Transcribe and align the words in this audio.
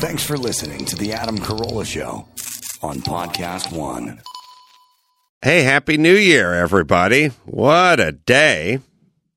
Thanks 0.00 0.24
for 0.24 0.38
listening 0.38 0.86
to 0.86 0.96
the 0.96 1.12
Adam 1.12 1.36
Carolla 1.36 1.84
Show 1.84 2.26
on 2.82 3.02
Podcast 3.02 3.70
One. 3.70 4.22
Hey, 5.42 5.62
Happy 5.62 5.98
New 5.98 6.14
Year, 6.14 6.54
everybody. 6.54 7.28
What 7.44 8.00
a 8.00 8.12
day. 8.12 8.78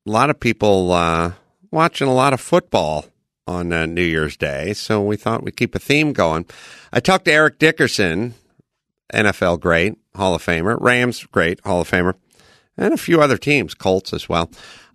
A 0.06 0.10
lot 0.10 0.30
of 0.30 0.40
people 0.40 0.90
uh, 0.90 1.32
watching 1.70 2.08
a 2.08 2.14
lot 2.14 2.32
of 2.32 2.40
football 2.40 3.04
on 3.46 3.74
uh, 3.74 3.84
New 3.84 4.02
Year's 4.02 4.38
Day, 4.38 4.72
so 4.72 5.02
we 5.02 5.16
thought 5.16 5.42
we'd 5.42 5.58
keep 5.58 5.74
a 5.74 5.78
theme 5.78 6.14
going. 6.14 6.46
I 6.94 7.00
talked 7.00 7.26
to 7.26 7.32
Eric 7.32 7.58
Dickerson, 7.58 8.32
NFL 9.12 9.60
great, 9.60 9.98
Hall 10.16 10.34
of 10.34 10.42
Famer, 10.42 10.78
Rams 10.80 11.24
great, 11.24 11.60
Hall 11.60 11.82
of 11.82 11.90
Famer, 11.90 12.14
and 12.78 12.94
a 12.94 12.98
few 12.98 13.20
other 13.20 13.36
teams, 13.36 13.74
Colts 13.74 14.14
as 14.14 14.30
well. 14.30 14.50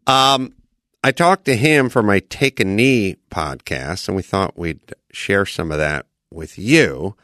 Um, 0.08 0.56
I 1.04 1.12
talked 1.12 1.46
to 1.46 1.56
him 1.56 1.90
for 1.90 2.04
my 2.04 2.20
Take 2.20 2.60
a 2.60 2.66
Knee 2.66 3.16
podcast, 3.32 4.08
and 4.08 4.18
we 4.18 4.22
thought 4.22 4.58
we'd 4.58 4.94
share 5.12 5.46
some 5.46 5.72
of 5.72 5.78
that 5.78 6.06
with 6.32 6.60
you. 6.60 7.16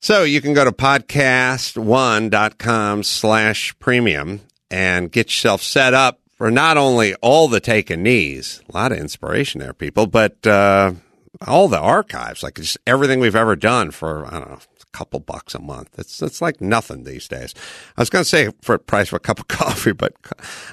So 0.00 0.24
you 0.24 0.40
can 0.40 0.54
go 0.54 0.64
to 0.64 0.72
podcast1.com 0.72 3.02
slash 3.02 3.78
premium 3.78 4.40
and 4.70 5.12
get 5.12 5.26
yourself 5.26 5.62
set 5.62 5.92
up 5.94 6.20
for 6.34 6.50
not 6.50 6.78
only 6.78 7.14
all 7.16 7.48
the 7.48 7.60
take 7.60 7.90
a 7.90 7.96
knees, 7.96 8.62
a 8.68 8.76
lot 8.76 8.92
of 8.92 8.98
inspiration 8.98 9.60
there, 9.60 9.74
people, 9.74 10.06
but 10.06 10.46
uh, 10.46 10.92
all 11.46 11.68
the 11.68 11.78
archives, 11.78 12.42
like 12.42 12.54
just 12.56 12.78
everything 12.86 13.20
we've 13.20 13.36
ever 13.36 13.54
done 13.54 13.90
for, 13.90 14.26
I 14.26 14.38
don't 14.38 14.50
know, 14.50 14.58
couple 14.92 15.20
bucks 15.20 15.54
a 15.54 15.58
month. 15.58 15.98
It's, 15.98 16.22
it's 16.22 16.40
like 16.40 16.60
nothing 16.60 17.04
these 17.04 17.28
days. 17.28 17.54
I 17.96 18.00
was 18.00 18.10
going 18.10 18.22
to 18.22 18.28
say 18.28 18.50
for 18.60 18.76
a 18.76 18.78
price 18.78 19.08
of 19.08 19.14
a 19.14 19.20
cup 19.20 19.40
of 19.40 19.48
coffee, 19.48 19.92
but 19.92 20.14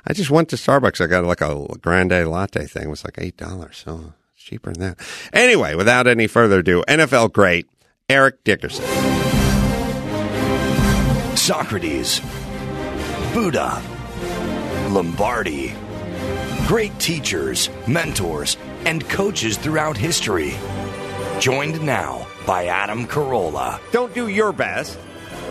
I 0.06 0.14
just 0.14 0.30
went 0.30 0.50
to 0.50 0.56
Starbucks. 0.56 1.02
I 1.02 1.08
got 1.08 1.24
like 1.24 1.42
a 1.42 1.66
grande 1.82 2.28
latte 2.28 2.66
thing. 2.66 2.84
It 2.84 2.90
was 2.90 3.04
like 3.04 3.16
$8. 3.16 3.74
So 3.74 4.14
it's 4.36 4.44
cheaper 4.44 4.72
than 4.72 4.82
that. 4.82 5.00
Anyway, 5.34 5.76
without 5.76 6.08
any 6.08 6.28
further 6.28 6.60
ado, 6.60 6.84
NFL 6.88 7.34
great, 7.34 7.68
Eric 8.10 8.44
Dickerson. 8.44 8.86
Socrates, 11.36 12.22
Buddha, 13.34 13.82
Lombardi. 14.90 15.74
Great 16.68 16.98
teachers, 17.00 17.70
mentors, 17.88 18.58
and 18.86 19.08
coaches 19.10 19.58
throughout 19.58 19.98
history. 19.98 20.54
Joined 21.40 21.82
now 21.82 22.29
by 22.50 22.66
Adam 22.66 23.06
Carolla. 23.06 23.80
Don't 23.92 24.12
do 24.16 24.28
your 24.28 24.52
best, 24.52 24.98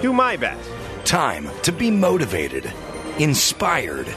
do 0.02 0.12
my 0.12 0.36
best. 0.36 0.68
Time 1.04 1.48
to 1.62 1.70
be 1.70 1.92
motivated, 1.92 2.72
inspired, 3.20 4.08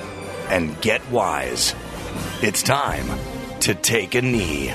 and 0.49 0.81
get 0.81 1.07
wise. 1.11 1.75
It's 2.41 2.63
time 2.63 3.05
to 3.59 3.75
take 3.75 4.15
a 4.15 4.23
knee. 4.23 4.69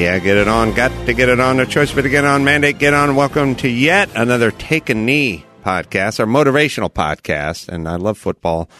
Yeah, 0.00 0.18
get 0.18 0.38
it 0.38 0.48
on. 0.48 0.72
Got 0.72 0.88
to 1.04 1.12
get 1.12 1.28
it 1.28 1.38
on. 1.38 1.58
No 1.58 1.66
choice 1.66 1.92
but 1.92 2.02
to 2.02 2.08
get 2.08 2.24
on. 2.24 2.42
Mandate, 2.42 2.78
get 2.78 2.94
on. 2.94 3.16
Welcome 3.16 3.54
to 3.56 3.68
yet 3.68 4.08
another 4.14 4.50
Take 4.50 4.88
a 4.88 4.94
Knee 4.94 5.44
podcast, 5.62 6.20
our 6.20 6.26
motivational 6.26 6.90
podcast. 6.90 7.68
And 7.68 7.86
I 7.86 7.96
love 7.96 8.16
football. 8.16 8.70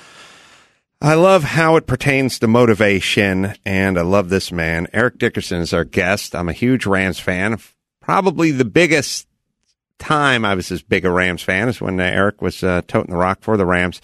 I 1.05 1.16
love 1.16 1.44
how 1.44 1.77
it 1.77 1.86
pertains 1.86 2.38
to 2.38 2.48
motivation. 2.48 3.55
And 3.66 3.98
I 3.98 4.00
love 4.00 4.30
this 4.30 4.50
man. 4.50 4.86
Eric 4.94 5.19
Dickerson 5.19 5.61
is 5.61 5.74
our 5.74 5.84
guest. 5.84 6.34
I'm 6.34 6.48
a 6.48 6.55
huge 6.55 6.86
Rams 6.86 7.20
fan. 7.20 7.58
Probably 8.00 8.52
the 8.52 8.64
biggest 8.64 9.28
time 9.98 10.46
I 10.46 10.55
was 10.55 10.72
as 10.72 10.80
big 10.80 11.05
a 11.05 11.11
Rams 11.11 11.42
fan 11.42 11.69
is 11.69 11.78
when 11.78 12.00
uh, 12.00 12.05
Eric 12.05 12.41
was 12.41 12.64
uh, 12.64 12.80
toting 12.88 13.11
the 13.11 13.19
rock 13.19 13.42
for 13.42 13.58
the 13.58 13.66
Rams 13.66 14.00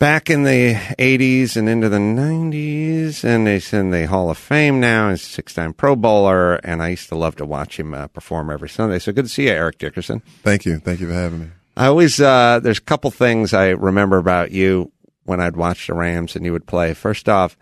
back 0.00 0.28
in 0.28 0.42
the 0.42 0.74
80s 0.98 1.56
and 1.56 1.68
into 1.68 1.88
the 1.88 1.98
90s, 1.98 3.22
and 3.22 3.46
he's 3.46 3.72
in 3.72 3.92
the 3.92 4.08
Hall 4.08 4.28
of 4.28 4.38
Fame 4.38 4.80
now. 4.80 5.10
He's 5.10 5.22
a 5.22 5.24
six 5.24 5.54
time 5.54 5.72
Pro 5.72 5.94
Bowler, 5.94 6.56
and 6.64 6.82
I 6.82 6.88
used 6.88 7.10
to 7.10 7.14
love 7.14 7.36
to 7.36 7.46
watch 7.46 7.78
him 7.78 7.94
uh, 7.94 8.08
perform 8.08 8.50
every 8.50 8.68
Sunday. 8.68 8.98
So 8.98 9.12
good 9.12 9.26
to 9.26 9.30
see 9.30 9.44
you, 9.44 9.52
Eric 9.52 9.78
Dickerson. 9.78 10.22
Thank 10.42 10.64
you. 10.64 10.78
Thank 10.78 10.98
you 10.98 11.06
for 11.06 11.12
having 11.12 11.40
me. 11.42 11.46
I 11.76 11.86
always, 11.86 12.20
uh, 12.20 12.58
there's 12.60 12.78
a 12.78 12.82
couple 12.82 13.12
things 13.12 13.54
I 13.54 13.68
remember 13.68 14.18
about 14.18 14.50
you 14.50 14.90
when 15.28 15.40
I'd 15.40 15.56
watch 15.56 15.86
the 15.86 15.94
Rams 15.94 16.34
and 16.34 16.44
you 16.44 16.52
would 16.52 16.66
play. 16.66 16.94
First 16.94 17.28
off, 17.28 17.56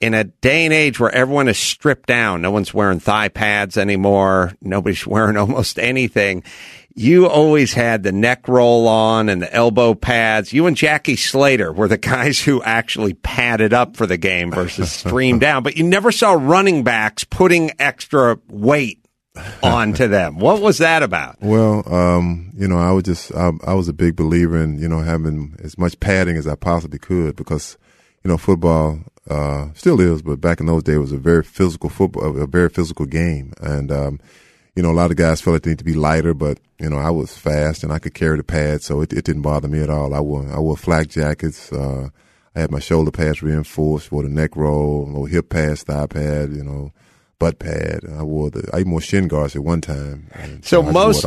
in 0.00 0.14
a 0.14 0.24
day 0.24 0.64
and 0.64 0.74
age 0.74 0.98
where 0.98 1.12
everyone 1.12 1.48
is 1.48 1.58
stripped 1.58 2.08
down, 2.08 2.42
no 2.42 2.50
one's 2.50 2.74
wearing 2.74 3.00
thigh 3.00 3.28
pads 3.28 3.76
anymore, 3.76 4.52
nobody's 4.60 5.06
wearing 5.06 5.36
almost 5.36 5.78
anything 5.78 6.42
you 6.94 7.28
always 7.28 7.74
had 7.74 8.02
the 8.02 8.12
neck 8.12 8.46
roll 8.46 8.86
on 8.86 9.28
and 9.28 9.42
the 9.42 9.52
elbow 9.52 9.94
pads. 9.94 10.52
You 10.52 10.66
and 10.66 10.76
Jackie 10.76 11.16
Slater 11.16 11.72
were 11.72 11.88
the 11.88 11.98
guys 11.98 12.40
who 12.40 12.62
actually 12.62 13.14
padded 13.14 13.72
up 13.72 13.96
for 13.96 14.06
the 14.06 14.16
game 14.16 14.50
versus 14.50 14.92
streamed 14.92 15.40
down, 15.40 15.62
but 15.62 15.76
you 15.76 15.84
never 15.84 16.12
saw 16.12 16.32
running 16.32 16.84
backs 16.84 17.24
putting 17.24 17.72
extra 17.78 18.38
weight 18.48 19.03
onto 19.62 20.08
them. 20.08 20.38
What 20.38 20.60
was 20.60 20.78
that 20.78 21.02
about? 21.02 21.40
Well, 21.40 21.82
um, 21.92 22.52
you 22.56 22.68
know, 22.68 22.78
I 22.78 22.92
was 22.92 23.04
just, 23.04 23.34
I, 23.34 23.50
I 23.66 23.74
was 23.74 23.88
a 23.88 23.92
big 23.92 24.16
believer 24.16 24.56
in, 24.62 24.78
you 24.78 24.88
know, 24.88 25.00
having 25.00 25.56
as 25.62 25.76
much 25.76 25.98
padding 26.00 26.36
as 26.36 26.46
I 26.46 26.54
possibly 26.54 26.98
could 26.98 27.36
because, 27.36 27.76
you 28.22 28.28
know, 28.30 28.38
football, 28.38 29.00
uh, 29.28 29.68
still 29.74 30.00
is, 30.00 30.22
but 30.22 30.40
back 30.40 30.60
in 30.60 30.66
those 30.66 30.82
days 30.82 30.96
it 30.96 31.00
was 31.00 31.12
a 31.12 31.18
very 31.18 31.42
physical 31.42 31.88
football, 31.88 32.40
a 32.40 32.46
very 32.46 32.68
physical 32.68 33.06
game. 33.06 33.52
And, 33.60 33.90
um, 33.90 34.20
you 34.76 34.82
know, 34.82 34.90
a 34.90 34.92
lot 34.92 35.10
of 35.10 35.16
guys 35.16 35.40
felt 35.40 35.54
like 35.54 35.62
they 35.62 35.70
need 35.70 35.78
to 35.78 35.84
be 35.84 35.94
lighter, 35.94 36.34
but 36.34 36.58
you 36.78 36.88
know, 36.90 36.98
I 36.98 37.10
was 37.10 37.36
fast 37.36 37.84
and 37.84 37.92
I 37.92 37.98
could 37.98 38.14
carry 38.14 38.36
the 38.36 38.44
pads, 38.44 38.84
so 38.84 39.00
it, 39.00 39.12
it 39.12 39.24
didn't 39.24 39.42
bother 39.42 39.68
me 39.68 39.80
at 39.80 39.90
all. 39.90 40.12
I 40.12 40.20
wore 40.20 40.50
I 40.50 40.58
wore 40.58 40.76
flak 40.76 41.08
jackets. 41.08 41.72
Uh, 41.72 42.08
I 42.56 42.60
had 42.60 42.70
my 42.70 42.80
shoulder 42.80 43.10
pads 43.10 43.42
reinforced, 43.42 44.10
wore 44.10 44.24
the 44.24 44.28
neck 44.28 44.56
roll, 44.56 45.06
little 45.06 45.26
hip 45.26 45.48
pads, 45.48 45.84
thigh 45.84 46.06
pad, 46.06 46.52
you 46.52 46.64
know, 46.64 46.92
butt 47.38 47.58
pad. 47.58 48.00
I 48.10 48.22
wore 48.22 48.50
the 48.50 48.68
I 48.72 48.80
even 48.80 48.92
wore 48.92 49.00
shin 49.00 49.28
guards 49.28 49.56
at 49.56 49.62
one 49.62 49.80
time. 49.80 50.28
So, 50.62 50.82
so 50.82 50.92
most 50.92 51.24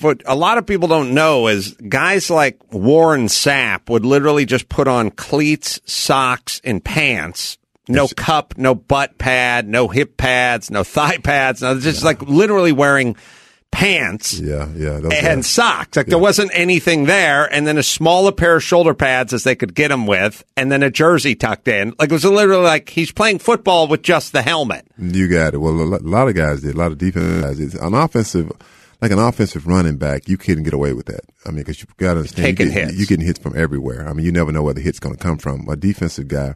what 0.00 0.22
a 0.26 0.34
lot 0.34 0.58
of 0.58 0.66
people 0.66 0.88
don't 0.88 1.12
know 1.12 1.48
is 1.48 1.74
guys 1.88 2.30
like 2.30 2.58
Warren 2.72 3.26
Sapp 3.26 3.90
would 3.90 4.04
literally 4.04 4.46
just 4.46 4.68
put 4.68 4.88
on 4.88 5.10
cleats, 5.10 5.80
socks, 5.84 6.60
and 6.64 6.82
pants 6.82 7.58
no 7.90 8.08
cup, 8.08 8.56
no 8.56 8.74
butt 8.74 9.18
pad, 9.18 9.68
no 9.68 9.88
hip 9.88 10.16
pads, 10.16 10.70
no 10.70 10.84
thigh 10.84 11.18
pads. 11.18 11.62
No, 11.62 11.78
just 11.78 12.00
yeah. 12.00 12.06
like 12.06 12.22
literally 12.22 12.72
wearing 12.72 13.16
pants. 13.70 14.38
Yeah, 14.38 14.68
yeah. 14.74 14.96
And 14.96 15.10
guys. 15.10 15.46
socks. 15.46 15.96
Like 15.96 16.06
yeah. 16.06 16.10
there 16.10 16.18
wasn't 16.18 16.50
anything 16.54 17.06
there. 17.06 17.52
And 17.52 17.66
then 17.66 17.78
as 17.78 17.88
small 17.88 18.10
a 18.10 18.20
smaller 18.20 18.32
pair 18.32 18.56
of 18.56 18.62
shoulder 18.62 18.92
pads 18.92 19.32
as 19.32 19.44
they 19.44 19.54
could 19.54 19.74
get 19.74 19.88
them 19.88 20.06
with. 20.06 20.44
And 20.56 20.70
then 20.70 20.82
a 20.82 20.90
jersey 20.90 21.34
tucked 21.34 21.68
in. 21.68 21.94
Like 21.98 22.10
it 22.10 22.12
was 22.12 22.24
literally 22.24 22.64
like 22.64 22.88
he's 22.88 23.12
playing 23.12 23.38
football 23.38 23.86
with 23.86 24.02
just 24.02 24.32
the 24.32 24.42
helmet. 24.42 24.86
You 24.98 25.28
got 25.28 25.54
it. 25.54 25.58
Well, 25.58 25.74
a 25.74 25.98
lot 26.02 26.28
of 26.28 26.34
guys 26.34 26.62
did. 26.62 26.74
A 26.74 26.78
lot 26.78 26.92
of 26.92 26.98
defense 26.98 27.42
guys 27.42 27.58
did. 27.58 27.80
An 27.80 27.94
offensive, 27.94 28.50
like 29.00 29.12
an 29.12 29.18
offensive 29.18 29.66
running 29.66 29.96
back, 29.96 30.28
you 30.28 30.36
couldn't 30.36 30.64
get 30.64 30.74
away 30.74 30.92
with 30.92 31.06
that. 31.06 31.20
I 31.46 31.50
mean, 31.50 31.58
because 31.58 31.80
you 31.80 31.86
got 31.98 32.14
to 32.14 32.20
understand. 32.20 32.44
Taking 32.44 32.66
you 32.66 32.72
get, 32.72 32.86
hits. 32.88 32.98
You're 32.98 33.06
getting 33.06 33.26
hits 33.26 33.38
from 33.38 33.56
everywhere. 33.56 34.08
I 34.08 34.12
mean, 34.12 34.26
you 34.26 34.32
never 34.32 34.50
know 34.52 34.62
where 34.62 34.74
the 34.74 34.80
hit's 34.80 35.00
going 35.00 35.14
to 35.14 35.22
come 35.22 35.38
from. 35.38 35.68
A 35.68 35.76
defensive 35.76 36.28
guy, 36.28 36.54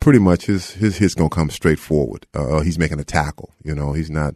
pretty 0.00 0.18
much 0.18 0.46
his 0.46 0.72
his 0.72 0.98
hit's 0.98 1.14
gonna 1.14 1.30
come 1.30 1.50
straight 1.50 1.78
forward. 1.78 2.26
Uh, 2.34 2.56
uh, 2.56 2.60
he's 2.60 2.78
making 2.78 3.00
a 3.00 3.04
tackle. 3.04 3.54
You 3.62 3.74
know, 3.74 3.94
he's 3.94 4.10
not 4.10 4.34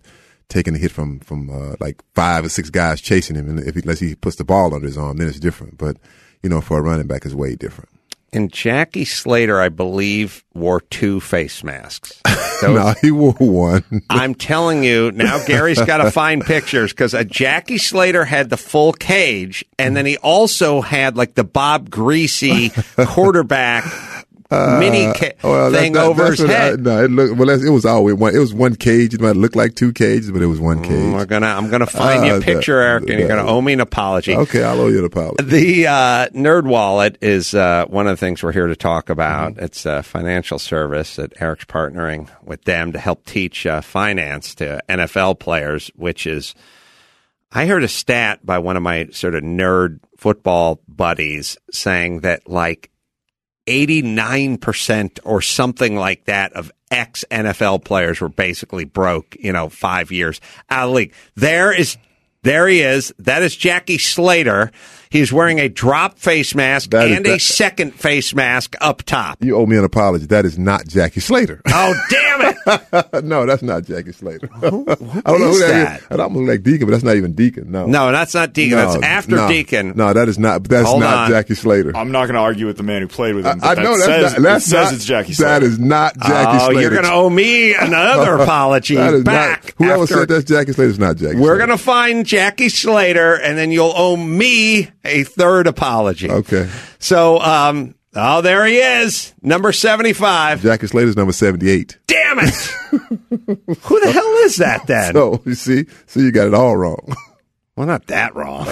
taking 0.49 0.75
a 0.75 0.78
hit 0.78 0.91
from 0.91 1.21
from 1.21 1.50
uh, 1.50 1.77
like 1.81 2.03
five 2.15 2.44
or 2.44 2.49
six 2.49 2.71
guys 2.71 3.00
chasing 3.00 3.37
him. 3.37 3.49
And 3.49 3.60
if 3.60 3.75
he, 3.75 3.82
unless 3.82 4.00
he 4.00 4.15
puts 4.15 4.37
the 4.37 4.44
ball 4.44 4.75
under 4.75 4.87
his 4.87 4.99
arm, 4.99 5.16
then 5.16 5.28
it's 5.28 5.41
different. 5.41 5.78
But 5.78 5.97
you 6.43 6.49
know, 6.49 6.60
for 6.60 6.78
a 6.78 6.82
running 6.82 7.06
back, 7.06 7.25
it's 7.25 7.34
way 7.34 7.56
different. 7.56 7.91
And 8.34 8.53
Jackie 8.53 9.04
Slater, 9.04 9.60
I 9.60 9.69
believe, 9.69 10.44
wore 10.54 10.81
two 10.81 11.21
face 11.21 11.62
masks. 11.62 12.21
no, 12.62 12.93
he 13.00 13.12
wore 13.12 13.33
one. 13.34 13.84
I'm 14.10 14.34
telling 14.34 14.83
you 14.83 15.12
now, 15.12 15.44
Gary's 15.47 15.81
got 15.81 15.99
to 15.99 16.10
find 16.10 16.44
pictures 16.44 16.93
because 16.93 17.15
Jackie 17.28 17.78
Slater 17.78 18.25
had 18.25 18.50
the 18.50 18.56
full 18.56 18.93
cage, 18.93 19.65
and 19.78 19.97
then 19.97 20.04
he 20.04 20.16
also 20.16 20.81
had 20.81 21.16
like 21.16 21.34
the 21.34 21.44
Bob 21.44 21.91
Griese 21.91 22.72
quarterback 23.06 23.84
uh, 24.50 24.78
mini 24.78 25.12
ca- 25.12 25.32
well, 25.43 25.71
thing 25.71 25.95
that, 25.95 26.04
over 26.04 26.27
his 26.27 26.41
head. 26.41 26.80
I, 26.80 26.83
no, 26.83 27.04
it 27.04 27.10
looked 27.10 27.36
well. 27.36 27.51
It 27.51 27.71
was 27.71 27.86
always 27.86 28.15
one. 28.15 28.34
It 28.34 28.39
was 28.39 28.53
one 28.53 28.77
cage. 28.77 29.15
It 29.15 29.21
might 29.21 29.36
look 29.36 29.57
like 29.57 29.74
two 29.74 29.92
cages, 29.92 30.30
but 30.30 30.42
it 30.42 30.47
was 30.47 30.60
one 30.60 30.78
mm, 30.78 30.84
cage. 30.84 31.13
we're 31.13 31.24
gonna. 31.24 31.47
I'm 31.47 31.71
gonna 31.71 31.86
find 31.86 32.22
uh, 32.22 32.27
you 32.27 32.34
a 32.36 32.41
picture, 32.41 32.77
the, 32.77 32.84
Eric, 32.84 33.10
and 33.10 33.18
you're 33.18 33.28
gonna 33.28 33.47
owe 33.47 33.60
me 33.60 33.72
an 33.72 33.80
apology. 33.80 34.36
Okay, 34.36 34.63
I'll 34.63 34.80
owe 34.80 34.89
you 34.89 34.98
an 34.98 35.04
apology. 35.04 35.45
The 35.45 35.86
uh, 35.86 36.28
Nerd 36.28 36.65
Wallet 36.65 37.18
is 37.21 37.54
uh, 37.54 37.86
one 37.86 38.07
of 38.07 38.13
the 38.13 38.16
things 38.18 38.42
we're 38.42 38.53
here 38.53 38.66
to 38.66 38.77
talk 38.77 39.09
about. 39.09 39.54
Mm-hmm. 39.54 39.65
It's 39.65 39.86
a 39.86 40.03
financial 40.03 40.59
service 40.59 41.16
that 41.16 41.41
Eric's 41.41 41.65
partnering 41.65 42.28
with 42.42 42.65
them 42.65 42.92
to 42.92 42.98
help 42.98 43.24
teach 43.24 43.66
uh, 43.66 43.80
finance 43.80 44.54
to 44.57 44.83
NFL 44.89 45.39
players, 45.39 45.91
which 45.97 46.27
is. 46.27 46.54
I 47.57 47.66
heard 47.66 47.84
a 47.84 47.89
stat 47.89 48.45
by 48.45 48.59
one 48.59 48.77
of 48.77 48.83
my 48.83 49.07
sort 49.13 49.36
of 49.36 49.45
nerd 49.45 50.01
football 50.18 50.80
buddies 50.89 51.57
saying 51.71 52.21
that 52.21 52.48
like 52.48 52.91
89% 53.66 55.21
or 55.25 55.41
something 55.41 55.97
like 55.97 56.25
that 56.27 56.53
of 56.53 56.71
ex 56.91 57.25
NFL 57.31 57.84
players 57.84 58.21
were 58.21 58.28
basically 58.28 58.84
broke, 58.84 59.37
you 59.41 59.53
know, 59.53 59.69
five 59.69 60.13
years 60.13 60.41
out 60.71 60.84
of 60.84 60.91
the 60.91 60.95
league. 60.97 61.13
There 61.34 61.72
is 61.72 61.97
There 62.43 62.69
he 62.69 62.83
is. 62.83 63.13
That 63.19 63.43
is 63.43 63.57
Jackie 63.57 63.99
Slater. 63.99 64.71
He's 65.15 65.33
wearing 65.33 65.61
a 65.61 65.69
drop 65.69 66.19
face 66.19 66.57
mask 66.57 66.91
That 66.91 67.09
is- 67.09 67.16
and 67.19 67.25
a 67.27 67.31
that- 67.31 67.41
second 67.41 67.95
face 67.95 68.34
mask 68.34 68.75
up 68.81 69.05
top. 69.05 69.39
You 69.41 69.55
owe 69.57 69.65
me 69.65 69.77
an 69.77 69.84
apology. 69.84 70.27
That 70.27 70.45
is 70.45 70.59
not 70.59 70.89
Jackie 70.89 71.21
Slater. 71.21 71.61
Oh, 71.77 71.95
damn 72.11 72.41
it. 72.41 73.25
no, 73.25 73.45
that's 73.47 73.63
not 73.63 73.84
Jackie 73.84 74.13
Slater. 74.13 74.49
I 74.57 74.71
don't 74.71 74.87
know 74.87 74.95
who 74.97 75.59
that 75.61 75.69
that? 75.69 76.01
is. 76.01 76.07
I 76.19 76.22
almost 76.22 76.41
look 76.41 76.49
like 76.49 76.63
Deacon, 76.63 76.87
but 76.87 76.93
that's 76.93 77.05
not 77.05 77.16
even 77.16 77.33
Deacon. 77.33 77.71
No, 77.71 77.87
No, 77.87 78.11
that's 78.11 78.33
not 78.34 78.53
Deacon. 78.55 78.78
No, 78.78 78.93
that's 78.93 79.05
after 79.05 79.37
no. 79.37 79.49
Deacon. 79.49 79.93
No, 79.97 80.13
that 80.13 80.28
is 80.28 80.39
not. 80.39 80.65
That's 80.65 80.89
Hold 80.89 81.01
not 81.01 81.15
on. 81.25 81.31
Jackie 81.31 81.55
Slater. 81.55 81.95
I'm 81.97 82.11
not 82.11 82.22
going 82.27 82.34
to 82.34 82.41
argue 82.41 82.66
with 82.66 82.77
the 82.77 82.83
man 82.83 83.03
who 83.03 83.09
played 83.09 83.34
with 83.34 83.45
him. 83.45 83.61
I 83.63 83.75
but 83.75 83.83
know 83.83 83.99
that 83.99 84.07
that's 84.07 84.22
says, 84.22 84.33
not. 84.34 84.43
That's 84.43 84.66
it 84.66 84.71
says 84.71 84.84
not, 84.84 84.95
it's 84.95 85.05
Jackie 85.05 85.33
Slater. 85.34 85.51
That 85.51 85.63
is 85.63 85.78
not 85.78 86.16
Jackie 86.19 86.59
oh, 86.63 86.66
Slater. 86.66 86.81
you're 86.81 86.91
going 86.91 87.05
to 87.05 87.13
owe 87.13 87.31
me 87.31 87.75
another 87.75 88.34
apology 88.37 88.95
That 88.97 89.15
is 89.15 89.25
back. 89.25 89.65
not. 89.65 89.75
Whoever 89.87 90.03
after- 90.05 90.15
said 90.15 90.28
that's 90.28 90.45
Jackie 90.45 90.72
Slater 90.72 90.91
is 90.91 90.99
not 90.99 91.16
Jackie. 91.16 91.37
We're 91.39 91.59
going 91.59 91.69
to 91.71 91.78
find 91.78 92.25
Jackie 92.25 92.69
Slater, 92.71 93.34
and 93.34 93.57
then 93.59 93.71
you'll 93.72 93.93
owe 93.95 94.16
me 94.16 94.91
a 95.04 95.24
third 95.24 95.66
apology. 95.66 96.30
Okay. 96.30 96.68
So, 96.98 97.39
um, 97.41 97.95
oh, 98.15 98.41
there 98.41 98.65
he 98.66 98.77
is, 98.78 99.34
number 99.42 99.72
75. 99.72 100.62
Jackie 100.62 100.86
Slater's 100.86 101.16
number 101.16 101.33
seventy-eight. 101.33 101.98
Damn 102.06 102.39
it. 102.41 102.54
Who 103.83 104.01
the 104.01 104.10
hell 104.12 104.34
is 104.45 104.56
that 104.56 104.86
then? 104.86 105.12
So 105.15 105.42
you 105.45 105.54
see, 105.54 105.86
so 106.06 106.21
you 106.21 106.33
got 106.33 106.47
it 106.47 106.54
all 106.54 106.77
wrong. 106.77 107.15
well, 107.77 107.86
not 107.86 108.06
that 108.06 108.34
wrong. 108.34 108.66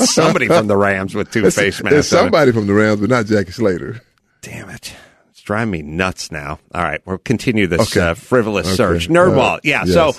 Somebody 0.00 0.48
from 0.48 0.66
the 0.66 0.76
Rams 0.76 1.14
with 1.14 1.30
two 1.30 1.42
face 1.50 1.82
masks. 1.82 1.90
There's 1.90 2.08
somebody 2.08 2.52
from 2.52 2.66
the 2.66 2.74
Rams, 2.74 3.00
but 3.00 3.10
not 3.10 3.26
Jackie 3.26 3.52
Slater. 3.52 4.00
Damn 4.42 4.68
it. 4.70 4.92
It's 5.30 5.40
driving 5.40 5.70
me 5.70 5.82
nuts 5.82 6.30
now. 6.30 6.58
All 6.74 6.82
right, 6.82 7.00
we'll 7.06 7.18
continue 7.18 7.66
this 7.66 7.96
Okay. 7.96 8.10
uh, 8.10 8.14
frivolous 8.14 8.66
Okay. 8.66 8.76
search. 8.76 9.08
Nerdwall. 9.08 9.56
Uh, 9.56 9.60
yeah, 9.64 9.84
yes. 9.86 9.94
so 9.94 10.12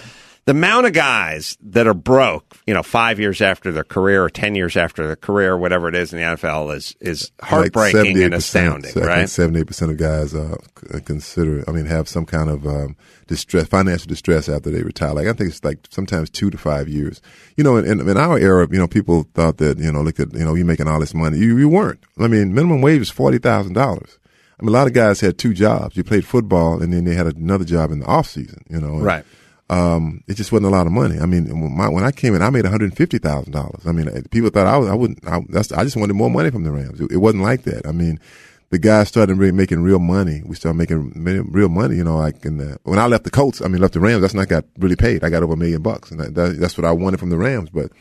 the 0.46 0.52
amount 0.52 0.86
of 0.86 0.94
guys 0.94 1.58
that 1.62 1.88
are 1.88 1.96
broke, 1.96 2.56
you 2.68 2.74
know, 2.76 2.84
five 2.84 3.20
years 3.20 3.42
after 3.42 3.72
their 3.72 3.84
career 3.84 4.24
or 4.24 4.30
10 4.30 4.54
years 4.54 4.78
after 4.78 5.08
their 5.08 5.16
career, 5.16 5.58
whatever 5.58 5.90
it 5.90 5.96
is 5.96 6.14
in 6.14 6.20
the 6.20 6.26
NFL, 6.26 6.76
is, 6.76 6.96
is 7.00 7.32
heartbreaking 7.42 8.22
and 8.22 8.34
astounding, 8.36 8.94
right? 8.94 9.28
Seventy-eight 9.28 9.66
percent 9.66 9.92
of 9.92 9.98
guys 9.98 10.36
uh, 10.36 10.56
consider, 11.04 11.64
I 11.68 11.72
mean, 11.72 11.88
have 11.88 12.08
some 12.08 12.28
kind 12.28 12.52
of 12.52 12.68
um, 12.68 12.96
distress, 13.26 13.68
financial 13.68 14.08
distress 14.08 14.48
after 14.48 14.70
they 14.70 14.84
retire. 14.84 15.14
Like 15.14 15.28
I 15.28 15.34
think 15.34 15.50
it's 15.50 15.64
like 15.64 15.80
sometimes 15.90 16.30
two 16.30 16.52
to 16.52 16.58
five 16.60 16.88
years. 16.88 17.22
You 17.58 17.64
know, 17.64 17.78
in, 17.78 17.86
in, 18.00 18.08
in 18.08 18.16
our 18.16 18.38
era, 18.38 18.68
you 18.70 18.78
know, 18.78 18.88
people 18.88 19.28
thought 19.34 19.58
that 19.58 19.80
you 19.80 19.92
know, 19.92 20.04
look 20.04 20.20
at 20.20 20.32
you 20.34 20.46
know, 20.46 20.54
you're 20.54 20.66
making 20.66 20.88
all 20.88 21.00
this 21.00 21.16
money. 21.16 21.40
You 21.40 21.58
you 21.58 21.70
weren't. 21.70 22.04
I 22.20 22.28
mean, 22.28 22.54
minimum 22.54 22.82
wage 22.82 23.00
was 23.00 23.10
forty 23.10 23.40
thousand 23.40 23.74
dollars. 23.74 24.20
I 24.60 24.64
mean, 24.64 24.70
a 24.70 24.78
lot 24.78 24.86
of 24.88 24.94
guys 24.94 25.22
had 25.22 25.40
two 25.40 25.56
jobs. 25.56 25.98
You 25.98 26.04
played 26.04 26.24
football, 26.24 26.82
and 26.82 26.94
then 26.94 27.04
they 27.04 27.16
had 27.16 27.28
another 27.28 27.66
job 27.66 27.92
in 27.92 28.00
the 28.00 28.06
off 28.06 28.28
season. 28.28 28.64
You 28.70 28.80
know, 28.80 28.94
and, 28.94 29.04
Right. 29.04 29.26
Um, 29.70 30.24
it 30.28 30.36
just 30.36 30.52
wasn't 30.52 30.68
a 30.68 30.76
lot 30.76 30.86
of 30.86 30.94
money. 30.94 31.20
I 31.20 31.26
mean, 31.26 31.48
when, 31.48 31.76
my, 31.76 31.90
when 31.90 32.04
I 32.04 32.12
came 32.12 32.36
in, 32.36 32.42
I 32.42 32.50
made 32.50 32.64
one 32.64 32.72
hundred 32.72 32.96
fifty 32.96 33.18
thousand 33.18 33.52
dollars. 33.54 33.86
I 33.88 33.92
mean, 33.92 34.10
people 34.30 34.50
thought 34.50 34.68
I 34.68 34.78
was, 34.78 34.90
I 34.90 34.94
wouldn't. 34.94 35.28
I, 35.28 35.38
I 35.38 35.84
just 35.84 35.98
wanted 35.98 36.14
more 36.14 36.30
money 36.30 36.52
from 36.52 36.64
the 36.64 36.72
Rams. 36.72 37.02
It, 37.02 37.12
it 37.14 37.18
wasn't 37.18 37.44
like 37.44 37.64
that. 37.64 37.88
I 37.88 37.92
mean, 37.92 38.20
the 38.70 38.80
guys 38.80 39.08
started 39.08 39.38
really 39.38 39.52
making 39.52 39.82
real 39.82 40.00
money. 40.00 40.42
We 40.46 40.56
started 40.56 40.78
making 40.78 41.14
real 41.52 41.70
money. 41.70 41.96
You 41.96 42.04
know, 42.04 42.18
like 42.18 42.46
in 42.46 42.58
the, 42.58 42.78
when 42.84 43.00
I 43.00 43.08
left 43.08 43.24
the 43.24 43.32
Colts, 43.32 43.62
I 43.62 43.68
mean, 43.68 43.82
left 43.82 43.94
the 43.94 44.00
Rams. 44.00 44.22
That's 44.22 44.34
not 44.34 44.50
got 44.50 44.66
really 44.78 44.96
paid. 44.96 45.24
I 45.24 45.30
got 45.30 45.44
over 45.44 45.54
a 45.54 45.58
million 45.58 45.82
bucks, 45.82 46.12
and 46.12 46.20
that, 46.20 46.36
that, 46.36 46.60
that's 46.60 46.78
what 46.78 46.86
I 46.86 46.92
wanted 46.92 47.20
from 47.20 47.32
the 47.32 47.38
Rams. 47.38 47.70
But 47.72 47.92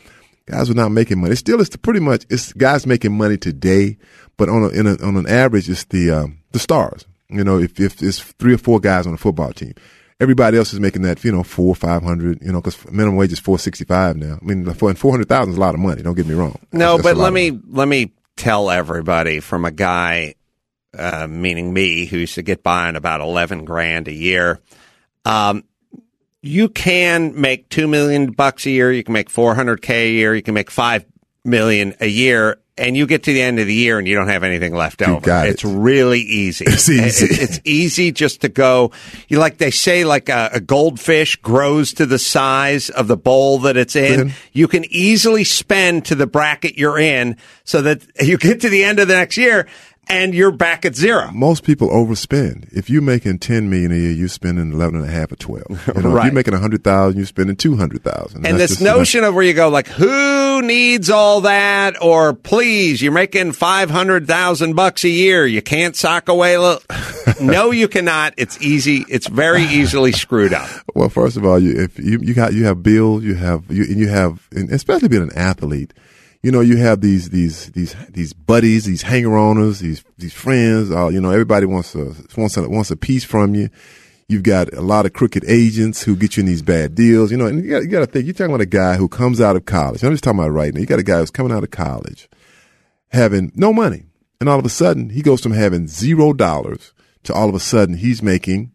guys 0.45 0.69
were 0.69 0.75
not 0.75 0.89
making 0.89 1.19
money. 1.19 1.33
It 1.33 1.37
still 1.37 1.61
it's 1.61 1.75
pretty 1.75 1.99
much 1.99 2.25
it's 2.29 2.53
guys 2.53 2.85
making 2.85 3.17
money 3.17 3.37
today, 3.37 3.97
but 4.37 4.49
on 4.49 4.63
a, 4.63 4.67
a, 4.67 5.07
on 5.07 5.17
an 5.17 5.27
average, 5.27 5.67
it's 5.67 5.85
the 5.85 6.11
um, 6.11 6.39
the 6.51 6.59
stars. 6.59 7.05
You 7.29 7.43
know, 7.43 7.57
if 7.57 7.79
if 7.79 8.03
it's 8.03 8.19
three 8.19 8.53
or 8.53 8.59
four 8.59 8.79
guys 8.79 9.07
on 9.07 9.15
a 9.15 9.17
football 9.17 9.51
team, 9.51 9.73
everybody 10.19 10.57
else 10.57 10.73
is 10.73 10.79
making 10.79 11.01
that 11.03 11.23
you 11.23 11.31
know 11.31 11.43
four 11.43 11.75
five 11.75 12.03
hundred. 12.03 12.41
You 12.41 12.51
know, 12.51 12.61
because 12.61 12.83
minimum 12.91 13.15
wage 13.15 13.31
is 13.33 13.39
four 13.39 13.59
sixty 13.59 13.85
five 13.85 14.15
now. 14.17 14.37
I 14.41 14.45
mean, 14.45 14.65
for 14.73 14.93
four 14.95 15.11
hundred 15.11 15.27
thousand 15.29 15.51
is 15.53 15.57
a 15.57 15.61
lot 15.61 15.73
of 15.75 15.79
money. 15.81 16.01
Don't 16.01 16.15
get 16.15 16.27
me 16.27 16.33
wrong. 16.35 16.59
No, 16.71 16.97
That's- 16.97 16.97
that's 16.97 17.03
but 17.03 17.17
lot 17.17 17.23
let 17.25 17.33
me 17.33 17.59
let 17.69 17.87
me 17.87 18.13
tell 18.37 18.69
everybody 18.69 19.39
from 19.39 19.65
a 19.65 19.71
guy, 19.71 20.35
uh, 20.97 21.27
meaning 21.29 21.73
me, 21.73 22.05
who 22.05 22.17
used 22.17 22.35
to 22.35 22.41
get 22.41 22.63
by 22.63 22.87
on 22.87 22.95
about 22.95 23.21
eleven 23.21 23.65
grand 23.65 24.07
a 24.07 24.13
year. 24.13 24.59
Um, 25.25 25.63
you 26.41 26.69
can 26.69 27.39
make 27.39 27.69
two 27.69 27.87
million 27.87 28.31
bucks 28.31 28.65
a 28.67 28.69
year. 28.69 28.91
You 28.91 29.03
can 29.03 29.13
make 29.13 29.29
four 29.29 29.55
hundred 29.55 29.81
k 29.81 30.09
a 30.09 30.11
year. 30.11 30.35
You 30.35 30.43
can 30.43 30.53
make 30.53 30.69
five 30.69 31.05
million 31.43 31.95
a 31.99 32.07
year. 32.07 32.57
And 32.77 32.97
you 32.97 33.07
get 33.07 33.23
to 33.23 33.31
the 33.33 33.41
end 33.41 33.57
of 33.59 33.67
the 33.67 33.73
year 33.73 33.97
and 33.99 34.05
you 34.05 34.15
don't 34.15 34.27
have 34.27 34.43
anything 34.43 34.75
left 34.75 35.01
over. 35.01 35.21
got 35.21 35.47
it. 35.47 35.51
It's 35.51 35.63
really 35.63 36.19
easy. 36.19 36.65
It's 36.67 36.89
easy. 36.89 37.25
It- 37.25 37.39
it's 37.41 37.59
easy 37.63 38.11
just 38.11 38.41
to 38.41 38.49
go. 38.49 38.91
You 39.29 39.39
like 39.39 39.59
they 39.59 39.71
say, 39.71 40.03
like 40.03 40.27
a, 40.27 40.49
a 40.51 40.59
goldfish 40.59 41.37
grows 41.37 41.93
to 41.93 42.05
the 42.05 42.19
size 42.19 42.89
of 42.89 43.07
the 43.07 43.15
bowl 43.15 43.59
that 43.59 43.77
it's 43.77 43.95
in. 43.95 44.27
Mhm. 44.27 44.31
You 44.51 44.67
can 44.67 44.83
easily 44.89 45.45
spend 45.45 46.03
to 46.07 46.15
the 46.15 46.27
bracket 46.27 46.77
you're 46.77 46.99
in, 46.99 47.37
so 47.63 47.81
that 47.81 48.01
you 48.21 48.37
get 48.37 48.59
to 48.61 48.69
the 48.69 48.83
end 48.83 48.99
of 48.99 49.07
the 49.07 49.15
next 49.15 49.37
year 49.37 49.67
and 50.07 50.33
you're 50.33 50.51
back 50.51 50.85
at 50.85 50.95
zero. 50.95 51.31
most 51.31 51.63
people 51.63 51.89
overspend. 51.89 52.71
If 52.71 52.89
you're 52.89 53.01
making 53.01 53.39
ten 53.39 53.69
million 53.69 53.91
a 53.91 53.95
year, 53.95 54.11
you're 54.11 54.27
spending 54.27 54.71
eleven 54.73 54.99
and 54.99 55.09
a 55.09 55.11
half 55.11 55.31
or 55.31 55.35
twelve. 55.35 55.65
You 55.95 56.01
know, 56.01 56.17
if 56.17 56.23
you're 56.25 56.33
making 56.33 56.53
a 56.53 56.59
hundred 56.59 56.83
thousand, 56.83 57.17
you're 57.17 57.25
spending 57.27 57.55
two 57.55 57.75
hundred 57.77 58.03
thousand. 58.03 58.45
And 58.45 58.59
this 58.59 58.81
notion 58.81 59.23
of 59.23 59.33
where 59.33 59.43
you 59.43 59.53
go 59.53 59.69
like, 59.69 59.87
who 59.87 60.61
needs 60.61 61.09
all 61.09 61.41
that? 61.41 62.01
Or 62.01 62.33
please, 62.33 63.01
you're 63.01 63.11
making 63.11 63.53
five 63.53 63.89
hundred 63.89 64.27
thousand 64.27 64.75
bucks 64.75 65.03
a 65.03 65.09
year. 65.09 65.45
You 65.45 65.61
can't 65.61 65.95
sock 65.95 66.29
away. 66.29 66.55
A 66.55 66.61
little. 66.61 66.81
no, 67.41 67.71
you 67.71 67.87
cannot. 67.87 68.33
It's 68.37 68.61
easy. 68.61 69.05
It's 69.09 69.27
very 69.27 69.63
easily 69.63 70.11
screwed 70.11 70.53
up. 70.53 70.69
Well, 70.93 71.09
first 71.09 71.37
of 71.37 71.45
all, 71.45 71.59
you, 71.59 71.81
if 71.81 71.99
you 71.99 72.19
you 72.21 72.33
got 72.33 72.53
you 72.53 72.65
have 72.65 72.83
bills, 72.83 73.23
you 73.23 73.35
have 73.35 73.63
you 73.69 73.83
and 73.83 73.99
you 73.99 74.07
have, 74.07 74.47
and 74.51 74.69
especially 74.71 75.07
being 75.09 75.23
an 75.23 75.35
athlete, 75.37 75.93
you 76.45 76.51
know, 76.51 76.61
you 76.61 76.77
have 76.77 77.01
these 77.01 77.31
these 77.31 77.71
these 77.71 77.95
these 78.09 78.31
buddies, 78.33 78.85
these 78.85 79.01
hanger 79.01 79.29
oners, 79.29 79.79
these 79.79 80.03
these 80.19 80.31
friends. 80.33 80.91
Uh, 80.91 81.07
you 81.07 81.19
know, 81.19 81.31
everybody 81.31 81.65
wants 81.65 81.95
a 81.95 82.13
wants 82.37 82.55
a 82.55 82.69
wants 82.69 82.91
a 82.91 82.95
piece 82.95 83.23
from 83.23 83.55
you. 83.55 83.69
You've 84.27 84.43
got 84.43 84.71
a 84.71 84.81
lot 84.81 85.07
of 85.07 85.13
crooked 85.13 85.43
agents 85.47 86.03
who 86.03 86.15
get 86.15 86.37
you 86.37 86.41
in 86.41 86.45
these 86.45 86.61
bad 86.61 86.93
deals. 86.93 87.31
You 87.31 87.37
know, 87.37 87.47
and 87.47 87.63
you 87.63 87.69
got, 87.71 87.81
you 87.81 87.87
got 87.87 88.01
to 88.01 88.05
think. 88.05 88.25
You're 88.25 88.35
talking 88.35 88.53
about 88.53 88.61
a 88.61 88.67
guy 88.67 88.95
who 88.95 89.07
comes 89.07 89.41
out 89.41 89.55
of 89.55 89.65
college. 89.65 90.03
I'm 90.03 90.11
just 90.11 90.23
talking 90.23 90.39
about 90.39 90.51
right 90.51 90.71
now. 90.71 90.81
You 90.81 90.85
got 90.85 90.99
a 90.99 91.03
guy 91.03 91.17
who's 91.17 91.31
coming 91.31 91.51
out 91.51 91.63
of 91.63 91.71
college, 91.71 92.29
having 93.07 93.51
no 93.55 93.73
money, 93.73 94.03
and 94.39 94.47
all 94.47 94.59
of 94.59 94.65
a 94.65 94.69
sudden 94.69 95.09
he 95.09 95.23
goes 95.23 95.41
from 95.41 95.53
having 95.53 95.87
zero 95.87 96.31
dollars 96.31 96.93
to 97.23 97.33
all 97.33 97.49
of 97.49 97.55
a 97.55 97.59
sudden 97.59 97.97
he's 97.97 98.21
making 98.21 98.71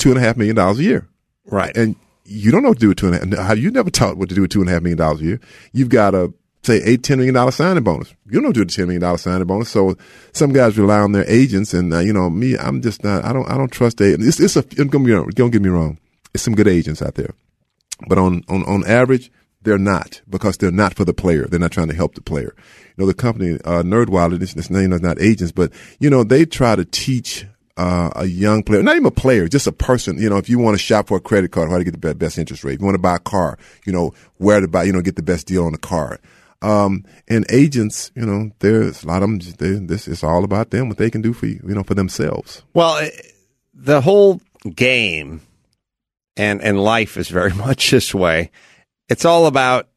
two 0.00 0.08
and 0.10 0.18
a 0.18 0.20
half 0.20 0.36
million 0.36 0.56
dollars 0.56 0.80
a 0.80 0.82
year 0.82 1.08
Right. 1.46 1.76
and 1.76 1.94
you 2.24 2.50
don't 2.50 2.64
know 2.64 2.70
what 2.70 2.78
to 2.78 2.80
do 2.80 2.88
with 2.88 2.98
two 2.98 3.12
and 3.12 3.34
a 3.34 3.42
half. 3.42 3.56
You 3.56 3.70
never 3.70 3.88
taught 3.88 4.16
what 4.16 4.28
to 4.30 4.34
do 4.34 4.42
with 4.42 4.50
two 4.50 4.60
and 4.60 4.68
a 4.68 4.72
half 4.72 4.82
million 4.82 4.98
dollars 4.98 5.20
a 5.20 5.24
year? 5.24 5.40
You've 5.72 5.88
got 5.90 6.14
a 6.14 6.32
say 6.68 6.82
eight 6.84 7.02
ten 7.02 7.18
million 7.18 7.34
dollar 7.34 7.50
signing 7.50 7.82
bonus. 7.82 8.14
You 8.30 8.40
don't 8.40 8.52
do 8.52 8.62
a 8.62 8.66
ten 8.66 8.86
million 8.86 9.00
dollar 9.02 9.18
signing 9.18 9.46
bonus. 9.46 9.70
So 9.70 9.96
some 10.32 10.52
guys 10.52 10.78
rely 10.78 11.00
on 11.00 11.12
their 11.12 11.28
agents, 11.28 11.74
and 11.74 11.92
uh, 11.92 12.00
you 12.00 12.12
know 12.12 12.30
me, 12.30 12.56
I'm 12.56 12.80
just 12.80 13.02
not. 13.02 13.24
I 13.24 13.32
don't. 13.32 13.48
I 13.50 13.56
don't 13.56 13.72
trust 13.72 14.00
agents. 14.00 14.26
It's, 14.26 14.40
it's 14.40 14.56
a. 14.56 14.62
Don't 14.62 14.90
get 14.90 15.00
me 15.00 15.12
wrong. 15.12 15.28
Don't 15.30 15.50
get 15.50 15.62
me 15.62 15.68
wrong. 15.68 15.98
It's 16.34 16.44
some 16.44 16.54
good 16.54 16.68
agents 16.68 17.02
out 17.02 17.14
there, 17.14 17.34
but 18.06 18.18
on 18.18 18.44
on 18.48 18.64
on 18.64 18.86
average. 18.86 19.30
They're 19.62 19.76
not 19.76 20.22
because 20.30 20.56
they're 20.56 20.70
not 20.70 20.94
for 20.94 21.04
the 21.04 21.12
player. 21.12 21.44
They're 21.46 21.58
not 21.58 21.72
trying 21.72 21.88
to 21.88 21.94
help 21.94 22.14
the 22.14 22.22
player. 22.22 22.54
You 22.56 22.94
know, 22.96 23.06
the 23.06 23.12
company, 23.12 23.58
uh, 23.64 23.82
Nerdwallet, 23.82 24.38
this 24.38 24.70
name 24.70 24.92
is 24.92 25.02
not 25.02 25.20
agents, 25.20 25.50
but 25.50 25.72
you 25.98 26.08
know, 26.08 26.22
they 26.22 26.46
try 26.46 26.76
to 26.76 26.84
teach 26.84 27.44
uh, 27.78 28.10
a 28.16 28.26
young 28.26 28.62
player, 28.64 28.82
not 28.82 28.96
even 28.96 29.06
a 29.06 29.10
player, 29.10 29.48
just 29.48 29.66
a 29.66 29.72
person. 29.72 30.18
You 30.18 30.28
know, 30.28 30.36
if 30.36 30.48
you 30.48 30.58
want 30.58 30.74
to 30.74 30.82
shop 30.82 31.08
for 31.08 31.16
a 31.16 31.20
credit 31.20 31.52
card, 31.52 31.70
how 31.70 31.78
to 31.78 31.84
get 31.84 32.00
the 32.00 32.14
best 32.14 32.36
interest 32.36 32.64
rate. 32.64 32.74
If 32.74 32.80
you 32.80 32.86
want 32.86 32.96
to 32.96 33.02
buy 33.02 33.16
a 33.16 33.20
car, 33.20 33.56
you 33.86 33.92
know, 33.92 34.12
where 34.38 34.60
to 34.60 34.68
buy, 34.68 34.82
you 34.82 34.92
know, 34.92 35.00
get 35.00 35.16
the 35.16 35.22
best 35.22 35.46
deal 35.46 35.64
on 35.64 35.72
the 35.72 35.78
car. 35.78 36.18
Um, 36.60 37.04
and 37.28 37.46
agents, 37.50 38.10
you 38.14 38.26
know, 38.26 38.50
there's 38.58 39.04
a 39.04 39.06
lot 39.06 39.22
of 39.22 39.28
them. 39.28 39.38
They, 39.58 39.74
this 39.74 40.08
is 40.08 40.24
all 40.24 40.44
about 40.44 40.70
them, 40.70 40.88
what 40.88 40.98
they 40.98 41.10
can 41.10 41.22
do 41.22 41.32
for 41.32 41.46
you, 41.46 41.60
you 41.66 41.74
know, 41.74 41.84
for 41.84 41.94
themselves. 41.94 42.62
Well, 42.74 42.98
eh, 42.98 43.10
the 43.72 44.00
whole 44.00 44.40
game 44.74 45.42
and 46.36 46.62
and 46.62 46.82
life 46.82 47.16
is 47.16 47.28
very 47.28 47.52
much 47.66 47.90
this 47.90 48.14
way. 48.14 48.50
It's 49.08 49.24
all 49.24 49.46
about 49.46 49.88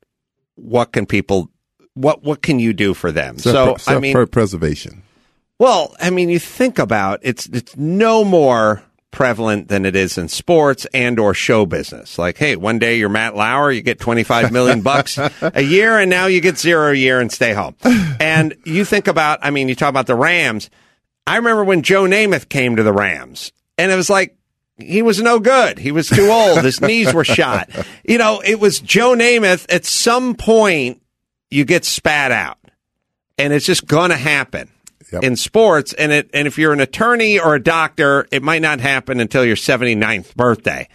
what 0.56 0.91
can 0.91 1.06
people 1.06 1.50
what 1.94 2.24
what 2.24 2.41
can 2.41 2.60
you 2.60 2.74
do 2.74 2.94
for 2.94 3.12
them. 3.12 3.38
So 3.38 3.77
I 3.88 4.00
mean, 4.00 4.13
for 4.13 4.25
preservation. 4.27 5.03
well, 5.60 5.96
I 6.00 6.10
mean, 6.10 6.30
you 6.30 6.39
think 6.39 6.80
about 6.80 7.20
it's 7.24 7.48
it's 7.48 7.75
no 7.75 8.24
more 8.24 8.84
prevalent 9.12 9.68
than 9.68 9.86
it 9.86 9.96
is 9.96 10.18
in 10.18 10.27
sports 10.27 10.88
and 10.94 11.20
or 11.20 11.34
show 11.34 11.65
business. 11.65 12.18
Like, 12.18 12.38
hey, 12.38 12.56
one 12.56 12.80
day 12.80 12.98
you're 12.98 13.10
Matt 13.10 13.36
Lauer, 13.36 13.72
you 13.72 13.82
get 13.82 14.00
25 14.00 14.51
million 14.51 14.82
bucks 14.84 15.18
a 15.18 15.62
year 15.62 16.00
and 16.00 16.10
now 16.10 16.25
you 16.25 16.41
get 16.41 16.58
zero 16.58 16.91
a 16.91 16.96
year 16.96 17.20
and 17.20 17.32
stay 17.32 17.53
home. 17.53 17.75
And 18.20 18.56
you 18.65 18.86
think 18.86 19.08
about, 19.08 19.39
I 19.41 19.51
mean, 19.51 19.70
you 19.70 19.75
talk 19.75 19.89
about 19.89 20.08
the 20.08 20.15
Rams. 20.15 20.70
I 21.27 21.38
remember 21.38 21.63
when 21.63 21.84
Joe 21.84 22.03
Namath 22.03 22.50
came 22.50 22.77
to 22.77 22.84
the 22.84 22.94
Rams 22.94 23.51
and 23.77 23.91
it 23.91 23.96
was 23.96 24.10
like, 24.10 24.38
he 24.77 25.01
was 25.01 25.22
no 25.22 25.39
good. 25.39 25.77
He 25.77 25.91
was 25.91 26.10
too 26.10 26.30
old. 26.32 26.63
His 26.63 26.82
knees 26.82 27.13
were 27.13 27.24
shot. 27.24 27.70
You 28.03 28.18
know, 28.18 28.41
it 28.44 28.60
was 28.60 28.80
Joe 28.80 29.13
Namath. 29.13 29.72
At 29.72 29.86
some 29.86 30.34
point, 30.34 31.01
you 31.51 31.65
get 31.65 31.86
spat 31.86 32.32
out 32.32 32.58
and 33.38 33.53
it's 33.53 33.65
just 33.65 33.86
going 33.86 34.10
to 34.10 34.18
happen 34.18 34.70
Yep. 35.12 35.24
in 35.24 35.36
sports. 35.36 35.94
And 35.94 36.12
it, 36.12 36.30
and 36.34 36.48
if 36.48 36.58
you're 36.58 36.74
an 36.74 36.80
attorney 36.80 37.39
or 37.39 37.56
a 37.56 37.62
doctor, 37.62 38.27
it 38.32 38.41
might 38.41 38.62
not 38.62 38.80
happen 38.80 39.20
until 39.20 39.44
your 39.44 39.58
79th 39.58 40.36
birthday. 40.36 40.88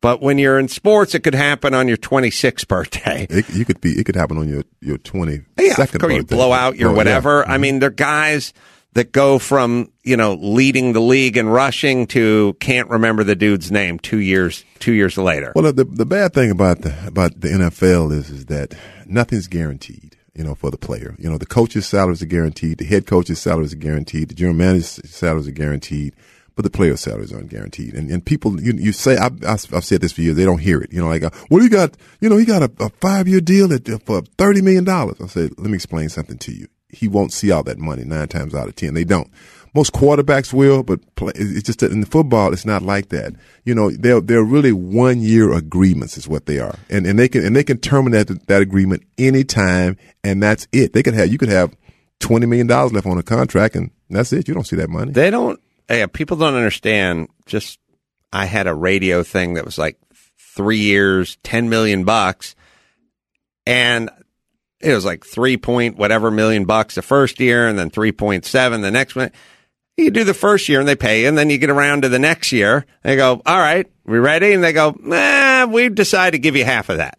But 0.00 0.20
when 0.20 0.36
you're 0.36 0.58
in 0.58 0.68
sports, 0.68 1.14
it 1.14 1.20
could 1.20 1.34
happen 1.34 1.72
on 1.72 1.88
your 1.88 1.96
26th 1.96 2.68
birthday. 2.68 3.26
It, 3.30 3.48
you 3.50 3.64
could 3.64 3.80
be. 3.80 3.92
It 3.92 4.04
could 4.04 4.16
happen 4.16 4.36
on 4.36 4.48
your 4.48 4.62
your 4.82 4.98
twenty 4.98 5.40
Yeah, 5.58 5.80
of 5.80 5.92
course, 5.98 6.12
you 6.12 6.24
blow 6.24 6.52
out 6.52 6.76
your 6.76 6.90
Oh, 6.90 6.92
yeah. 6.92 6.96
whatever. 6.98 7.42
I 7.42 7.52
mm-hmm. 7.52 7.62
mean, 7.62 7.78
they're 7.78 7.88
guys 7.88 8.52
that 8.92 9.12
go 9.12 9.38
from 9.38 9.90
you 10.02 10.16
know 10.16 10.34
leading 10.34 10.92
the 10.92 11.00
league 11.00 11.38
in 11.38 11.48
rushing 11.48 12.06
to 12.08 12.54
can't 12.60 12.88
remember 12.90 13.24
the 13.24 13.34
dude's 13.34 13.70
name 13.72 13.98
two 13.98 14.18
years 14.18 14.64
two 14.78 14.92
years 14.92 15.16
later. 15.16 15.52
Well, 15.54 15.72
the 15.72 15.84
the 15.84 16.06
bad 16.06 16.34
thing 16.34 16.50
about 16.50 16.82
the 16.82 16.94
about 17.06 17.40
the 17.40 17.48
NFL 17.48 18.12
is 18.12 18.30
is 18.30 18.46
that 18.46 18.74
nothing's 19.06 19.48
guaranteed. 19.48 20.16
You 20.34 20.44
know, 20.44 20.54
for 20.54 20.70
the 20.70 20.76
player. 20.76 21.14
You 21.18 21.30
know, 21.30 21.38
the 21.38 21.46
coach's 21.46 21.86
salaries 21.86 22.22
are 22.22 22.26
guaranteed. 22.26 22.78
The 22.78 22.84
head 22.84 23.06
coach's 23.06 23.38
salaries 23.40 23.72
are 23.72 23.76
guaranteed. 23.76 24.28
The 24.28 24.34
general 24.34 24.56
manager's 24.56 25.00
salaries 25.08 25.46
are 25.46 25.52
guaranteed. 25.52 26.14
But 26.56 26.62
the 26.62 26.70
player's 26.70 27.00
salaries 27.00 27.32
aren't 27.32 27.48
guaranteed. 27.48 27.94
And 27.94 28.10
and 28.10 28.24
people, 28.24 28.60
you 28.60 28.74
you 28.74 28.92
say 28.92 29.16
I, 29.16 29.26
I, 29.46 29.52
I've 29.54 29.84
said 29.84 30.00
this 30.00 30.12
for 30.12 30.22
years. 30.22 30.36
They 30.36 30.44
don't 30.44 30.58
hear 30.58 30.80
it. 30.80 30.92
You 30.92 31.00
know, 31.00 31.08
like, 31.08 31.24
uh, 31.24 31.30
well, 31.50 31.62
he 31.62 31.68
got 31.68 31.96
you 32.20 32.28
know 32.28 32.36
he 32.36 32.44
got 32.44 32.62
a, 32.62 32.70
a 32.78 32.90
five 33.00 33.26
year 33.26 33.40
deal 33.40 33.72
at, 33.72 33.88
for 34.04 34.22
thirty 34.38 34.62
million 34.62 34.84
dollars. 34.84 35.16
I 35.20 35.26
said, 35.26 35.50
let 35.58 35.68
me 35.68 35.74
explain 35.74 36.08
something 36.08 36.38
to 36.38 36.52
you. 36.52 36.68
He 36.88 37.08
won't 37.08 37.32
see 37.32 37.50
all 37.50 37.64
that 37.64 37.78
money 37.78 38.04
nine 38.04 38.28
times 38.28 38.54
out 38.54 38.68
of 38.68 38.76
ten. 38.76 38.94
They 38.94 39.02
don't. 39.02 39.28
Most 39.74 39.92
quarterbacks 39.92 40.52
will, 40.52 40.84
but 40.84 41.00
it's 41.34 41.64
just 41.64 41.80
that 41.80 41.90
in 41.90 42.00
the 42.00 42.06
football, 42.06 42.52
it's 42.52 42.64
not 42.64 42.82
like 42.82 43.08
that. 43.08 43.34
You 43.64 43.74
know, 43.74 43.90
they're 43.90 44.20
they're 44.20 44.44
really 44.44 44.72
one 44.72 45.20
year 45.20 45.52
agreements 45.52 46.16
is 46.16 46.28
what 46.28 46.46
they 46.46 46.60
are, 46.60 46.76
and 46.88 47.06
and 47.06 47.18
they 47.18 47.28
can 47.28 47.44
and 47.44 47.56
they 47.56 47.64
can 47.64 47.78
terminate 47.78 48.28
that, 48.28 48.46
that 48.46 48.62
agreement 48.62 49.02
anytime, 49.18 49.96
and 50.22 50.40
that's 50.42 50.68
it. 50.72 50.92
They 50.92 51.02
could 51.02 51.14
have 51.14 51.30
you 51.32 51.38
could 51.38 51.48
have 51.48 51.74
twenty 52.20 52.46
million 52.46 52.68
dollars 52.68 52.92
left 52.92 53.06
on 53.06 53.18
a 53.18 53.22
contract, 53.24 53.74
and 53.74 53.90
that's 54.08 54.32
it. 54.32 54.46
You 54.46 54.54
don't 54.54 54.64
see 54.64 54.76
that 54.76 54.90
money. 54.90 55.10
They 55.10 55.30
don't. 55.30 55.60
Yeah, 55.90 56.06
people 56.06 56.36
don't 56.36 56.54
understand. 56.54 57.28
Just 57.46 57.80
I 58.32 58.46
had 58.46 58.66
a 58.66 58.74
radio 58.74 59.22
thing 59.22 59.54
that 59.54 59.64
was 59.64 59.76
like 59.76 59.98
three 60.38 60.78
years, 60.78 61.36
ten 61.42 61.68
million 61.68 62.04
bucks, 62.04 62.54
and 63.66 64.08
it 64.80 64.94
was 64.94 65.04
like 65.04 65.24
three 65.24 65.56
point 65.56 65.96
whatever 65.96 66.30
million 66.30 66.64
bucks 66.64 66.94
the 66.94 67.02
first 67.02 67.40
year, 67.40 67.66
and 67.66 67.78
then 67.78 67.90
three 67.90 68.12
point 68.12 68.44
seven 68.44 68.82
the 68.82 68.90
next 68.90 69.16
one. 69.16 69.32
You 69.96 70.10
do 70.10 70.24
the 70.24 70.34
first 70.34 70.68
year 70.68 70.80
and 70.80 70.88
they 70.88 70.96
pay 70.96 71.22
you, 71.22 71.28
and 71.28 71.38
then 71.38 71.50
you 71.50 71.58
get 71.58 71.70
around 71.70 72.02
to 72.02 72.08
the 72.08 72.18
next 72.18 72.50
year. 72.50 72.84
They 73.02 73.14
go, 73.14 73.40
"All 73.46 73.58
right, 73.58 73.86
we 74.04 74.18
ready?" 74.18 74.52
And 74.52 74.62
they 74.62 74.72
go, 74.72 74.96
"Nah, 75.00 75.66
we 75.66 75.88
decided 75.88 76.32
to 76.32 76.38
give 76.40 76.56
you 76.56 76.64
half 76.64 76.88
of 76.88 76.96
that." 76.96 77.16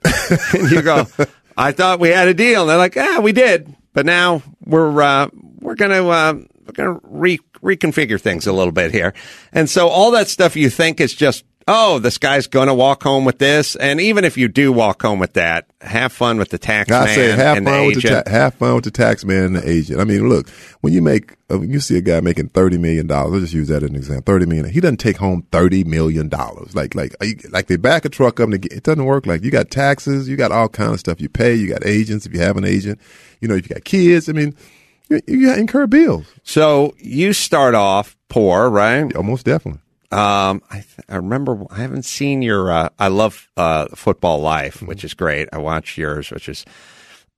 and 0.54 0.70
you 0.70 0.82
go, 0.82 1.08
"I 1.56 1.72
thought 1.72 2.02
we 2.02 2.10
had 2.10 2.28
a 2.28 2.34
deal." 2.34 2.62
And 2.62 2.70
they're 2.70 2.78
like, 2.78 2.98
"Ah, 2.98 3.20
we 3.22 3.32
did, 3.32 3.74
but 3.94 4.06
now 4.06 4.42
we're 4.66 5.02
uh, 5.02 5.30
we're 5.62 5.76
gonna 5.76 6.06
uh, 6.06 6.34
we're 6.66 6.74
gonna 6.74 7.00
re- 7.04 7.40
reconfigure 7.62 8.20
things 8.20 8.46
a 8.46 8.52
little 8.52 8.74
bit 8.74 8.92
here." 8.92 9.14
And 9.54 9.70
so 9.70 9.88
all 9.88 10.12
that 10.12 10.28
stuff 10.28 10.58
you 10.58 10.70
think 10.70 11.00
is 11.00 11.14
just, 11.14 11.46
"Oh, 11.68 12.00
this 12.00 12.18
guy's 12.18 12.48
gonna 12.48 12.74
walk 12.74 13.04
home 13.04 13.26
with 13.26 13.40
this," 13.40 13.76
and 13.76 14.00
even 14.00 14.24
if 14.24 14.38
you 14.38 14.48
do 14.48 14.72
walk 14.72 15.02
home 15.02 15.20
with 15.20 15.34
that, 15.34 15.68
have 15.82 16.12
fun 16.12 16.38
with 16.38 16.50
the 16.50 16.58
tax 16.58 16.92
I 16.92 17.06
man 17.06 17.16
say 17.16 17.32
have 17.32 17.58
and 17.58 17.66
fun 17.66 17.86
with 17.88 18.02
the 18.02 18.10
ta- 18.24 18.30
have 18.30 18.54
fun 18.56 18.76
with 18.76 18.84
the 18.84 18.92
tax 18.92 19.26
man 19.26 19.44
and 19.44 19.56
the 19.56 19.70
agent. 19.70 20.00
I 20.00 20.04
mean, 20.04 20.30
look, 20.30 20.50
when 20.82 20.94
you 20.94 21.02
make 21.02 21.34
uh, 21.52 21.60
when 21.60 21.72
you 21.72 21.80
see 21.80 21.98
a 21.98 22.02
guy 22.02 22.20
making 22.22 22.50
thirty 22.50 22.78
million 22.78 23.08
dollars, 23.08 23.32
let's 23.34 23.44
just 23.46 23.54
use 23.54 23.68
that 23.70 23.84
as 23.84 23.90
an 23.90 23.96
example. 23.96 24.24
Thirty 24.34 24.46
million, 24.46 24.70
he 24.70 24.80
doesn't 24.80 24.98
take 24.98 25.18
home 25.18 25.46
thirty 25.52 25.84
million 25.84 26.30
dollars. 26.30 26.76
Like 26.76 26.96
like 26.96 27.16
like 27.50 27.68
they 27.68 27.78
back 27.78 28.06
a 28.06 28.10
truck 28.10 28.40
up 28.40 28.50
and 28.50 28.66
it 28.66 28.84
doesn't 28.84 29.06
work. 29.06 29.26
Like 29.26 29.44
you 29.44 29.52
got 29.52 29.72
taxes, 29.72 30.30
you 30.30 30.36
got 30.36 30.52
all 30.52 30.70
kind 30.70 30.94
of 30.94 31.00
stuff 31.00 31.22
you 31.22 31.30
pay. 31.30 31.56
You 31.56 31.68
got 31.68 31.86
agents 31.86 32.26
if 32.26 32.34
you 32.34 32.40
have 32.40 32.58
an 32.58 32.66
agent. 32.66 33.00
You 33.42 33.48
know 33.48 33.56
if 33.56 33.70
you 33.70 33.74
got 33.74 33.84
kids. 33.84 34.30
I 34.30 34.34
mean, 34.34 34.56
you, 35.10 35.22
you 35.28 35.54
incur 35.54 35.88
bills. 35.88 36.26
So 36.44 36.96
you 37.00 37.34
start 37.34 37.76
off 37.76 38.16
poor, 38.30 38.70
right? 38.70 39.16
Almost 39.16 39.46
definitely. 39.46 39.82
Um, 40.12 40.62
I, 40.70 40.76
th- 40.76 41.08
I 41.10 41.16
remember 41.18 41.66
I 41.70 41.78
haven't 41.78 42.06
seen 42.06 42.42
your. 42.42 42.72
Uh, 42.72 42.90
I 43.00 43.08
love 43.08 43.50
uh, 43.58 43.88
Football 43.96 44.40
Life, 44.40 44.82
which 44.82 45.04
is 45.04 45.14
great. 45.14 45.50
I 45.52 45.58
watched 45.58 45.98
yours, 45.98 46.32
which 46.32 46.48
is 46.48 46.66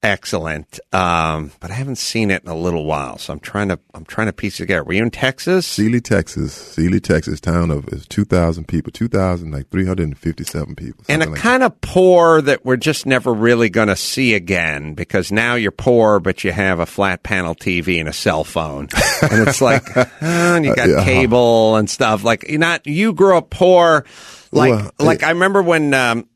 excellent. 0.04 0.80
Um, 0.94 1.51
but 1.60 1.72
I 1.72 1.74
haven't 1.74 1.98
seen 1.98 2.32
it 2.32 2.44
in 2.44 2.50
a 2.50 2.56
little 2.56 2.86
while, 2.86 3.18
so 3.18 3.34
I'm 3.34 3.39
trying 3.39 3.70
to. 3.70 3.80
I'm 3.94 4.06
trying 4.06 4.27
to 4.27 4.34
piece 4.34 4.56
it 4.56 4.63
together. 4.63 4.84
Were 4.84 4.94
you 4.94 5.04
in 5.04 5.12
Texas? 5.12 5.66
Sealy, 5.66 6.01
Texas. 6.01 6.54
Sealy, 6.54 7.00
Texas, 7.00 7.39
town 7.39 7.72
of 7.72 7.88
is 7.89 8.08
two 8.08 8.25
thousand 8.25 8.68
people. 8.68 8.92
Two 8.92 9.08
thousand 9.08 9.51
like 9.51 9.70
three 9.70 9.86
hundred 9.86 10.04
and 10.04 10.18
fifty 10.18 10.44
seven 10.44 10.75
people. 10.75 11.04
and 11.10 11.24
a 11.24 11.30
like 11.30 11.39
kind 11.39 11.63
of 11.63 11.80
poor 11.82 12.42
that 12.42 12.66
we're 12.66 12.77
just 12.77 13.06
never 13.06 13.34
really 13.34 13.70
going 13.70 13.88
to 13.88 13.96
see 13.96 14.34
again 14.34 14.94
because 14.94 15.32
now 15.32 15.56
you're 15.56 15.72
poor, 15.72 16.20
but 16.20 16.44
you 16.44 16.51
have 16.51 16.80
a 16.80 16.86
flat 16.86 17.24
panel 17.24 17.56
TV 17.56 18.00
and 18.00 18.10
a 18.10 18.13
cell 18.13 18.44
phone, 18.44 18.88
and 19.22 19.48
it's 19.48 19.62
like, 19.62 19.98
uh, 19.98 20.06
and 20.22 20.66
you 20.66 20.75
got 20.75 20.89
yeah. 20.89 21.04
cable 21.04 21.75
and 21.75 21.89
stuff. 21.89 22.24
Like 22.24 22.46
you're 22.50 22.60
not, 22.60 22.86
you 22.88 23.13
grew 23.13 23.38
up 23.38 23.50
poor. 23.50 24.06
Like, 24.51 24.72
Well, 24.72 24.92
like 25.00 25.24
I 25.24 25.32
remember 25.32 25.62
when 25.62 25.94
um, 25.94 26.30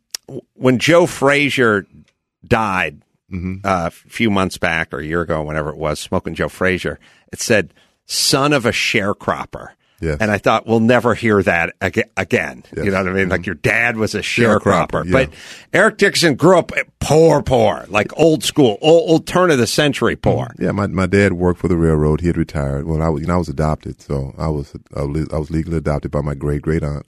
when 0.53 0.79
Joe 0.79 1.05
Frazier 1.05 1.85
died 2.45 3.01
Mm-hmm. 3.31 3.65
uh, 3.65 3.87
a 3.87 3.91
few 3.91 4.29
months 4.29 4.57
back 4.57 4.93
or 4.93 4.99
a 4.99 5.05
year 5.05 5.21
ago, 5.21 5.41
whenever 5.43 5.69
it 5.69 5.77
was, 5.77 5.99
smoking 5.99 6.35
Joe 6.35 6.49
Frazier. 6.49 6.99
It 7.31 7.39
said, 7.39 7.73
"Son 8.05 8.53
of 8.53 8.65
a 8.65 8.71
sharecropper." 8.71 9.69
Yes. 10.01 10.17
And 10.19 10.31
I 10.31 10.39
thought 10.39 10.65
we'll 10.65 10.79
never 10.79 11.13
hear 11.13 11.43
that 11.43 11.75
aga- 11.79 12.09
again. 12.17 12.63
You 12.75 12.85
know 12.89 13.03
what 13.03 13.07
I 13.07 13.13
mean? 13.13 13.29
Like 13.29 13.45
your 13.45 13.53
dad 13.53 13.97
was 13.97 14.15
a 14.15 14.21
sharecropper, 14.21 14.87
Sharecropper, 14.87 15.05
yeah. 15.05 15.11
but 15.11 15.29
Eric 15.73 15.97
Dickerson 15.97 16.33
grew 16.33 16.57
up 16.57 16.71
poor, 16.99 17.43
poor, 17.43 17.85
like 17.87 18.11
old 18.17 18.43
school, 18.43 18.79
old, 18.81 19.09
old 19.09 19.27
turn 19.27 19.51
of 19.51 19.59
the 19.59 19.67
century 19.67 20.15
poor. 20.15 20.55
Yeah, 20.57 20.71
my 20.71 20.87
my 20.87 21.05
dad 21.05 21.33
worked 21.33 21.59
for 21.59 21.67
the 21.67 21.77
railroad. 21.77 22.21
He 22.21 22.27
had 22.27 22.37
retired. 22.37 22.87
Well, 22.87 23.01
I 23.01 23.09
was 23.09 23.21
you 23.21 23.27
know 23.27 23.35
I 23.35 23.37
was 23.37 23.49
adopted, 23.49 24.01
so 24.01 24.33
I 24.39 24.47
was 24.47 24.73
I 24.95 25.03
was 25.03 25.51
legally 25.51 25.77
adopted 25.77 26.09
by 26.09 26.21
my 26.21 26.33
great 26.33 26.63
great 26.63 26.83
aunt. 26.83 27.05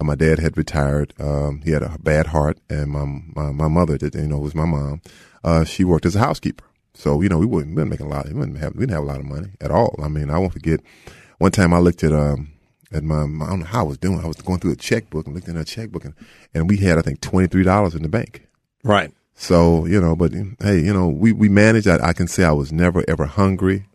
Uh, 0.00 0.04
my 0.04 0.14
dad 0.14 0.38
had 0.38 0.56
retired. 0.56 1.14
Um, 1.20 1.62
he 1.64 1.70
had 1.70 1.82
a 1.82 1.96
bad 2.00 2.28
heart, 2.28 2.58
and 2.68 2.90
my 2.90 3.04
my, 3.04 3.52
my 3.52 3.68
mother, 3.68 3.98
that 3.98 4.14
you 4.14 4.28
know 4.28 4.38
was 4.38 4.54
my 4.54 4.64
mom. 4.64 5.02
Uh, 5.42 5.64
she 5.64 5.84
worked 5.84 6.06
as 6.06 6.16
a 6.16 6.20
housekeeper. 6.20 6.64
So 6.94 7.20
you 7.20 7.28
know 7.28 7.38
we 7.38 7.46
weren't, 7.46 7.74
we 7.74 7.84
making 7.84 8.06
a 8.06 8.08
lot. 8.08 8.26
We, 8.26 8.34
didn't 8.34 8.56
have, 8.56 8.74
we 8.74 8.80
didn't 8.80 8.94
have 8.94 9.02
a 9.02 9.06
lot 9.06 9.20
of 9.20 9.26
money 9.26 9.50
at 9.60 9.70
all. 9.70 9.94
I 10.02 10.08
mean, 10.08 10.30
I 10.30 10.38
won't 10.38 10.52
forget. 10.52 10.80
One 11.38 11.50
time 11.50 11.74
I 11.74 11.78
looked 11.78 12.04
at 12.04 12.12
um 12.12 12.52
at 12.92 13.02
my 13.02 13.22
I 13.22 13.50
don't 13.50 13.60
know 13.60 13.66
how 13.66 13.80
I 13.80 13.82
was 13.82 13.98
doing. 13.98 14.20
I 14.20 14.26
was 14.26 14.36
going 14.36 14.60
through 14.60 14.72
a 14.72 14.76
checkbook 14.76 15.26
and 15.26 15.34
looked 15.34 15.48
in 15.48 15.56
a 15.56 15.64
checkbook, 15.64 16.04
and, 16.04 16.14
and 16.54 16.68
we 16.68 16.78
had 16.78 16.98
I 16.98 17.02
think 17.02 17.20
twenty 17.20 17.48
three 17.48 17.64
dollars 17.64 17.94
in 17.94 18.02
the 18.02 18.08
bank. 18.08 18.46
Right. 18.82 19.12
So 19.34 19.86
you 19.86 20.00
know, 20.00 20.14
but 20.14 20.32
hey, 20.32 20.78
you 20.78 20.92
know, 20.92 21.08
we 21.08 21.32
we 21.32 21.48
managed. 21.48 21.88
I, 21.88 21.98
I 22.08 22.12
can 22.12 22.28
say 22.28 22.44
I 22.44 22.52
was 22.52 22.72
never 22.72 23.04
ever 23.08 23.26
hungry. 23.26 23.86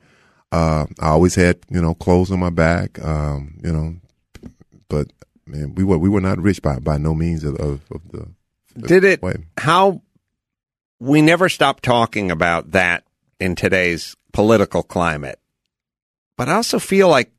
Uh, 0.51 0.87
I 0.99 1.09
always 1.09 1.35
had 1.35 1.59
you 1.69 1.81
know 1.81 1.93
clothes 1.93 2.31
on 2.31 2.39
my 2.39 2.49
back. 2.49 3.03
Um, 3.03 3.57
you 3.63 3.71
know, 3.71 3.95
but 4.89 5.07
man, 5.49 5.75
we 5.75 5.83
were 5.83 5.97
we 5.97 6.09
were 6.09 6.21
not 6.21 6.39
rich 6.39 6.61
by 6.61 6.79
by 6.79 6.97
no 6.97 7.13
means 7.13 7.43
of, 7.43 7.55
of, 7.55 7.81
of 7.91 8.01
the. 8.11 8.27
Did 8.87 9.03
it? 9.03 9.21
Wait. 9.21 9.37
How 9.57 10.01
we 10.99 11.21
never 11.21 11.49
stop 11.49 11.81
talking 11.81 12.31
about 12.31 12.71
that 12.71 13.03
in 13.39 13.55
today's 13.55 14.15
political 14.31 14.83
climate. 14.83 15.39
But 16.37 16.49
I 16.49 16.53
also 16.53 16.79
feel 16.79 17.09
like 17.09 17.31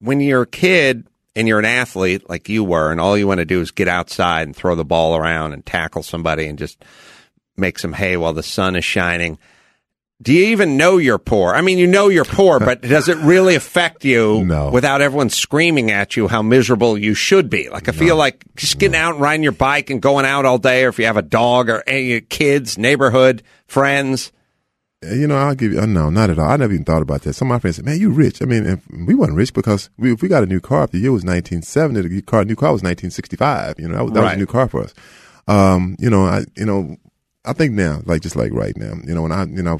when 0.00 0.20
you're 0.20 0.42
a 0.42 0.46
kid 0.46 1.06
and 1.34 1.48
you're 1.48 1.58
an 1.58 1.64
athlete 1.64 2.28
like 2.28 2.48
you 2.48 2.62
were, 2.62 2.92
and 2.92 3.00
all 3.00 3.16
you 3.16 3.26
want 3.26 3.38
to 3.38 3.44
do 3.44 3.60
is 3.60 3.70
get 3.70 3.88
outside 3.88 4.42
and 4.42 4.54
throw 4.54 4.74
the 4.74 4.84
ball 4.84 5.16
around 5.16 5.52
and 5.52 5.64
tackle 5.64 6.02
somebody 6.02 6.46
and 6.46 6.58
just 6.58 6.84
make 7.56 7.78
some 7.78 7.92
hay 7.92 8.16
while 8.16 8.32
the 8.32 8.42
sun 8.42 8.76
is 8.76 8.84
shining. 8.84 9.38
Do 10.22 10.32
you 10.32 10.46
even 10.46 10.76
know 10.76 10.96
you're 10.98 11.18
poor? 11.18 11.54
I 11.54 11.60
mean, 11.60 11.76
you 11.76 11.86
know 11.88 12.08
you're 12.08 12.24
poor, 12.24 12.60
but 12.60 12.80
does 12.82 13.08
it 13.08 13.18
really 13.18 13.56
affect 13.56 14.04
you 14.04 14.44
No. 14.46 14.70
without 14.70 15.00
everyone 15.02 15.28
screaming 15.28 15.90
at 15.90 16.16
you 16.16 16.28
how 16.28 16.40
miserable 16.40 16.96
you 16.96 17.14
should 17.14 17.50
be? 17.50 17.68
Like, 17.68 17.88
I 17.88 17.92
feel 17.92 18.16
like 18.16 18.44
just 18.54 18.78
getting 18.78 18.96
out 18.96 19.14
and 19.14 19.20
riding 19.20 19.42
your 19.42 19.52
bike 19.52 19.90
and 19.90 20.00
going 20.00 20.24
out 20.24 20.44
all 20.46 20.58
day, 20.58 20.84
or 20.84 20.88
if 20.88 20.98
you 20.98 21.06
have 21.06 21.16
a 21.16 21.22
dog 21.22 21.68
or 21.68 21.82
any 21.86 22.20
kids, 22.20 22.78
neighborhood, 22.78 23.42
friends. 23.66 24.30
You 25.02 25.26
know, 25.26 25.36
I'll 25.36 25.54
give 25.54 25.72
you. 25.72 25.80
Uh, 25.80 25.86
no, 25.86 26.08
not 26.08 26.30
at 26.30 26.38
all. 26.38 26.48
I 26.48 26.56
never 26.56 26.72
even 26.72 26.84
thought 26.84 27.02
about 27.02 27.22
that. 27.22 27.34
Some 27.34 27.48
of 27.48 27.56
my 27.56 27.58
friends 27.58 27.76
said, 27.76 27.84
"Man, 27.84 28.00
you 28.00 28.08
rich." 28.10 28.40
I 28.40 28.46
mean, 28.46 28.64
if 28.64 28.86
we 29.06 29.14
weren't 29.14 29.34
rich 29.34 29.52
because 29.52 29.90
we, 29.98 30.12
if 30.14 30.22
we 30.22 30.28
got 30.28 30.42
a 30.44 30.46
new 30.46 30.60
car, 30.60 30.84
if 30.84 30.92
the 30.92 30.98
year 30.98 31.12
was 31.12 31.24
1970, 31.24 32.08
the 32.08 32.22
car, 32.22 32.42
new 32.44 32.56
car 32.56 32.72
was 32.72 32.82
1965. 32.82 33.74
You 33.78 33.88
know, 33.88 33.96
that 33.96 34.04
was, 34.04 34.12
that 34.14 34.22
was 34.22 34.32
a 34.32 34.36
new 34.36 34.46
car 34.46 34.66
for 34.68 34.82
us. 34.84 34.94
Um, 35.46 35.96
you 35.98 36.08
know, 36.08 36.24
I, 36.24 36.44
you 36.56 36.64
know, 36.64 36.96
I 37.44 37.52
think 37.52 37.72
now, 37.74 38.00
like 38.06 38.22
just 38.22 38.36
like 38.36 38.52
right 38.52 38.74
now, 38.78 38.94
you 39.04 39.14
know, 39.14 39.20
when 39.20 39.32
I, 39.32 39.44
you 39.44 39.62
know, 39.62 39.78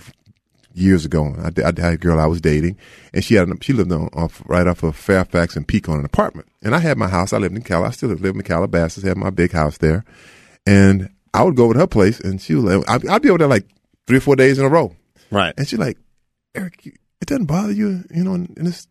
years 0.74 1.04
ago, 1.04 1.34
I, 1.38 1.48
I 1.62 1.80
had 1.80 1.94
a 1.94 1.96
girl 1.96 2.20
I 2.20 2.26
was 2.26 2.40
dating, 2.40 2.76
and 3.12 3.24
she 3.24 3.34
had 3.34 3.48
she 3.62 3.72
lived 3.72 3.92
on 3.92 4.08
off 4.12 4.42
right 4.46 4.66
off 4.66 4.82
of 4.82 4.96
Fairfax 4.96 5.56
and 5.56 5.66
Peak 5.66 5.88
on 5.88 5.98
an 5.98 6.04
apartment, 6.04 6.48
and 6.62 6.74
I 6.74 6.78
had 6.78 6.98
my 6.98 7.08
house. 7.08 7.32
I 7.32 7.38
lived 7.38 7.56
in 7.56 7.62
Cal. 7.62 7.84
I 7.84 7.90
still 7.90 8.10
live 8.10 8.34
in 8.34 8.42
Calabasas. 8.42 9.04
Had 9.04 9.16
my 9.16 9.30
big 9.30 9.52
house 9.52 9.78
there, 9.78 10.04
and 10.66 11.10
I 11.32 11.42
would 11.42 11.56
go 11.56 11.64
over 11.64 11.74
to 11.74 11.80
her 11.80 11.86
place, 11.86 12.20
and 12.20 12.40
she 12.40 12.54
was 12.54 12.64
like, 12.64 12.88
I'd, 12.88 13.06
I'd 13.08 13.22
be 13.22 13.30
over 13.30 13.38
there 13.38 13.48
like 13.48 13.66
three 14.06 14.18
or 14.18 14.20
four 14.20 14.36
days 14.36 14.58
in 14.58 14.64
a 14.64 14.68
row. 14.68 14.94
Right. 15.30 15.54
And 15.56 15.66
she's 15.66 15.78
like, 15.78 15.98
Eric, 16.54 16.86
it 16.86 17.26
doesn't 17.26 17.46
bother 17.46 17.72
you, 17.72 18.04
you 18.14 18.22
know, 18.22 18.34
in, 18.34 18.54
in 18.56 18.64
this 18.64 18.86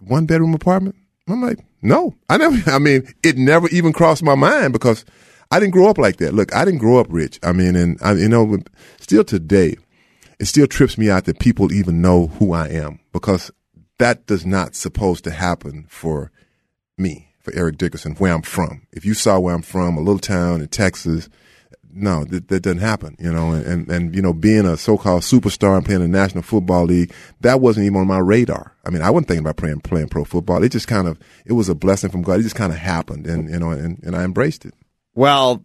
one 0.00 0.26
bedroom 0.26 0.54
apartment? 0.54 0.96
I'm 1.28 1.42
like, 1.42 1.58
no, 1.82 2.14
I 2.28 2.36
never, 2.36 2.70
I 2.70 2.78
mean, 2.78 3.12
it 3.22 3.36
never 3.36 3.68
even 3.68 3.92
crossed 3.92 4.22
my 4.22 4.34
mind 4.34 4.72
because 4.72 5.04
I 5.50 5.60
didn't 5.60 5.72
grow 5.72 5.88
up 5.88 5.98
like 5.98 6.16
that. 6.16 6.34
Look, 6.34 6.54
I 6.54 6.64
didn't 6.64 6.80
grow 6.80 6.98
up 6.98 7.06
rich. 7.10 7.38
I 7.42 7.52
mean, 7.52 7.76
and 7.76 7.98
I, 8.02 8.12
you 8.12 8.28
know, 8.28 8.58
still 8.98 9.24
today, 9.24 9.76
it 10.38 10.46
still 10.46 10.66
trips 10.66 10.98
me 10.98 11.10
out 11.10 11.24
that 11.24 11.38
people 11.38 11.72
even 11.72 12.00
know 12.02 12.26
who 12.26 12.52
I 12.52 12.68
am 12.68 13.00
because 13.12 13.50
that 13.98 14.26
does 14.26 14.44
not 14.44 14.74
supposed 14.74 15.24
to 15.24 15.30
happen 15.30 15.86
for 15.88 16.30
me, 16.98 17.28
for 17.40 17.54
Eric 17.54 17.78
Dickerson 17.78 18.14
where 18.16 18.32
I'm 18.32 18.42
from. 18.42 18.86
If 18.92 19.04
you 19.04 19.14
saw 19.14 19.38
where 19.38 19.54
I'm 19.54 19.62
from, 19.62 19.96
a 19.96 20.00
little 20.00 20.18
town 20.18 20.60
in 20.60 20.68
Texas, 20.68 21.28
no, 21.96 22.24
that, 22.24 22.48
that 22.48 22.60
doesn't 22.60 22.80
happen, 22.80 23.16
you 23.20 23.32
know, 23.32 23.52
and, 23.52 23.64
and, 23.64 23.88
and, 23.88 24.14
you 24.16 24.20
know, 24.20 24.32
being 24.32 24.66
a 24.66 24.76
so-called 24.76 25.22
superstar 25.22 25.76
and 25.76 25.84
playing 25.84 26.02
in 26.02 26.10
the 26.10 26.18
National 26.18 26.42
Football 26.42 26.86
League, 26.86 27.12
that 27.40 27.60
wasn't 27.60 27.86
even 27.86 28.00
on 28.00 28.08
my 28.08 28.18
radar. 28.18 28.74
I 28.84 28.90
mean, 28.90 29.00
I 29.00 29.10
wasn't 29.10 29.28
thinking 29.28 29.44
about 29.44 29.56
playing, 29.56 29.80
playing 29.80 30.08
pro 30.08 30.24
football. 30.24 30.64
It 30.64 30.70
just 30.70 30.88
kind 30.88 31.06
of, 31.06 31.18
it 31.46 31.52
was 31.52 31.68
a 31.68 31.74
blessing 31.74 32.10
from 32.10 32.22
God. 32.22 32.40
It 32.40 32.42
just 32.42 32.56
kind 32.56 32.72
of 32.72 32.78
happened 32.78 33.28
and, 33.28 33.48
you 33.48 33.60
know, 33.60 33.70
and, 33.70 34.02
and 34.02 34.16
I 34.16 34.24
embraced 34.24 34.64
it. 34.64 34.74
Well, 35.14 35.64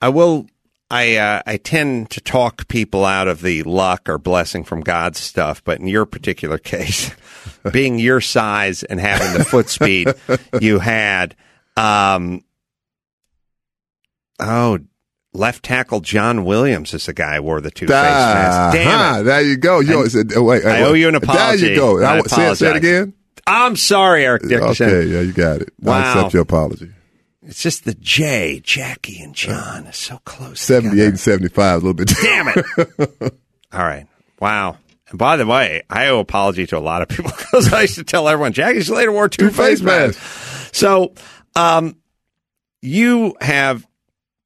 I 0.00 0.08
will. 0.08 0.46
I 0.90 1.16
uh, 1.16 1.42
I 1.46 1.56
tend 1.56 2.10
to 2.10 2.20
talk 2.20 2.68
people 2.68 3.04
out 3.04 3.26
of 3.26 3.40
the 3.42 3.62
luck 3.64 4.08
or 4.08 4.18
blessing 4.18 4.64
from 4.64 4.82
God 4.82 5.16
stuff, 5.16 5.64
but 5.64 5.80
in 5.80 5.86
your 5.86 6.06
particular 6.06 6.58
case, 6.58 7.10
being 7.72 7.98
your 7.98 8.20
size 8.20 8.82
and 8.84 9.00
having 9.00 9.32
the 9.32 9.44
foot 9.44 9.68
speed 9.68 10.08
you 10.60 10.78
had, 10.80 11.34
um, 11.76 12.44
oh, 14.38 14.78
left 15.32 15.64
tackle 15.64 16.00
John 16.00 16.44
Williams 16.44 16.94
is 16.94 17.06
the 17.06 17.14
guy 17.14 17.36
who 17.36 17.42
wore 17.42 17.60
the 17.60 17.70
two 17.70 17.86
face 17.86 17.90
mask. 17.94 18.76
Damn 18.76 18.88
Ah, 19.00 19.20
it! 19.20 19.22
There 19.24 19.42
you 19.42 19.56
go. 19.56 19.80
You 19.80 19.90
know, 19.90 20.06
said, 20.06 20.30
wait, 20.36 20.64
I 20.64 20.82
wait. 20.82 20.88
owe 20.88 20.92
you 20.94 21.08
an 21.08 21.14
apology. 21.14 21.62
There 21.62 21.70
you 21.74 21.76
go. 21.80 22.02
I 22.04 22.18
I, 22.18 22.22
say, 22.22 22.50
it- 22.50 22.56
say 22.56 22.70
it 22.70 22.76
again. 22.76 23.14
I'm 23.46 23.76
sorry, 23.76 24.24
Eric 24.24 24.48
Dickerson. 24.48 24.88
Okay, 24.88 25.04
yeah, 25.06 25.20
you 25.20 25.32
got 25.34 25.60
it. 25.60 25.68
I 25.84 25.86
Wow. 25.86 26.14
accept 26.14 26.32
your 26.34 26.42
apology. 26.44 26.90
It's 27.46 27.62
just 27.62 27.84
the 27.84 27.94
J, 27.94 28.60
Jackie, 28.62 29.20
and 29.22 29.34
John 29.34 29.86
is 29.86 29.96
so 29.96 30.18
close. 30.24 30.60
78 30.60 30.90
together. 30.90 31.08
and 31.10 31.20
75, 31.20 31.72
a 31.74 31.76
little 31.86 31.94
bit. 31.94 32.12
Damn 32.22 32.48
it. 32.48 33.34
All 33.72 33.80
right. 33.80 34.06
Wow. 34.40 34.78
And 35.10 35.18
by 35.18 35.36
the 35.36 35.46
way, 35.46 35.82
I 35.90 36.08
owe 36.08 36.20
apology 36.20 36.66
to 36.68 36.78
a 36.78 36.80
lot 36.80 37.02
of 37.02 37.08
people 37.08 37.30
because 37.38 37.72
I 37.72 37.82
used 37.82 37.96
to 37.96 38.04
tell 38.04 38.28
everyone 38.28 38.52
Jackie 38.52 38.80
Slater 38.80 39.12
wore 39.12 39.28
two, 39.28 39.48
Two 39.48 39.54
face 39.54 39.80
face 39.80 39.82
masks. 39.82 40.76
So, 40.76 41.12
um, 41.54 41.96
you 42.82 43.36
have 43.40 43.86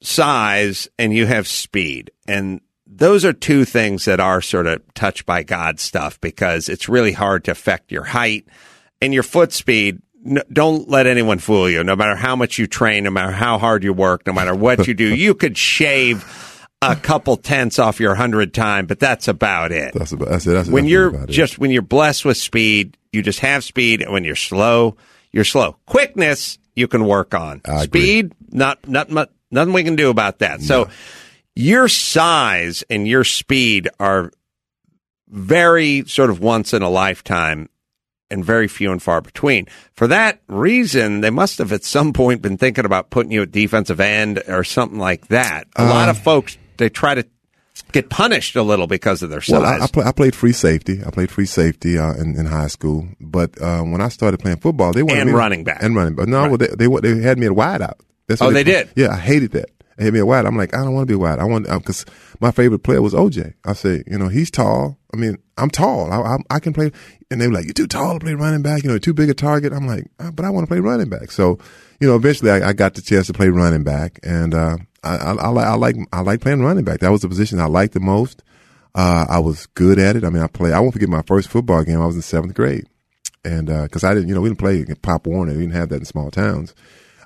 size 0.03 0.89
and 0.99 1.13
you 1.13 1.27
have 1.27 1.49
speed, 1.49 2.11
and 2.27 2.61
those 2.87 3.25
are 3.25 3.33
two 3.33 3.65
things 3.65 4.05
that 4.07 4.21
are 4.21 4.41
sort 4.41 4.67
of 4.67 4.83
touched 4.95 5.25
by 5.27 5.43
God 5.43 5.81
stuff 5.81 6.21
because 6.21 6.69
it's 6.69 6.89
really 6.89 7.13
hard 7.13 7.45
to 7.45 7.51
affect 7.53 7.93
your 7.93 8.05
height 8.05 8.47
and 9.01 9.15
your 9.15 9.23
foot 9.23 9.53
speed. 9.53 10.01
No, 10.25 10.43
don't 10.53 10.89
let 10.89 11.07
anyone 11.07 11.39
fool 11.39 11.71
you. 11.71 11.85
No 11.85 11.95
matter 11.97 12.17
how 12.17 12.35
much 12.37 12.59
you 12.59 12.67
train, 12.67 13.05
no 13.05 13.11
matter 13.11 13.31
how 13.31 13.59
hard 13.59 13.85
you 13.85 13.93
work, 13.93 14.27
no 14.27 14.33
matter 14.33 14.55
what 14.55 14.87
you 14.87 14.95
do, 14.95 15.15
you 15.15 15.35
could 15.35 15.57
shave 15.57 16.25
a 16.83 16.97
couple 16.97 17.37
tenths 17.37 17.79
off 17.79 18.01
your 18.01 18.15
hundred 18.15 18.55
time, 18.55 18.87
but 18.87 18.99
that's 19.01 19.29
about 19.29 19.73
it. 19.73 19.95
That's 19.95 20.13
about, 20.13 20.29
that's 20.29 20.47
it. 20.47 20.51
That's 20.53 20.69
when 20.69 20.87
you're 20.87 21.09
about 21.09 21.31
it. 21.31 21.33
just 21.33 21.59
when 21.59 21.71
you're 21.71 21.83
blessed 21.83 22.25
with 22.25 22.37
speed, 22.37 22.97
you 23.13 23.23
just 23.23 23.41
have 23.41 23.65
speed, 23.65 24.03
and 24.03 24.13
when 24.13 24.25
you're 24.25 24.37
slow, 24.37 24.97
you're 25.33 25.45
slow. 25.45 25.77
Quickness 25.87 26.59
you 26.75 26.89
can 26.89 27.05
work 27.05 27.35
on. 27.35 27.61
I 27.65 27.85
agree. 27.85 28.01
speed, 28.01 28.33
not 28.51 28.87
not 28.89 29.11
mu- 29.11 29.27
nothing 29.51 29.73
we 29.73 29.85
can 29.85 29.97
do 29.97 30.11
about 30.11 30.39
that. 30.41 30.63
So 30.63 30.89
your 31.55 31.89
size 31.89 32.85
and 32.89 33.09
your 33.09 33.25
speed 33.25 33.89
are 33.99 34.31
very 35.29 36.05
sort 36.07 36.31
of 36.31 36.41
once 36.41 36.73
in 36.73 36.83
a 36.83 36.89
lifetime 36.89 37.69
and 38.31 38.45
very 38.45 38.69
few 38.69 38.93
and 38.93 39.03
far 39.03 39.21
between. 39.21 39.67
For 39.95 40.07
that 40.09 40.41
reason, 40.49 41.21
they 41.23 41.31
must 41.31 41.59
have 41.59 41.73
at 41.73 41.85
some 41.85 42.13
point 42.13 42.43
been 42.43 42.59
thinking 42.59 42.85
about 42.85 43.11
putting 43.11 43.33
you 43.33 43.43
at 43.43 43.51
defensive 43.53 44.01
end 44.01 44.43
or 44.49 44.65
something 44.65 44.99
like 44.99 45.29
that. 45.29 45.67
A 45.77 45.85
lot 45.85 46.09
Uh. 46.09 46.13
of 46.13 46.19
folks 46.19 46.59
they 46.77 46.89
try 46.89 47.15
to 47.15 47.25
get 47.93 48.11
punished 48.11 48.55
a 48.55 48.63
little 48.63 48.87
because 48.87 49.23
of 49.23 49.31
their 49.31 49.41
size. 49.41 49.61
Well, 49.63 49.65
I, 49.65 49.85
I, 49.85 49.87
play, 49.87 50.05
I 50.05 50.13
played 50.13 50.35
free 50.35 50.53
safety. 50.53 51.01
I 51.07 51.11
played 51.11 51.31
free 51.31 51.47
safety 51.47 51.97
uh, 51.99 52.13
in, 52.15 52.37
in 52.39 52.45
high 52.47 52.67
school. 52.67 53.09
But 53.21 53.61
uh, 53.63 53.83
when 53.83 54.01
I 54.01 54.09
started 54.09 54.39
playing 54.41 54.59
football, 54.59 54.93
they 54.93 55.03
wanted 55.03 55.21
And 55.21 55.31
me 55.31 55.35
running 55.37 55.65
back. 55.65 55.83
and 55.83 55.97
running 55.97 56.15
back. 56.15 56.29
No, 56.29 56.49
well, 56.49 56.57
they, 56.59 56.67
they 56.69 56.87
they 56.87 57.23
had 57.23 57.39
me 57.39 57.47
at 57.47 57.53
wide 57.53 57.81
out. 57.83 57.99
That's 58.27 58.43
Oh, 58.43 58.47
what 58.47 58.55
they 58.55 58.65
did? 58.65 58.91
Yeah, 58.95 59.11
I 59.13 59.17
hated 59.17 59.53
that. 59.53 59.71
They 59.99 60.05
had 60.05 60.15
me 60.15 60.21
a 60.21 60.27
wide. 60.27 60.47
I'm 60.47 60.57
like, 60.57 60.75
I 60.75 60.85
don't 60.85 60.95
want 60.95 61.09
to 61.09 61.13
be 61.13 61.17
wide. 61.17 61.41
I 61.41 61.45
want 61.45 61.67
because 61.67 62.07
my 62.41 62.53
favorite 62.53 62.85
player 62.85 63.03
was 63.03 63.15
OJ. 63.15 63.55
I 63.65 63.73
say, 63.73 64.05
you 64.07 64.17
know, 64.17 64.29
he's 64.29 64.49
tall. 64.49 64.97
I 65.13 65.17
mean, 65.17 65.39
I'm 65.57 65.71
tall. 65.71 66.13
I, 66.13 66.21
I, 66.21 66.37
I 66.51 66.61
can 66.61 66.73
play. 66.73 66.93
And 67.33 67.41
they 67.41 67.49
were 67.49 67.53
like, 67.53 67.65
you're 67.65 67.75
too 67.75 67.89
tall 67.89 68.15
to 68.15 68.21
play 68.21 68.35
running 68.35 68.63
back. 68.63 68.85
You 68.85 68.91
know, 68.91 68.99
too 68.99 69.13
big 69.13 69.29
a 69.29 69.35
target. 69.35 69.73
I'm 69.73 69.89
like, 69.89 70.05
"Uh, 70.21 70.31
but 70.31 70.45
I 70.45 70.51
want 70.51 70.69
to 70.69 70.69
play 70.69 70.79
running 70.79 71.09
back. 71.09 71.33
So, 71.33 71.59
you 71.99 72.07
know, 72.07 72.15
eventually 72.15 72.53
I, 72.53 72.69
I 72.69 72.73
got 72.75 72.95
the 72.95 73.03
chance 73.03 73.27
to 73.27 73.33
play 73.33 73.49
running 73.49 73.83
back, 73.83 74.21
and 74.23 74.55
uh, 74.55 74.77
I, 75.03 75.17
I, 75.17 75.33
I, 75.33 75.75
like 75.75 75.97
I 76.13 76.21
like 76.21 76.43
playing 76.43 76.63
running 76.63 76.85
back. 76.85 77.01
That 77.01 77.11
was 77.11 77.23
the 77.23 77.29
position 77.29 77.59
I 77.59 77.67
liked 77.67 77.95
the 77.95 78.01
most. 78.01 78.45
Uh, 78.95 79.27
I 79.29 79.41
was 79.41 79.67
good 79.67 79.99
at 79.99 80.15
it. 80.15 80.23
I 80.23 80.31
mean, 80.31 80.45
I 80.45 80.47
played. 80.47 80.75
I 80.75 80.81
won't 80.81 80.93
forget 80.93 81.09
my 81.09 81.23
first 81.23 81.49
football 81.49 81.83
game. 81.83 82.01
I 82.01 82.07
was 82.07 82.15
in 82.15 82.23
seventh 82.23 82.55
grade, 82.55 82.87
and 83.45 83.67
because 83.67 84.05
I 84.05 84.15
didn't, 84.15 84.29
you 84.29 84.35
know, 84.37 84.43
we 84.43 84.49
didn't 84.49 84.61
play 84.61 84.85
Pop 85.03 85.27
Warner. 85.27 85.55
We 85.55 85.63
didn't 85.63 85.75
have 85.75 85.89
that 85.89 85.97
in 85.97 86.05
small 86.05 86.31
towns. 86.31 86.73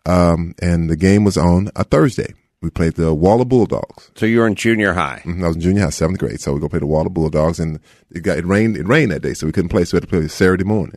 Um, 0.06 0.54
and 0.60 0.88
the 0.88 0.96
game 0.96 1.24
was 1.24 1.36
on 1.36 1.70
a 1.76 1.84
Thursday. 1.84 2.32
We 2.62 2.70
played 2.70 2.94
the 2.94 3.12
Walla 3.12 3.44
Bulldogs. 3.44 4.10
so 4.16 4.24
you 4.24 4.38
were 4.38 4.46
in 4.46 4.54
junior 4.54 4.94
high. 4.94 5.20
Mhm, 5.24 5.42
I 5.44 5.48
was 5.48 5.56
in 5.56 5.62
junior 5.62 5.82
high, 5.82 5.90
seventh 5.90 6.20
grade. 6.20 6.40
So 6.40 6.52
we 6.54 6.60
go 6.60 6.68
play 6.68 6.78
the 6.78 6.86
Walla 6.86 7.10
Bulldogs, 7.10 7.58
and 7.60 7.80
it 8.10 8.20
got 8.22 8.38
it 8.38 8.46
rained. 8.46 8.76
It 8.76 8.86
rained 8.86 9.10
that 9.10 9.22
day, 9.22 9.34
so 9.34 9.46
we 9.46 9.52
couldn't 9.52 9.68
play. 9.70 9.84
So 9.84 9.96
we 9.96 9.96
had 9.96 10.08
to 10.08 10.08
play 10.08 10.28
Saturday 10.28 10.64
morning. 10.64 10.94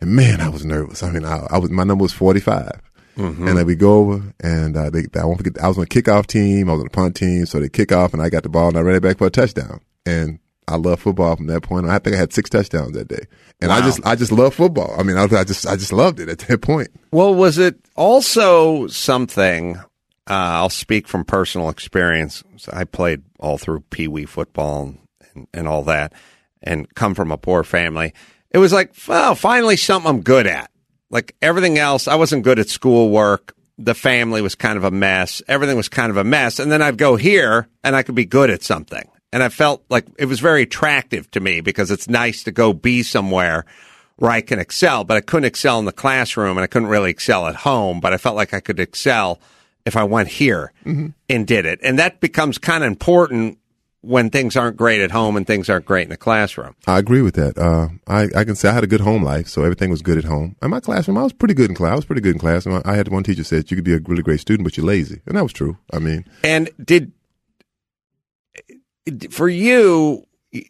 And 0.00 0.10
man, 0.10 0.40
I 0.42 0.48
was 0.50 0.64
nervous. 0.64 1.02
I 1.02 1.10
mean, 1.10 1.24
I, 1.24 1.46
I 1.50 1.58
was 1.58 1.70
my 1.70 1.84
number 1.84 2.02
was 2.02 2.12
forty 2.12 2.40
five. 2.40 2.80
And 3.18 3.48
then 3.56 3.64
we 3.64 3.76
go 3.76 3.94
over, 3.94 4.22
and 4.40 4.76
uh, 4.76 4.90
they, 4.90 5.04
I 5.18 5.24
won't 5.24 5.38
forget. 5.38 5.58
I 5.64 5.68
was 5.68 5.78
on 5.78 5.84
a 5.84 5.86
kickoff 5.86 6.26
team. 6.26 6.68
I 6.68 6.72
was 6.74 6.80
on 6.80 6.86
the 6.86 6.90
punt 6.90 7.16
team. 7.16 7.46
So 7.46 7.58
they 7.60 7.70
kick 7.70 7.90
off, 7.90 8.12
and 8.12 8.20
I 8.20 8.28
got 8.28 8.42
the 8.42 8.50
ball, 8.50 8.68
and 8.68 8.76
I 8.76 8.82
ran 8.82 8.94
it 8.96 9.00
back 9.02 9.16
for 9.16 9.26
a 9.26 9.30
touchdown. 9.30 9.80
And 10.04 10.38
I 10.68 10.76
love 10.76 11.00
football 11.00 11.34
from 11.34 11.46
that 11.46 11.62
point. 11.62 11.86
on. 11.86 11.92
I 11.92 11.98
think 11.98 12.14
I 12.14 12.18
had 12.18 12.34
six 12.34 12.50
touchdowns 12.50 12.92
that 12.92 13.08
day, 13.08 13.24
and 13.62 13.72
I 13.72 13.80
just, 13.80 14.04
I 14.04 14.16
just 14.16 14.32
love 14.32 14.52
football. 14.52 14.94
I 14.98 15.02
mean, 15.02 15.16
I, 15.16 15.22
I 15.34 15.44
just, 15.44 15.66
I 15.66 15.76
just 15.76 15.94
loved 15.94 16.20
it 16.20 16.28
at 16.28 16.40
that 16.40 16.60
point. 16.60 16.88
Well, 17.10 17.34
was 17.34 17.56
it 17.56 17.76
also 17.96 18.86
something? 18.88 19.80
Uh, 20.28 20.58
I'll 20.58 20.70
speak 20.70 21.06
from 21.06 21.24
personal 21.24 21.68
experience. 21.68 22.42
I 22.72 22.84
played 22.84 23.22
all 23.38 23.58
through 23.58 23.80
Pee 23.90 24.08
Wee 24.08 24.24
football 24.24 24.94
and, 25.34 25.46
and 25.54 25.68
all 25.68 25.82
that, 25.84 26.12
and 26.62 26.92
come 26.94 27.14
from 27.14 27.30
a 27.30 27.38
poor 27.38 27.62
family. 27.62 28.12
It 28.50 28.58
was 28.58 28.72
like, 28.72 28.94
well, 29.06 29.34
finally 29.34 29.76
something 29.76 30.08
I'm 30.08 30.22
good 30.22 30.46
at. 30.46 30.70
Like 31.10 31.36
everything 31.40 31.78
else, 31.78 32.08
I 32.08 32.16
wasn't 32.16 32.42
good 32.42 32.58
at 32.58 32.68
schoolwork. 32.68 33.54
The 33.78 33.94
family 33.94 34.40
was 34.40 34.54
kind 34.54 34.76
of 34.76 34.84
a 34.84 34.90
mess. 34.90 35.42
Everything 35.46 35.76
was 35.76 35.88
kind 35.88 36.10
of 36.10 36.16
a 36.16 36.24
mess. 36.24 36.58
And 36.58 36.72
then 36.72 36.82
I'd 36.82 36.98
go 36.98 37.16
here 37.16 37.68
and 37.84 37.94
I 37.94 38.02
could 38.02 38.14
be 38.14 38.24
good 38.24 38.50
at 38.50 38.62
something. 38.62 39.08
And 39.32 39.42
I 39.42 39.50
felt 39.50 39.84
like 39.90 40.06
it 40.18 40.24
was 40.24 40.40
very 40.40 40.62
attractive 40.62 41.30
to 41.32 41.40
me 41.40 41.60
because 41.60 41.90
it's 41.90 42.08
nice 42.08 42.44
to 42.44 42.52
go 42.52 42.72
be 42.72 43.02
somewhere 43.02 43.66
where 44.16 44.30
I 44.30 44.40
can 44.40 44.58
excel, 44.58 45.04
but 45.04 45.18
I 45.18 45.20
couldn't 45.20 45.44
excel 45.44 45.78
in 45.78 45.84
the 45.84 45.92
classroom 45.92 46.56
and 46.56 46.64
I 46.64 46.68
couldn't 46.68 46.88
really 46.88 47.10
excel 47.10 47.46
at 47.46 47.54
home, 47.54 48.00
but 48.00 48.14
I 48.14 48.16
felt 48.16 48.34
like 48.36 48.54
I 48.54 48.60
could 48.60 48.80
excel 48.80 49.40
if 49.86 49.96
I 49.96 50.04
went 50.04 50.28
here 50.28 50.72
and 50.84 51.46
did 51.46 51.64
it. 51.64 51.80
And 51.82 51.98
that 51.98 52.20
becomes 52.20 52.58
kind 52.58 52.84
of 52.84 52.88
important 52.88 53.58
when 54.02 54.30
things 54.30 54.56
aren't 54.56 54.76
great 54.76 55.00
at 55.00 55.10
home 55.10 55.36
and 55.36 55.46
things 55.46 55.68
aren't 55.68 55.84
great 55.84 56.02
in 56.02 56.10
the 56.10 56.16
classroom. 56.16 56.76
I 56.86 56.98
agree 56.98 57.22
with 57.22 57.34
that. 57.34 57.56
Uh, 57.58 57.88
I, 58.06 58.28
I 58.36 58.44
can 58.44 58.54
say 58.54 58.68
I 58.68 58.72
had 58.72 58.84
a 58.84 58.88
good 58.88 59.00
home 59.00 59.22
life, 59.22 59.48
so 59.48 59.62
everything 59.62 59.90
was 59.90 60.02
good 60.02 60.18
at 60.18 60.24
home. 60.24 60.54
In 60.62 60.70
my 60.70 60.80
classroom, 60.80 61.18
I 61.18 61.22
was 61.22 61.32
pretty 61.32 61.54
good 61.54 61.70
in 61.70 61.76
class. 61.76 61.92
I 61.92 61.96
was 61.96 62.04
pretty 62.04 62.20
good 62.20 62.34
in 62.34 62.38
class. 62.38 62.66
And 62.66 62.82
I 62.84 62.94
had 62.94 63.08
one 63.08 63.24
teacher 63.24 63.42
said 63.42 63.70
you 63.70 63.76
could 63.76 63.84
be 63.84 63.94
a 63.94 64.00
really 64.06 64.22
great 64.22 64.40
student, 64.40 64.64
but 64.64 64.76
you're 64.76 64.86
lazy, 64.86 65.22
and 65.26 65.36
that 65.36 65.42
was 65.42 65.52
true. 65.52 65.78
I 65.92 65.98
mean, 65.98 66.24
And 66.44 66.70
did 66.84 67.12
for 69.30 69.48
you 69.48 70.26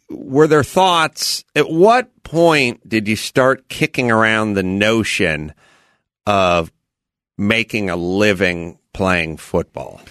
were 0.09 0.47
there 0.47 0.63
thoughts 0.63 1.43
at 1.55 1.69
what 1.69 2.11
point 2.23 2.87
did 2.87 3.07
you 3.07 3.15
start 3.15 3.69
kicking 3.69 4.11
around 4.11 4.53
the 4.53 4.63
notion 4.63 5.53
of 6.25 6.71
making 7.37 7.89
a 7.89 7.95
living 7.95 8.79
playing 8.97 9.37
football? 9.37 10.01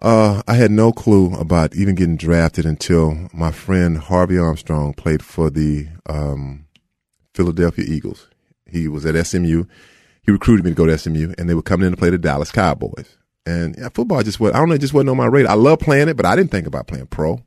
uh, 0.00 0.42
I 0.46 0.54
had 0.54 0.70
no 0.70 0.92
clue 0.92 1.34
about 1.34 1.74
even 1.74 1.94
getting 1.94 2.16
drafted 2.16 2.64
until 2.64 3.28
my 3.32 3.50
friend 3.50 3.98
Harvey 3.98 4.38
Armstrong 4.38 4.94
played 4.94 5.22
for 5.24 5.50
the 5.50 5.88
um, 6.08 6.66
Philadelphia 7.34 7.84
Eagles. 7.86 8.28
He 8.66 8.86
was 8.86 9.04
at 9.06 9.26
SMU. 9.26 9.64
He 10.22 10.32
recruited 10.32 10.64
me 10.64 10.70
to 10.72 10.76
go 10.76 10.86
to 10.86 10.96
SMU, 10.96 11.32
and 11.36 11.48
they 11.48 11.54
were 11.54 11.62
coming 11.62 11.86
in 11.86 11.92
to 11.92 11.96
play 11.96 12.10
the 12.10 12.18
Dallas 12.18 12.52
Cowboys. 12.52 13.16
And 13.46 13.74
yeah, 13.78 13.88
football 13.88 14.22
just 14.22 14.38
was, 14.38 14.52
I 14.52 14.58
don't 14.58 14.68
know, 14.68 14.78
just 14.78 14.94
wasn't 14.94 15.10
on 15.10 15.16
my 15.16 15.26
radar. 15.26 15.52
I 15.52 15.54
love 15.54 15.80
playing 15.80 16.08
it, 16.08 16.16
but 16.16 16.26
I 16.26 16.36
didn't 16.36 16.50
think 16.50 16.66
about 16.66 16.86
playing 16.86 17.06
pro. 17.06 17.42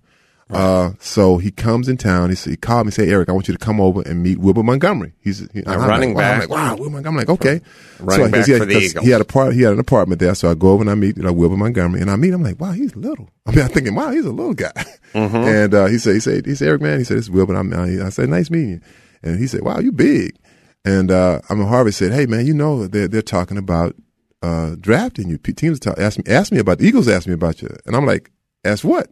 Uh, 0.54 0.92
so 1.00 1.38
he 1.38 1.52
comes 1.52 1.88
in 1.88 1.98
town. 1.98 2.30
He, 2.30 2.36
he 2.36 2.58
called 2.58 2.86
me, 2.86 2.92
say, 2.92 3.10
Eric, 3.10 3.30
I 3.30 3.32
want 3.32 3.48
you 3.48 3.54
to 3.54 3.60
come 3.60 3.80
over 3.80 4.02
and 4.02 4.22
meet 4.22 4.38
Wilbert 4.38 4.64
Montgomery. 4.64 5.14
He's 5.20 5.40
he, 5.52 5.64
I'm 5.66 5.80
like, 5.80 5.88
running 5.88 6.14
wow. 6.14 6.32
I'm 6.32 6.40
like, 6.40 6.50
wow, 6.50 6.76
Wilbert 6.76 6.92
Montgomery. 6.92 7.22
I'm 7.22 7.28
like, 7.28 7.40
okay. 7.42 7.62
Running 8.00 8.26
so, 8.26 8.32
back 8.32 8.46
he 8.46 8.52
had, 8.52 8.60
for 8.60 8.66
the 8.66 8.78
Eagles. 8.78 9.06
He 9.06 9.12
had 9.12 9.22
a 9.22 9.26
part. 9.26 9.54
He 9.54 9.62
had 9.62 9.74
an 9.74 9.80
apartment 9.80 10.20
there. 10.20 10.36
So 10.36 10.50
I 10.50 10.56
go 10.56 10.72
over 10.72 10.82
and 10.82 10.90
I 10.90 10.96
meet 10.96 11.18
you 11.18 11.24
know, 11.24 11.34
Wilbert 11.34 11.58
Montgomery, 11.58 12.02
and 12.02 12.12
I 12.12 12.16
meet 12.16 12.30
him. 12.30 12.36
I'm 12.36 12.44
like, 12.44 12.60
wow, 12.60 12.72
he's 12.72 12.96
little. 12.96 13.30
I 13.46 13.52
mean, 13.52 13.62
I'm 13.62 13.70
thinking, 13.70 13.96
wow, 13.96 14.12
he's 14.12 14.26
a 14.26 14.32
little 14.32 14.54
guy. 14.54 14.72
Mm-hmm. 15.14 15.36
And 15.52 15.74
uh, 15.74 15.86
he 15.88 15.98
said, 15.98 16.14
he 16.14 16.20
said, 16.20 16.46
he 16.46 16.56
said, 16.56 16.70
Eric, 16.70 16.82
man, 16.82 17.00
he 17.00 17.04
said, 17.04 17.18
this 17.18 17.26
is 17.26 17.32
Wilbur. 17.32 17.56
I'm, 17.56 17.74
I 17.74 18.10
said, 18.10 18.30
nice 18.30 18.50
meeting 18.50 18.70
you. 18.70 18.82
And 19.24 19.40
he 19.40 19.48
said, 19.48 19.62
wow, 19.62 19.80
you 19.80 19.92
big. 19.92 20.36
And 20.84 21.12
uh, 21.12 21.42
I 21.50 21.54
mean, 21.54 21.68
Harvey 21.68 21.92
said, 21.92 22.12
hey, 22.12 22.26
man, 22.26 22.46
you 22.46 22.54
know 22.54 22.88
they're 22.88 23.08
they're 23.08 23.22
talking 23.22 23.58
about 23.58 23.96
uh, 24.42 24.76
drafting 24.80 25.30
you. 25.30 25.38
Teams 25.38 25.80
talk, 25.80 26.00
asked 26.00 26.18
me 26.18 26.34
asked 26.34 26.52
me 26.52 26.60
about 26.60 26.80
the 26.80 26.86
Eagles. 26.86 27.08
Asked 27.08 27.28
me 27.28 27.34
about 27.34 27.62
you, 27.62 27.70
and 27.86 27.96
I'm 27.96 28.06
like, 28.06 28.32
ask 28.66 28.84
what? 28.84 29.10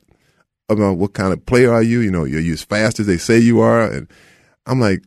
About 0.69 0.97
what 0.97 1.13
kind 1.13 1.33
of 1.33 1.45
player 1.45 1.73
are 1.73 1.81
you? 1.81 1.99
You 1.99 2.11
know, 2.11 2.25
you're 2.25 2.41
you 2.41 2.53
as 2.53 2.63
fast 2.63 2.99
as 2.99 3.07
they 3.07 3.17
say 3.17 3.39
you 3.39 3.59
are, 3.59 3.81
and 3.81 4.07
I'm 4.65 4.79
like, 4.79 5.03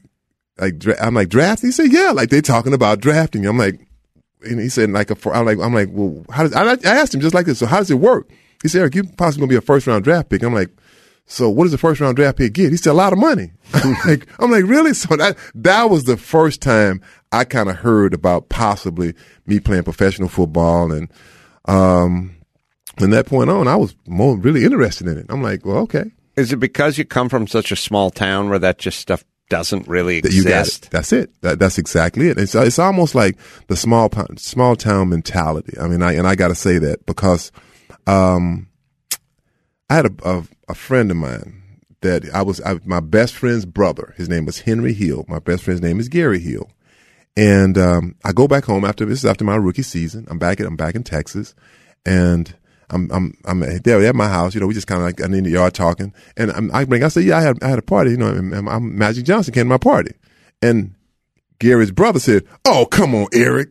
like 0.58 0.82
I'm 1.00 1.14
like 1.14 1.28
drafting. 1.28 1.68
He 1.68 1.72
said, 1.72 1.92
yeah, 1.92 2.10
like 2.10 2.30
they're 2.30 2.42
talking 2.42 2.74
about 2.74 3.00
drafting. 3.00 3.46
I'm 3.46 3.58
like, 3.58 3.80
and 4.42 4.60
he 4.60 4.68
said 4.68 4.90
like 4.90 5.10
a, 5.10 5.30
I'm 5.30 5.46
like, 5.46 5.58
I'm 5.58 5.74
like, 5.74 5.88
well, 5.92 6.24
how 6.30 6.42
does, 6.42 6.52
I, 6.52 6.90
asked 6.90 7.14
him 7.14 7.20
just 7.20 7.34
like 7.34 7.46
this. 7.46 7.58
So 7.58 7.66
how 7.66 7.78
does 7.78 7.90
it 7.90 7.96
work? 7.96 8.30
He 8.62 8.68
said, 8.68 8.80
Eric, 8.80 8.94
you 8.94 9.04
possibly 9.04 9.42
gonna 9.42 9.50
be 9.50 9.56
a 9.56 9.60
first 9.60 9.86
round 9.86 10.04
draft 10.04 10.28
pick. 10.28 10.42
I'm 10.42 10.54
like, 10.54 10.70
so 11.26 11.48
what 11.48 11.64
does 11.64 11.72
the 11.72 11.78
first 11.78 12.00
round 12.00 12.16
draft 12.16 12.38
pick 12.38 12.52
get? 12.52 12.70
He 12.70 12.76
said 12.76 12.90
a 12.90 12.94
lot 12.94 13.12
of 13.12 13.18
money. 13.18 13.52
I'm 13.74 13.96
like, 14.06 14.28
I'm 14.38 14.50
like, 14.50 14.64
really? 14.64 14.94
So 14.94 15.16
that 15.16 15.36
that 15.54 15.90
was 15.90 16.04
the 16.04 16.16
first 16.16 16.60
time 16.60 17.00
I 17.30 17.44
kind 17.44 17.70
of 17.70 17.76
heard 17.76 18.14
about 18.14 18.48
possibly 18.48 19.14
me 19.46 19.60
playing 19.60 19.84
professional 19.84 20.28
football, 20.28 20.92
and 20.92 21.10
um, 21.66 22.36
from 22.98 23.10
that 23.10 23.26
point 23.26 23.50
on, 23.50 23.68
I 23.68 23.76
was 23.76 23.94
more 24.06 24.36
really 24.36 24.64
interested 24.64 25.06
in 25.06 25.18
it. 25.18 25.26
I'm 25.28 25.42
like, 25.42 25.64
well, 25.64 25.78
okay. 25.78 26.04
Is 26.36 26.52
it 26.52 26.56
because 26.56 26.98
you 26.98 27.04
come 27.04 27.28
from 27.28 27.46
such 27.46 27.72
a 27.72 27.76
small 27.76 28.10
town 28.10 28.48
where 28.48 28.58
that 28.58 28.78
just 28.78 28.98
stuff 28.98 29.24
doesn't 29.48 29.86
really 29.86 30.18
exist? 30.18 30.36
You 30.36 30.44
got 30.44 30.68
it. 30.68 30.88
That's 30.90 31.12
it. 31.12 31.42
That, 31.42 31.58
that's 31.58 31.78
exactly 31.78 32.28
it. 32.28 32.38
It's 32.38 32.54
it's 32.54 32.78
almost 32.78 33.14
like 33.14 33.36
the 33.66 33.76
small 33.76 34.10
small 34.36 34.76
town 34.76 35.10
mentality. 35.10 35.78
I 35.78 35.88
mean, 35.88 36.02
I 36.02 36.12
and 36.14 36.26
I 36.26 36.34
got 36.34 36.48
to 36.48 36.54
say 36.54 36.78
that 36.78 37.04
because 37.04 37.52
um, 38.06 38.68
I 39.90 39.94
had 39.96 40.06
a, 40.06 40.12
a, 40.24 40.44
a 40.70 40.74
friend 40.74 41.10
of 41.10 41.18
mine 41.18 41.62
that 42.00 42.24
I 42.32 42.42
was 42.42 42.60
I, 42.62 42.78
my 42.84 43.00
best 43.00 43.34
friend's 43.34 43.66
brother. 43.66 44.14
His 44.16 44.28
name 44.28 44.46
was 44.46 44.60
Henry 44.60 44.94
Hill. 44.94 45.24
My 45.28 45.38
best 45.38 45.64
friend's 45.64 45.82
name 45.82 46.00
is 46.00 46.08
Gary 46.08 46.40
Hill. 46.40 46.70
And 47.36 47.78
um, 47.78 48.16
I 48.24 48.32
go 48.32 48.46
back 48.46 48.64
home 48.64 48.84
after 48.84 49.04
this 49.04 49.20
is 49.20 49.24
after 49.24 49.44
my 49.44 49.56
rookie 49.56 49.82
season. 49.82 50.26
I'm 50.30 50.38
back 50.38 50.60
at 50.60 50.66
I'm 50.66 50.76
back 50.76 50.94
in 50.94 51.02
Texas, 51.02 51.54
and 52.04 52.54
I'm 52.92 53.10
I'm 53.10 53.34
I'm 53.46 53.60
there 53.82 54.04
at 54.04 54.14
my 54.14 54.28
house. 54.28 54.54
You 54.54 54.60
know, 54.60 54.66
we 54.66 54.74
just 54.74 54.86
kind 54.86 55.00
of 55.00 55.06
like 55.06 55.20
in 55.20 55.44
the 55.44 55.50
yard 55.50 55.74
talking, 55.74 56.12
and 56.36 56.52
I'm, 56.52 56.70
i 56.74 56.84
bring 56.84 57.02
I 57.02 57.08
say, 57.08 57.22
yeah, 57.22 57.38
I 57.38 57.40
had 57.40 57.62
I 57.62 57.68
had 57.68 57.78
a 57.78 57.82
party. 57.82 58.10
You 58.10 58.18
know, 58.18 58.28
and, 58.28 58.52
and 58.52 58.68
I'm, 58.68 58.96
Magic 58.96 59.24
Johnson 59.24 59.54
came 59.54 59.64
to 59.64 59.68
my 59.68 59.78
party, 59.78 60.14
and 60.60 60.94
Gary's 61.58 61.90
brother 61.90 62.20
said, 62.20 62.44
"Oh, 62.64 62.86
come 62.86 63.14
on, 63.14 63.28
Eric, 63.32 63.70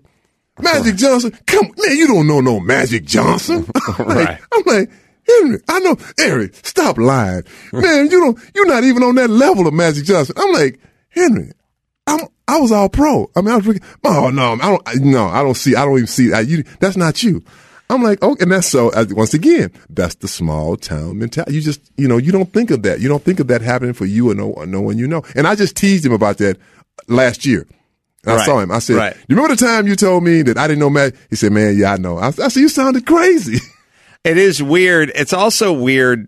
Magic 0.60 0.96
Johnson, 0.96 1.38
come 1.46 1.72
man, 1.78 1.98
you 1.98 2.08
don't 2.08 2.28
know 2.28 2.42
no 2.42 2.60
Magic 2.60 3.06
Johnson." 3.06 3.66
I'm, 4.00 4.06
right. 4.06 4.18
like, 4.18 4.42
I'm 4.54 4.64
like. 4.66 4.92
Henry, 5.24 5.60
I 5.70 5.80
know, 5.80 5.96
Eric, 6.20 6.56
stop 6.66 6.98
lying. 6.98 7.44
Man, 7.72 8.10
you 8.10 8.20
don't, 8.20 8.40
you're 8.56 8.66
not 8.66 8.84
even 8.84 9.04
on 9.04 9.14
that 9.16 9.30
level 9.30 9.68
of 9.68 9.74
Magic 9.74 10.04
Johnson. 10.04 10.36
I'm 10.36 10.52
like, 10.52 10.80
Henry, 11.10 11.52
I'm, 12.08 12.22
I 12.48 12.60
was 12.60 12.72
all 12.72 12.90
pro. 12.90 13.30
I 13.36 13.42
mean, 13.42 13.52
I 13.52 13.58
was 13.58 13.66
freaking, 13.66 13.84
oh 14.04 14.32
no, 14.32 14.54
I 14.54 14.58
don't, 14.58 15.06
no, 15.06 15.28
I 15.28 15.44
don't 15.44 15.54
see, 15.54 15.76
I 15.76 15.86
don't 15.86 15.94
even 15.94 16.08
see, 16.08 16.34
I, 16.34 16.40
you, 16.40 16.64
that's 16.80 16.98
not 16.98 17.22
you. 17.22 17.44
I'm 17.92 18.02
like, 18.02 18.20
oh, 18.22 18.38
and 18.40 18.52
that's 18.52 18.68
so. 18.68 18.90
Uh, 18.90 19.06
once 19.10 19.34
again, 19.34 19.72
that's 19.90 20.16
the 20.16 20.28
small 20.28 20.78
town 20.78 21.20
mentality. 21.20 21.56
You 21.56 21.62
just, 21.62 21.82
you 21.98 22.08
know, 22.08 22.18
you 22.18 22.32
don't 22.32 22.52
think 22.54 22.72
of 22.72 22.84
that. 22.84 23.02
You 23.02 23.10
don't 23.10 23.24
think 23.24 23.40
of 23.40 23.48
that 23.48 23.62
happening 23.62 23.94
for 23.94 24.06
you 24.06 24.32
or 24.32 24.36
no, 24.36 24.50
or 24.52 24.66
no 24.66 24.82
one 24.82 24.98
you 24.98 25.08
know. 25.08 25.24
And 25.36 25.46
I 25.46 25.56
just 25.56 25.76
teased 25.76 26.06
him 26.06 26.14
about 26.14 26.38
that 26.38 26.58
last 27.08 27.46
year. 27.46 27.68
I 28.26 28.36
right. 28.36 28.46
saw 28.46 28.60
him. 28.60 28.72
I 28.72 28.80
said, 28.80 28.96
right. 28.96 29.16
"You 29.28 29.36
remember 29.36 29.56
the 29.56 29.66
time 29.66 29.88
you 29.88 29.96
told 29.96 30.24
me 30.24 30.42
that 30.44 30.58
I 30.58 30.68
didn't 30.68 30.80
know 30.80 30.90
Matt?" 30.90 31.16
He 31.30 31.36
said, 31.36 31.52
"Man, 31.52 31.78
yeah, 31.78 31.94
I 31.94 31.98
know." 31.98 32.18
I, 32.18 32.28
I 32.28 32.32
said, 32.32 32.58
"You 32.62 32.70
sounded 32.70 33.06
crazy." 33.06 33.60
It 34.24 34.38
is 34.38 34.62
weird. 34.62 35.12
It's 35.16 35.34
also 35.34 35.74
weird 35.74 36.28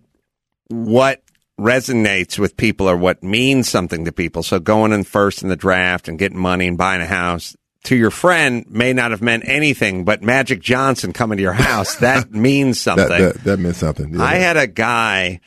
what 0.67 1.21
resonates 1.59 2.39
with 2.39 2.57
people 2.57 2.89
or 2.89 2.97
what 2.97 3.23
means 3.23 3.69
something 3.69 4.05
to 4.05 4.11
people. 4.11 4.41
So 4.41 4.59
going 4.59 4.91
in 4.91 5.03
first 5.03 5.43
in 5.43 5.49
the 5.49 5.55
draft 5.55 6.07
and 6.07 6.17
getting 6.17 6.39
money 6.39 6.67
and 6.67 6.77
buying 6.77 7.01
a 7.01 7.05
house, 7.05 7.55
to 7.83 7.95
your 7.95 8.11
friend 8.11 8.65
may 8.69 8.93
not 8.93 9.11
have 9.11 9.21
meant 9.21 9.43
anything, 9.45 10.05
but 10.05 10.23
Magic 10.23 10.61
Johnson 10.61 11.11
coming 11.11 11.37
to 11.37 11.41
your 11.41 11.53
house, 11.53 11.97
that 11.97 12.31
means 12.31 12.79
something. 12.79 13.07
that, 13.09 13.33
that, 13.33 13.43
that 13.43 13.59
meant 13.59 13.75
something. 13.75 14.13
Yeah. 14.13 14.23
I 14.23 14.35
had 14.35 14.57
a 14.57 14.67
guy 14.67 15.41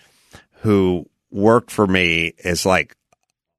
who 0.61 1.09
worked 1.31 1.70
for 1.70 1.87
me 1.87 2.35
as 2.44 2.66
like 2.66 2.96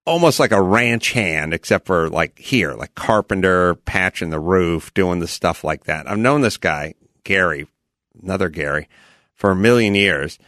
almost 0.06 0.40
like 0.40 0.52
a 0.52 0.62
ranch 0.62 1.12
hand, 1.12 1.54
except 1.54 1.86
for 1.86 2.10
like 2.10 2.38
here, 2.40 2.74
like 2.74 2.96
carpenter, 2.96 3.76
patching 3.76 4.30
the 4.30 4.40
roof, 4.40 4.94
doing 4.94 5.20
the 5.20 5.28
stuff 5.28 5.64
like 5.64 5.84
that. 5.84 6.10
I've 6.10 6.18
known 6.18 6.42
this 6.42 6.58
guy, 6.58 6.94
Gary, 7.24 7.68
another 8.22 8.50
Gary, 8.50 8.88
for 9.36 9.52
a 9.52 9.56
million 9.56 9.96
years. 9.96 10.40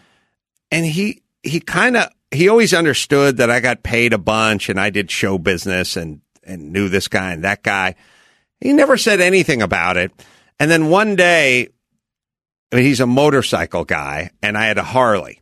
And 0.71 0.85
he, 0.85 1.23
he 1.43 1.59
kind 1.59 1.97
of, 1.97 2.09
he 2.31 2.47
always 2.47 2.73
understood 2.73 3.37
that 3.37 3.49
I 3.49 3.59
got 3.59 3.83
paid 3.83 4.13
a 4.13 4.17
bunch 4.19 4.69
and 4.69 4.79
I 4.79 4.91
did 4.91 5.09
show 5.09 5.37
business 5.37 5.97
and, 5.97 6.21
and 6.43 6.71
knew 6.71 6.89
this 6.89 7.07
guy 7.07 7.33
and 7.33 7.43
that 7.43 7.63
guy. 7.63 7.95
He 8.61 8.73
never 8.73 8.97
said 8.97 9.21
anything 9.21 9.61
about 9.61 9.97
it. 9.97 10.11
And 10.59 10.69
then 10.69 10.89
one 10.89 11.15
day, 11.15 11.69
I 12.71 12.75
mean, 12.75 12.85
he's 12.85 12.99
a 12.99 13.07
motorcycle 13.07 13.85
guy, 13.85 14.31
and 14.43 14.57
I 14.57 14.65
had 14.65 14.77
a 14.77 14.83
Harley. 14.83 15.41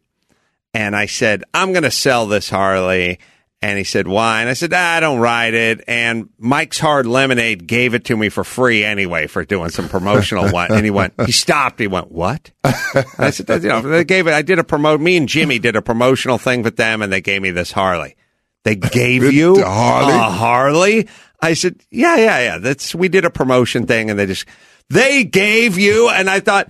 And 0.73 0.95
I 0.95 1.07
said, 1.07 1.43
I'm 1.53 1.71
going 1.71 1.83
to 1.83 1.91
sell 1.91 2.27
this 2.27 2.49
Harley. 2.49 3.19
And 3.59 3.79
he 3.79 3.83
said, 3.83 4.07
why? 4.07 4.41
And 4.41 4.49
I 4.49 4.53
said, 4.53 4.71
ah, 4.71 4.93
I 4.93 4.99
don't 4.99 5.17
ride 5.19 5.55
it. 5.55 5.83
And 5.87 6.29
Mike's 6.37 6.77
Hard 6.77 7.07
Lemonade 7.07 7.65
gave 7.65 7.95
it 7.95 8.05
to 8.05 8.15
me 8.15 8.29
for 8.29 8.43
free 8.43 8.83
anyway 8.83 9.25
for 9.25 9.43
doing 9.43 9.71
some 9.71 9.89
promotional 9.89 10.49
one. 10.51 10.71
And 10.71 10.85
he 10.85 10.91
went, 10.91 11.15
he 11.25 11.31
stopped. 11.31 11.79
He 11.79 11.87
went, 11.87 12.11
what? 12.11 12.51
And 12.63 13.05
I 13.17 13.31
said, 13.31 13.49
you 13.63 13.69
know, 13.69 13.81
they 13.81 14.03
gave 14.03 14.27
it, 14.27 14.33
I 14.33 14.43
did 14.43 14.59
a 14.59 14.63
promote, 14.63 15.01
me 15.01 15.17
and 15.17 15.27
Jimmy 15.27 15.57
did 15.57 15.75
a 15.75 15.81
promotional 15.81 16.37
thing 16.37 16.61
with 16.61 16.75
them 16.75 17.01
and 17.01 17.11
they 17.11 17.21
gave 17.21 17.41
me 17.41 17.49
this 17.49 17.71
Harley. 17.71 18.15
They 18.63 18.75
gave 18.75 19.23
you 19.33 19.63
Harley? 19.63 20.13
a 20.13 20.17
Harley? 20.19 21.07
I 21.41 21.53
said, 21.53 21.81
yeah, 21.91 22.15
yeah, 22.17 22.39
yeah. 22.39 22.57
That's, 22.57 22.95
we 22.95 23.09
did 23.09 23.25
a 23.25 23.29
promotion 23.29 23.85
thing 23.85 24.09
and 24.09 24.17
they 24.17 24.25
just, 24.25 24.45
they 24.89 25.23
gave 25.23 25.77
you. 25.77 26.09
And 26.09 26.29
I 26.29 26.39
thought, 26.39 26.69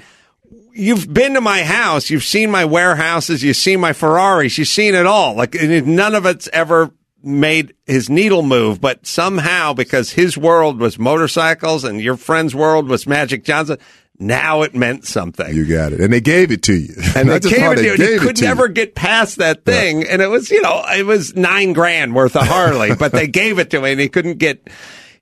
you've 0.74 1.12
been 1.12 1.34
to 1.34 1.42
my 1.42 1.64
house. 1.64 2.10
You've 2.10 2.24
seen 2.24 2.52
my 2.52 2.66
warehouses. 2.66 3.44
You've 3.44 3.58
seen 3.58 3.80
my 3.80 3.94
Ferraris. 3.94 4.58
You've 4.58 4.68
seen 4.68 4.94
it 4.94 5.06
all. 5.06 5.36
Like 5.36 5.56
none 5.56 6.16
of 6.16 6.26
it's 6.26 6.50
ever 6.54 6.92
made 7.24 7.74
his 7.86 8.10
needle 8.10 8.44
move, 8.44 8.80
but 8.80 9.06
somehow 9.06 9.74
because 9.74 10.12
his 10.12 10.38
world 10.38 10.80
was 10.80 11.00
motorcycles 11.00 11.84
and 11.84 12.00
your 12.00 12.16
friend's 12.16 12.56
world 12.56 12.88
was 12.88 13.08
Magic 13.08 13.44
Johnson, 13.44 13.78
now 14.20 14.64
it 14.64 14.74
meant 14.74 15.06
something. 15.06 15.54
You 15.56 15.66
got 15.66 15.94
it. 15.94 16.00
And 16.00 16.12
they 16.12 16.22
gave 16.22 16.52
it 16.52 16.64
to 16.64 16.74
you. 16.74 16.96
And 17.16 17.30
they 17.30 17.40
gave 17.40 17.72
it 17.72 17.76
to 17.76 17.84
you. 17.84 18.14
He 18.14 18.20
could 18.20 18.42
never 18.42 18.68
you. 18.68 18.74
get 18.74 18.96
past 18.96 19.38
that 19.38 19.64
thing. 19.64 20.02
Yeah. 20.02 20.08
And 20.10 20.22
it 20.22 20.28
was, 20.28 20.50
you 20.50 20.62
know, 20.62 20.84
it 20.90 21.06
was 21.06 21.36
nine 21.36 21.74
grand 21.74 22.16
worth 22.16 22.36
of 22.36 22.48
Harley, 22.48 22.96
but 22.96 23.12
they 23.12 23.28
gave 23.28 23.60
it 23.60 23.70
to 23.72 23.82
me 23.82 23.92
and 23.92 24.00
he 24.00 24.10
couldn't 24.10 24.38
get, 24.38 24.68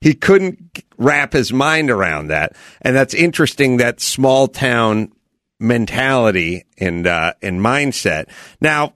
he 0.00 0.14
couldn't 0.14 0.82
wrap 0.96 1.32
his 1.32 1.52
mind 1.52 1.90
around 1.90 2.28
that. 2.28 2.56
And 2.80 2.96
that's 2.96 3.14
interesting 3.14 3.78
that 3.78 4.00
small 4.00 4.48
town 4.48 5.12
mentality 5.60 6.64
and, 6.78 7.06
uh, 7.06 7.34
and 7.42 7.60
mindset. 7.60 8.28
Now, 8.60 8.94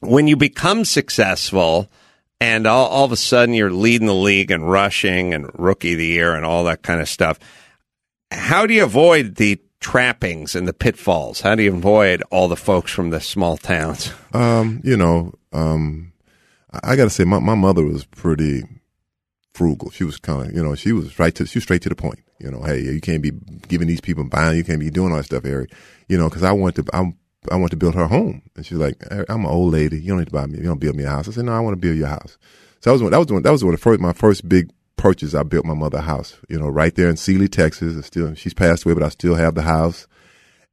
when 0.00 0.26
you 0.26 0.36
become 0.36 0.84
successful, 0.84 1.88
and 2.40 2.66
all, 2.66 2.86
all 2.88 3.04
of 3.04 3.12
a 3.12 3.16
sudden 3.16 3.54
you're 3.54 3.70
leading 3.70 4.06
the 4.06 4.14
league 4.14 4.50
and 4.50 4.68
rushing 4.68 5.32
and 5.32 5.48
rookie 5.54 5.92
of 5.92 5.98
the 5.98 6.06
year 6.06 6.34
and 6.34 6.44
all 6.44 6.64
that 6.64 6.82
kind 6.82 7.00
of 7.00 7.08
stuff 7.08 7.38
how 8.30 8.66
do 8.66 8.74
you 8.74 8.84
avoid 8.84 9.36
the 9.36 9.60
trappings 9.80 10.54
and 10.54 10.66
the 10.66 10.72
pitfalls? 10.72 11.40
How 11.40 11.54
do 11.54 11.62
you 11.62 11.74
avoid 11.74 12.22
all 12.30 12.48
the 12.48 12.56
folks 12.56 12.90
from 12.92 13.10
the 13.10 13.20
small 13.20 13.56
towns? 13.56 14.12
Um, 14.32 14.80
you 14.84 14.96
know, 14.96 15.32
um, 15.52 16.12
I 16.82 16.96
got 16.96 17.04
to 17.04 17.10
say, 17.10 17.24
my, 17.24 17.38
my 17.38 17.54
mother 17.54 17.84
was 17.84 18.04
pretty 18.04 18.64
frugal. 19.52 19.90
She 19.90 20.04
was 20.04 20.18
kind 20.18 20.48
of, 20.48 20.56
you 20.56 20.62
know, 20.62 20.74
she 20.74 20.92
was 20.92 21.18
right 21.18 21.34
to, 21.34 21.46
she 21.46 21.58
was 21.58 21.64
straight 21.64 21.82
to 21.82 21.88
the 21.88 21.94
point. 21.94 22.20
You 22.40 22.50
know, 22.50 22.62
hey, 22.62 22.80
you 22.80 23.00
can't 23.00 23.22
be 23.22 23.30
giving 23.68 23.86
these 23.86 24.00
people 24.00 24.24
buying, 24.24 24.56
you 24.56 24.64
can't 24.64 24.80
be 24.80 24.90
doing 24.90 25.12
all 25.12 25.18
that 25.18 25.24
stuff, 25.24 25.44
Eric. 25.44 25.72
You 26.08 26.18
know, 26.18 26.28
because 26.28 26.42
I 26.42 26.52
want 26.52 26.76
to, 26.76 26.84
I, 26.92 27.12
I 27.50 27.56
want 27.56 27.70
to 27.70 27.76
build 27.76 27.94
her 27.94 28.06
home, 28.06 28.42
and 28.56 28.64
she's 28.64 28.78
like, 28.78 29.02
I'm 29.28 29.44
an 29.44 29.50
old 29.50 29.72
lady. 29.72 30.00
You 30.00 30.08
don't 30.08 30.18
need 30.18 30.26
to 30.26 30.32
buy 30.32 30.46
me. 30.46 30.58
You 30.58 30.64
don't 30.64 30.80
build 30.80 30.96
me 30.96 31.04
a 31.04 31.10
house. 31.10 31.28
I 31.28 31.32
said, 31.32 31.44
No, 31.44 31.52
I 31.52 31.60
want 31.60 31.74
to 31.74 31.80
build 31.80 31.96
your 31.96 32.08
house. 32.08 32.38
So 32.80 32.90
that 32.90 32.92
was 32.92 33.02
one, 33.02 33.12
that 33.12 33.18
was 33.18 33.32
one, 33.32 33.42
that 33.42 33.52
was 33.52 33.64
one 33.64 33.74
of 33.74 33.80
the 33.80 33.82
first, 33.82 34.00
my 34.00 34.12
first 34.12 34.48
big 34.48 34.70
purchase, 34.96 35.34
I 35.34 35.42
built 35.42 35.64
my 35.64 35.74
mother 35.74 35.98
a 35.98 36.02
house, 36.02 36.36
you 36.48 36.58
know, 36.58 36.68
right 36.68 36.94
there 36.94 37.08
in 37.08 37.16
Sealy, 37.16 37.48
Texas. 37.48 37.96
It's 37.96 38.06
still, 38.06 38.34
she's 38.34 38.54
passed 38.54 38.84
away, 38.84 38.94
but 38.94 39.02
I 39.02 39.08
still 39.08 39.34
have 39.34 39.54
the 39.54 39.62
house. 39.62 40.06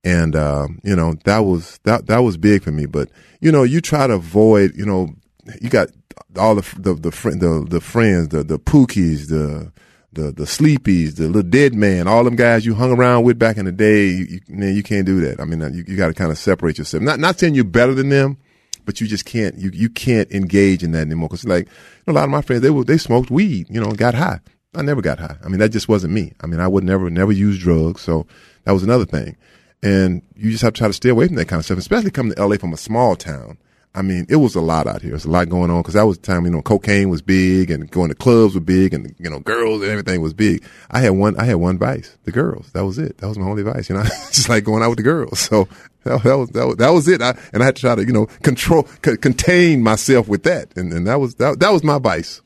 And, 0.04 0.36
uh, 0.36 0.68
you 0.84 0.96
know, 0.96 1.16
that 1.26 1.40
was, 1.40 1.80
that, 1.84 2.08
that 2.08 2.20
was 2.20 2.38
big 2.38 2.64
for 2.64 2.72
me. 2.72 2.86
But, 2.86 3.10
you 3.40 3.52
know, 3.52 3.64
you 3.64 3.82
try 3.82 4.08
to 4.08 4.14
avoid, 4.14 4.76
you 4.76 4.86
know, 4.86 5.14
you 5.62 5.70
got 5.70 5.90
all 6.38 6.56
the, 6.56 6.62
the, 6.80 6.94
the, 6.94 7.10
the, 7.10 7.66
the 7.70 7.82
friends, 7.82 8.30
the, 8.30 8.44
the 8.44 8.58
Pookies, 8.58 9.28
the, 9.28 9.72
the, 10.14 10.32
the 10.32 10.44
sleepies, 10.44 11.16
the 11.16 11.28
little 11.28 11.50
dead 11.50 11.74
man, 11.74 12.08
all 12.08 12.24
them 12.24 12.36
guys 12.36 12.66
you 12.66 12.74
hung 12.74 12.92
around 12.92 13.24
with 13.24 13.40
back 13.40 13.58
in 13.58 13.66
the 13.66 13.72
day. 13.72 14.08
You, 14.08 14.26
you 14.26 14.40
man, 14.50 14.76
you 14.76 14.84
can't 14.84 15.06
do 15.06 15.22
that. 15.22 15.40
I 15.40 15.46
mean, 15.46 15.62
you, 15.74 15.84
you 15.88 15.98
got 15.98 16.08
to 16.08 16.14
kind 16.14 16.32
of 16.32 16.38
separate 16.38 16.78
yourself. 16.78 17.04
Not, 17.04 17.20
not 17.20 17.40
saying 17.40 17.56
you're 17.56 17.64
better 17.64 17.94
than 17.94 18.10
them, 18.10 18.38
but 18.86 19.02
you 19.02 19.08
just 19.08 19.26
can't 19.26 19.56
you 19.58 19.70
you 19.74 19.90
can't 19.90 20.32
engage 20.32 20.84
in 20.84 20.92
that 20.92 21.02
anymore 21.02 21.30
because 21.30 21.46
like 21.46 21.68
you 21.68 22.04
know, 22.08 22.14
a 22.14 22.16
lot 22.16 22.24
of 22.24 22.30
my 22.30 22.42
friends 22.42 22.62
they 22.62 22.70
were 22.70 22.84
they 22.84 22.98
smoked 22.98 23.32
weed 23.32 23.68
you 23.70 23.80
know 23.80 23.92
got 23.92 24.14
high 24.14 24.40
I 24.76 24.82
never 24.82 25.02
got 25.02 25.20
high 25.20 25.38
I 25.44 25.50
mean 25.50 25.60
that 25.60 25.70
just 25.70 25.90
wasn't 25.90 26.14
me 26.14 26.34
I 26.42 26.48
mean 26.48 26.60
I 26.60 26.68
would 26.68 26.84
never 26.84 27.10
never 27.10 27.32
use 27.32 27.60
drugs 27.60 28.02
so 28.02 28.26
that 28.64 28.72
was 28.72 28.84
another 28.84 29.06
thing 29.06 29.38
and 29.84 30.22
you 30.36 30.52
just 30.52 30.64
have 30.64 30.74
to 30.74 30.78
try 30.78 30.88
to 30.88 30.94
stay 30.94 31.10
away 31.10 31.28
from 31.28 31.36
that 31.38 31.48
kind 31.48 31.60
of 31.60 31.66
stuff 31.66 31.78
especially 31.78 32.12
coming 32.12 32.34
to 32.34 32.46
LA 32.46 32.58
from 32.58 32.74
a 32.74 32.78
small 32.78 33.16
town 33.16 33.58
I 33.94 34.02
mean, 34.04 34.26
it 34.30 34.38
was 34.38 34.56
a 34.56 34.62
lot 34.62 34.88
out 34.88 35.02
here. 35.02 35.12
There's 35.12 35.26
a 35.26 35.30
lot 35.30 35.50
going 35.50 35.70
on 35.70 35.82
because 35.82 35.96
that 35.96 36.06
was 36.06 36.18
the 36.18 36.26
time, 36.26 36.46
you 36.46 36.52
know, 36.52 36.62
cocaine 36.62 37.10
was 37.10 37.22
big 37.22 37.70
and 37.70 37.92
going 37.92 38.08
to 38.08 38.16
clubs 38.16 38.56
were 38.56 38.62
big 38.62 38.94
and, 38.94 39.14
you 39.20 39.30
know, 39.30 39.40
girls 39.42 39.82
and 39.82 39.92
everything 39.92 40.22
was 40.22 40.34
big. 40.34 40.64
I 40.92 41.02
had 41.02 41.12
one, 41.12 41.38
I 41.38 41.44
had 41.44 41.56
one 41.56 41.78
vice, 41.78 42.18
the 42.24 42.32
girls. 42.32 42.72
That 42.72 42.86
was 42.86 42.98
it. 42.98 43.18
That 43.18 43.28
was 43.28 43.38
my 43.38 43.48
only 43.48 43.64
vice, 43.64 43.90
you 43.90 43.96
know, 43.96 44.04
just 44.32 44.48
like 44.48 44.64
going 44.64 44.82
out 44.82 44.90
with 44.90 44.98
the 44.98 45.04
girls. 45.04 45.40
So 45.40 45.68
that, 46.04 46.24
that 46.24 46.38
was, 46.38 46.50
that 46.50 46.68
was, 46.68 46.76
that 46.78 46.90
was 46.90 47.08
it. 47.08 47.22
I, 47.22 47.38
and 47.54 47.62
I 47.62 47.66
had 47.68 47.76
to 47.76 47.82
try 47.82 47.96
to, 47.96 48.06
you 48.06 48.14
know, 48.14 48.26
control, 48.44 48.88
c- 49.06 49.18
contain 49.18 49.84
myself 49.84 50.28
with 50.28 50.44
that. 50.44 50.76
And, 50.76 50.92
and 50.94 51.08
that 51.08 51.20
was, 51.20 51.36
that, 51.36 51.60
that 51.60 51.72
was 51.72 51.84
my 51.84 52.00
vice. 52.00 52.42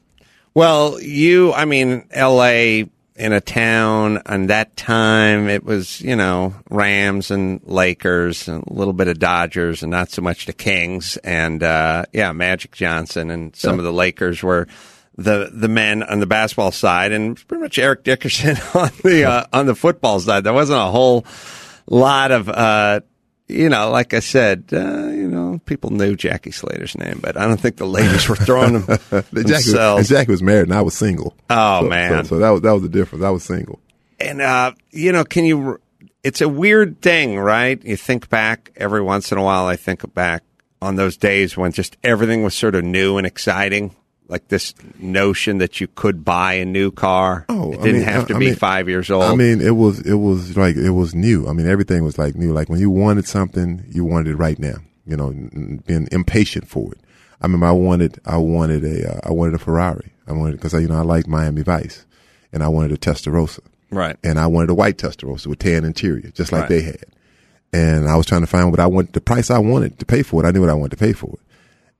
Well, 0.53 1.01
you, 1.01 1.53
I 1.53 1.65
mean, 1.65 2.07
LA 2.15 2.83
in 3.15 3.31
a 3.31 3.39
town 3.39 4.21
and 4.25 4.49
that 4.49 4.75
time 4.75 5.47
it 5.47 5.63
was, 5.63 6.01
you 6.01 6.15
know, 6.15 6.53
Rams 6.69 7.31
and 7.31 7.61
Lakers 7.63 8.49
and 8.49 8.63
a 8.67 8.73
little 8.73 8.93
bit 8.93 9.07
of 9.07 9.19
Dodgers 9.19 9.83
and 9.83 9.89
not 9.91 10.11
so 10.11 10.21
much 10.21 10.45
the 10.45 10.53
Kings 10.53 11.15
and 11.17 11.63
uh 11.63 12.05
yeah, 12.11 12.33
Magic 12.33 12.73
Johnson 12.73 13.31
and 13.31 13.55
some 13.55 13.79
of 13.79 13.85
the 13.85 13.93
Lakers 13.93 14.43
were 14.43 14.67
the 15.17 15.49
the 15.53 15.69
men 15.69 16.03
on 16.03 16.19
the 16.19 16.25
basketball 16.25 16.71
side 16.71 17.13
and 17.13 17.35
pretty 17.47 17.61
much 17.61 17.79
Eric 17.79 18.03
Dickerson 18.03 18.57
on 18.73 18.91
the 19.01 19.23
uh, 19.23 19.45
on 19.53 19.65
the 19.65 19.75
football 19.75 20.19
side. 20.19 20.43
There 20.43 20.53
wasn't 20.53 20.81
a 20.81 20.91
whole 20.91 21.25
lot 21.87 22.31
of 22.31 22.49
uh 22.49 22.99
you 23.47 23.69
know, 23.69 23.89
like 23.91 24.13
I 24.13 24.19
said, 24.19 24.65
uh, 24.73 24.77
you 25.07 25.27
know, 25.29 25.59
people 25.65 25.91
knew 25.91 26.15
Jackie 26.15 26.51
Slater's 26.51 26.97
name, 26.97 27.19
but 27.21 27.37
I 27.37 27.45
don't 27.47 27.59
think 27.59 27.77
the 27.77 27.85
ladies 27.85 28.27
were 28.27 28.35
throwing 28.35 28.73
them 28.73 28.97
Jackie, 29.11 29.25
themselves. 29.31 30.09
Jackie 30.09 30.31
was 30.31 30.41
married, 30.41 30.63
and 30.67 30.73
I 30.73 30.81
was 30.81 30.95
single. 30.95 31.35
Oh, 31.49 31.81
So- 31.81 31.87
man. 31.89 32.25
So, 32.25 32.29
so 32.29 32.39
that 32.39 32.49
was 32.49 32.61
that 32.61 32.71
was 32.71 32.81
the 32.81 32.89
difference. 32.89 33.23
I 33.23 33.29
was 33.29 33.43
single. 33.43 33.79
And 34.19 34.41
uh, 34.41 34.71
you 34.91 35.11
know, 35.11 35.23
can 35.23 35.45
you? 35.45 35.79
It's 36.23 36.41
a 36.41 36.49
weird 36.49 37.01
thing, 37.01 37.37
right? 37.37 37.83
You 37.85 37.95
think 37.97 38.29
back 38.29 38.71
every 38.77 39.01
once 39.01 39.31
in 39.31 39.37
a 39.37 39.43
while. 39.43 39.67
I 39.67 39.75
think 39.75 40.11
back 40.15 40.43
on 40.81 40.95
those 40.95 41.17
days 41.17 41.55
when 41.55 41.71
just 41.71 41.97
everything 42.03 42.43
was 42.43 42.55
sort 42.55 42.73
of 42.75 42.83
new 42.83 43.17
and 43.17 43.27
exciting, 43.27 43.95
like 44.27 44.47
this 44.47 44.73
notion 44.99 45.59
that 45.59 45.79
you 45.79 45.87
could 45.87 46.25
buy 46.25 46.53
a 46.53 46.65
new 46.65 46.91
car. 46.91 47.45
Oh, 47.49 47.73
it 47.73 47.81
didn't 47.81 47.99
mean, 47.99 48.01
have 48.03 48.27
to 48.27 48.35
I 48.35 48.39
be 48.39 48.45
mean- 48.47 48.55
five 48.55 48.87
years 48.89 49.09
old. 49.11 49.23
I 49.23 49.35
mean, 49.35 49.61
it 49.61 49.75
was 49.75 49.99
it 50.01 50.15
was 50.15 50.57
like 50.57 50.75
it 50.75 50.91
was 50.91 51.13
new. 51.15 51.47
I 51.47 51.53
mean, 51.53 51.67
everything 51.67 52.03
was 52.03 52.17
like 52.17 52.35
new. 52.35 52.51
Like 52.53 52.69
when 52.69 52.79
you 52.79 52.89
wanted 52.89 53.27
something, 53.27 53.83
you 53.89 54.03
wanted 54.05 54.29
it 54.31 54.35
right 54.37 54.57
now. 54.59 54.75
You 55.05 55.15
know, 55.17 55.29
being 55.85 56.07
impatient 56.11 56.67
for 56.67 56.91
it. 56.93 56.99
I 57.41 57.45
remember 57.45 57.67
I 57.67 57.71
wanted 57.71 58.19
I 58.25 58.37
wanted 58.37 58.83
a 58.83 59.15
uh, 59.17 59.19
I 59.25 59.31
wanted 59.31 59.53
a 59.53 59.59
Ferrari. 59.59 60.11
I 60.27 60.31
wanted 60.33 60.53
because 60.53 60.73
you 60.73 60.87
know 60.87 60.97
I 60.97 61.01
liked 61.01 61.27
Miami 61.27 61.61
Vice, 61.61 62.05
and 62.51 62.63
I 62.63 62.67
wanted 62.69 62.91
a 62.93 62.97
Testarossa, 62.97 63.59
right. 63.91 64.17
and 64.23 64.39
I 64.39 64.47
wanted 64.47 64.71
a 64.71 64.73
white 64.73 64.97
Testarossa 64.97 65.45
with 65.47 65.59
tan 65.59 65.85
interior, 65.85 66.31
just 66.31 66.51
like 66.51 66.61
Right. 66.61 66.69
they 66.69 66.81
had. 66.81 67.03
And 67.71 68.07
I 68.07 68.15
was 68.15 68.25
trying 68.25 68.41
to 68.41 68.47
find 68.47 68.71
what 68.71 68.79
I 68.79 68.87
want, 68.87 69.13
the 69.13 69.21
price 69.21 69.51
I 69.51 69.59
wanted 69.59 69.99
to 69.99 70.05
pay 70.05 70.23
for 70.23 70.43
it. 70.43 70.47
I 70.47 70.51
knew 70.51 70.61
what 70.61 70.69
I 70.69 70.73
wanted 70.73 70.97
to 70.97 71.05
pay 71.05 71.13
for 71.13 71.33
it, 71.33 71.39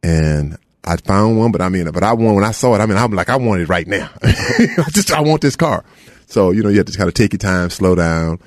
and 0.08 0.58
I 0.86 0.98
found 0.98 1.38
one. 1.38 1.52
But 1.52 1.62
I 1.62 1.70
mean, 1.70 1.90
but 1.92 2.04
I 2.04 2.14
want 2.14 2.36
when 2.36 2.44
I 2.44 2.52
saw 2.52 2.76
it. 2.76 2.80
I 2.80 2.86
mean, 2.86 2.98
I'm 2.98 3.12
like, 3.12 3.30
I 3.30 3.36
want 3.36 3.62
it 3.62 3.70
right 3.70 3.88
now. 3.88 4.10
I 4.24 4.88
just 4.92 5.12
I 5.12 5.22
want 5.22 5.42
this 5.42 5.56
car. 5.56 5.84
So 6.28 6.52
you 6.52 6.64
know, 6.64 6.70
you 6.70 6.78
have 6.78 6.88
to 6.88 6.98
kind 6.98 7.08
of 7.08 7.14
take 7.14 7.34
your 7.34 7.40
time, 7.40 7.70
slow 7.70 7.96
down. 7.96 8.40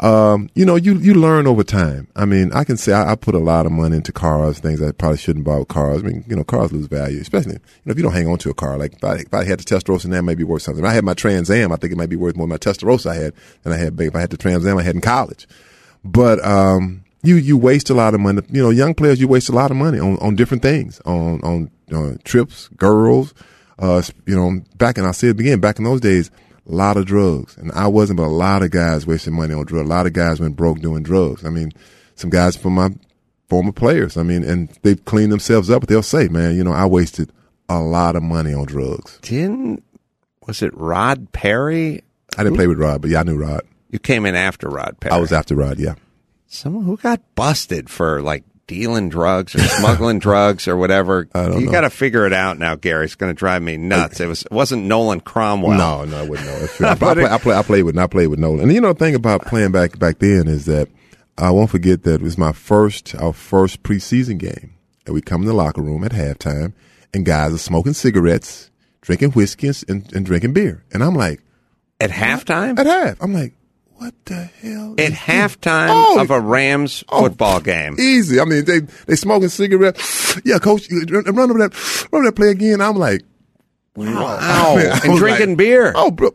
Um, 0.00 0.48
you 0.54 0.64
know, 0.64 0.76
you 0.76 0.94
you 0.94 1.14
learn 1.14 1.48
over 1.48 1.64
time. 1.64 2.06
I 2.14 2.24
mean, 2.24 2.52
I 2.52 2.62
can 2.62 2.76
say 2.76 2.92
I, 2.92 3.12
I 3.12 3.14
put 3.16 3.34
a 3.34 3.40
lot 3.40 3.66
of 3.66 3.72
money 3.72 3.96
into 3.96 4.12
cars, 4.12 4.60
things 4.60 4.80
I 4.80 4.92
probably 4.92 5.18
shouldn't 5.18 5.44
buy 5.44 5.58
with 5.58 5.68
cars. 5.68 6.04
I 6.04 6.06
mean, 6.06 6.24
you 6.28 6.36
know, 6.36 6.44
cars 6.44 6.72
lose 6.72 6.86
value, 6.86 7.20
especially 7.20 7.54
you 7.54 7.60
know 7.84 7.92
if 7.92 7.96
you 7.96 8.04
don't 8.04 8.12
hang 8.12 8.28
on 8.28 8.38
to 8.38 8.50
a 8.50 8.54
car. 8.54 8.78
Like 8.78 8.94
if 8.94 9.02
I, 9.02 9.14
if 9.16 9.34
I 9.34 9.44
had 9.44 9.58
the 9.58 9.64
Testarossa, 9.64 10.08
that 10.10 10.22
might 10.22 10.38
be 10.38 10.44
worth 10.44 10.62
something. 10.62 10.84
If 10.84 10.88
I 10.88 10.94
had 10.94 11.04
my 11.04 11.14
Trans 11.14 11.50
Am, 11.50 11.72
I 11.72 11.76
think 11.76 11.92
it 11.92 11.96
might 11.96 12.10
be 12.10 12.16
worth 12.16 12.36
more 12.36 12.46
than 12.46 12.50
my 12.50 12.58
Testarossa 12.58 13.10
I 13.10 13.14
had 13.16 13.34
than 13.64 13.72
I 13.72 13.76
had 13.76 14.00
if 14.00 14.14
I 14.14 14.20
had 14.20 14.30
the 14.30 14.36
Trans 14.36 14.64
Am 14.66 14.78
I 14.78 14.84
had 14.84 14.94
in 14.94 15.00
college. 15.00 15.48
But 16.04 16.44
um, 16.46 17.04
you 17.24 17.34
you 17.34 17.56
waste 17.56 17.90
a 17.90 17.94
lot 17.94 18.14
of 18.14 18.20
money. 18.20 18.42
You 18.50 18.62
know, 18.62 18.70
young 18.70 18.94
players, 18.94 19.20
you 19.20 19.26
waste 19.26 19.48
a 19.48 19.52
lot 19.52 19.72
of 19.72 19.76
money 19.76 19.98
on, 19.98 20.16
on 20.18 20.36
different 20.36 20.62
things, 20.62 21.00
on 21.06 21.40
on 21.42 21.72
uh, 21.92 22.14
trips, 22.24 22.68
girls. 22.76 23.34
Uh, 23.78 24.02
you 24.26 24.34
know, 24.34 24.60
back 24.76 24.98
and 24.98 25.06
I 25.06 25.12
said 25.12 25.30
it 25.30 25.40
again, 25.40 25.60
back 25.60 25.78
in 25.78 25.84
those 25.84 26.00
days, 26.00 26.30
a 26.66 26.74
lot 26.74 26.96
of 26.96 27.06
drugs, 27.06 27.56
and 27.56 27.70
I 27.72 27.86
wasn't, 27.86 28.16
but 28.16 28.26
a 28.26 28.28
lot 28.28 28.62
of 28.62 28.70
guys 28.70 29.06
wasting 29.06 29.34
money 29.34 29.54
on 29.54 29.64
drugs. 29.64 29.88
A 29.88 29.92
lot 29.92 30.06
of 30.06 30.12
guys 30.12 30.40
went 30.40 30.56
broke 30.56 30.80
doing 30.80 31.02
drugs. 31.02 31.44
I 31.44 31.50
mean, 31.50 31.72
some 32.16 32.28
guys 32.28 32.56
from 32.56 32.74
my 32.74 32.90
former 33.48 33.72
players. 33.72 34.16
I 34.16 34.22
mean, 34.22 34.44
and 34.44 34.68
they've 34.82 35.02
cleaned 35.04 35.32
themselves 35.32 35.70
up, 35.70 35.80
but 35.80 35.88
they'll 35.88 36.02
say, 36.02 36.28
man, 36.28 36.56
you 36.56 36.64
know, 36.64 36.72
I 36.72 36.86
wasted 36.86 37.32
a 37.68 37.80
lot 37.80 38.16
of 38.16 38.22
money 38.22 38.52
on 38.52 38.66
drugs. 38.66 39.18
Didn't 39.22 39.82
was 40.46 40.62
it 40.62 40.74
Rod 40.74 41.30
Perry? 41.32 42.02
I 42.36 42.42
didn't 42.42 42.56
play 42.56 42.66
with 42.66 42.78
Rod, 42.78 43.02
but 43.02 43.10
yeah, 43.10 43.20
I 43.20 43.22
knew 43.22 43.36
Rod. 43.36 43.62
You 43.90 43.98
came 43.98 44.26
in 44.26 44.34
after 44.34 44.68
Rod 44.68 44.98
Perry. 45.00 45.14
I 45.14 45.18
was 45.18 45.32
after 45.32 45.54
Rod, 45.54 45.78
yeah. 45.78 45.94
someone 46.46 46.84
who 46.84 46.96
got 46.96 47.20
busted 47.34 47.88
for 47.88 48.22
like 48.22 48.44
dealing 48.68 49.08
drugs 49.08 49.56
or 49.56 49.58
smuggling 49.60 50.18
drugs 50.20 50.68
or 50.68 50.76
whatever. 50.76 51.26
you 51.34 51.68
got 51.68 51.80
to 51.80 51.90
figure 51.90 52.24
it 52.26 52.32
out 52.32 52.60
now, 52.60 52.76
Gary. 52.76 53.06
It's 53.06 53.16
going 53.16 53.30
to 53.34 53.36
drive 53.36 53.62
me 53.62 53.76
nuts. 53.76 54.20
It 54.20 54.26
was 54.26 54.42
it 54.42 54.52
wasn't 54.52 54.84
Nolan 54.84 55.20
Cromwell. 55.20 55.76
No, 55.76 56.04
no, 56.04 56.18
I 56.22 56.28
wouldn't 56.28 56.46
know. 56.46 56.86
I, 56.88 56.94
play, 56.94 57.24
I 57.24 57.38
play. 57.38 57.54
I 57.54 57.62
played 57.62 57.82
with. 57.82 57.98
I 57.98 58.06
played 58.06 58.28
with 58.28 58.38
Nolan. 58.38 58.60
And 58.60 58.72
you 58.72 58.80
know, 58.80 58.92
the 58.92 58.98
thing 59.00 59.16
about 59.16 59.46
playing 59.46 59.72
back 59.72 59.98
back 59.98 60.20
then 60.20 60.46
is 60.46 60.66
that 60.66 60.88
I 61.36 61.50
won't 61.50 61.70
forget 61.70 62.04
that 62.04 62.14
it 62.14 62.22
was 62.22 62.38
my 62.38 62.52
first 62.52 63.14
our 63.16 63.32
first 63.32 63.82
preseason 63.82 64.38
game, 64.38 64.74
and 65.06 65.14
we 65.14 65.20
come 65.22 65.40
in 65.42 65.48
the 65.48 65.54
locker 65.54 65.82
room 65.82 66.04
at 66.04 66.12
halftime, 66.12 66.72
and 67.12 67.24
guys 67.24 67.52
are 67.52 67.58
smoking 67.58 67.94
cigarettes, 67.94 68.70
drinking 69.00 69.30
whiskey, 69.32 69.68
and, 69.68 69.84
and, 69.88 70.12
and 70.12 70.26
drinking 70.26 70.52
beer, 70.52 70.84
and 70.92 71.02
I'm 71.02 71.14
like, 71.14 71.40
At 72.00 72.10
halftime? 72.10 72.78
at 72.78 72.86
half, 72.86 73.16
I'm 73.22 73.32
like, 73.32 73.54
what 73.98 74.14
the 74.24 74.44
hell? 74.44 74.94
At 74.98 75.12
is 75.12 75.14
halftime 75.14 75.88
Oh, 75.90 76.20
of 76.20 76.30
a 76.30 76.40
Rams 76.40 77.04
oh, 77.08 77.22
football 77.22 77.60
game. 77.60 77.96
Easy. 77.98 78.40
I 78.40 78.44
mean, 78.44 78.64
they 78.64 78.80
they 79.06 79.16
smoking 79.16 79.48
cigarettes. 79.48 80.40
Yeah, 80.44 80.58
coach, 80.58 80.88
run 80.90 81.26
over 81.50 81.58
that, 81.58 82.08
run 82.12 82.20
over 82.20 82.24
that 82.30 82.36
play 82.36 82.50
again. 82.50 82.80
I'm 82.80 82.96
like, 82.96 83.22
Wow. 83.96 84.38
I 84.40 84.76
mean, 84.76 84.86
I 84.86 85.00
and 85.04 85.18
drinking 85.18 85.48
like, 85.50 85.58
beer. 85.58 85.92
Oh, 85.96 86.10
bro, 86.12 86.30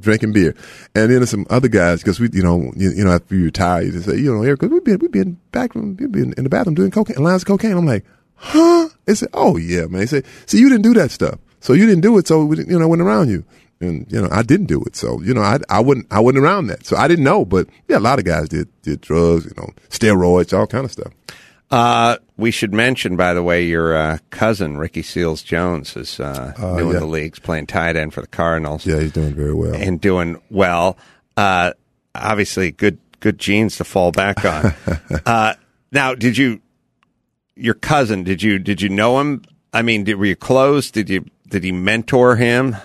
drinking 0.00 0.32
beer, 0.32 0.54
and 0.94 1.10
then 1.10 1.16
there's 1.18 1.30
some 1.30 1.46
other 1.50 1.66
guys 1.68 2.00
because 2.00 2.20
we, 2.20 2.28
you 2.32 2.42
know, 2.42 2.72
you, 2.76 2.92
you 2.92 3.04
know, 3.04 3.12
after 3.12 3.34
you 3.34 3.46
retire, 3.46 3.82
you 3.82 3.90
just 3.92 4.06
say, 4.08 4.16
you 4.16 4.32
know, 4.32 4.42
Eric, 4.42 4.62
we've 4.62 4.84
been 4.84 4.98
we've 4.98 5.10
been 5.10 5.36
back 5.50 5.74
room, 5.74 5.96
we've 5.98 6.12
been 6.12 6.32
in 6.36 6.44
the 6.44 6.50
bathroom 6.50 6.76
doing 6.76 6.92
cocaine, 6.92 7.16
lines 7.16 7.42
of 7.42 7.48
cocaine. 7.48 7.76
I'm 7.76 7.86
like, 7.86 8.04
huh? 8.36 8.88
They 9.06 9.14
said, 9.16 9.30
oh 9.34 9.56
yeah, 9.56 9.82
man. 9.86 10.00
They 10.00 10.06
said, 10.06 10.24
see, 10.46 10.58
you 10.60 10.68
didn't 10.68 10.82
do 10.82 10.94
that 10.94 11.10
stuff, 11.10 11.38
so 11.58 11.72
you 11.72 11.86
didn't 11.86 12.02
do 12.02 12.16
it, 12.18 12.28
so 12.28 12.44
we 12.44 12.58
you 12.58 12.78
know, 12.78 12.82
I 12.82 12.86
went 12.86 13.02
around 13.02 13.28
you. 13.28 13.44
And 13.86 14.12
you 14.12 14.20
know, 14.20 14.28
I 14.30 14.42
didn't 14.42 14.66
do 14.66 14.82
it, 14.82 14.96
so 14.96 15.20
you 15.22 15.34
know, 15.34 15.42
I 15.42 15.58
I 15.68 15.80
wouldn't 15.80 16.06
I 16.10 16.20
wasn't 16.20 16.44
around 16.44 16.66
that, 16.68 16.86
so 16.86 16.96
I 16.96 17.08
didn't 17.08 17.24
know. 17.24 17.44
But 17.44 17.68
yeah, 17.88 17.98
a 17.98 18.00
lot 18.00 18.18
of 18.18 18.24
guys 18.24 18.48
did 18.48 18.68
did 18.82 19.00
drugs, 19.00 19.44
you 19.44 19.52
know, 19.56 19.70
steroids, 19.88 20.56
all 20.56 20.66
kind 20.66 20.84
of 20.84 20.92
stuff. 20.92 21.12
Uh, 21.70 22.18
we 22.36 22.50
should 22.50 22.72
mention, 22.72 23.16
by 23.16 23.34
the 23.34 23.42
way, 23.42 23.64
your 23.64 23.96
uh, 23.96 24.18
cousin 24.30 24.76
Ricky 24.76 25.02
Seals 25.02 25.42
Jones 25.42 25.96
is 25.96 26.20
uh, 26.20 26.52
new 26.76 26.88
in 26.88 26.94
yeah. 26.94 27.00
the 27.00 27.06
leagues, 27.06 27.38
playing 27.38 27.66
tight 27.66 27.96
end 27.96 28.14
for 28.14 28.20
the 28.20 28.26
Cardinals. 28.26 28.86
Yeah, 28.86 29.00
he's 29.00 29.12
doing 29.12 29.34
very 29.34 29.54
well. 29.54 29.74
and 29.74 30.00
doing 30.00 30.40
well. 30.50 30.96
Uh, 31.36 31.72
obviously, 32.14 32.70
good 32.70 32.98
good 33.20 33.38
genes 33.38 33.76
to 33.78 33.84
fall 33.84 34.12
back 34.12 34.44
on. 34.44 34.74
uh, 35.26 35.54
now, 35.90 36.14
did 36.14 36.36
you 36.36 36.60
your 37.56 37.74
cousin? 37.74 38.24
Did 38.24 38.42
you 38.42 38.58
did 38.58 38.82
you 38.82 38.88
know 38.88 39.18
him? 39.20 39.42
I 39.72 39.82
mean, 39.82 40.04
did, 40.04 40.14
were 40.14 40.26
you 40.26 40.36
close? 40.36 40.90
Did 40.90 41.10
you 41.10 41.24
did 41.48 41.64
he 41.64 41.72
mentor 41.72 42.36
him? 42.36 42.76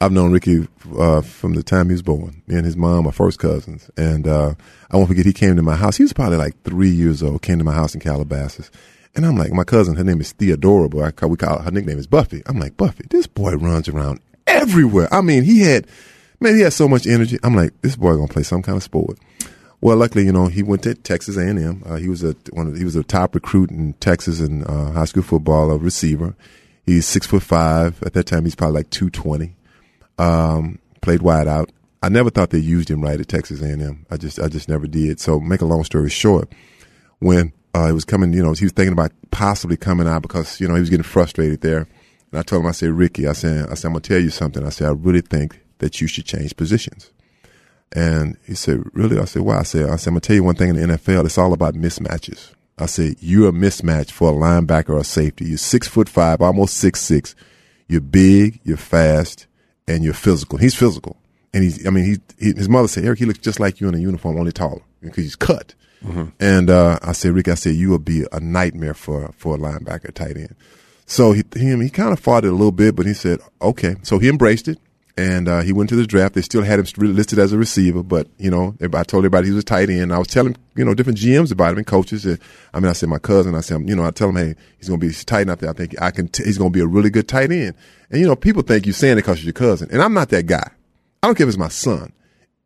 I've 0.00 0.12
known 0.12 0.30
Ricky 0.30 0.68
uh, 0.96 1.22
from 1.22 1.54
the 1.54 1.62
time 1.64 1.86
he 1.86 1.92
was 1.92 2.02
born. 2.02 2.42
Me 2.46 2.54
and 2.54 2.64
his 2.64 2.76
mom 2.76 3.08
are 3.08 3.12
first 3.12 3.40
cousins, 3.40 3.90
and 3.96 4.28
uh, 4.28 4.54
I 4.90 4.96
won't 4.96 5.08
forget 5.08 5.26
he 5.26 5.32
came 5.32 5.56
to 5.56 5.62
my 5.62 5.74
house. 5.74 5.96
He 5.96 6.04
was 6.04 6.12
probably 6.12 6.36
like 6.36 6.62
three 6.62 6.90
years 6.90 7.20
old. 7.20 7.42
Came 7.42 7.58
to 7.58 7.64
my 7.64 7.74
house 7.74 7.94
in 7.94 8.00
Calabasas, 8.00 8.70
and 9.16 9.26
I'm 9.26 9.36
like, 9.36 9.52
my 9.52 9.64
cousin, 9.64 9.96
her 9.96 10.04
name 10.04 10.20
is 10.20 10.30
Theodora, 10.30 10.88
but 10.88 11.02
I 11.02 11.10
call, 11.10 11.30
we 11.30 11.36
call 11.36 11.58
her 11.60 11.70
nickname 11.72 11.98
is 11.98 12.06
Buffy. 12.06 12.42
I'm 12.46 12.60
like, 12.60 12.76
Buffy, 12.76 13.06
this 13.10 13.26
boy 13.26 13.54
runs 13.54 13.88
around 13.88 14.20
everywhere. 14.46 15.08
I 15.12 15.20
mean, 15.20 15.42
he 15.42 15.62
had, 15.62 15.88
man, 16.38 16.54
he 16.54 16.60
had 16.60 16.72
so 16.72 16.86
much 16.86 17.04
energy. 17.04 17.38
I'm 17.42 17.56
like, 17.56 17.72
this 17.82 17.96
boy 17.96 18.14
gonna 18.14 18.28
play 18.28 18.44
some 18.44 18.62
kind 18.62 18.76
of 18.76 18.84
sport. 18.84 19.18
Well, 19.80 19.96
luckily, 19.96 20.26
you 20.26 20.32
know, 20.32 20.46
he 20.46 20.62
went 20.62 20.84
to 20.84 20.94
Texas 20.94 21.36
A&M. 21.36 21.82
Uh, 21.84 21.96
he 21.96 22.08
was 22.08 22.22
a 22.22 22.36
one 22.52 22.68
of 22.68 22.76
he 22.76 22.84
was 22.84 22.94
a 22.94 23.02
top 23.02 23.34
recruit 23.34 23.72
in 23.72 23.94
Texas 23.94 24.38
in 24.38 24.62
uh, 24.62 24.92
high 24.92 25.06
school 25.06 25.24
football, 25.24 25.72
a 25.72 25.76
receiver. 25.76 26.36
He's 26.86 27.04
six 27.04 27.26
foot 27.26 27.42
five. 27.42 28.00
At 28.04 28.12
that 28.12 28.26
time, 28.26 28.44
he's 28.44 28.54
probably 28.54 28.76
like 28.76 28.90
two 28.90 29.10
twenty 29.10 29.56
um, 30.18 30.78
played 31.00 31.22
wide 31.22 31.48
out. 31.48 31.70
I 32.02 32.08
never 32.08 32.30
thought 32.30 32.50
they 32.50 32.58
used 32.58 32.90
him 32.90 33.02
right 33.02 33.20
at 33.20 33.28
Texas 33.28 33.60
A&M. 33.60 34.06
I 34.10 34.16
just, 34.16 34.38
I 34.38 34.48
just 34.48 34.68
never 34.68 34.86
did. 34.86 35.18
So, 35.18 35.40
make 35.40 35.60
a 35.60 35.66
long 35.66 35.82
story 35.84 36.10
short, 36.10 36.52
when 37.18 37.52
uh, 37.74 37.88
it 37.88 37.92
was 37.92 38.04
coming, 38.04 38.32
you 38.32 38.42
know, 38.42 38.52
he 38.52 38.64
was 38.64 38.72
thinking 38.72 38.92
about 38.92 39.12
possibly 39.30 39.76
coming 39.76 40.08
out 40.08 40.22
because 40.22 40.60
you 40.60 40.68
know 40.68 40.74
he 40.74 40.80
was 40.80 40.90
getting 40.90 41.04
frustrated 41.04 41.60
there. 41.60 41.86
And 42.30 42.38
I 42.38 42.42
told 42.42 42.62
him, 42.62 42.68
I 42.68 42.72
said, 42.72 42.90
Ricky, 42.90 43.26
I 43.26 43.32
said, 43.32 43.68
I 43.70 43.74
said, 43.74 43.88
I'm 43.88 43.92
gonna 43.94 44.00
tell 44.00 44.20
you 44.20 44.30
something. 44.30 44.64
I 44.64 44.70
said, 44.70 44.88
I 44.88 44.92
really 44.92 45.20
think 45.20 45.60
that 45.78 46.00
you 46.00 46.06
should 46.06 46.24
change 46.24 46.56
positions. 46.56 47.10
And 47.92 48.36
he 48.46 48.54
said, 48.54 48.82
really? 48.92 49.18
I 49.18 49.24
said, 49.24 49.42
why? 49.42 49.58
I 49.58 49.62
said, 49.62 49.88
I 49.88 49.96
said, 49.96 50.10
I'm 50.10 50.14
gonna 50.14 50.20
tell 50.20 50.36
you 50.36 50.44
one 50.44 50.56
thing 50.56 50.70
in 50.70 50.76
the 50.76 50.98
NFL. 50.98 51.24
It's 51.24 51.38
all 51.38 51.52
about 51.52 51.74
mismatches. 51.74 52.52
I 52.78 52.86
said, 52.86 53.16
you're 53.20 53.48
a 53.48 53.52
mismatch 53.52 54.10
for 54.10 54.30
a 54.30 54.32
linebacker 54.32 54.90
or 54.90 55.00
a 55.00 55.04
safety. 55.04 55.46
You're 55.46 55.58
six 55.58 55.88
foot 55.88 56.08
five, 56.08 56.40
almost 56.40 56.76
six 56.76 57.00
six. 57.00 57.34
You're 57.88 58.02
big, 58.02 58.60
you're 58.64 58.76
fast, 58.76 59.46
and 59.88 60.04
you're 60.04 60.14
physical. 60.14 60.58
He's 60.58 60.74
physical, 60.74 61.16
and 61.52 61.64
he's. 61.64 61.84
I 61.86 61.90
mean, 61.90 62.04
he, 62.04 62.44
he 62.44 62.52
his 62.52 62.68
mother 62.68 62.86
said, 62.86 63.04
Eric, 63.04 63.18
he 63.18 63.24
looks 63.24 63.40
just 63.40 63.58
like 63.58 63.80
you 63.80 63.88
in 63.88 63.94
a 63.94 63.98
uniform, 63.98 64.38
only 64.38 64.52
taller 64.52 64.82
because 65.00 65.24
he's 65.24 65.36
cut. 65.36 65.74
And 66.38 66.70
uh, 66.70 66.98
I 67.02 67.10
said, 67.12 67.32
Rick, 67.32 67.48
I 67.48 67.54
said 67.54 67.74
you 67.74 67.88
will 67.90 67.98
be 67.98 68.24
a 68.30 68.38
nightmare 68.38 68.94
for 68.94 69.32
for 69.36 69.56
a 69.56 69.58
linebacker, 69.58 70.14
tight 70.14 70.36
end. 70.36 70.54
So 71.06 71.32
he 71.32 71.42
him 71.56 71.80
he 71.80 71.90
kind 71.90 72.12
of 72.12 72.20
fought 72.20 72.44
it 72.44 72.48
a 72.48 72.52
little 72.52 72.70
bit, 72.70 72.94
but 72.94 73.06
he 73.06 73.14
said, 73.14 73.40
okay. 73.60 73.96
So 74.02 74.18
he 74.18 74.28
embraced 74.28 74.68
it, 74.68 74.78
and 75.18 75.48
uh, 75.48 75.62
he 75.62 75.72
went 75.72 75.88
to 75.88 75.96
the 75.96 76.06
draft. 76.06 76.34
They 76.34 76.42
still 76.42 76.62
had 76.62 76.78
him 76.78 76.86
listed 76.96 77.40
as 77.40 77.52
a 77.52 77.58
receiver, 77.58 78.04
but 78.04 78.28
you 78.38 78.52
know, 78.52 78.76
I 78.80 79.02
told 79.02 79.22
everybody 79.22 79.48
he 79.48 79.52
was 79.52 79.64
a 79.64 79.66
tight 79.66 79.90
end. 79.90 80.12
I 80.12 80.18
was 80.18 80.28
telling 80.28 80.56
you 80.76 80.84
know 80.84 80.94
different 80.94 81.18
GMs 81.18 81.50
about 81.50 81.72
him 81.72 81.78
and 81.78 81.86
coaches. 81.86 82.24
And, 82.24 82.38
I 82.72 82.78
mean, 82.78 82.88
I 82.88 82.92
said 82.92 83.08
my 83.08 83.18
cousin. 83.18 83.56
I 83.56 83.60
said, 83.60 83.88
you 83.88 83.96
know, 83.96 84.04
I 84.04 84.12
tell 84.12 84.28
him, 84.28 84.36
hey, 84.36 84.54
he's 84.78 84.88
going 84.88 85.00
to 85.00 85.06
be 85.06 85.12
tight 85.12 85.42
enough 85.42 85.58
there. 85.58 85.70
I 85.70 85.72
think 85.72 86.00
I 86.00 86.12
can. 86.12 86.28
T- 86.28 86.44
he's 86.44 86.56
going 86.56 86.72
to 86.72 86.76
be 86.76 86.82
a 86.82 86.86
really 86.86 87.10
good 87.10 87.26
tight 87.26 87.50
end. 87.50 87.74
And 88.10 88.20
you 88.20 88.28
know, 88.28 88.36
people 88.36 88.62
think 88.62 88.86
you're 88.86 88.92
saying 88.92 89.14
it 89.14 89.22
because 89.22 89.40
you're 89.40 89.46
your 89.46 89.54
cousin, 89.54 89.88
and 89.90 90.00
I'm 90.00 90.14
not 90.14 90.28
that 90.28 90.46
guy. 90.46 90.70
I 91.20 91.26
don't 91.26 91.34
care 91.34 91.46
if 91.46 91.48
it's 91.48 91.58
my 91.58 91.68
son. 91.68 92.12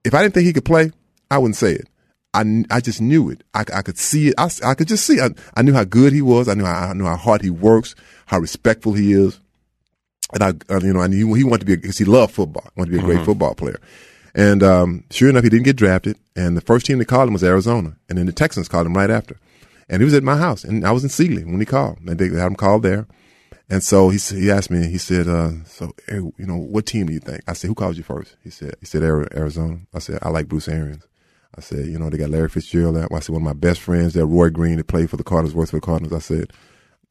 If 0.05 0.13
I 0.13 0.23
didn't 0.23 0.35
think 0.35 0.45
he 0.45 0.53
could 0.53 0.67
play, 0.67 0.93
I 1.31 1.39
wouldn't 1.39 1.57
say 1.57 1.73
it. 1.73 1.89
I, 2.35 2.65
I 2.71 2.81
just 2.81 3.01
knew 3.01 3.31
it. 3.31 3.45
I, 3.55 3.65
I 3.73 3.83
could 3.83 3.97
see 3.97 4.29
it. 4.29 4.35
I, 4.37 4.51
I 4.63 4.75
could 4.75 4.89
just 4.89 5.07
see. 5.07 5.21
I, 5.21 5.31
I 5.55 5.63
knew 5.63 5.73
how 5.73 5.85
good 5.85 6.13
he 6.13 6.21
was. 6.21 6.49
I 6.49 6.55
knew 6.55 6.65
how, 6.65 6.91
I 6.91 6.93
knew 6.93 7.07
how 7.07 7.17
hard 7.17 7.41
he 7.41 7.51
works, 7.51 7.95
how 8.27 8.39
respectful 8.39 8.93
he 8.93 9.13
is, 9.13 9.39
and 10.33 10.43
I, 10.43 10.53
uh, 10.73 10.81
you 10.81 10.93
know, 10.93 11.01
I 11.01 11.07
knew 11.09 11.35
he 11.35 11.45
wanted 11.45 11.61
to 11.61 11.67
be 11.67 11.77
because 11.77 11.99
he 11.99 12.05
loved 12.05 12.33
football. 12.35 12.69
Wanted 12.77 12.91
to 12.93 12.97
be 12.99 13.03
a 13.03 13.07
great 13.07 13.17
Mm-hmm. 13.17 13.25
football 13.27 13.55
player. 13.55 13.81
And 14.35 14.63
um, 14.63 15.05
sure 15.11 15.29
enough, 15.29 15.45
he 15.45 15.51
didn't 15.51 15.65
get 15.65 15.77
drafted. 15.77 16.17
And 16.35 16.57
the 16.57 16.63
first 16.63 16.87
team 16.87 16.99
that 16.99 17.05
called 17.07 17.29
him 17.29 17.35
was 17.35 17.45
Arizona, 17.45 17.97
and 18.09 18.17
then 18.17 18.27
the 18.27 18.33
Texans 18.33 18.69
called 18.69 18.87
him 18.87 18.97
right 18.97 19.11
after. 19.11 19.37
And 19.89 20.01
he 20.01 20.05
was 20.05 20.15
at 20.15 20.23
my 20.23 20.39
house, 20.39 20.65
and 20.65 20.87
I 20.87 20.93
was 20.93 21.03
in 21.05 21.11
Sealy 21.11 21.45
when 21.45 21.61
he 21.61 21.67
called. 21.67 21.99
And 22.07 22.19
they 22.19 22.29
had 22.29 22.47
him 22.47 22.55
called 22.55 22.83
there. 22.83 23.07
And 23.69 23.83
so 23.83 24.09
he 24.11 24.19
he 24.19 24.51
asked 24.51 24.71
me, 24.71 24.87
he 24.89 24.99
said, 24.99 25.29
uh, 25.29 25.65
so, 25.65 25.93
you 26.09 26.33
know, 26.39 26.57
what 26.57 26.87
team 26.87 27.07
do 27.07 27.13
you 27.13 27.21
think? 27.21 27.43
I 27.47 27.53
said, 27.53 27.69
who 27.69 27.75
called 27.75 27.97
you 27.97 28.03
first? 28.03 28.37
He 28.43 28.51
said, 28.51 28.75
he 28.81 28.87
said, 28.87 29.03
Arizona. 29.03 29.81
I 29.95 29.99
said, 29.99 30.19
I 30.23 30.29
like 30.31 30.49
Bruce 30.49 30.69
Arians. 30.69 31.07
I 31.57 31.61
said, 31.61 31.87
you 31.87 31.99
know, 31.99 32.09
they 32.09 32.17
got 32.19 32.31
Larry 32.31 32.49
Fitzgerald 32.49 32.97
out. 32.97 33.13
I 33.13 33.21
said, 33.21 33.35
one 33.35 33.43
of 33.43 33.47
my 33.47 33.53
best 33.53 33.81
friends 33.81 34.15
that 34.15 34.25
Roy 34.27 34.49
Green, 34.51 34.77
that 34.79 34.87
played 34.89 35.11
for 35.11 35.17
the 35.19 35.25
Cardinals, 35.25 35.55
works 35.55 35.71
for 35.71 35.77
the 35.77 35.83
Cardinals. 35.87 36.13
I 36.15 36.19
said, 36.19 36.51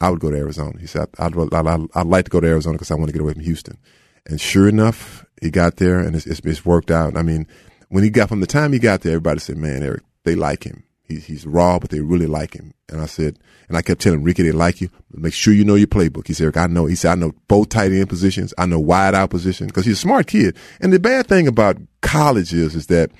I 0.01 0.09
would 0.09 0.19
go 0.19 0.31
to 0.31 0.37
Arizona. 0.37 0.79
He 0.79 0.87
said, 0.87 1.07
I'd, 1.19 1.37
I'd, 1.37 1.53
I'd, 1.53 1.87
I'd 1.93 2.07
like 2.07 2.25
to 2.25 2.31
go 2.31 2.39
to 2.39 2.47
Arizona 2.47 2.73
because 2.73 2.91
I 2.91 2.95
want 2.95 3.07
to 3.07 3.13
get 3.13 3.21
away 3.21 3.33
from 3.33 3.43
Houston. 3.43 3.77
And 4.25 4.41
sure 4.41 4.67
enough, 4.67 5.25
he 5.41 5.49
got 5.49 5.77
there 5.77 5.99
and 5.99 6.15
it's, 6.15 6.25
it's, 6.25 6.39
it's 6.41 6.65
worked 6.65 6.91
out. 6.91 7.15
I 7.15 7.21
mean, 7.21 7.47
when 7.89 8.03
he 8.03 8.09
got, 8.09 8.29
from 8.29 8.39
the 8.39 8.47
time 8.47 8.73
he 8.73 8.79
got 8.79 9.01
there, 9.01 9.13
everybody 9.13 9.39
said, 9.39 9.57
man, 9.57 9.83
Eric, 9.83 10.03
they 10.23 10.35
like 10.35 10.63
him. 10.63 10.83
He, 11.03 11.15
he's 11.17 11.45
raw, 11.45 11.79
but 11.79 11.89
they 11.89 11.99
really 11.99 12.27
like 12.27 12.53
him. 12.53 12.73
And 12.89 13.01
I 13.01 13.05
said, 13.05 13.39
and 13.67 13.77
I 13.77 13.81
kept 13.81 14.01
telling 14.01 14.23
Ricky 14.23 14.43
they 14.43 14.51
like 14.51 14.81
you, 14.81 14.89
make 15.11 15.33
sure 15.33 15.53
you 15.53 15.65
know 15.65 15.75
your 15.75 15.87
playbook. 15.87 16.27
He 16.27 16.33
said, 16.33 16.45
Eric, 16.45 16.57
I 16.57 16.67
know. 16.67 16.85
He 16.85 16.95
said, 16.95 17.11
I 17.11 17.15
know 17.15 17.33
both 17.47 17.69
tight 17.69 17.91
end 17.91 18.09
positions. 18.09 18.53
I 18.57 18.65
know 18.65 18.79
wide 18.79 19.15
out 19.15 19.29
position 19.29 19.67
because 19.67 19.85
he's 19.85 19.97
a 19.97 20.01
smart 20.01 20.27
kid. 20.27 20.55
And 20.79 20.93
the 20.93 20.99
bad 20.99 21.27
thing 21.27 21.47
about 21.47 21.77
college 22.01 22.53
is, 22.53 22.75
is 22.75 22.87
that, 22.87 23.11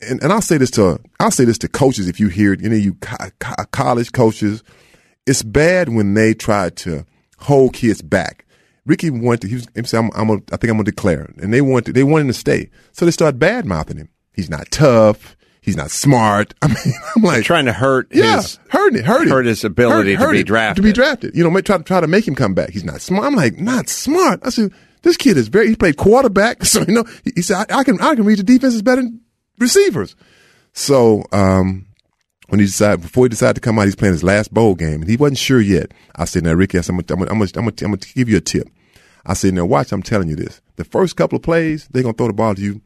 and, 0.00 0.22
and 0.22 0.32
I'll 0.32 0.40
say 0.40 0.56
this 0.56 0.70
to, 0.72 1.00
I'll 1.20 1.30
say 1.30 1.44
this 1.44 1.58
to 1.58 1.68
coaches 1.68 2.08
if 2.08 2.20
you 2.20 2.28
hear 2.28 2.54
you 2.54 2.68
know, 2.68 2.76
you 2.76 2.94
co- 2.94 3.30
college 3.72 4.12
coaches, 4.12 4.62
it's 5.28 5.42
bad 5.42 5.88
when 5.88 6.14
they 6.14 6.34
try 6.34 6.70
to 6.70 7.04
hold 7.38 7.74
kids 7.74 8.02
back. 8.02 8.46
Ricky 8.86 9.10
wanted 9.10 9.42
to, 9.42 9.48
he 9.48 9.54
was, 9.54 9.68
he 9.74 9.82
said, 9.84 9.98
I'm, 9.98 10.10
I'm 10.14 10.28
gonna, 10.28 10.40
think 10.40 10.64
I'm 10.64 10.76
going 10.76 10.84
to 10.84 10.90
declare. 10.90 11.32
And 11.38 11.52
they 11.52 11.60
wanted, 11.60 11.94
they 11.94 12.02
wanted 12.02 12.22
him 12.22 12.28
to 12.28 12.34
stay. 12.34 12.70
So 12.92 13.04
they 13.04 13.10
started 13.10 13.38
bad 13.38 13.66
mouthing 13.66 13.98
him. 13.98 14.08
He's 14.32 14.48
not 14.48 14.70
tough. 14.70 15.36
He's 15.60 15.76
not 15.76 15.90
smart. 15.90 16.54
I 16.62 16.68
mean, 16.68 16.94
I'm 17.14 17.22
like, 17.22 17.44
Trying 17.44 17.66
to 17.66 17.72
hurt 17.72 18.08
yeah, 18.10 18.36
his 18.36 18.58
hurting 18.70 19.00
it, 19.00 19.04
hurting 19.04 19.28
hurt 19.28 19.44
his 19.44 19.64
ability 19.64 20.16
to 20.16 20.30
be 20.30 20.40
it, 20.40 20.46
drafted. 20.46 20.82
To 20.82 20.88
be 20.88 20.92
drafted, 20.92 21.36
you 21.36 21.44
know, 21.44 21.60
try 21.60 21.76
to 21.76 21.84
try 21.84 22.00
to 22.00 22.06
make 22.06 22.26
him 22.26 22.34
come 22.34 22.54
back. 22.54 22.70
He's 22.70 22.84
not 22.84 23.02
smart. 23.02 23.26
I'm 23.26 23.34
like, 23.34 23.58
not 23.58 23.90
smart. 23.90 24.40
I 24.44 24.48
said, 24.48 24.72
this 25.02 25.18
kid 25.18 25.36
is 25.36 25.48
very. 25.48 25.68
He 25.68 25.76
played 25.76 25.98
quarterback, 25.98 26.64
so 26.64 26.80
you 26.88 26.94
know. 26.94 27.04
He, 27.24 27.32
he 27.36 27.42
said, 27.42 27.66
I, 27.70 27.80
I 27.80 27.84
can 27.84 28.00
I 28.00 28.14
can 28.14 28.24
read 28.24 28.38
the 28.38 28.44
defenses 28.44 28.80
better 28.80 29.02
than 29.02 29.20
receivers. 29.58 30.16
So 30.72 31.24
um, 31.32 31.87
when 32.48 32.60
he 32.60 32.66
decided 32.66 33.02
before 33.02 33.24
he 33.24 33.28
decided 33.28 33.54
to 33.54 33.60
come 33.60 33.78
out, 33.78 33.84
he's 33.84 33.96
playing 33.96 34.14
his 34.14 34.24
last 34.24 34.52
bowl 34.52 34.74
game, 34.74 35.02
and 35.02 35.08
he 35.08 35.16
wasn't 35.16 35.38
sure 35.38 35.60
yet. 35.60 35.92
I 36.16 36.24
said, 36.24 36.44
now 36.44 36.54
Ricky, 36.54 36.78
I 36.78 36.80
said, 36.80 36.94
I'm 36.94 37.00
gonna, 37.00 37.22
I'm 37.22 37.38
gonna, 37.38 37.42
I'm 37.42 37.64
gonna, 37.64 37.72
I'm 37.82 37.90
gonna 37.92 37.96
give 38.14 38.28
you 38.28 38.38
a 38.38 38.40
tip. 38.40 38.68
I 39.26 39.34
said, 39.34 39.54
now 39.54 39.66
watch, 39.66 39.92
I'm 39.92 40.02
telling 40.02 40.28
you 40.28 40.36
this. 40.36 40.60
The 40.76 40.84
first 40.84 41.16
couple 41.16 41.36
of 41.36 41.42
plays, 41.42 41.88
they're 41.88 42.02
gonna 42.02 42.14
throw 42.14 42.28
the 42.28 42.32
ball 42.32 42.54
to 42.54 42.60
you, 42.60 42.80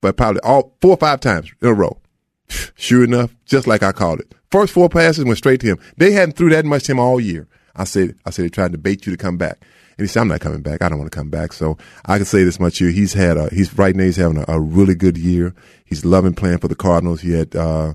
but 0.00 0.16
probably 0.16 0.40
all 0.42 0.76
four 0.80 0.92
or 0.92 0.96
five 0.96 1.20
times 1.20 1.52
in 1.60 1.68
a 1.68 1.74
row. 1.74 1.98
Sure 2.76 3.02
enough, 3.02 3.34
just 3.44 3.66
like 3.66 3.82
I 3.82 3.90
called 3.90 4.20
it. 4.20 4.32
First 4.50 4.72
four 4.72 4.88
passes 4.88 5.24
went 5.24 5.38
straight 5.38 5.60
to 5.60 5.66
him. 5.66 5.78
They 5.96 6.12
hadn't 6.12 6.36
threw 6.36 6.50
that 6.50 6.64
much 6.64 6.84
to 6.84 6.92
him 6.92 7.00
all 7.00 7.18
year. 7.20 7.48
I 7.74 7.84
said, 7.84 8.16
I 8.24 8.30
said 8.30 8.44
they 8.44 8.48
tried 8.48 8.72
to 8.72 8.78
bait 8.78 9.06
you 9.06 9.12
to 9.12 9.18
come 9.18 9.36
back. 9.36 9.58
And 9.98 10.04
he 10.04 10.08
said, 10.08 10.20
I'm 10.20 10.28
not 10.28 10.40
coming 10.40 10.62
back. 10.62 10.82
I 10.82 10.88
don't 10.88 10.98
want 10.98 11.10
to 11.10 11.16
come 11.16 11.30
back. 11.30 11.52
So 11.52 11.76
I 12.04 12.16
can 12.16 12.26
say 12.26 12.44
this 12.44 12.60
much 12.60 12.78
here. 12.78 12.90
He's 12.90 13.14
had 13.14 13.36
a, 13.36 13.48
he's 13.48 13.76
right 13.76 13.96
now, 13.96 14.04
he's 14.04 14.16
having 14.16 14.38
a, 14.38 14.44
a 14.48 14.60
really 14.60 14.94
good 14.94 15.16
year. 15.16 15.54
He's 15.84 16.04
loving 16.04 16.34
playing 16.34 16.58
for 16.58 16.68
the 16.68 16.74
Cardinals. 16.74 17.22
He 17.22 17.32
had, 17.32 17.56
uh, 17.56 17.94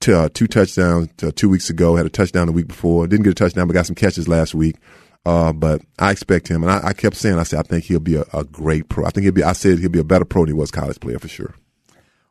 t- 0.00 0.12
uh, 0.12 0.28
two 0.32 0.46
touchdowns 0.46 1.10
uh, 1.22 1.30
two 1.34 1.48
weeks 1.48 1.70
ago, 1.70 1.96
had 1.96 2.06
a 2.06 2.10
touchdown 2.10 2.46
the 2.46 2.52
week 2.52 2.68
before. 2.68 3.06
Didn't 3.06 3.24
get 3.24 3.30
a 3.30 3.34
touchdown, 3.34 3.66
but 3.68 3.74
got 3.74 3.86
some 3.86 3.94
catches 3.96 4.26
last 4.28 4.54
week. 4.54 4.76
Uh, 5.26 5.52
but 5.52 5.82
I 5.98 6.10
expect 6.10 6.48
him. 6.48 6.62
And 6.62 6.72
I, 6.72 6.88
I 6.88 6.92
kept 6.94 7.16
saying, 7.16 7.38
I 7.38 7.42
said, 7.42 7.58
I 7.60 7.62
think 7.62 7.84
he'll 7.84 8.00
be 8.00 8.16
a, 8.16 8.24
a 8.32 8.42
great 8.44 8.88
pro. 8.88 9.04
I 9.04 9.10
think 9.10 9.24
he'll 9.24 9.32
be, 9.34 9.42
I 9.42 9.52
said 9.52 9.78
he'll 9.78 9.90
be 9.90 9.98
a 9.98 10.04
better 10.04 10.24
pro 10.24 10.42
than 10.42 10.54
he 10.54 10.58
was 10.58 10.70
college 10.70 10.98
player 10.98 11.18
for 11.18 11.28
sure. 11.28 11.54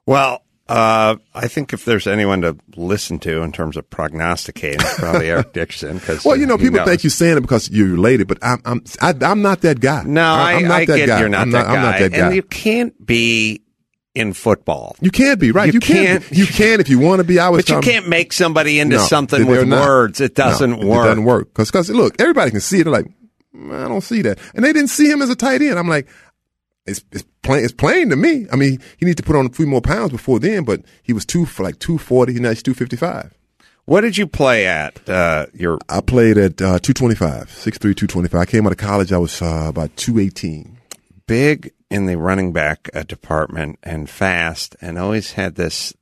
Well, 0.07 0.43
uh, 0.67 1.15
I 1.35 1.47
think 1.47 1.71
if 1.73 1.85
there's 1.85 2.07
anyone 2.07 2.41
to 2.41 2.57
listen 2.75 3.19
to 3.19 3.41
in 3.43 3.51
terms 3.51 3.77
of 3.77 3.87
prognosticating, 3.91 4.79
it's 4.81 4.99
probably 4.99 5.29
Eric 5.29 5.53
Dickerson. 5.53 5.99
Cause, 5.99 6.25
Well, 6.25 6.35
you 6.35 6.45
know, 6.47 6.57
people 6.57 6.77
knows. 6.77 6.87
think 6.87 7.03
you're 7.03 7.09
saying 7.11 7.37
it 7.37 7.41
because 7.41 7.69
you're 7.69 7.87
related, 7.89 8.27
but 8.27 8.37
I'm 8.43 8.59
I'm 8.65 8.83
I, 9.01 9.13
I'm 9.21 9.41
not 9.43 9.61
that 9.61 9.79
guy. 9.79 10.03
No, 10.03 10.23
I, 10.23 10.53
I'm 10.53 10.63
not 10.67 10.81
I 10.81 10.85
that 10.85 11.07
guy. 11.07 11.19
you're 11.19 11.29
not 11.29 11.41
I'm 11.41 11.51
that 11.51 11.57
not, 11.59 11.67
guy. 11.67 11.75
I'm 11.75 11.81
not 11.83 11.99
that 11.99 12.11
guy. 12.11 12.25
And 12.27 12.35
you 12.35 12.43
can't 12.43 13.05
be 13.05 13.61
in 14.19 14.33
football. 14.33 14.95
You 15.01 15.09
can't 15.11 15.39
be 15.39 15.51
right. 15.51 15.67
You 15.67 15.73
You, 15.73 15.79
can't. 15.79 16.23
can't- 16.23 16.37
You 16.37 16.45
can 16.45 16.79
if 16.79 16.89
you 16.89 16.99
want 16.99 17.19
to 17.19 17.23
be. 17.23 17.39
I 17.39 17.49
was. 17.49 17.65
But 17.65 17.75
you 17.75 17.81
can't 17.81 18.07
make 18.07 18.33
somebody 18.33 18.79
into 18.79 18.97
No, 18.97 19.03
something 19.05 19.47
with 19.47 19.67
not. 19.67 19.81
words. 19.81 20.19
It 20.21 20.35
doesn't 20.35 20.79
No, 20.81 20.87
work. 20.87 21.05
It 21.05 21.09
doesn't 21.09 21.23
work 21.25 21.53
because 21.53 21.89
look, 21.89 22.19
everybody 22.21 22.51
can 22.51 22.59
see 22.61 22.81
it. 22.81 22.83
They're 22.83 22.93
like, 22.93 23.07
"Mm, 23.55 23.85
I 23.85 23.87
don't 23.87 24.01
see 24.01 24.21
that, 24.23 24.37
and 24.53 24.63
they 24.65 24.73
didn't 24.73 24.89
see 24.89 25.09
him 25.09 25.21
as 25.21 25.29
a 25.29 25.35
tight 25.35 25.61
end. 25.61 25.79
I'm 25.79 25.87
like, 25.87 26.07
it's 26.85 27.03
it's 27.11 27.23
plain 27.43 27.63
it's 27.63 27.73
plain 27.73 28.09
to 28.09 28.15
me. 28.15 28.47
I 28.51 28.55
mean, 28.55 28.79
he 28.97 29.05
needs 29.05 29.17
to 29.17 29.23
put 29.23 29.35
on 29.35 29.45
a 29.45 29.49
few 29.49 29.65
more 29.67 29.81
pounds 29.81 30.11
before 30.11 30.39
then, 30.39 30.63
but 30.63 30.81
he 31.03 31.13
was 31.13 31.25
two 31.25 31.45
for 31.45 31.63
like 31.63 31.79
two 31.79 31.97
forty. 31.97 32.33
Now 32.39 32.49
he's 32.49 32.63
two 32.63 32.73
fifty 32.73 32.95
five. 32.97 33.33
What 33.85 34.01
did 34.01 34.17
you 34.17 34.27
play 34.27 34.67
at? 34.67 35.07
Uh, 35.09 35.47
your 35.53 35.79
I 35.89 36.01
played 36.01 36.37
at 36.37 36.61
uh, 36.61 36.77
225, 36.77 37.49
6'3", 37.49 37.79
225. 37.79 38.39
I 38.39 38.45
came 38.45 38.67
out 38.67 38.71
of 38.71 38.77
college. 38.77 39.11
I 39.11 39.17
was 39.17 39.41
uh, 39.41 39.65
about 39.67 39.95
218. 39.97 40.77
big 41.25 41.71
in 41.89 42.05
the 42.05 42.17
running 42.17 42.53
back 42.53 42.89
uh, 42.93 43.03
department 43.03 43.79
and 43.83 44.09
fast, 44.09 44.75
and 44.81 44.97
always 44.97 45.33
had 45.33 45.55
this 45.55 45.93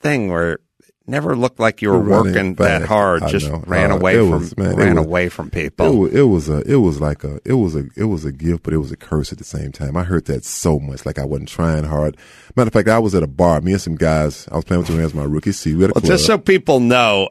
thing 0.00 0.28
where 0.30 0.52
it 0.52 0.60
never 1.06 1.34
looked 1.34 1.58
like 1.58 1.82
you 1.82 1.90
were 1.90 1.98
Running 1.98 2.32
working 2.34 2.54
that 2.56 2.82
hard. 2.82 3.24
I 3.24 3.28
Just 3.30 3.48
know. 3.50 3.62
ran 3.66 3.90
Uh, 3.90 3.96
away 3.96 4.14
it 4.16 4.20
from 4.20 4.30
was- 4.30 4.56
man, 4.56 4.76
ran 4.76 4.94
was- 4.96 5.04
away 5.06 5.28
from 5.28 5.46
It 5.48 5.52
people. 5.52 5.98
was, 5.98 6.12
it 6.14 6.22
was 6.22 6.48
a 6.48 6.58
it 6.70 6.76
was 6.76 7.00
like 7.00 7.24
a 7.24 7.40
it 7.44 7.54
was 7.54 7.74
a 7.74 7.86
it 7.96 8.04
was 8.04 8.24
a 8.24 8.30
gift, 8.32 8.62
but 8.62 8.72
it 8.72 8.78
was 8.78 8.92
a 8.92 8.96
curse 8.96 9.32
at 9.32 9.38
the 9.38 9.44
same 9.44 9.72
time. 9.72 9.96
I 9.96 10.04
heard 10.04 10.26
that 10.26 10.44
so 10.44 10.78
much, 10.78 11.04
like 11.04 11.18
I 11.18 11.24
wasn't 11.24 11.48
trying 11.48 11.84
hard. 11.84 12.16
Matter 12.56 12.68
of 12.68 12.72
fact, 12.72 12.88
I 12.88 13.00
was 13.00 13.14
at 13.16 13.22
a 13.24 13.26
bar. 13.28 13.60
Me 13.60 13.72
and 13.72 13.80
some 13.80 13.96
guys. 13.96 14.46
I 14.52 14.56
was 14.56 14.64
playing 14.64 14.82
with 14.82 14.88
them 14.90 15.00
as 15.00 15.12
my 15.14 15.24
rookie 15.24 15.50
season. 15.52 15.78
We 15.78 15.82
had 15.82 15.90
a 15.90 15.94
Well, 15.94 16.02
club. 16.02 16.12
just 16.12 16.26
so 16.26 16.38
people 16.38 16.78
know 16.78 17.30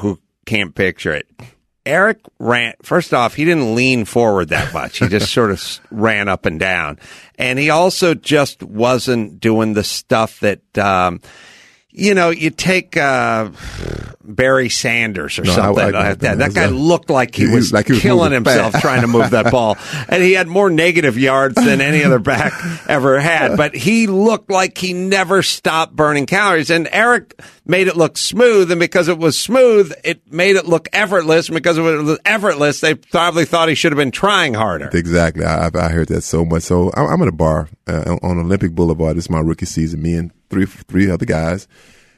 who 0.00 0.18
can't 0.44 0.74
picture 0.74 1.12
it. 1.12 1.26
Eric 1.86 2.18
ran, 2.38 2.74
first 2.82 3.14
off, 3.14 3.34
he 3.34 3.44
didn't 3.44 3.74
lean 3.74 4.04
forward 4.04 4.48
that 4.48 4.74
much. 4.74 4.98
He 4.98 5.08
just 5.08 5.32
sort 5.32 5.52
of 5.52 5.80
ran 5.90 6.28
up 6.28 6.44
and 6.44 6.58
down. 6.60 6.98
And 7.38 7.58
he 7.58 7.70
also 7.70 8.14
just 8.14 8.62
wasn't 8.62 9.40
doing 9.40 9.74
the 9.74 9.84
stuff 9.84 10.40
that, 10.40 10.76
um, 10.76 11.20
you 11.96 12.14
know, 12.14 12.30
you 12.30 12.50
take, 12.50 12.96
uh, 12.96 13.48
Barry 14.28 14.68
Sanders 14.68 15.38
or 15.38 15.42
No, 15.44 15.52
something 15.52 15.84
I- 15.94 16.08
like 16.08 16.18
that. 16.18 16.38
That 16.38 16.52
guy 16.52 16.66
looked 16.66 17.10
like 17.10 17.34
he 17.36 17.46
he- 17.46 17.54
was 17.54 17.72
like 17.72 17.86
he 17.86 17.92
was 17.92 18.02
killing 18.02 18.32
himself 18.32 18.74
trying 18.80 19.02
to 19.02 19.06
move 19.06 19.30
that 19.30 19.52
ball. 19.52 19.76
And 20.08 20.20
he 20.22 20.32
had 20.32 20.48
more 20.48 20.68
negative 20.68 21.16
yards 21.16 21.54
than 21.54 21.80
any 21.80 22.02
other 22.04 22.18
back 22.18 22.52
ever 22.88 23.20
had. 23.20 23.56
But 23.56 23.74
he 23.76 24.06
looked 24.08 24.50
like 24.50 24.76
he 24.78 24.92
never 24.94 25.42
stopped 25.44 25.94
burning 25.94 26.26
calories. 26.26 26.70
And 26.70 26.88
Eric 26.90 27.40
made 27.64 27.86
it 27.88 27.96
look 27.96 28.18
smooth. 28.18 28.70
And 28.72 28.80
because 28.80 29.06
it 29.08 29.16
was 29.18 29.38
smooth, 29.38 29.92
it 30.04 30.20
made 30.32 30.56
it 30.56 30.66
look 30.66 30.88
effortless. 30.92 31.48
And 31.48 31.54
because 31.54 31.78
it 31.78 31.82
was 31.82 32.18
effortless, 32.24 32.80
they 32.80 32.94
probably 32.96 33.44
thought 33.44 33.68
he 33.68 33.74
should 33.76 33.92
have 33.92 33.96
been 33.98 34.10
trying 34.10 34.54
harder. 34.54 34.90
Exactly. 34.92 35.44
I, 35.44 35.70
I 35.72 35.88
heard 35.88 36.08
that 36.08 36.22
so 36.22 36.44
much. 36.44 36.64
So 36.64 36.90
I- 36.90 37.06
I'm 37.06 37.22
at 37.22 37.28
a 37.28 37.32
bar 37.32 37.68
uh, 37.86 38.16
on 38.22 38.38
Olympic 38.38 38.72
Boulevard. 38.74 39.16
It's 39.16 39.30
my 39.30 39.40
rookie 39.40 39.66
season. 39.66 40.02
Me 40.02 40.14
and 40.14 40.32
three 40.50 40.66
three 40.66 41.10
other 41.10 41.26
guys. 41.26 41.66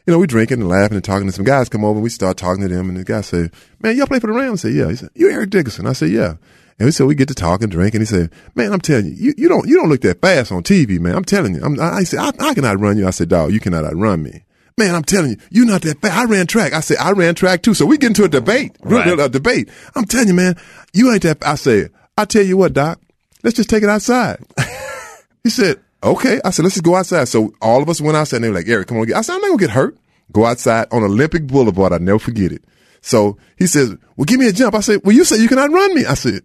You 0.07 0.13
know, 0.13 0.19
we 0.21 0.27
drinking 0.27 0.61
and 0.61 0.69
laughing 0.69 0.97
and 0.97 1.05
talking. 1.05 1.27
And 1.27 1.35
some 1.35 1.45
guys 1.45 1.69
come 1.69 1.85
over. 1.85 1.97
and 1.97 2.03
We 2.03 2.09
start 2.11 2.37
talking 2.39 2.63
to 2.63 2.69
them, 2.69 2.89
and 2.89 2.97
the 2.99 3.05
guy 3.05 3.21
say, 3.21 3.51
"Man, 3.83 3.97
y'all 3.97 4.07
play 4.07 4.21
for 4.21 4.27
the 4.29 4.33
Rams?" 4.33 4.65
I 4.65 4.69
say, 4.69 4.75
"Yeah." 4.75 4.89
He 4.89 4.97
said, 4.97 5.11
"You 5.15 5.31
Eric 5.31 5.51
Dickerson?" 5.51 5.87
I 5.87 5.93
said, 5.93 6.11
"Yeah." 6.11 6.35
And 6.79 6.87
we 6.87 6.93
said 6.93 7.07
we 7.07 7.15
get 7.17 7.29
to 7.29 7.35
talk 7.35 7.61
and 7.61 7.71
drink, 7.71 7.95
and 7.95 8.01
he 8.03 8.07
said, 8.07 8.31
"Man, 8.55 8.73
I'm 8.73 8.81
telling 8.81 9.07
you, 9.07 9.13
you, 9.17 9.35
you 9.37 9.49
don't 9.49 9.67
you 9.69 9.77
don't 9.77 9.89
look 9.91 10.01
that 10.03 10.21
fast 10.21 10.51
on 10.53 10.63
TV, 10.63 10.99
man. 10.99 11.15
I'm 11.15 11.25
telling 11.25 11.55
you." 11.55 11.61
I'm, 11.63 11.79
I, 11.79 11.97
I 11.97 12.05
said, 12.05 12.21
I, 12.21 12.33
"I 12.41 12.55
can 12.55 12.65
outrun 12.65 12.97
you." 12.97 13.07
I 13.07 13.11
said, 13.11 13.29
"Dog, 13.29 13.53
you 13.53 13.61
cannot 13.61 13.85
outrun 13.85 14.23
me." 14.23 14.45
Man, 14.79 14.95
I'm 14.95 15.03
telling 15.03 15.31
you, 15.33 15.37
you're 15.51 15.67
not 15.67 15.83
that 15.83 16.01
fast. 16.01 16.17
I 16.17 16.25
ran 16.27 16.47
track. 16.47 16.73
I 16.73 16.79
said, 16.79 16.99
I 16.99 17.11
ran 17.11 17.35
track 17.35 17.63
too. 17.65 17.75
So 17.75 17.85
we 17.85 17.99
get 17.99 18.07
into 18.11 18.23
a 18.23 18.29
debate, 18.29 18.77
real 18.81 19.01
Right. 19.17 19.19
a 19.19 19.29
debate. 19.29 19.69
I'm 19.97 20.05
telling 20.05 20.29
you, 20.29 20.35
man, 20.35 20.55
you 20.93 21.13
ain't 21.13 21.25
that. 21.25 21.45
I 21.45 21.57
said, 21.57 21.91
I 22.17 22.25
tell 22.27 22.45
you 22.45 22.57
what, 22.57 22.75
Doc, 22.75 23.01
let's 23.43 23.57
just 23.57 23.69
take 23.69 23.83
it 23.83 23.89
outside. 23.89 24.39
he 25.43 25.51
said, 25.51 25.81
okay. 26.03 26.41
I 26.45 26.51
said, 26.51 26.63
let's 26.65 26.75
just 26.75 26.85
go 26.85 26.95
outside. 26.97 27.29
So 27.29 27.53
all 27.61 27.83
of 27.83 27.89
us 27.89 28.01
went 28.01 28.17
outside 28.17 28.37
and 28.37 28.45
they 28.45 28.49
were 28.51 28.55
like, 28.57 28.69
Eric, 28.69 28.89
come 28.89 28.99
on. 28.99 29.07
Get. 29.07 29.17
I 29.17 29.21
said, 29.23 29.35
I'm 29.35 29.41
not 29.41 29.49
gonna 29.49 29.59
get 29.61 29.71
hurt. 29.71 29.97
Go 30.33 30.45
outside 30.45 30.87
on 30.93 31.03
Olympic 31.03 31.47
Boulevard. 31.47 31.93
I'll 31.93 31.99
never 32.01 32.19
forget 32.19 32.53
it. 32.53 32.65
So 33.01 33.39
he 33.57 33.67
says, 33.67 33.95
well, 34.17 34.25
give 34.25 34.39
me 34.41 34.49
a 34.49 34.53
jump. 34.53 34.75
I 34.75 34.81
said, 34.81 35.01
well, 35.05 35.15
you 35.15 35.25
say 35.25 35.37
you 35.39 35.49
cannot 35.49 35.71
run 35.71 35.95
me. 35.95 36.05
I 36.05 36.15
said, 36.15 36.43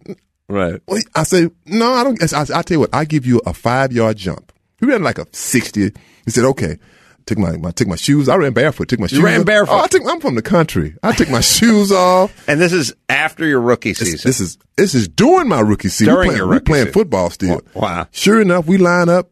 Right. 0.48 0.80
well, 0.88 1.02
I 1.16 1.24
said, 1.24 1.52
no, 1.66 1.92
I 1.94 2.04
don't. 2.04 2.22
I, 2.22 2.26
said, 2.28 2.52
I 2.56 2.62
tell 2.62 2.76
you 2.76 2.80
what, 2.82 2.94
I 2.94 3.06
give 3.06 3.26
you 3.26 3.42
a 3.46 3.54
five 3.54 3.92
yard 3.92 4.18
jump. 4.18 4.52
He 4.80 4.86
ran 4.86 5.02
like 5.04 5.18
a 5.18 5.26
60. 5.32 5.92
He 6.26 6.32
said, 6.32 6.44
okay. 6.46 6.78
Took 7.26 7.38
my, 7.38 7.56
my 7.56 7.72
took 7.72 7.88
my 7.88 7.96
shoes. 7.96 8.28
I 8.28 8.36
ran 8.36 8.52
barefoot. 8.52 8.90
Took 8.90 9.00
my 9.00 9.08
shoes. 9.08 9.20
You 9.20 9.26
ran 9.26 9.40
off. 9.40 9.46
barefoot? 9.46 9.72
Oh, 9.74 9.80
I 9.80 9.88
took. 9.88 10.02
I'm 10.06 10.20
from 10.20 10.36
the 10.36 10.42
country. 10.42 10.96
I 11.04 11.14
took 11.14 11.30
my 11.30 11.40
shoes 11.40 11.90
off. 11.90 12.34
And 12.50 12.60
this 12.60 12.74
is 12.74 12.94
after 13.08 13.46
your 13.46 13.62
rookie 13.62 13.94
season. 13.94 14.20
this 14.28 14.42
is 14.42 14.58
this 14.76 14.94
is 14.94 15.08
during 15.08 15.48
my 15.48 15.62
rookie 15.62 15.88
season. 15.88 16.14
During 16.14 16.20
we 16.20 16.26
playing, 16.32 16.38
your 16.38 16.48
we 16.48 16.54
rookie 16.56 16.66
playing 16.66 16.82
season. 16.88 16.94
football 16.94 17.30
still. 17.30 17.62
Wow. 17.74 18.08
Sure 18.12 18.42
enough, 18.42 18.66
we 18.68 18.78
line 18.78 19.08
up. 19.08 19.32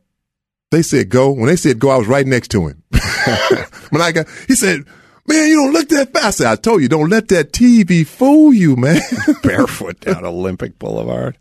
They 0.72 0.82
said 0.82 1.10
go. 1.10 1.32
When 1.32 1.48
they 1.48 1.56
said 1.56 1.80
go, 1.80 1.90
I 1.90 1.98
was 1.98 2.08
right 2.08 2.26
next 2.26 2.50
to 2.52 2.68
him. 2.68 2.82
when 3.92 4.02
I 4.02 4.12
got, 4.12 4.28
he 4.48 4.56
said, 4.56 4.86
"Man, 5.28 5.48
you 5.50 5.56
don't 5.56 5.74
look 5.74 5.90
that 5.90 6.14
fast." 6.14 6.26
I 6.26 6.30
said, 6.32 6.48
"I 6.48 6.56
told 6.56 6.82
you, 6.82 6.88
don't 6.88 7.10
let 7.10 7.28
that 7.28 7.52
TV 7.52 8.06
fool 8.08 8.54
you, 8.54 8.76
man." 8.76 9.02
Barefoot 9.44 10.00
down 10.00 10.26
Olympic 10.26 10.80
Boulevard. 10.80 11.38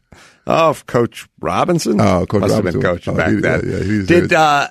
Oh, 0.47 0.76
Coach 0.87 1.28
Robinson. 1.41 2.01
Oh, 2.01 2.26
Coach 2.26 2.41
Must 2.41 2.55
Robinson. 2.55 2.64
have 2.64 2.72
been 2.72 2.83
coach 2.83 3.09
Oh, 3.09 3.14
back 3.14 3.31
he- 3.31 3.37
then. 3.37 3.62
yeah, 3.64 3.78
yeah, 3.78 4.07
Did 4.07 4.33
uh, 4.33 4.68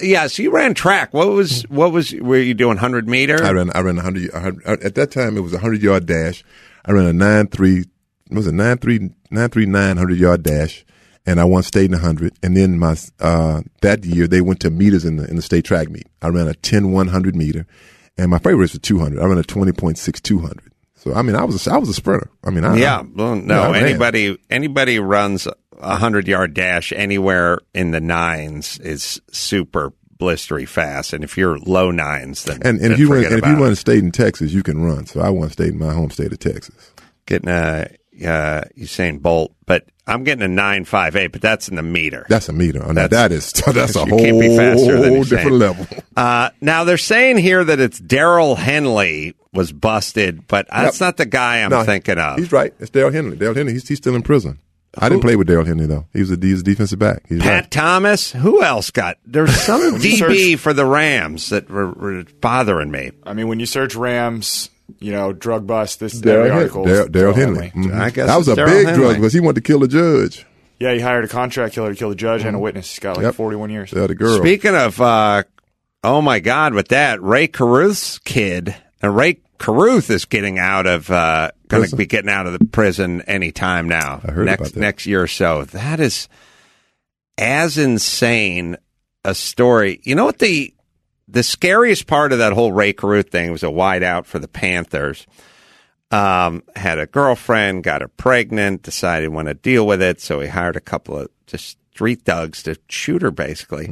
yeah? 0.00 0.26
So 0.28 0.42
you 0.42 0.50
ran 0.52 0.74
track. 0.74 1.12
What 1.12 1.28
was 1.28 1.62
what 1.62 1.90
was? 1.90 2.12
Were 2.12 2.38
you 2.38 2.54
doing 2.54 2.76
hundred 2.76 3.08
meter? 3.08 3.42
I 3.42 3.50
ran. 3.50 3.70
I 3.74 3.80
ran 3.80 3.96
hundred. 3.96 4.30
At 4.66 4.94
that 4.94 5.10
time, 5.10 5.36
it 5.36 5.40
was 5.40 5.52
a 5.52 5.58
hundred 5.58 5.82
yard 5.82 6.06
dash. 6.06 6.44
I 6.84 6.92
ran 6.92 7.06
a 7.06 7.12
nine 7.12 7.48
three. 7.48 7.84
What 8.28 8.36
was 8.38 8.46
it 8.46 8.54
nine 8.54 8.78
three 8.78 9.10
nine 9.32 9.48
three 9.50 9.66
nine 9.66 9.96
hundred 9.96 10.18
yard 10.18 10.42
dash, 10.44 10.84
and 11.26 11.40
I 11.40 11.44
won 11.44 11.62
state 11.62 11.86
in 11.86 11.94
a 11.94 11.98
hundred. 11.98 12.34
And 12.42 12.56
then 12.56 12.78
my 12.78 12.96
uh, 13.20 13.62
that 13.82 14.04
year 14.04 14.26
they 14.26 14.40
went 14.40 14.60
to 14.60 14.70
meters 14.70 15.04
in 15.04 15.16
the 15.16 15.28
in 15.28 15.36
the 15.36 15.42
state 15.42 15.64
track 15.64 15.90
meet. 15.90 16.06
I 16.22 16.28
ran 16.28 16.48
a 16.48 16.54
10 16.54 16.92
100 16.92 17.36
meter, 17.36 17.66
and 18.16 18.30
my 18.30 18.38
favorite 18.38 18.56
was 18.56 18.72
the 18.72 18.78
two 18.78 18.98
hundred. 18.98 19.20
I 19.20 19.26
ran 19.26 19.38
a 19.38 19.42
twenty 19.42 19.72
point 19.72 19.98
six 19.98 20.20
two 20.20 20.38
hundred. 20.38 20.72
So 20.94 21.12
I 21.14 21.22
mean, 21.22 21.36
I 21.36 21.44
was 21.44 21.66
a, 21.66 21.72
I 21.72 21.76
was 21.76 21.88
a 21.88 21.94
sprinter. 21.94 22.30
I 22.44 22.50
mean, 22.50 22.64
I, 22.64 22.76
Yeah, 22.76 23.02
well, 23.14 23.36
no. 23.36 23.62
I 23.62 23.72
ran. 23.72 23.84
anybody 23.86 24.38
anybody 24.50 24.98
runs 24.98 25.46
a 25.78 25.96
hundred 25.96 26.26
yard 26.26 26.54
dash 26.54 26.92
anywhere 26.92 27.58
in 27.74 27.90
the 27.90 28.00
nines 28.00 28.78
is 28.78 29.20
super 29.30 29.92
blistery 30.18 30.66
fast, 30.66 31.12
and 31.12 31.22
if 31.22 31.36
you're 31.36 31.58
low 31.58 31.90
nines, 31.90 32.44
then 32.44 32.56
And, 32.56 32.66
and 32.66 32.80
then 32.80 32.92
if 32.92 32.98
you 32.98 33.12
run, 33.12 33.24
and 33.24 33.34
if 33.34 33.46
you 33.46 33.62
run 33.62 33.72
a 33.72 33.76
state 33.76 34.02
in 34.02 34.10
Texas, 34.10 34.52
you 34.52 34.62
can 34.62 34.82
run. 34.82 35.04
So 35.06 35.20
I 35.20 35.28
won 35.28 35.50
state 35.50 35.72
in 35.74 35.78
my 35.78 35.92
home 35.92 36.10
state 36.10 36.32
of 36.32 36.38
Texas. 36.38 36.92
getting 37.26 37.50
a 37.50 37.88
uh, 38.24 38.62
Usain 38.78 39.20
Bolt, 39.20 39.52
but 39.66 39.84
I'm 40.06 40.24
getting 40.24 40.42
a 40.42 40.48
nine 40.48 40.84
five 40.84 41.16
eight, 41.16 41.28
but 41.32 41.40
that's 41.42 41.68
in 41.68 41.76
the 41.76 41.82
meter. 41.82 42.26
That's 42.28 42.48
a 42.48 42.52
meter. 42.52 42.78
Now, 42.80 42.92
That's- 42.92 43.10
that 43.10 43.32
is 43.32 43.52
that's 43.74 43.96
a 43.96 44.00
you 44.00 44.06
whole 44.06 44.18
can't 44.18 44.40
be 44.40 44.56
faster 44.56 45.00
than 45.00 45.14
Usain. 45.14 45.28
different 45.28 45.56
level. 45.56 45.86
Uh, 46.16 46.48
now 46.62 46.84
they're 46.84 46.96
saying 46.96 47.36
here 47.36 47.62
that 47.62 47.78
it's 47.78 48.00
Darryl 48.00 48.56
Henley 48.56 49.34
was 49.52 49.70
busted, 49.70 50.46
but 50.48 50.66
that's 50.70 50.98
not 50.98 51.18
the 51.18 51.26
guy 51.26 51.58
I'm 51.62 51.68
No, 51.68 51.82
thinking 51.84 52.16
of. 52.16 52.38
He's 52.38 52.50
right. 52.52 52.72
It's 52.78 52.90
Darryl 52.90 53.12
Henley. 53.12 53.36
Darryl 53.36 53.54
Henley. 53.54 53.74
He's, 53.74 53.86
he's 53.86 53.98
still 53.98 54.14
in 54.14 54.22
prison. 54.22 54.58
I 54.96 55.10
didn't 55.10 55.20
play 55.20 55.36
with 55.36 55.46
Darryl 55.46 55.66
Henley 55.66 55.84
though. 55.84 56.06
He 56.14 56.20
was 56.20 56.30
a, 56.30 56.38
he 56.40 56.52
was 56.52 56.62
a 56.62 56.64
defensive 56.64 56.98
back. 56.98 57.24
He's 57.28 57.42
Pat 57.42 57.52
right. 57.64 57.70
Thomas. 57.70 58.32
Who 58.32 58.62
else 58.62 58.90
got? 58.90 59.18
There's 59.26 59.54
some 59.54 59.82
you 59.82 59.90
DB 60.24 60.58
for 60.58 60.72
the 60.72 60.86
Rams 60.86 61.50
that 61.50 61.68
were, 61.68 61.90
were 61.90 62.24
bothering 62.40 62.90
me. 62.90 63.10
I 63.24 63.34
mean, 63.34 63.48
when 63.48 63.60
you 63.60 63.66
search 63.66 63.94
Rams, 63.94 64.70
you 65.00 65.12
know, 65.12 65.32
drug 65.32 65.66
bust, 65.66 66.00
this 66.00 66.20
Darryl 66.20 66.38
every 66.46 66.50
article. 66.50 66.88
is 66.88 66.98
Darryl, 66.98 67.08
Darryl 67.10 67.34
Henley. 67.34 67.68
Henley. 67.68 67.90
Mhm. 67.90 68.00
I 68.00 68.10
guess 68.10 68.26
that 68.28 68.36
was 68.36 68.48
a 68.48 68.52
it's 68.52 68.60
Darryl 68.60 68.66
big 68.66 68.86
Henley. 68.86 69.02
drug 69.02 69.20
bust. 69.22 69.34
he 69.34 69.40
wanted 69.40 69.54
to 69.56 69.60
kill 69.60 69.78
the 69.80 69.88
judge. 69.88 70.46
Yeah, 70.78 70.92
he 70.92 71.00
hired 71.00 71.24
a 71.24 71.28
contract 71.28 71.74
killer 71.74 71.90
to 71.92 71.98
kill 71.98 72.10
the 72.10 72.14
judge 72.14 72.44
and 72.44 72.54
a 72.54 72.58
witness. 72.58 72.90
He's 72.90 72.98
got 72.98 73.16
like 73.16 73.24
Yep. 73.24 73.34
41 73.34 73.70
years. 73.70 73.92
Yeah, 73.96 74.06
the 74.06 74.14
girl. 74.14 74.36
Speaking 74.38 74.74
of, 74.74 75.00
uh, 75.00 75.42
oh 76.04 76.20
my 76.20 76.38
God, 76.38 76.74
with 76.74 76.88
that 76.88 77.22
Rae 77.22 77.46
Carruth's 77.46 78.18
kid, 78.20 78.74
and 79.02 79.16
Rae 79.16 79.38
Carruth 79.58 80.10
is 80.10 80.26
getting 80.26 80.58
out 80.58 80.86
of, 80.86 81.10
uh, 81.10 81.50
going 81.68 81.88
to 81.88 81.96
be 81.96 82.04
getting 82.06 82.28
out 82.30 82.46
of 82.46 82.52
the 82.58 82.64
prison 82.66 83.22
any 83.26 83.52
time 83.52 83.88
now. 83.88 84.20
I 84.22 84.30
heard 84.32 84.44
next 84.46 84.60
about 84.60 84.72
that. 84.74 84.80
next 84.80 85.06
year 85.06 85.22
or 85.22 85.26
so. 85.26 85.64
That 85.64 85.98
is 85.98 86.28
as 87.38 87.78
insane 87.78 88.76
a 89.24 89.34
story. 89.34 90.00
You 90.04 90.14
know 90.14 90.24
what 90.26 90.38
the 90.38 90.72
the 91.28 91.42
scariest 91.42 92.06
part 92.06 92.32
of 92.32 92.38
that 92.38 92.52
whole 92.52 92.72
Rae 92.72 92.92
Carruth 92.92 93.30
thing 93.30 93.50
was 93.50 93.62
a 93.62 93.70
wide 93.70 94.02
out 94.02 94.26
for 94.26 94.38
the 94.38 94.48
Panthers. 94.48 95.26
Um, 96.10 96.62
had 96.76 96.98
a 97.00 97.06
girlfriend, 97.06 97.82
got 97.82 98.00
her 98.00 98.08
pregnant, 98.08 98.82
decided 98.82 99.30
want 99.30 99.48
to 99.48 99.54
deal 99.54 99.86
with 99.86 100.00
it, 100.00 100.20
so 100.20 100.40
he 100.40 100.48
hired 100.48 100.76
a 100.76 100.80
couple 100.80 101.18
of 101.18 101.28
just 101.46 101.78
street 101.92 102.22
thugs 102.22 102.62
to 102.62 102.76
shoot 102.88 103.22
her. 103.22 103.32
Basically, 103.32 103.86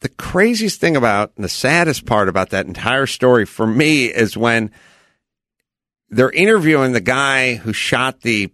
the 0.00 0.08
craziest 0.10 0.80
thing 0.80 0.96
about, 0.96 1.32
and 1.36 1.44
the 1.44 1.48
saddest 1.48 2.04
part 2.04 2.28
about 2.28 2.50
that 2.50 2.66
entire 2.66 3.06
story 3.06 3.46
for 3.46 3.66
me 3.66 4.06
is 4.06 4.36
when 4.36 4.70
they're 6.10 6.30
interviewing 6.30 6.92
the 6.92 7.00
guy 7.00 7.54
who 7.54 7.72
shot 7.72 8.20
the 8.20 8.52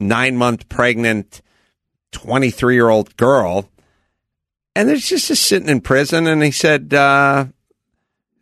nine 0.00 0.36
month 0.36 0.68
pregnant 0.70 1.42
23 2.12 2.74
year 2.74 2.88
old 2.88 3.14
girl. 3.16 3.68
And 4.76 4.88
there's 4.88 5.08
just, 5.08 5.28
just 5.28 5.44
sitting 5.44 5.68
in 5.68 5.80
prison. 5.80 6.26
And 6.26 6.42
he 6.42 6.50
said, 6.50 6.92
uh, 6.92 7.46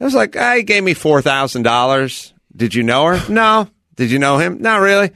it 0.01 0.05
was 0.05 0.14
like, 0.14 0.37
ah, 0.37 0.55
he 0.57 0.64
gave 0.64 0.82
me 0.82 0.95
$4,000. 0.95 2.32
Did 2.57 2.74
you 2.74 2.82
know 2.82 3.07
her? 3.07 3.32
No. 3.32 3.68
Did 3.95 4.11
you 4.11 4.18
know 4.18 4.39
him? 4.39 4.61
Not 4.61 4.80
really. 4.80 5.11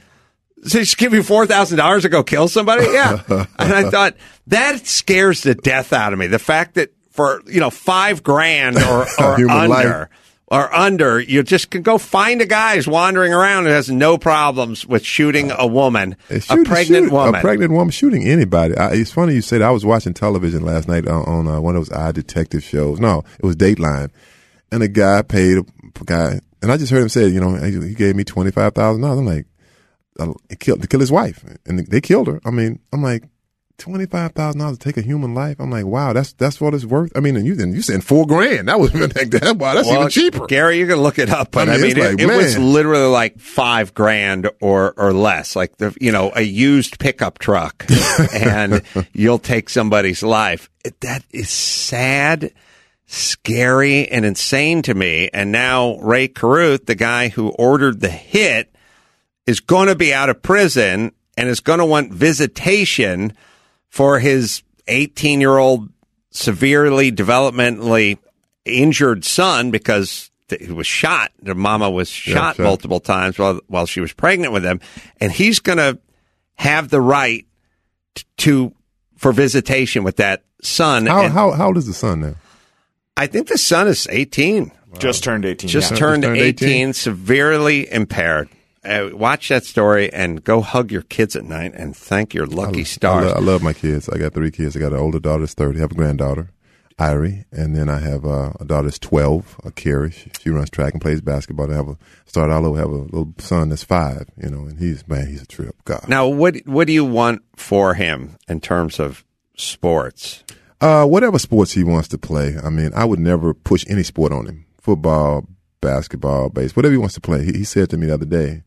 So 0.63 0.79
just 0.79 0.97
give 0.97 1.13
you 1.13 1.23
four 1.23 1.45
thousand 1.45 1.77
dollars 1.77 2.03
to 2.03 2.09
go 2.09 2.21
kill 2.21 2.49
somebody? 2.49 2.85
Yeah. 2.91 3.23
and 3.29 3.73
I 3.73 3.89
thought 3.89 4.15
that 4.47 4.85
scares 4.85 5.41
the 5.41 5.55
death 5.55 5.93
out 5.93 6.11
of 6.11 6.19
me. 6.19 6.27
The 6.27 6.39
fact 6.39 6.75
that 6.75 6.91
for 7.11 7.41
you 7.47 7.61
know 7.61 7.69
five 7.69 8.23
grand 8.23 8.75
or, 8.77 9.07
or 9.19 9.35
under 9.35 9.67
life. 9.67 10.09
Under, 10.51 11.19
you 11.19 11.43
just 11.43 11.69
can 11.69 11.81
go 11.83 11.97
find 11.97 12.41
a 12.41 12.45
guy 12.45 12.75
who's 12.75 12.87
wandering 12.87 13.33
around 13.33 13.65
who 13.65 13.69
has 13.71 13.89
no 13.89 14.17
problems 14.17 14.85
with 14.85 15.05
shooting 15.05 15.51
a 15.51 15.67
woman, 15.67 16.15
They 16.27 16.37
a 16.37 16.63
pregnant 16.63 17.05
shoot- 17.05 17.11
woman. 17.11 17.35
A 17.35 17.41
pregnant 17.41 17.71
woman 17.71 17.91
shooting 17.91 18.23
anybody. 18.23 18.75
I, 18.75 18.93
it's 18.93 19.11
funny 19.11 19.33
you 19.35 19.41
said. 19.41 19.61
I 19.61 19.71
was 19.71 19.85
watching 19.85 20.13
television 20.13 20.63
last 20.63 20.87
night 20.87 21.07
on, 21.07 21.23
on 21.25 21.47
uh, 21.47 21.61
one 21.61 21.75
of 21.75 21.81
those 21.87 21.95
eye 21.95 22.11
detective 22.11 22.63
shows. 22.63 22.99
No, 22.99 23.23
it 23.39 23.45
was 23.45 23.55
Dateline, 23.55 24.09
and 24.71 24.81
a 24.81 24.87
guy 24.87 25.21
paid 25.21 25.59
a 25.59 25.63
guy, 26.05 26.39
and 26.61 26.71
I 26.71 26.77
just 26.77 26.91
heard 26.91 27.01
him 27.03 27.09
say, 27.09 27.27
you 27.27 27.39
know, 27.39 27.53
he 27.55 27.93
gave 27.93 28.15
me 28.15 28.23
twenty 28.23 28.51
five 28.51 28.73
thousand 28.73 29.01
dollars. 29.03 29.19
I'm 29.19 29.25
like, 29.25 29.45
uh, 30.19 30.33
he 30.49 30.55
killed 30.55 30.81
to 30.81 30.87
kill 30.87 30.99
his 30.99 31.11
wife, 31.11 31.43
and 31.67 31.79
they 31.87 32.01
killed 32.01 32.27
her. 32.27 32.41
I 32.45 32.49
mean, 32.51 32.79
I'm 32.91 33.03
like. 33.03 33.23
Twenty 33.79 34.05
five 34.05 34.33
thousand 34.33 34.59
dollars 34.59 34.77
to 34.77 34.83
take 34.83 34.97
a 34.97 35.01
human 35.01 35.33
life. 35.33 35.55
I'm 35.59 35.71
like, 35.71 35.85
wow, 35.85 36.13
that's 36.13 36.33
that's 36.33 36.59
what 36.61 36.73
it's 36.73 36.85
worth. 36.85 37.11
I 37.15 37.21
mean, 37.21 37.35
and 37.37 37.47
you 37.47 37.53
and 37.53 37.73
you 37.73 37.81
saying 37.81 38.01
four 38.01 38.27
grand. 38.27 38.67
That 38.67 38.79
was 38.79 38.93
like 39.15 39.31
that. 39.31 39.55
Wow, 39.57 39.73
that's 39.73 39.87
Well, 39.87 39.99
even 40.01 40.09
cheaper. 40.09 40.45
Gary, 40.45 40.77
you're 40.77 40.87
gonna 40.87 41.01
look 41.01 41.17
it 41.17 41.29
up, 41.29 41.51
but 41.51 41.69
I 41.69 41.73
I 41.73 41.77
mean, 41.77 41.95
mean, 41.95 41.97
it, 41.97 42.09
like, 42.11 42.19
it 42.19 42.27
was 42.27 42.57
literally 42.59 43.07
like 43.09 43.39
five 43.39 43.93
grand 43.93 44.49
or 44.61 44.93
or 44.97 45.13
less, 45.13 45.55
like 45.55 45.77
the 45.77 45.95
you 45.99 46.11
know 46.11 46.31
a 46.35 46.41
used 46.41 46.99
pickup 46.99 47.39
truck, 47.39 47.85
and 48.33 48.83
you'll 49.13 49.39
take 49.39 49.69
somebody's 49.69 50.21
life. 50.21 50.69
It, 50.85 50.99
that 51.01 51.23
is 51.31 51.49
sad, 51.49 52.53
scary, 53.05 54.07
and 54.07 54.25
insane 54.25 54.81
to 54.83 54.93
me. 54.93 55.29
And 55.33 55.51
now 55.51 55.97
Rae 55.99 56.27
Carruth, 56.27 56.85
the 56.85 56.95
guy 56.95 57.29
who 57.29 57.49
ordered 57.49 58.01
the 58.01 58.09
hit, 58.09 58.73
is 59.47 59.59
going 59.61 59.87
to 59.87 59.95
be 59.95 60.13
out 60.13 60.29
of 60.29 60.41
prison 60.41 61.11
and 61.37 61.47
is 61.49 61.59
going 61.61 61.79
to 61.79 61.85
want 61.85 62.11
visitation 62.13 63.33
for 63.89 64.19
his 64.19 64.63
18 64.87 65.41
year 65.41 65.57
old 65.57 65.89
severely 66.31 67.11
developmentally 67.11 68.17
injured 68.65 69.25
son 69.25 69.71
because 69.71 70.31
he 70.59 70.71
was 70.71 70.87
shot. 70.87 71.31
The 71.41 71.55
mama 71.55 71.89
was 71.89 72.09
shot 72.09 72.55
shot. 72.55 72.63
multiple 72.63 72.99
times 72.99 73.37
while 73.37 73.59
while 73.67 73.85
she 73.85 74.01
was 74.01 74.13
pregnant 74.13 74.53
with 74.53 74.63
him, 74.63 74.79
and 75.19 75.31
he's 75.31 75.59
going 75.59 75.77
to 75.77 75.99
have 76.55 76.89
the 76.89 77.01
right 77.01 77.45
t- 78.15 78.23
to 78.37 78.73
for 79.17 79.31
visitation 79.31 80.03
with 80.03 80.17
that 80.17 80.43
son. 80.61 81.05
How 81.05 81.23
And 81.23 81.33
how 81.33 81.51
how 81.51 81.67
old 81.67 81.77
is 81.77 81.87
the 81.87 81.93
son 81.93 82.21
now? 82.21 82.35
I 83.17 83.27
think 83.27 83.47
the 83.47 83.57
son 83.57 83.87
is 83.87 84.07
18 84.09 84.71
Just 84.97 85.23
turned 85.25 85.43
18. 85.45 85.67
just 85.67 85.91
yeah. 85.91 85.97
turned, 85.97 86.23
turned 86.23 86.37
18, 86.37 86.69
18. 86.69 86.93
severely 86.93 87.91
impaired. 87.91 88.47
Uh, 88.83 89.09
watch 89.13 89.49
that 89.49 89.65
story 89.65 90.11
and 90.13 90.43
go 90.43 90.61
hug 90.61 90.91
your 90.91 91.01
kids 91.01 91.35
at 91.35 91.43
night 91.43 91.73
and 91.75 91.95
thank 91.95 92.33
your 92.33 92.45
lucky 92.45 92.81
I, 92.81 92.83
stars. 92.83 93.25
lo- 93.25 93.33
I 93.33 93.39
love 93.39 93.61
my 93.61 93.73
kids. 93.73 94.07
I 94.09 94.17
got 94.17 94.33
three 94.33 94.51
kids. 94.51 94.75
I 94.77 94.79
got 94.79 94.93
an 94.93 94.99
older 94.99 95.19
daughter 95.19 95.41
that's 95.41 95.53
30. 95.53 95.79
I 95.79 95.81
have 95.81 95.91
a 95.91 95.95
granddaughter, 95.95 96.51
Irie. 96.97 97.43
And 97.51 97.75
then 97.75 97.89
I 97.89 97.99
have 97.99 98.25
uh, 98.25 98.53
a 98.59 98.65
daughter 98.65 98.87
that's 98.87 98.99
12, 98.99 99.61
a 99.65 99.71
Carrie. 99.71 100.11
She, 100.11 100.31
she 100.41 100.49
runs 100.49 100.69
track 100.69 100.93
and 100.93 101.01
plays 101.01 101.19
basketball. 101.19 101.69
I 101.71 101.75
have 101.75 101.89
a, 101.89 101.97
start 102.25 102.51
all 102.51 102.65
over, 102.65 102.77
have 102.79 102.89
a 102.89 102.93
little 102.95 103.33
son 103.37 103.69
that's 103.69 103.83
five, 103.83 104.27
you 104.41 104.49
know, 104.49 104.59
and 104.65 104.79
he's, 104.79 105.05
man, 105.07 105.27
he's 105.27 105.41
a 105.41 105.47
trip. 105.47 105.75
God. 105.83 106.07
now, 106.07 106.27
what 106.27 106.55
what 106.65 106.87
do 106.87 106.93
you 106.93 107.03
want 107.05 107.41
for 107.57 107.95
him 107.95 108.37
in 108.47 108.61
terms 108.61 108.99
of 108.99 109.25
sports? 109.57 110.43
Uh, 110.81 111.05
whatever 111.05 111.37
sports 111.37 111.73
he 111.73 111.83
wants 111.83 112.07
to 112.07 112.17
play. 112.17 112.55
I 112.63 112.69
mean, 112.69 112.91
I 112.95 113.03
would 113.03 113.19
never 113.19 113.53
push 113.53 113.83
any 113.89 114.03
sport 114.03 114.31
on 114.31 114.45
him. 114.45 114.65
Football, 114.79 115.45
basketball, 115.81 116.49
base, 116.49 116.75
whatever 116.75 116.91
he 116.91 116.97
wants 116.97 117.15
to 117.15 117.21
play. 117.21 117.45
He, 117.45 117.59
he 117.59 117.63
said 117.63 117.89
to 117.89 117.97
me 117.97 118.07
the 118.07 118.13
other 118.13 118.25
day, 118.25 118.63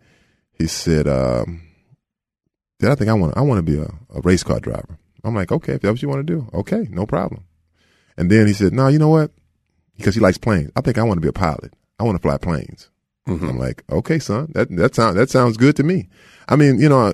he 0.53 0.67
said, 0.67 1.07
um, 1.09 1.63
Dad, 2.79 2.93
I 2.93 2.95
think 2.95 3.11
I 3.11 3.15
want, 3.15 3.37
I 3.37 3.43
want 3.43 3.59
to 3.59 3.63
be 3.63 3.79
a, 3.79 3.91
a 4.15 4.21
race 4.23 4.43
car 4.43 4.61
driver. 4.61 4.99
I'm 5.25 5.35
like, 5.35 5.53
okay, 5.53 5.75
if 5.75 5.83
that's 5.83 5.93
what 5.93 6.03
you 6.03 6.09
want 6.09 6.27
to 6.27 6.33
do, 6.33 6.49
okay, 6.53 6.89
no 6.91 7.07
problem. 7.07 7.45
And 8.17 8.31
then 8.31 8.47
he 8.47 8.53
said, 8.53 8.73
no, 8.73 8.89
you 8.89 8.99
know 8.99 9.09
what? 9.09 9.31
Because 9.97 10.15
he 10.15 10.21
likes 10.21 10.39
planes. 10.39 10.71
I 10.75 10.81
think 10.81 10.99
I 10.99 11.03
want 11.03 11.19
to 11.19 11.23
be 11.23 11.29
a 11.29 11.33
pilot. 11.33 11.75
I 11.99 12.05
want 12.05 12.17
to 12.17 12.23
fly 12.23 12.37
planes. 12.39 12.89
I'm 13.51 13.59
like, 13.59 13.85
okay, 13.91 14.19
son, 14.19 14.51
that 14.55 14.69
that 14.71 14.97
sounds 14.97 15.15
that 15.15 15.31
sounds 15.31 15.57
good 15.57 15.77
to 15.77 15.85
me. 15.85 16.09
I 16.49 16.57
mean, 16.57 16.81
you 16.81 16.89
know, 16.89 17.13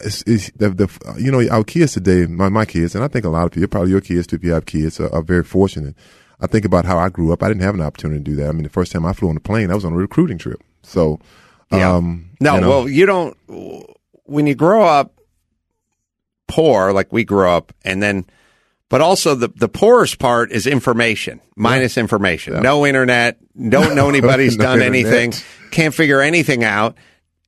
it's, 0.00 0.22
it's 0.26 0.50
the, 0.52 0.70
the 0.70 1.16
you 1.18 1.30
know 1.30 1.46
our 1.50 1.62
kids 1.62 1.92
today, 1.92 2.24
my 2.26 2.48
my 2.48 2.64
kids, 2.64 2.94
and 2.94 3.04
I 3.04 3.08
think 3.08 3.26
a 3.26 3.28
lot 3.28 3.44
of 3.44 3.52
people, 3.52 3.68
probably 3.68 3.90
your 3.90 4.00
kids 4.00 4.26
too, 4.26 4.36
if 4.36 4.44
you 4.44 4.52
have 4.52 4.64
kids, 4.64 4.98
are, 4.98 5.12
are 5.12 5.20
very 5.22 5.44
fortunate. 5.44 5.94
I 6.40 6.46
think 6.46 6.64
about 6.64 6.84
how 6.84 6.98
I 6.98 7.08
grew 7.08 7.32
up. 7.32 7.42
I 7.42 7.48
didn't 7.48 7.62
have 7.62 7.74
an 7.74 7.80
opportunity 7.80 8.18
to 8.22 8.24
do 8.30 8.36
that. 8.36 8.48
I 8.48 8.52
mean, 8.52 8.62
the 8.64 8.68
first 8.68 8.92
time 8.92 9.06
I 9.06 9.12
flew 9.12 9.28
on 9.30 9.36
a 9.36 9.40
plane, 9.40 9.70
I 9.70 9.74
was 9.74 9.84
on 9.84 9.92
a 9.92 9.96
recruiting 9.96 10.38
trip. 10.38 10.60
So, 10.82 11.18
Yeah. 11.72 11.92
um, 11.94 12.30
No, 12.40 12.54
you 12.56 12.60
know, 12.60 12.68
well, 12.68 12.88
you 12.88 13.06
don't. 13.06 13.36
When 14.24 14.46
you 14.46 14.54
grow 14.54 14.82
up 14.84 15.14
poor, 16.48 16.92
like 16.92 17.12
we 17.12 17.24
grew 17.24 17.48
up, 17.48 17.72
and 17.84 18.02
then 18.02 18.24
But 18.88 19.00
also 19.00 19.34
the 19.34 19.48
the 19.48 19.68
poorest 19.68 20.18
part 20.20 20.52
is 20.52 20.66
information 20.66 21.40
minus 21.56 21.96
information. 21.98 22.62
No 22.62 22.86
internet. 22.86 23.38
Don't 23.56 23.96
know 23.96 24.08
anybody's 24.14 24.56
No 24.56 24.64
done 24.64 24.80
internet. 24.82 25.12
anything. 25.12 25.32
Can't 25.72 25.92
figure 25.94 26.20
anything 26.20 26.62
out. 26.62 26.96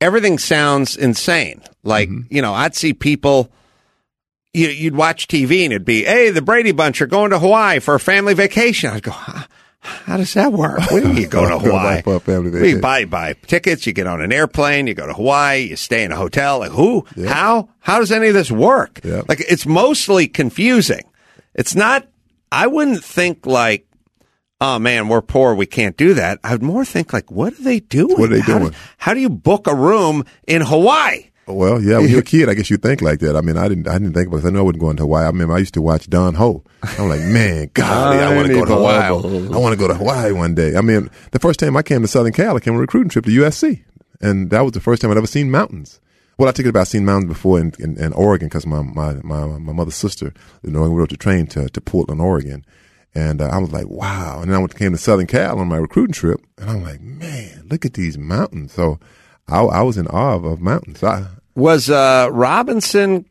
Everything 0.00 0.38
sounds 0.38 0.96
insane. 0.96 1.62
Like 1.84 2.08
you 2.30 2.42
know, 2.42 2.54
I'd 2.54 2.74
see 2.74 2.92
people. 2.92 3.52
You, 4.58 4.68
you'd 4.68 4.96
watch 4.96 5.28
TV 5.28 5.64
and 5.64 5.72
it'd 5.72 5.84
be, 5.84 6.04
"Hey, 6.04 6.30
the 6.30 6.42
Brady 6.42 6.72
Bunch 6.72 7.00
are 7.00 7.06
going 7.06 7.30
to 7.30 7.38
Hawaii 7.38 7.78
for 7.78 7.94
a 7.94 8.00
family 8.00 8.34
vacation." 8.34 8.90
I'd 8.90 9.02
go, 9.02 9.12
"Huh? 9.12 9.44
"How 9.80 10.16
does 10.16 10.34
that 10.34 10.52
work? 10.52 10.90
When 10.90 11.14
do 11.14 11.20
you 11.20 11.26
go 11.38 11.48
to 11.48 11.58
Hawaii 11.58 12.02
family 12.20 12.50
We 12.50 12.80
buy 12.80 13.04
buy 13.04 13.34
tickets. 13.46 13.86
You 13.86 13.92
get 13.92 14.06
on 14.06 14.20
an 14.20 14.32
airplane. 14.32 14.86
You 14.86 14.94
go 14.94 15.06
to 15.06 15.14
Hawaii. 15.14 15.68
You 15.68 15.76
stay 15.76 16.02
in 16.02 16.10
a 16.12 16.16
hotel. 16.16 16.58
Like 16.58 16.72
who? 16.72 17.06
How? 17.26 17.68
How 17.78 18.00
does 18.00 18.10
any 18.10 18.28
of 18.28 18.34
this 18.34 18.50
work? 18.50 19.00
Like 19.28 19.40
it's 19.48 19.66
mostly 19.66 20.26
confusing. 20.28 21.02
It's 21.54 21.74
not. 21.74 22.08
I 22.50 22.66
wouldn't 22.66 23.04
think 23.04 23.46
like, 23.46 23.86
oh 24.60 24.78
man, 24.78 25.08
we're 25.08 25.22
poor. 25.22 25.54
We 25.54 25.66
can't 25.66 25.96
do 25.96 26.14
that. 26.14 26.40
I'd 26.42 26.62
more 26.62 26.84
think 26.84 27.12
like, 27.12 27.30
what 27.30 27.52
are 27.52 27.62
they 27.62 27.80
doing? 27.80 28.18
What 28.18 28.30
are 28.32 28.34
they 28.34 28.40
How 28.40 28.58
doing? 28.58 28.70
Do, 28.70 28.76
how 28.96 29.14
do 29.14 29.20
you 29.20 29.28
book 29.30 29.66
a 29.66 29.74
room 29.74 30.24
in 30.46 30.62
Hawaii? 30.62 31.30
Well, 31.48 31.82
yeah, 31.82 31.98
when 31.98 32.08
you're 32.08 32.20
a 32.20 32.22
kid, 32.34 32.48
I 32.48 32.54
guess 32.54 32.70
you 32.70 32.76
think 32.76 33.00
like 33.02 33.20
that. 33.20 33.36
I 33.36 33.40
mean, 33.40 33.56
I 33.56 33.68
didn't, 33.68 33.88
I 33.88 33.94
didn't 33.94 34.14
think 34.14 34.28
about 34.28 34.44
it. 34.44 34.46
I 34.46 34.50
know 34.50 34.60
I 34.60 34.62
wasn't 34.62 34.80
going 34.80 34.96
to 34.96 35.02
Hawaii. 35.02 35.24
I 35.24 35.28
remember 35.28 35.54
I 35.54 35.58
used 35.58 35.74
to 35.74 35.82
watch 35.82 36.08
Don 36.08 36.34
Ho. 36.34 36.62
I'm 36.82 37.08
like, 37.08 37.20
man, 37.22 37.70
golly, 37.74 38.18
I 38.18 38.34
want 38.34 38.48
to 38.48 38.54
go 38.54 38.64
to 38.64 38.74
Hawaii. 38.74 39.54
I 39.54 39.58
want 39.58 39.72
to 39.72 39.78
go 39.78 39.88
to 39.88 39.94
Hawaii 39.94 40.32
one 40.32 40.54
day. 40.54 40.76
I 40.76 40.80
mean, 40.80 41.10
the 41.32 41.38
first 41.38 41.60
time 41.60 41.76
I 41.76 41.82
came 41.82 42.02
to 42.02 42.08
Southern 42.08 42.32
Cal, 42.32 42.56
I 42.56 42.60
came 42.60 42.74
on 42.74 42.78
a 42.78 42.80
recruiting 42.80 43.10
trip 43.10 43.24
to 43.24 43.30
USC, 43.30 43.84
and 44.20 44.50
that 44.50 44.60
was 44.60 44.72
the 44.72 44.80
first 44.80 45.02
time 45.02 45.10
I'd 45.10 45.16
ever 45.16 45.26
seen 45.26 45.50
mountains. 45.50 46.00
Well, 46.38 46.48
I 46.48 46.52
think 46.52 46.68
about 46.68 46.86
seen 46.86 47.04
mountains 47.04 47.32
before 47.32 47.58
in, 47.58 47.72
in, 47.80 47.98
in 47.98 48.12
Oregon 48.12 48.46
because 48.46 48.64
my, 48.64 48.80
my, 48.80 49.14
my, 49.24 49.44
my 49.46 49.72
mother's 49.72 49.96
sister, 49.96 50.32
you 50.62 50.70
know, 50.70 50.82
we 50.82 50.96
rode 50.96 51.10
the 51.10 51.16
train 51.16 51.48
to, 51.48 51.68
to 51.68 51.80
Portland, 51.80 52.20
Oregon. 52.20 52.64
And 53.12 53.40
uh, 53.40 53.48
I 53.48 53.58
was 53.58 53.72
like, 53.72 53.88
wow. 53.88 54.40
And 54.40 54.48
then 54.48 54.56
I 54.56 54.60
went, 54.60 54.76
came 54.76 54.92
to 54.92 54.98
Southern 54.98 55.26
Cal 55.26 55.58
on 55.58 55.66
my 55.66 55.78
recruiting 55.78 56.12
trip, 56.12 56.40
and 56.56 56.70
I'm 56.70 56.84
like, 56.84 57.00
man, 57.00 57.66
look 57.68 57.84
at 57.84 57.94
these 57.94 58.16
mountains. 58.16 58.72
So 58.72 59.00
I, 59.48 59.62
I 59.62 59.82
was 59.82 59.96
in 59.96 60.06
awe 60.06 60.34
of, 60.34 60.44
of 60.44 60.60
mountains. 60.60 61.02
I, 61.02 61.26
Was 61.58 61.90
uh, 61.90 62.28
Robinson? 62.32 63.24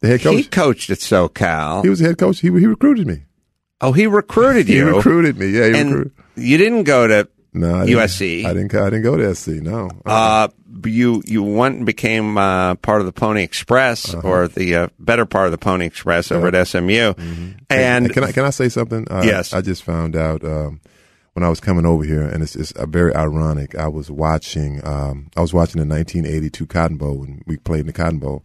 the 0.00 0.08
head 0.08 0.20
coach. 0.22 0.36
He 0.36 0.44
coached 0.44 0.90
at 0.90 0.98
SoCal. 0.98 1.82
He 1.82 1.88
was 1.90 1.98
the 1.98 2.06
head 2.06 2.18
coach. 2.18 2.40
He 2.40 2.48
he 2.48 2.66
recruited 2.66 3.06
me. 3.06 3.24
oh, 3.80 3.92
he 3.92 4.06
recruited 4.06 4.68
you. 4.68 4.86
He 4.86 4.90
recruited 4.96 5.38
me. 5.38 5.48
Yeah, 5.48 5.68
he 5.68 5.78
and 5.78 5.88
recruited. 5.90 6.12
you 6.36 6.56
didn't 6.58 6.84
go 6.84 7.06
to 7.06 7.28
No, 7.52 7.74
I 7.74 7.86
didn't- 7.86 7.98
USC. 8.00 8.44
I 8.44 8.52
didn't. 8.52 8.74
I 8.74 8.84
didn't 8.90 9.02
go 9.02 9.16
to 9.16 9.34
SC. 9.34 9.48
No. 9.62 9.88
Uh, 10.06 10.48
you 10.84 11.22
you 11.26 11.42
went 11.42 11.76
and 11.76 11.86
became 11.86 12.38
uh, 12.38 12.74
part 12.76 13.00
of 13.00 13.06
the 13.06 13.12
Pony 13.12 13.42
Express, 13.42 14.14
Uh-huh. 14.14 14.26
or 14.28 14.48
the 14.48 14.74
uh, 14.76 14.88
better 14.98 15.26
part 15.26 15.46
of 15.46 15.52
the 15.52 15.58
Pony 15.58 15.84
Express 15.86 16.30
over 16.32 16.48
at 16.48 16.66
SMU. 16.68 17.12
Mm-hmm. 17.14 17.50
And 17.70 18.12
can 18.12 18.24
I 18.24 18.32
can 18.32 18.44
I 18.44 18.50
say 18.50 18.68
something? 18.68 19.06
Uh, 19.10 19.22
Yes. 19.24 19.52
I 19.52 19.60
just 19.62 19.82
found 19.82 20.16
out 20.16 20.44
um, 20.44 20.80
when 21.34 21.44
I 21.44 21.48
was 21.48 21.60
coming 21.60 21.86
over 21.86 22.04
here, 22.04 22.22
and 22.22 22.42
it's, 22.42 22.56
it's 22.56 22.72
uh, 22.72 22.86
very 22.86 23.14
ironic. 23.14 23.74
I 23.74 23.88
was 23.88 24.10
watching. 24.10 24.84
Um, 24.86 25.30
I 25.36 25.40
was 25.40 25.54
watching 25.54 25.80
the 25.80 25.86
1982 25.86 26.66
Cotton 26.66 26.96
Bowl 26.96 27.18
when 27.18 27.42
we 27.46 27.56
played 27.56 27.80
in 27.80 27.86
the 27.86 27.92
Cotton 27.92 28.18
Bowl, 28.18 28.44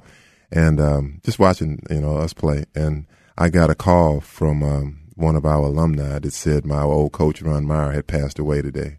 and 0.51 0.79
um, 0.79 1.21
just 1.23 1.39
watching 1.39 1.81
you 1.89 2.01
know 2.01 2.17
us 2.17 2.33
play. 2.33 2.65
And 2.75 3.05
I 3.37 3.49
got 3.49 3.69
a 3.69 3.75
call 3.75 4.21
from 4.21 4.63
um, 4.63 5.01
one 5.15 5.35
of 5.35 5.45
our 5.45 5.63
alumni 5.63 6.19
that 6.19 6.33
said 6.33 6.65
my 6.65 6.81
old 6.81 7.11
coach 7.11 7.41
Ron 7.41 7.65
Meyer 7.65 7.91
had 7.91 8.07
passed 8.07 8.39
away 8.39 8.61
today. 8.61 8.97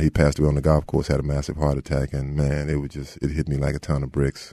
He 0.00 0.10
passed 0.10 0.40
away 0.40 0.48
on 0.48 0.56
the 0.56 0.60
golf 0.60 0.88
course, 0.88 1.06
had 1.06 1.20
a 1.20 1.22
massive 1.22 1.56
heart 1.56 1.78
attack, 1.78 2.12
and 2.12 2.34
man, 2.34 2.68
it 2.68 2.80
was 2.80 2.90
just 2.90 3.16
it 3.22 3.30
hit 3.30 3.48
me 3.48 3.56
like 3.56 3.76
a 3.76 3.78
ton 3.78 4.02
of 4.02 4.10
bricks. 4.10 4.52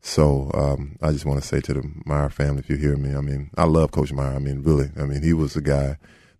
So 0.00 0.52
um, 0.54 0.96
I 1.02 1.10
just 1.10 1.26
want 1.26 1.42
to 1.42 1.46
say 1.46 1.60
to 1.60 1.74
the 1.74 1.92
Meyer 2.04 2.28
family, 2.28 2.60
if 2.60 2.70
you 2.70 2.76
hear 2.76 2.96
me, 2.96 3.12
I 3.12 3.20
mean, 3.20 3.50
I 3.56 3.64
love 3.64 3.90
Coach 3.90 4.12
Meyer. 4.12 4.36
I 4.36 4.38
mean, 4.38 4.62
really, 4.62 4.90
I 4.96 5.02
mean, 5.02 5.24
he 5.24 5.32
was 5.32 5.56
a 5.56 5.60
guy 5.60 5.96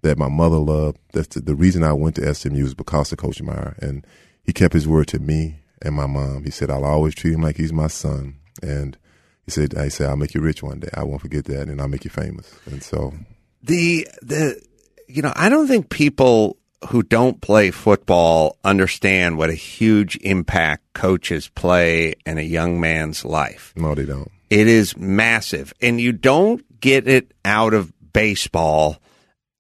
that 0.07 0.19
my 0.19 0.29
mother 0.29 0.57
loved. 0.57 0.99
That's 1.13 1.29
the, 1.29 1.41
the 1.41 1.55
reason 1.55 1.83
I 1.83 1.93
went 1.93 2.17
to 2.17 2.35
SMU 2.35 2.65
is 2.65 2.75
because 2.75 3.13
of 3.13 3.19
Coach 3.19 3.43
Meyer, 3.43 3.77
and 3.81 4.07
he 4.43 4.53
kept 4.53 4.73
his 4.73 4.87
word 4.87 5.09
to 5.09 5.19
me 5.19 5.57
and 5.83 5.95
my 5.95 6.07
mom. 6.07 6.45
He 6.45 6.51
said, 6.51 6.71
"I'll 6.71 6.85
always 6.85 7.15
treat 7.15 7.35
him 7.35 7.43
like 7.43 7.57
he's 7.57 7.73
my 7.73 7.89
son," 7.89 8.37
and 8.63 8.97
he 9.45 9.51
said, 9.51 9.77
"I 9.77 9.89
said 9.89 10.09
I'll 10.09 10.17
make 10.17 10.35
you 10.35 10.41
rich 10.41 10.63
one 10.63 10.81
day. 10.81 10.89
I 10.95 11.05
won't 11.05 11.21
forget 11.21 11.45
that, 11.47 11.69
and 11.69 11.81
I'll 11.81 11.89
make 11.89 12.05
you 12.05 12.11
famous." 12.11 12.51
And 12.67 12.83
so, 12.83 13.15
the 13.63 14.07
the 14.23 14.61
you 15.09 15.23
know 15.23 15.33
I 15.35 15.49
don't 15.49 15.67
think 15.67 15.91
people 15.91 16.57
who 16.89 17.03
don't 17.03 17.41
play 17.41 17.73
football 17.73 18.59
understand 18.63 19.39
what 19.39 19.51
a 19.51 19.55
huge 19.55 20.17
impact 20.19 20.85
coaches 20.93 21.49
play 21.49 22.15
in 22.25 22.39
a 22.39 22.43
young 22.43 22.81
man's 22.81 23.25
life. 23.25 23.73
no, 23.77 23.95
they 23.95 24.05
don't. 24.05 24.31
It 24.51 24.69
is 24.69 24.97
massive, 24.97 25.75
and 25.81 26.01
you 26.01 26.13
don't 26.13 26.63
get 26.81 27.09
it 27.09 27.33
out 27.45 27.75
of 27.75 27.93
baseball 28.13 29.01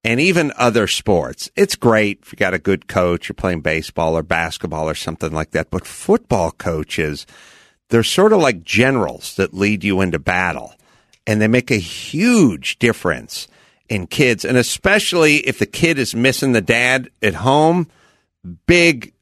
and 0.07 0.20
even 0.20 0.52
other 0.57 0.86
sports. 0.86 1.50
It's 1.57 1.74
great 1.74 2.20
if 2.22 2.32
you 2.32 2.36
got 2.36 2.54
a 2.54 2.61
good 2.61 2.86
coach, 2.86 3.28
you're 3.28 3.34
playing 3.34 3.62
baseball 3.62 4.16
or 4.16 4.22
basketball 4.22 4.88
or 4.88 4.94
something 4.94 5.32
like 5.32 5.50
that. 5.50 5.68
But 5.68 5.84
football 5.84 6.52
coaches, 6.52 7.26
they're 7.88 8.04
sort 8.04 8.32
of 8.32 8.40
like 8.40 8.62
generals 8.62 9.34
that 9.34 9.52
lead 9.52 9.82
you 9.82 10.00
into 10.00 10.20
battle, 10.20 10.74
and 11.26 11.42
they 11.42 11.48
make 11.48 11.72
a 11.72 11.76
huge 11.76 12.78
difference 12.78 13.48
in 13.88 14.07
kids, 14.07 14.44
and 14.44 14.57
especially 14.57 15.38
if 15.38 15.59
the 15.59 15.66
kid 15.66 15.98
is 15.98 16.14
missing 16.14 16.52
the 16.52 16.61
dad 16.61 17.11
at 17.20 17.34
home. 17.34 17.88
Big 18.68 19.12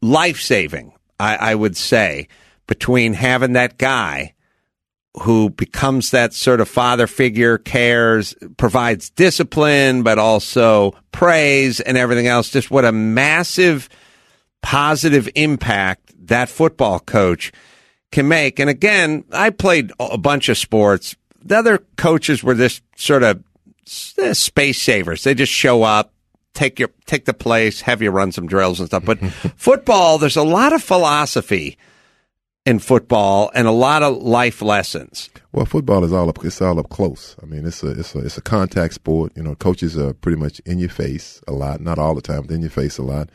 life 0.00 0.40
saving, 0.40 0.92
I, 1.18 1.36
I 1.36 1.54
would 1.56 1.76
say, 1.76 2.28
between 2.68 3.12
having 3.12 3.54
that 3.54 3.76
guy 3.76 4.34
who 5.20 5.50
becomes 5.50 6.10
that 6.10 6.34
sort 6.34 6.60
of 6.60 6.68
father 6.68 7.06
figure, 7.06 7.58
cares, 7.58 8.34
provides 8.56 9.10
discipline, 9.10 10.02
but 10.02 10.18
also 10.18 10.94
praise 11.12 11.80
and 11.80 11.96
everything 11.96 12.26
else. 12.26 12.50
Just 12.50 12.70
what 12.70 12.84
a 12.84 12.92
massive 12.92 13.88
positive 14.62 15.28
impact 15.34 16.12
that 16.26 16.48
football 16.48 17.00
coach 17.00 17.52
can 18.12 18.28
make. 18.28 18.58
And 18.58 18.68
again, 18.68 19.24
I 19.32 19.50
played 19.50 19.92
a 19.98 20.18
bunch 20.18 20.48
of 20.48 20.58
sports. 20.58 21.16
The 21.42 21.56
other 21.56 21.78
coaches 21.96 22.42
were 22.42 22.54
this 22.54 22.80
sort 22.96 23.22
of 23.22 23.42
eh, 24.18 24.34
space 24.34 24.82
savers. 24.82 25.22
They 25.22 25.34
just 25.34 25.52
show 25.52 25.82
up, 25.82 26.12
take 26.52 26.78
your 26.78 26.90
take 27.06 27.24
the 27.24 27.34
place, 27.34 27.80
have 27.82 28.02
you 28.02 28.10
run 28.10 28.32
some 28.32 28.48
drills 28.48 28.80
and 28.80 28.88
stuff. 28.88 29.04
But 29.04 29.18
football, 29.56 30.18
there's 30.18 30.36
a 30.36 30.42
lot 30.42 30.72
of 30.72 30.82
philosophy 30.82 31.78
in 32.66 32.80
football 32.80 33.50
and 33.54 33.66
a 33.68 33.72
lot 33.72 34.02
of 34.02 34.16
life 34.16 34.60
lessons. 34.60 35.30
Well, 35.52 35.64
football 35.64 36.04
is 36.04 36.12
all 36.12 36.28
up. 36.28 36.44
It's 36.44 36.60
all 36.60 36.78
up 36.78 36.90
close. 36.90 37.36
I 37.42 37.46
mean, 37.46 37.64
it's 37.64 37.82
a 37.82 37.92
it's 37.92 38.14
a 38.14 38.18
it's 38.18 38.36
a 38.36 38.42
contact 38.42 38.94
sport. 38.94 39.32
You 39.36 39.44
know, 39.44 39.54
coaches 39.54 39.96
are 39.96 40.12
pretty 40.12 40.36
much 40.36 40.60
in 40.66 40.78
your 40.78 40.90
face 40.90 41.40
a 41.46 41.52
lot. 41.52 41.80
Not 41.80 41.98
all 41.98 42.14
the 42.14 42.20
time, 42.20 42.42
but 42.42 42.50
in 42.50 42.60
your 42.60 42.70
face 42.70 42.98
a 42.98 43.02
lot. 43.02 43.30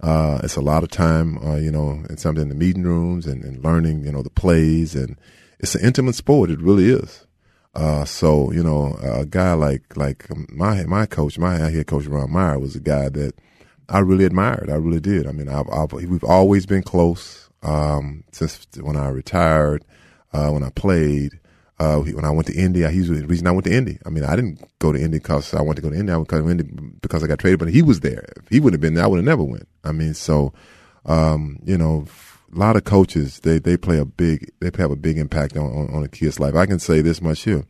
Uh, 0.00 0.40
it's 0.42 0.56
a 0.56 0.62
lot 0.62 0.82
of 0.82 0.88
time, 0.88 1.36
uh, 1.46 1.56
you 1.56 1.70
know, 1.70 2.02
and 2.08 2.18
something 2.18 2.40
in 2.40 2.48
the 2.48 2.54
meeting 2.54 2.84
rooms 2.84 3.26
and, 3.26 3.44
and 3.44 3.62
learning, 3.62 4.02
you 4.02 4.10
know, 4.10 4.22
the 4.22 4.30
plays, 4.30 4.94
and 4.94 5.18
it's 5.58 5.74
an 5.74 5.84
intimate 5.84 6.14
sport. 6.14 6.50
It 6.50 6.58
really 6.58 6.88
is. 6.88 7.26
Uh, 7.74 8.06
so 8.06 8.50
you 8.50 8.62
know, 8.62 8.98
a 9.02 9.26
guy 9.26 9.52
like 9.52 9.96
like 9.96 10.26
my 10.50 10.84
my 10.84 11.04
coach, 11.06 11.38
my 11.38 11.56
head 11.56 11.86
coach 11.86 12.06
Ron 12.06 12.32
Meyer 12.32 12.58
was 12.58 12.74
a 12.74 12.80
guy 12.80 13.10
that 13.10 13.34
I 13.90 13.98
really 13.98 14.24
admired. 14.24 14.70
I 14.70 14.76
really 14.76 15.00
did. 15.00 15.26
I 15.26 15.32
mean, 15.32 15.48
I've, 15.48 15.68
I've 15.70 15.92
we've 15.92 16.24
always 16.24 16.64
been 16.64 16.82
close 16.82 17.49
um, 17.62 18.24
since 18.32 18.66
when 18.80 18.96
I 18.96 19.08
retired, 19.08 19.84
uh, 20.32 20.50
when 20.50 20.62
I 20.62 20.70
played. 20.70 21.38
Uh, 21.78 21.96
when 22.00 22.26
I 22.26 22.30
went 22.30 22.46
to 22.48 22.54
Indy, 22.54 22.86
he 22.90 22.98
was 22.98 23.08
the 23.08 23.26
reason 23.26 23.46
I 23.46 23.52
went 23.52 23.64
to 23.64 23.72
Indy. 23.72 23.98
I 24.04 24.10
mean, 24.10 24.22
I 24.22 24.36
didn't 24.36 24.62
go 24.80 24.92
to 24.92 25.00
Indy 25.00 25.16
because 25.16 25.54
I 25.54 25.62
wanted 25.62 25.76
to 25.76 25.88
go 25.88 25.88
to 25.88 25.98
Indy. 25.98 26.12
I 26.12 26.16
went 26.18 26.28
to 26.28 26.50
Indy 26.50 26.64
because 27.00 27.24
I 27.24 27.26
got 27.26 27.38
traded, 27.38 27.58
but 27.58 27.70
he 27.70 27.80
was 27.80 28.00
there. 28.00 28.22
If 28.36 28.50
he 28.50 28.60
would 28.60 28.74
have 28.74 28.82
been 28.82 28.92
there, 28.92 29.04
I 29.04 29.06
would 29.06 29.16
have 29.16 29.24
never 29.24 29.42
went. 29.42 29.66
I 29.82 29.92
mean, 29.92 30.12
so 30.12 30.52
um, 31.06 31.58
you 31.64 31.78
know, 31.78 32.06
a 32.54 32.58
lot 32.58 32.76
of 32.76 32.84
coaches 32.84 33.40
they 33.40 33.58
they 33.58 33.76
play 33.76 33.98
a 33.98 34.04
big 34.04 34.50
they 34.60 34.70
have 34.76 34.90
a 34.90 34.96
big 34.96 35.18
impact 35.18 35.56
on, 35.56 35.66
on 35.66 35.94
on 35.94 36.02
a 36.02 36.08
kid's 36.08 36.40
life. 36.40 36.54
I 36.54 36.66
can 36.66 36.78
say 36.78 37.00
this 37.00 37.22
much 37.22 37.42
here, 37.42 37.64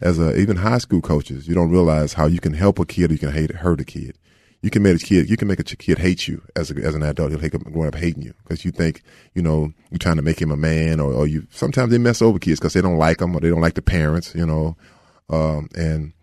as 0.00 0.18
a 0.18 0.36
even 0.36 0.56
high 0.56 0.78
school 0.78 1.00
coaches, 1.00 1.46
you 1.46 1.54
don't 1.54 1.70
realize 1.70 2.14
how 2.14 2.26
you 2.26 2.40
can 2.40 2.54
help 2.54 2.78
a 2.78 2.86
kid 2.86 3.10
or 3.10 3.14
you 3.14 3.20
can 3.20 3.32
hate 3.32 3.52
hurt 3.52 3.80
a 3.80 3.84
kid. 3.84 4.18
You 4.64 4.70
can 4.70 4.82
make 4.82 4.96
a 4.96 4.98
kid 4.98 5.28
you 5.28 5.36
can 5.36 5.46
make 5.46 5.60
a 5.60 5.62
kid 5.62 5.98
hate 5.98 6.26
you 6.26 6.40
as 6.56 6.70
a, 6.70 6.74
as 6.76 6.94
an 6.94 7.02
adult. 7.02 7.32
He'll 7.32 7.50
growing 7.50 7.88
up 7.88 7.96
hating 7.96 8.22
you 8.22 8.32
because 8.42 8.64
you 8.64 8.70
think 8.70 9.02
you 9.34 9.42
know 9.42 9.74
you're 9.90 9.98
trying 9.98 10.16
to 10.16 10.22
make 10.22 10.40
him 10.40 10.50
a 10.50 10.56
man 10.56 11.00
or, 11.00 11.12
or 11.12 11.26
you. 11.26 11.46
Sometimes 11.50 11.90
they 11.90 11.98
mess 11.98 12.22
over 12.22 12.38
kids 12.38 12.60
because 12.60 12.72
they 12.72 12.80
don't 12.80 12.96
like 12.96 13.18
them 13.18 13.36
or 13.36 13.40
they 13.40 13.50
don't 13.50 13.60
like 13.60 13.74
the 13.74 13.82
parents. 13.82 14.34
You 14.34 14.46
know, 14.46 14.74
um, 15.28 15.68
and 15.76 16.14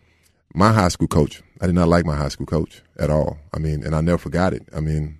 my 0.55 0.71
high 0.73 0.87
school 0.87 1.07
coach, 1.07 1.43
I 1.61 1.67
did 1.67 1.75
not 1.75 1.87
like 1.87 2.03
my 2.03 2.15
high 2.15 2.29
school 2.29 2.47
coach 2.47 2.81
at 2.97 3.11
all. 3.11 3.37
I 3.53 3.59
mean, 3.59 3.83
and 3.85 3.93
I 3.93 4.01
never 4.01 4.17
forgot 4.17 4.55
it. 4.55 4.67
I 4.75 4.79
mean, 4.79 5.19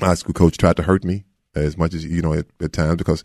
my 0.00 0.06
high 0.06 0.14
school 0.14 0.32
coach 0.32 0.56
tried 0.56 0.76
to 0.78 0.82
hurt 0.82 1.04
me 1.04 1.26
as 1.54 1.76
much 1.76 1.92
as 1.92 2.02
you 2.02 2.22
know 2.22 2.32
at, 2.32 2.46
at 2.62 2.72
times 2.72 2.96
because 2.96 3.24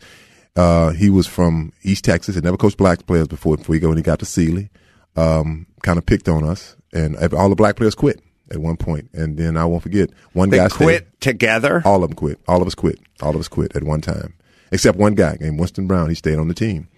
uh, 0.54 0.90
he 0.90 1.08
was 1.08 1.26
from 1.26 1.72
East 1.82 2.04
Texas. 2.04 2.34
Had 2.34 2.44
never 2.44 2.58
coached 2.58 2.76
black 2.76 3.06
players 3.06 3.28
before. 3.28 3.56
Before 3.56 3.74
he 3.74 3.80
go, 3.80 3.88
when 3.88 3.96
he 3.96 4.02
got 4.02 4.18
to 4.18 4.26
Sealy, 4.26 4.68
um, 5.16 5.66
kind 5.82 5.96
of 5.96 6.04
picked 6.04 6.28
on 6.28 6.44
us, 6.44 6.76
and 6.92 7.16
all 7.32 7.48
the 7.48 7.54
black 7.54 7.76
players 7.76 7.94
quit 7.94 8.20
at 8.50 8.58
one. 8.58 8.76
And 9.12 9.36
then 9.36 9.56
I 9.56 9.64
won't 9.64 9.82
forget 9.82 10.10
one 10.32 10.50
They 10.50 10.58
guy 10.58 10.68
quit 10.68 11.06
stayed. 11.08 11.20
together. 11.20 11.82
All 11.84 12.02
of 12.04 12.10
them 12.10 12.16
quit. 12.16 12.38
All 12.48 12.60
of 12.60 12.66
us 12.66 12.74
quit. 12.74 12.98
All 13.22 13.34
of 13.34 13.40
us 13.40 13.48
quit 13.48 13.74
at 13.76 13.84
one 13.84 14.00
time, 14.00 14.34
except 14.72 14.98
one 14.98 15.14
guy 15.14 15.36
named 15.40 15.58
Winston 15.58 15.86
Brown. 15.86 16.08
He 16.08 16.14
stayed 16.14 16.38
on 16.38 16.48
the 16.48 16.54
team. 16.54 16.88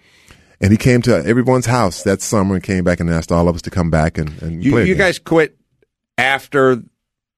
And 0.59 0.71
he 0.71 0.77
came 0.77 1.03
to 1.03 1.23
everyone's 1.25 1.67
house 1.67 2.01
that 2.03 2.21
summer 2.21 2.55
and 2.55 2.63
came 2.63 2.83
back 2.83 2.99
and 2.99 3.09
asked 3.11 3.31
all 3.31 3.47
of 3.47 3.55
us 3.55 3.61
to 3.63 3.69
come 3.69 3.91
back 3.91 4.17
and, 4.17 4.41
and 4.41 4.63
You, 4.63 4.71
play. 4.71 4.85
you 4.87 4.93
again. 4.93 5.07
guys 5.07 5.19
quit 5.19 5.55
after 6.17 6.81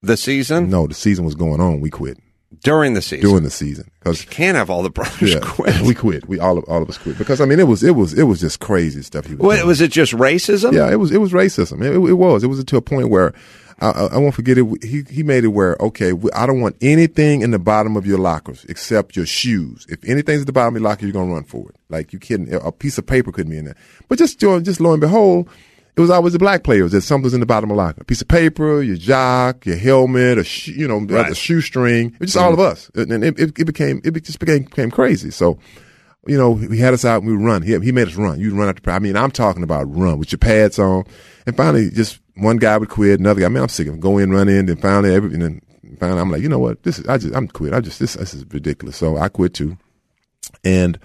the 0.02 0.18
season? 0.18 0.70
No, 0.70 0.88
the 0.88 0.94
season 0.94 1.26
was 1.26 1.36
going 1.36 1.60
on. 1.60 1.82
We 1.82 1.90
quit 1.90 2.18
During 2.64 2.94
the 2.94 3.02
season. 3.02 3.28
during 3.30 3.44
the 3.44 3.50
season 3.50 3.92
because 4.00 4.24
Can't 4.26 4.56
have 4.56 4.70
all 4.70 4.84
the 4.84 4.90
brothers 4.90 5.34
yeah, 5.34 5.40
quit. 5.44 5.82
we 5.82 5.94
quit. 5.94 6.28
We 6.30 6.40
all 6.40 6.58
of 6.58 6.64
all 6.66 6.82
of 6.82 6.90
us 6.90 6.98
quit 6.98 7.18
because 7.18 7.42
I 7.42 7.46
mean 7.46 7.60
it 7.60 7.68
was 7.68 7.84
it 7.84 7.92
was 7.96 8.14
it 8.18 8.24
was 8.24 8.40
just 8.40 8.60
crazy 8.62 9.02
stuff 9.02 9.26
he 9.26 9.36
was. 9.36 9.46
What, 9.46 9.56
doing. 9.58 9.68
was 9.68 9.82
it 9.82 9.92
just 9.92 10.14
racism? 10.14 10.74
Yeah, 10.74 10.90
it 10.90 10.96
was 10.96 11.12
it 11.12 11.18
was 11.20 11.34
racism. 11.34 11.82
It, 11.84 11.94
it 11.96 12.14
was. 12.14 12.44
It 12.44 12.48
was 12.48 12.64
to 12.64 12.78
a 12.78 12.82
point 12.82 13.10
where 13.10 13.34
I, 13.82 13.90
I, 13.92 14.18
won't 14.18 14.36
forget 14.36 14.58
it. 14.58 14.66
He 14.84 15.04
he 15.10 15.24
made 15.24 15.44
it 15.44 15.50
where 15.50 15.78
okay, 15.80 16.14
I 16.34 16.46
don't 16.46 16.62
want 16.62 16.76
anything 16.82 17.42
in 17.42 17.52
the 17.52 17.60
bottom 17.60 17.96
of 17.96 18.06
your 18.06 18.18
lockers 18.18 18.66
except 18.66 19.16
your 19.16 19.26
shoes. 19.26 19.86
If 19.90 20.04
anything's 20.04 20.42
at 20.42 20.48
the 20.48 20.54
bottom 20.54 20.76
of 20.76 20.82
your 20.82 20.90
locker, 20.90 21.06
you're 21.06 21.14
gonna 21.14 21.34
run 21.34 21.46
for 21.46 21.70
it. 21.70 21.76
Like 21.90 22.12
you 22.12 22.20
kidding? 22.20 22.54
A 22.54 22.72
piece 22.72 22.98
of 22.98 23.06
paper 23.06 23.32
couldn't 23.32 23.52
be 23.52 23.58
in 23.58 23.66
there. 23.66 23.78
But 24.08 24.18
just 24.18 24.40
just 24.40 24.80
lo 24.80 24.92
and 24.92 25.02
behold. 25.02 25.50
It 25.96 26.02
was 26.02 26.12
always 26.12 26.32
the 26.32 26.40
black 26.40 26.64
players 26.64 26.94
that 26.94 27.02
something's 27.02 27.34
in 27.34 27.42
the 27.42 27.46
bottom 27.46 27.70
of 27.72 27.76
the 27.76 27.84
locker. 27.84 28.02
A 28.02 28.06
piece 28.06 28.22
of 28.22 28.30
paper, 28.30 28.82
your 28.82 28.96
jock, 28.96 29.66
your 29.66 29.76
helmet, 29.76 30.38
a 30.38 30.46
sh- 30.46 30.70
you 30.70 30.88
know, 30.88 31.00
Right. 31.00 31.30
a 31.30 31.36
shoestring. 31.36 32.14
It 32.14 32.20
was 32.22 32.32
just 32.32 32.38
all 32.42 32.54
mm-hmm. 32.54 32.62
of 32.62 32.68
us, 32.68 32.90
and 32.96 33.22
it, 33.22 33.38
it, 33.38 33.60
it 33.60 33.66
became 33.66 34.00
it 34.06 34.12
just 34.24 34.40
became 34.40 34.64
became 34.64 34.92
crazy. 34.92 35.30
So 35.30 35.60
you 36.28 36.38
know, 36.38 36.56
he 36.56 36.78
had 36.78 36.94
us 36.94 37.06
out 37.06 37.24
and 37.24 37.32
we 37.32 37.44
run. 37.44 37.64
He, 37.64 37.78
he 37.80 37.92
made 37.92 38.08
us 38.08 38.16
run. 38.16 38.40
You'd 38.40 38.54
run 38.54 38.70
out 38.70 38.82
the, 38.82 38.92
I 38.92 39.00
mean, 39.00 39.16
I'm 39.16 39.32
talking 39.32 39.64
about 39.64 39.94
run 39.94 40.20
with 40.20 40.32
your 40.32 40.40
pads 40.40 40.78
on. 40.78 41.06
And 41.46 41.56
finally, 41.56 41.90
just 41.90 42.20
one 42.40 42.58
guy 42.58 42.78
would 42.78 42.90
quit, 42.90 43.20
another 43.20 43.42
guy, 43.42 43.48
I'm 43.48 43.70
sick 43.70 43.88
of 43.88 43.96
it. 43.96 44.00
Go 44.00 44.18
in, 44.18 44.32
run 44.32 44.50
in, 44.50 44.66
then 44.66 44.78
finally, 44.78 45.14
every, 45.14 45.34
and 45.34 45.42
then 45.42 45.62
finally, 46.00 46.22
I'm 46.22 46.32
like, 46.32 46.42
you 46.42 46.50
know 46.50 46.60
what? 46.60 46.84
This 46.84 47.00
is, 47.00 47.08
I 47.08 47.18
just, 47.18 47.36
I'm 47.36 47.48
quit. 47.48 47.74
I 47.74 47.82
just, 47.82 48.00
this, 48.00 48.14
this 48.14 48.34
is 48.34 48.46
ridiculous. 48.52 48.96
So 48.98 49.18
I 49.18 49.30
quit 49.30 49.54
too. 49.54 49.78
And 50.64 51.00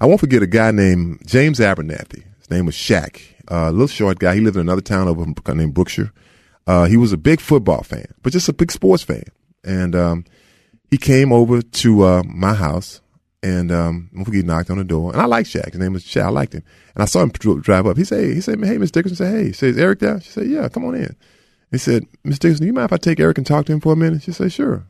I 0.00 0.06
won't 0.06 0.20
forget 0.20 0.42
a 0.42 0.46
guy 0.46 0.70
named 0.70 1.22
James 1.26 1.58
Abernathy. 1.58 2.24
His 2.38 2.50
name 2.50 2.66
was 2.66 2.74
Shaq. 2.74 3.20
Uh, 3.50 3.68
a 3.68 3.72
little 3.72 3.86
short 3.86 4.18
guy. 4.18 4.34
He 4.34 4.40
lived 4.40 4.56
in 4.56 4.60
another 4.60 4.80
town 4.80 5.08
over 5.08 5.24
named 5.54 5.74
Brookshire. 5.74 6.12
Uh, 6.66 6.84
he 6.84 6.96
was 6.96 7.12
a 7.12 7.16
big 7.16 7.40
football 7.40 7.82
fan, 7.82 8.06
but 8.22 8.32
just 8.32 8.48
a 8.48 8.52
big 8.52 8.70
sports 8.70 9.02
fan. 9.02 9.24
And, 9.64 9.94
um, 9.94 10.24
he 10.90 10.98
came 10.98 11.32
over 11.32 11.62
to, 11.62 12.02
uh, 12.02 12.22
my 12.24 12.54
house 12.54 13.01
and, 13.42 13.72
um, 13.72 14.10
he 14.30 14.42
knocked 14.42 14.70
on 14.70 14.78
the 14.78 14.84
door 14.84 15.12
and 15.12 15.20
I 15.20 15.26
liked 15.26 15.48
Shaq. 15.48 15.72
His 15.72 15.80
name 15.80 15.92
was 15.92 16.04
Shaq. 16.04 16.24
I 16.24 16.28
liked 16.28 16.54
him. 16.54 16.62
And 16.94 17.02
I 17.02 17.06
saw 17.06 17.22
him 17.22 17.30
drive 17.30 17.86
up. 17.86 17.96
He 17.96 18.04
said, 18.04 18.24
he 18.34 18.40
said, 18.40 18.62
hey, 18.64 18.78
Miss 18.78 18.90
Dickerson. 18.90 19.26
I 19.26 19.30
said, 19.30 19.36
hey, 19.36 19.44
he 19.46 19.52
says, 19.52 19.78
Eric 19.78 19.98
there? 19.98 20.20
She 20.20 20.30
said, 20.30 20.46
yeah, 20.46 20.68
come 20.68 20.84
on 20.84 20.94
in. 20.94 21.16
He 21.70 21.78
said, 21.78 22.06
Miss 22.22 22.38
Dickerson, 22.38 22.62
do 22.62 22.66
you 22.66 22.72
mind 22.72 22.86
if 22.86 22.92
I 22.92 22.98
take 22.98 23.18
Eric 23.18 23.38
and 23.38 23.46
talk 23.46 23.66
to 23.66 23.72
him 23.72 23.80
for 23.80 23.92
a 23.92 23.96
minute? 23.96 24.22
She 24.22 24.32
said, 24.32 24.52
sure. 24.52 24.86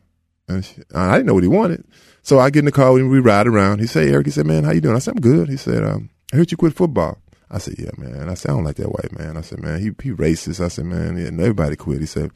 And 0.47 0.65
she, 0.65 0.81
I 0.93 1.13
didn't 1.13 1.27
know 1.27 1.33
what 1.33 1.43
he 1.43 1.49
wanted. 1.49 1.85
So 2.21 2.39
I 2.39 2.49
get 2.49 2.59
in 2.59 2.65
the 2.65 2.71
car 2.71 2.97
and 2.97 3.09
we 3.09 3.19
ride 3.19 3.47
around. 3.47 3.79
He 3.79 3.87
said, 3.87 4.07
Eric, 4.07 4.27
he 4.27 4.31
said, 4.31 4.45
man, 4.45 4.63
how 4.63 4.71
you 4.71 4.81
doing? 4.81 4.95
I 4.95 4.99
said, 4.99 5.15
I'm 5.15 5.21
good. 5.21 5.49
He 5.49 5.57
said, 5.57 5.83
um, 5.83 6.09
I 6.31 6.37
heard 6.37 6.51
you 6.51 6.57
quit 6.57 6.73
football. 6.73 7.17
I 7.49 7.59
said, 7.59 7.75
yeah, 7.77 7.91
man. 7.97 8.29
I 8.29 8.33
said, 8.33 8.51
I 8.51 8.53
don't 8.55 8.63
like 8.63 8.77
that 8.77 8.91
white 8.91 9.17
man. 9.17 9.37
I 9.37 9.41
said, 9.41 9.61
man, 9.61 9.79
he, 9.79 9.85
he 10.01 10.11
racist. 10.11 10.63
I 10.63 10.69
said, 10.69 10.85
man, 10.85 11.17
yeah, 11.17 11.27
everybody 11.27 11.75
quit. 11.75 11.99
He 11.99 12.05
said, 12.05 12.31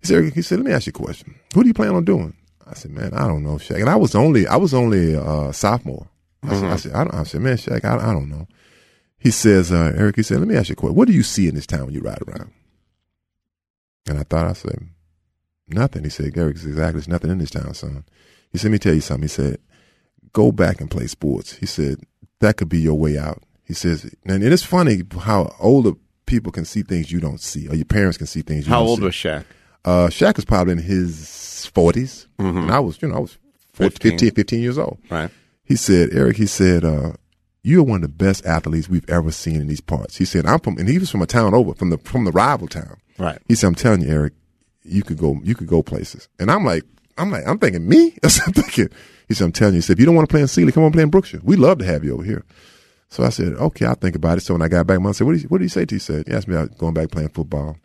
he 0.00 0.06
said, 0.06 0.16
Eric, 0.16 0.34
he 0.34 0.42
said, 0.42 0.58
let 0.58 0.66
me 0.66 0.72
ask 0.72 0.86
you 0.86 0.92
a 0.94 1.04
question. 1.04 1.34
Who 1.54 1.62
do 1.62 1.68
you 1.68 1.74
plan 1.74 1.94
on 1.94 2.04
doing? 2.04 2.36
I 2.70 2.74
said, 2.74 2.90
man, 2.92 3.12
I 3.14 3.26
don't 3.26 3.42
know, 3.42 3.56
Shaq. 3.56 3.80
And 3.80 3.88
I 3.90 3.96
was 3.96 4.14
only, 4.14 4.46
I 4.46 4.56
was 4.56 4.72
only 4.74 5.14
a 5.14 5.52
sophomore. 5.52 6.08
I 6.42 6.54
said, 6.54 6.64
I 6.64 6.76
said, 6.76 6.92
I, 6.92 7.04
don't, 7.04 7.14
I 7.14 7.22
said, 7.24 7.40
man, 7.40 7.56
Shaq, 7.56 7.84
I, 7.84 7.96
I 7.96 8.12
don't 8.12 8.30
know. 8.30 8.46
He 9.18 9.30
says, 9.30 9.70
uh, 9.70 9.92
Eric, 9.96 10.16
he 10.16 10.22
said, 10.22 10.38
let 10.38 10.48
me 10.48 10.56
ask 10.56 10.68
you 10.70 10.72
a 10.74 10.76
question. 10.76 10.94
What 10.96 11.06
do 11.08 11.12
you 11.14 11.22
see 11.22 11.48
in 11.48 11.54
this 11.54 11.66
town 11.66 11.86
when 11.86 11.94
you 11.94 12.00
ride 12.00 12.22
around? 12.26 12.50
And 14.08 14.18
I 14.18 14.22
thought, 14.22 14.46
I 14.46 14.54
said, 14.54 14.78
nothing. 15.68 16.04
He 16.04 16.10
said, 16.10 16.32
Eric, 16.36 16.56
exactly, 16.56 16.92
there's 16.92 17.08
nothing 17.08 17.30
in 17.30 17.38
this 17.38 17.50
town, 17.50 17.74
son. 17.74 18.04
He 18.50 18.58
said, 18.58 18.68
let 18.68 18.72
me 18.72 18.78
tell 18.78 18.94
you 18.94 19.00
something. 19.02 19.24
He 19.24 19.28
said, 19.28 19.58
go 20.32 20.50
back 20.52 20.80
and 20.80 20.90
play 20.90 21.06
sports. 21.06 21.56
He 21.56 21.66
said, 21.66 22.00
that 22.40 22.56
could 22.56 22.68
be 22.70 22.80
your 22.80 22.94
way 22.94 23.18
out. 23.18 23.42
He 23.64 23.74
says, 23.74 24.10
and 24.24 24.42
it's 24.42 24.62
funny 24.62 25.02
how 25.20 25.54
older 25.60 25.92
people 26.26 26.50
can 26.50 26.64
see 26.64 26.82
things 26.82 27.12
you 27.12 27.20
don't 27.20 27.40
see, 27.40 27.68
or 27.68 27.74
your 27.74 27.84
parents 27.84 28.16
can 28.16 28.26
see 28.26 28.40
things 28.42 28.66
you 28.66 28.72
How 28.72 28.80
don't 28.80 28.88
old 28.88 28.98
see. 29.00 29.04
was 29.04 29.14
Shaq? 29.14 29.44
Uh, 29.84 30.08
Shaq 30.08 30.36
was 30.36 30.44
probably 30.44 30.72
in 30.72 30.78
his 30.78 31.70
40s. 31.74 32.26
And 32.38 32.70
I 32.70 32.80
was, 32.80 33.00
you 33.00 33.08
know, 33.08 33.16
I 33.16 33.20
was 33.20 33.38
14, 33.72 33.90
15. 33.90 34.10
15, 34.12 34.30
15 34.34 34.60
years 34.60 34.78
old. 34.78 34.98
Right. 35.10 35.30
He 35.64 35.76
said, 35.76 36.10
Eric, 36.12 36.36
he 36.36 36.46
said, 36.46 36.84
uh, 36.84 37.12
you're 37.62 37.82
one 37.82 37.96
of 37.96 38.02
the 38.02 38.08
best 38.08 38.44
athletes 38.46 38.88
we've 38.88 39.08
ever 39.08 39.30
seen 39.30 39.60
in 39.60 39.66
these 39.68 39.80
parts. 39.80 40.16
He 40.16 40.24
said, 40.24 40.46
I'm 40.46 40.58
from, 40.60 40.78
and 40.78 40.88
he 40.88 40.98
was 40.98 41.10
from 41.10 41.22
a 41.22 41.26
town 41.26 41.54
over, 41.54 41.74
from 41.74 41.90
the, 41.90 41.98
from 41.98 42.24
the 42.24 42.32
rival 42.32 42.68
town. 42.68 42.96
Right. 43.18 43.38
He 43.48 43.54
said, 43.54 43.68
I'm 43.68 43.74
telling 43.74 44.00
you, 44.02 44.08
Eric, 44.08 44.32
you 44.82 45.02
could 45.02 45.18
go, 45.18 45.38
you 45.44 45.54
could 45.54 45.68
go 45.68 45.82
places. 45.82 46.28
And 46.38 46.50
I'm 46.50 46.64
like, 46.64 46.84
I'm 47.18 47.30
like, 47.30 47.46
I'm 47.46 47.58
thinking 47.58 47.86
me? 47.88 48.16
I'm 48.24 48.30
thinking, 48.30 48.88
he 49.28 49.34
said, 49.34 49.44
I'm 49.44 49.52
telling 49.52 49.74
you, 49.74 49.78
he 49.78 49.82
said, 49.82 49.94
if 49.94 50.00
you 50.00 50.06
don't 50.06 50.14
want 50.14 50.28
to 50.28 50.32
play 50.32 50.40
in 50.40 50.48
Sealy, 50.48 50.72
come 50.72 50.84
on 50.84 50.92
play 50.92 51.02
in 51.02 51.10
Brookshire. 51.10 51.40
We'd 51.42 51.58
love 51.58 51.78
to 51.78 51.84
have 51.84 52.02
you 52.02 52.14
over 52.14 52.24
here. 52.24 52.44
So 53.10 53.24
I 53.24 53.28
said, 53.28 53.54
okay, 53.54 53.86
I'll 53.86 53.94
think 53.94 54.16
about 54.16 54.38
it. 54.38 54.42
So 54.42 54.54
when 54.54 54.62
I 54.62 54.68
got 54.68 54.86
back, 54.86 55.00
mom 55.00 55.12
said, 55.12 55.26
what 55.26 55.32
did 55.34 55.42
he, 55.42 55.46
what 55.48 55.58
did 55.58 55.64
he 55.64 55.68
say 55.68 55.84
to 55.84 55.94
you? 55.94 55.96
He 55.96 56.00
said, 56.00 56.26
he 56.26 56.32
asked 56.32 56.48
me 56.48 56.54
about 56.54 56.78
going 56.78 56.94
back 56.94 57.10
playing 57.10 57.28
football. 57.30 57.76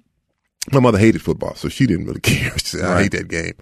My 0.72 0.80
mother 0.80 0.98
hated 0.98 1.22
football, 1.22 1.56
so 1.56 1.70
she 1.70 1.86
didn't 1.86 2.06
really 2.06 2.20
care. 2.22 2.52
She 2.58 2.78
said, 2.78 2.86
I 2.86 3.04
hate 3.04 3.12
that 3.12 3.28
game. 3.28 3.54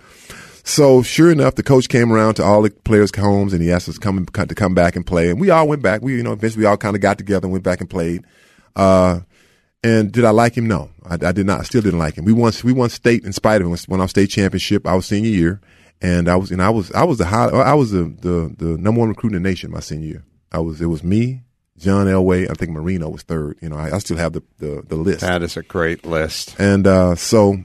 So 0.64 1.04
sure 1.04 1.30
enough, 1.32 1.56
the 1.56 1.64
coach 1.64 1.90
came 1.90 2.12
around 2.12 2.36
to 2.36 2.44
all 2.44 2.62
the 2.62 2.70
players' 2.70 3.14
homes 3.16 3.52
and 3.54 3.62
he 3.62 3.72
asked 3.72 3.90
us 3.90 3.96
to 3.96 4.02
come 4.02 4.26
to 4.26 4.56
come 4.56 4.74
back 4.74 4.96
and 4.96 5.06
play. 5.06 5.30
And 5.30 5.40
we 5.40 5.50
all 5.50 5.68
went 5.68 5.82
back. 5.82 6.02
We, 6.02 6.16
you 6.16 6.24
know, 6.24 6.32
eventually 6.32 6.64
we 6.64 6.66
all 6.68 6.78
kind 6.78 6.96
of 6.96 7.02
got 7.02 7.18
together 7.18 7.46
and 7.46 7.52
went 7.52 7.66
back 7.66 7.82
and 7.82 7.90
played. 7.90 8.24
Uh, 8.76 9.20
and 9.84 10.12
did 10.12 10.24
I 10.24 10.30
like 10.30 10.56
him? 10.56 10.66
No, 10.66 10.90
I, 11.06 11.16
I 11.16 11.32
did 11.34 11.46
not. 11.46 11.60
I 11.60 11.64
still 11.64 11.82
didn't 11.82 12.00
like 12.00 12.16
him. 12.16 12.24
We 12.24 12.32
won. 12.32 12.54
We 12.64 12.72
won 12.72 12.90
state 12.90 13.26
in 13.26 13.34
spite 13.34 13.62
of 13.62 13.68
him. 13.68 13.78
Won 13.90 14.00
our 14.00 14.08
state 14.08 14.30
championship. 14.30 14.88
I 14.88 14.96
was 14.96 15.06
senior 15.06 15.30
year, 15.30 15.62
and 16.02 16.30
I 16.30 16.38
was 16.38 16.52
and 16.52 16.62
I 16.62 16.70
was 16.70 16.92
I 16.94 17.04
was 17.04 17.18
the 17.18 17.26
high. 17.26 17.48
I 17.48 17.74
was 17.74 17.92
the 17.92 18.04
the, 18.06 18.56
the 18.58 18.78
number 18.78 19.02
one 19.02 19.10
recruit 19.10 19.34
in 19.34 19.44
the 19.44 19.50
nation 19.50 19.72
my 19.72 19.82
senior 19.82 20.08
year. 20.08 20.24
I 20.54 20.60
was. 20.60 20.80
It 20.80 20.86
was 20.86 21.04
me, 21.04 21.43
John 21.78 22.08
Elway. 22.08 22.50
I 22.50 22.54
think 22.54 22.72
Marino 22.72 23.10
was 23.10 23.24
third. 23.24 23.58
You 23.62 23.70
know, 23.70 23.78
I, 23.78 23.96
I 23.96 23.98
still 24.00 24.18
have 24.18 24.34
the 24.34 24.44
the, 24.60 24.84
the 24.88 24.96
list. 24.96 25.22
That 25.22 25.44
is 25.44 25.58
a 25.58 25.64
great 25.64 26.06
list. 26.06 26.56
And 26.60 26.86
uh, 26.88 27.16
so, 27.16 27.58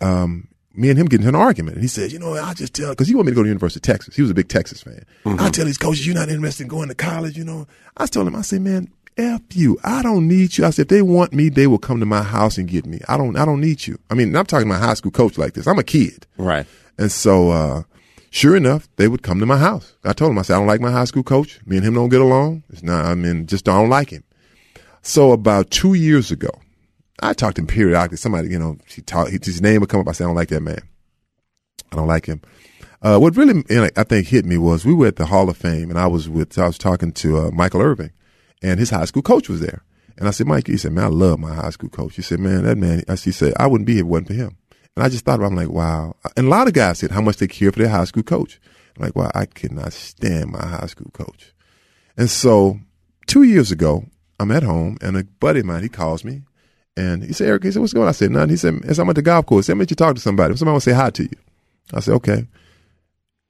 um, 0.00 0.48
me 0.74 0.90
and 0.90 0.98
him 0.98 1.06
get 1.06 1.20
into 1.20 1.28
an 1.28 1.34
argument. 1.34 1.76
And 1.76 1.82
he 1.82 1.88
says, 1.88 2.12
you 2.12 2.18
know, 2.18 2.34
I 2.34 2.54
just 2.54 2.74
tell 2.74 2.90
because 2.90 3.08
he 3.08 3.14
wanted 3.14 3.26
me 3.26 3.32
to 3.32 3.36
go 3.36 3.42
to 3.42 3.46
the 3.46 3.50
University 3.50 3.78
of 3.78 3.82
Texas. 3.82 4.14
He 4.14 4.22
was 4.22 4.30
a 4.30 4.34
big 4.34 4.48
Texas 4.48 4.82
fan. 4.82 5.04
I 5.24 5.50
tell 5.50 5.64
these 5.64 5.78
coaches, 5.78 6.06
you're 6.06 6.14
not 6.14 6.28
interested 6.28 6.64
in 6.64 6.68
going 6.68 6.88
to 6.88 6.94
college. 6.94 7.36
You 7.36 7.44
know, 7.44 7.66
I 7.96 8.06
told 8.06 8.26
him, 8.26 8.36
I 8.36 8.42
said, 8.42 8.60
man, 8.60 8.92
f 9.16 9.42
you. 9.54 9.78
I 9.82 10.02
don't 10.02 10.28
need 10.28 10.56
you. 10.56 10.64
I 10.64 10.70
said, 10.70 10.82
if 10.82 10.88
they 10.88 11.02
want 11.02 11.32
me, 11.32 11.48
they 11.48 11.66
will 11.66 11.78
come 11.78 12.00
to 12.00 12.06
my 12.06 12.22
house 12.22 12.58
and 12.58 12.68
get 12.68 12.86
me. 12.86 13.00
I 13.08 13.16
don't. 13.16 13.36
I 13.36 13.44
don't 13.44 13.60
need 13.60 13.86
you. 13.86 13.98
I 14.10 14.14
mean, 14.14 14.36
I'm 14.36 14.46
talking 14.46 14.66
to 14.66 14.72
my 14.72 14.78
high 14.78 14.94
school 14.94 15.10
coach 15.10 15.36
like 15.36 15.54
this. 15.54 15.66
I'm 15.66 15.78
a 15.78 15.84
kid. 15.84 16.26
Right. 16.36 16.66
And 16.96 17.10
so, 17.10 17.50
uh, 17.50 17.82
sure 18.30 18.56
enough, 18.56 18.88
they 18.96 19.08
would 19.08 19.22
come 19.22 19.40
to 19.40 19.46
my 19.46 19.58
house. 19.58 19.94
I 20.04 20.12
told 20.12 20.32
him, 20.32 20.38
I 20.38 20.42
said, 20.42 20.54
I 20.54 20.58
don't 20.58 20.66
like 20.66 20.80
my 20.80 20.90
high 20.90 21.04
school 21.04 21.22
coach. 21.22 21.60
Me 21.66 21.76
and 21.76 21.86
him 21.86 21.94
don't 21.94 22.08
get 22.08 22.20
along. 22.20 22.64
It's 22.70 22.82
not, 22.82 23.04
I 23.04 23.14
mean, 23.14 23.46
just 23.46 23.68
I 23.68 23.72
don't 23.72 23.90
like 23.90 24.10
him. 24.10 24.24
So 25.02 25.32
about 25.32 25.70
two 25.70 25.94
years 25.94 26.30
ago, 26.30 26.50
I 27.20 27.32
talked 27.32 27.56
to 27.56 27.62
him 27.62 27.66
periodically. 27.66 28.16
Somebody, 28.16 28.48
you 28.48 28.58
know, 28.58 28.78
she 28.86 29.02
talked, 29.02 29.30
his 29.30 29.62
name 29.62 29.80
would 29.80 29.88
come 29.88 30.00
up. 30.00 30.08
I 30.08 30.12
said, 30.12 30.24
I 30.24 30.26
don't 30.28 30.36
like 30.36 30.48
that 30.48 30.62
man. 30.62 30.80
I 31.90 31.96
don't 31.96 32.06
like 32.06 32.26
him. 32.26 32.42
Uh, 33.00 33.18
what 33.18 33.36
really, 33.36 33.62
I 33.96 34.02
think 34.04 34.26
hit 34.26 34.44
me 34.44 34.58
was 34.58 34.84
we 34.84 34.92
were 34.92 35.06
at 35.06 35.16
the 35.16 35.26
Hall 35.26 35.48
of 35.48 35.56
Fame 35.56 35.88
and 35.88 35.98
I 35.98 36.08
was 36.08 36.28
with, 36.28 36.58
I 36.58 36.66
was 36.66 36.78
talking 36.78 37.12
to, 37.12 37.38
uh, 37.38 37.50
Michael 37.52 37.80
Irvin 37.80 38.10
and 38.62 38.78
his 38.80 38.90
high 38.90 39.04
school 39.04 39.22
coach 39.22 39.48
was 39.48 39.60
there. 39.60 39.82
And 40.16 40.26
I 40.26 40.32
said, 40.32 40.48
Mike, 40.48 40.66
he 40.66 40.76
said, 40.76 40.92
man, 40.92 41.04
I 41.04 41.08
love 41.08 41.38
my 41.38 41.54
high 41.54 41.70
school 41.70 41.90
coach. 41.90 42.16
He 42.16 42.22
said, 42.22 42.40
man, 42.40 42.64
that 42.64 42.76
man, 42.76 43.04
I 43.08 43.14
he 43.14 43.30
said, 43.30 43.54
I 43.56 43.68
wouldn't 43.68 43.86
be 43.86 43.94
here 43.94 44.00
if 44.00 44.06
it 44.06 44.10
wasn't 44.10 44.28
for 44.28 44.34
him. 44.34 44.56
And 44.98 45.06
I 45.06 45.10
just 45.10 45.24
thought 45.24 45.36
about, 45.36 45.44
it, 45.44 45.50
I'm 45.50 45.56
like, 45.56 45.68
wow. 45.68 46.16
And 46.36 46.48
a 46.48 46.50
lot 46.50 46.66
of 46.66 46.72
guys 46.72 46.98
said 46.98 47.12
how 47.12 47.20
much 47.20 47.36
they 47.36 47.46
care 47.46 47.70
for 47.70 47.78
their 47.78 47.88
high 47.88 48.02
school 48.02 48.24
coach. 48.24 48.60
I'm 48.96 49.04
like, 49.04 49.14
wow, 49.14 49.30
I 49.32 49.46
cannot 49.46 49.92
stand 49.92 50.50
my 50.50 50.66
high 50.66 50.86
school 50.86 51.12
coach. 51.12 51.52
And 52.16 52.28
so 52.28 52.80
two 53.28 53.44
years 53.44 53.70
ago, 53.70 54.06
I'm 54.40 54.50
at 54.50 54.64
home 54.64 54.98
and 55.00 55.16
a 55.16 55.22
buddy 55.22 55.60
of 55.60 55.66
mine, 55.66 55.84
he 55.84 55.88
calls 55.88 56.24
me 56.24 56.42
and 56.96 57.22
he 57.22 57.32
said, 57.32 57.46
Eric, 57.46 57.62
he 57.62 57.70
said, 57.70 57.78
what's 57.78 57.92
going 57.92 58.06
on? 58.06 58.08
I 58.08 58.12
said, 58.12 58.32
nothing. 58.32 58.50
He 58.50 58.56
said, 58.56 58.84
as 58.86 58.98
I'm 58.98 59.08
at 59.08 59.14
the 59.14 59.22
golf 59.22 59.46
course, 59.46 59.66
he 59.66 59.70
said, 59.70 59.78
let 59.78 59.90
you 59.90 59.94
talk 59.94 60.16
to 60.16 60.20
somebody. 60.20 60.56
Somebody 60.56 60.72
want 60.72 60.82
to 60.82 60.90
say 60.90 60.96
hi 60.96 61.10
to 61.10 61.22
you. 61.22 61.38
I 61.94 62.00
said, 62.00 62.14
okay. 62.14 62.48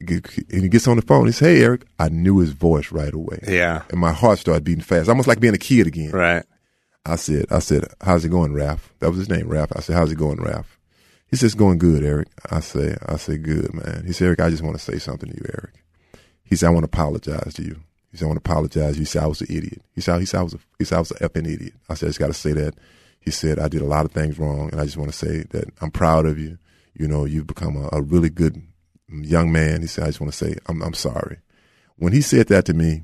And 0.00 0.62
he 0.62 0.68
gets 0.68 0.86
on 0.86 0.96
the 0.96 1.02
phone. 1.02 1.24
He 1.24 1.32
says, 1.32 1.48
hey, 1.48 1.64
Eric. 1.64 1.86
I 1.98 2.10
knew 2.10 2.40
his 2.40 2.52
voice 2.52 2.92
right 2.92 3.14
away. 3.14 3.38
Yeah. 3.48 3.84
And 3.88 3.98
my 3.98 4.12
heart 4.12 4.38
started 4.38 4.64
beating 4.64 4.84
fast, 4.84 5.08
almost 5.08 5.28
like 5.28 5.40
being 5.40 5.54
a 5.54 5.58
kid 5.58 5.86
again. 5.86 6.10
Right. 6.10 6.44
I 7.06 7.16
said, 7.16 7.46
I 7.50 7.60
said, 7.60 7.86
how's 8.02 8.26
it 8.26 8.28
going, 8.28 8.52
Ralph? 8.52 8.92
That 8.98 9.08
was 9.08 9.16
his 9.18 9.30
name, 9.30 9.48
Ralph. 9.48 9.72
I 9.74 9.80
said, 9.80 9.96
how's 9.96 10.12
it 10.12 10.18
going, 10.18 10.42
Ralph? 10.42 10.77
He 11.30 11.36
says, 11.36 11.54
going 11.54 11.78
good, 11.78 12.02
Eric. 12.02 12.28
I 12.50 12.60
say, 12.60 12.96
I 13.06 13.16
say, 13.16 13.36
good, 13.36 13.74
man. 13.74 14.04
He 14.06 14.12
said, 14.12 14.26
Eric, 14.26 14.40
I 14.40 14.50
just 14.50 14.62
want 14.62 14.76
to 14.78 14.82
say 14.82 14.98
something 14.98 15.30
to 15.30 15.36
you, 15.36 15.44
Eric. 15.48 15.74
He 16.42 16.56
said, 16.56 16.68
I 16.68 16.70
want 16.70 16.84
to 16.84 16.96
apologize 16.96 17.54
to 17.54 17.62
you. 17.62 17.80
He 18.10 18.16
said, 18.16 18.24
I 18.24 18.28
want 18.28 18.42
to 18.42 18.50
apologize. 18.50 18.96
He 18.96 19.04
said, 19.04 19.22
I 19.22 19.26
was 19.26 19.42
an 19.42 19.48
idiot. 19.50 19.82
He 19.94 20.00
said, 20.00 20.18
he 20.20 20.24
said, 20.24 20.40
I 20.40 20.42
was 20.42 20.54
a, 20.54 20.58
he 20.78 20.84
said, 20.84 20.96
I 20.96 21.00
was 21.00 21.10
an 21.10 21.18
effing 21.18 21.52
idiot. 21.52 21.74
I 21.88 21.94
said, 21.94 22.06
I 22.06 22.08
just 22.08 22.18
got 22.18 22.28
to 22.28 22.34
say 22.34 22.52
that. 22.52 22.74
He 23.20 23.30
said, 23.30 23.58
I 23.58 23.68
did 23.68 23.82
a 23.82 23.86
lot 23.86 24.06
of 24.06 24.12
things 24.12 24.38
wrong, 24.38 24.70
and 24.70 24.80
I 24.80 24.84
just 24.84 24.96
want 24.96 25.10
to 25.12 25.16
say 25.16 25.44
that 25.50 25.68
I'm 25.82 25.90
proud 25.90 26.24
of 26.24 26.38
you. 26.38 26.56
You 26.94 27.06
know, 27.06 27.26
you've 27.26 27.46
become 27.46 27.76
a, 27.76 27.90
a 27.92 28.00
really 28.00 28.30
good 28.30 28.62
young 29.10 29.52
man. 29.52 29.82
He 29.82 29.86
said, 29.86 30.04
I 30.04 30.06
just 30.06 30.20
want 30.20 30.32
to 30.32 30.38
say, 30.38 30.56
I'm, 30.66 30.82
I'm 30.82 30.94
sorry. 30.94 31.38
When 31.96 32.12
he 32.12 32.22
said 32.22 32.48
that 32.48 32.64
to 32.66 32.74
me, 32.74 33.02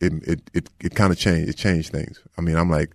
it, 0.00 0.12
it, 0.26 0.50
it, 0.52 0.70
it 0.80 0.94
kind 0.94 1.12
of 1.12 1.18
changed, 1.18 1.48
it 1.48 1.56
changed 1.56 1.92
things. 1.92 2.20
I 2.36 2.40
mean, 2.40 2.56
I'm 2.56 2.70
like, 2.70 2.90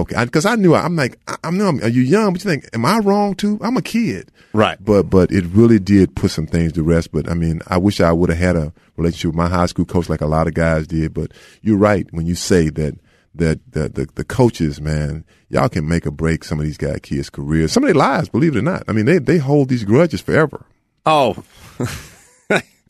okay, 0.00 0.24
because 0.24 0.46
I, 0.46 0.56
knew, 0.56 0.74
I'm 0.74 0.96
like, 0.96 1.18
I, 1.26 1.36
I'm, 1.44 1.56
know, 1.56 1.68
are 1.68 1.88
you 1.88 2.02
young? 2.02 2.32
But 2.32 2.44
you 2.44 2.50
think, 2.50 2.68
am 2.72 2.84
I 2.84 2.98
wrong 2.98 3.34
too? 3.34 3.58
I'm 3.62 3.76
a 3.76 3.82
kid. 3.82 4.30
Right. 4.52 4.82
But 4.82 5.04
but 5.04 5.30
it 5.30 5.44
really 5.46 5.78
did 5.78 6.16
put 6.16 6.30
some 6.30 6.46
things 6.46 6.72
to 6.72 6.82
rest. 6.82 7.12
But 7.12 7.30
I 7.30 7.34
mean, 7.34 7.60
I 7.66 7.78
wish 7.78 8.00
I 8.00 8.12
would 8.12 8.30
have 8.30 8.38
had 8.38 8.56
a 8.56 8.72
relationship 8.96 9.28
with 9.28 9.36
my 9.36 9.48
high 9.48 9.66
school 9.66 9.84
coach 9.84 10.08
like 10.08 10.20
a 10.20 10.26
lot 10.26 10.46
of 10.46 10.54
guys 10.54 10.86
did. 10.86 11.14
But 11.14 11.32
you're 11.62 11.76
right 11.76 12.06
when 12.12 12.26
you 12.26 12.34
say 12.34 12.70
that 12.70 12.98
that, 13.34 13.72
that 13.72 13.94
the, 13.94 14.08
the 14.14 14.24
coaches, 14.24 14.80
man, 14.80 15.24
y'all 15.48 15.68
can 15.68 15.88
make 15.88 16.06
or 16.06 16.10
break 16.10 16.44
some 16.44 16.58
of 16.58 16.66
these 16.66 16.78
guys' 16.78 17.00
kids' 17.02 17.30
careers. 17.30 17.72
Some 17.72 17.84
of 17.84 17.88
their 17.88 17.94
lives, 17.94 18.28
believe 18.28 18.56
it 18.56 18.58
or 18.58 18.62
not. 18.62 18.84
I 18.88 18.92
mean, 18.92 19.06
they, 19.06 19.18
they 19.18 19.38
hold 19.38 19.68
these 19.68 19.84
grudges 19.84 20.20
forever. 20.20 20.66
Oh, 21.06 21.42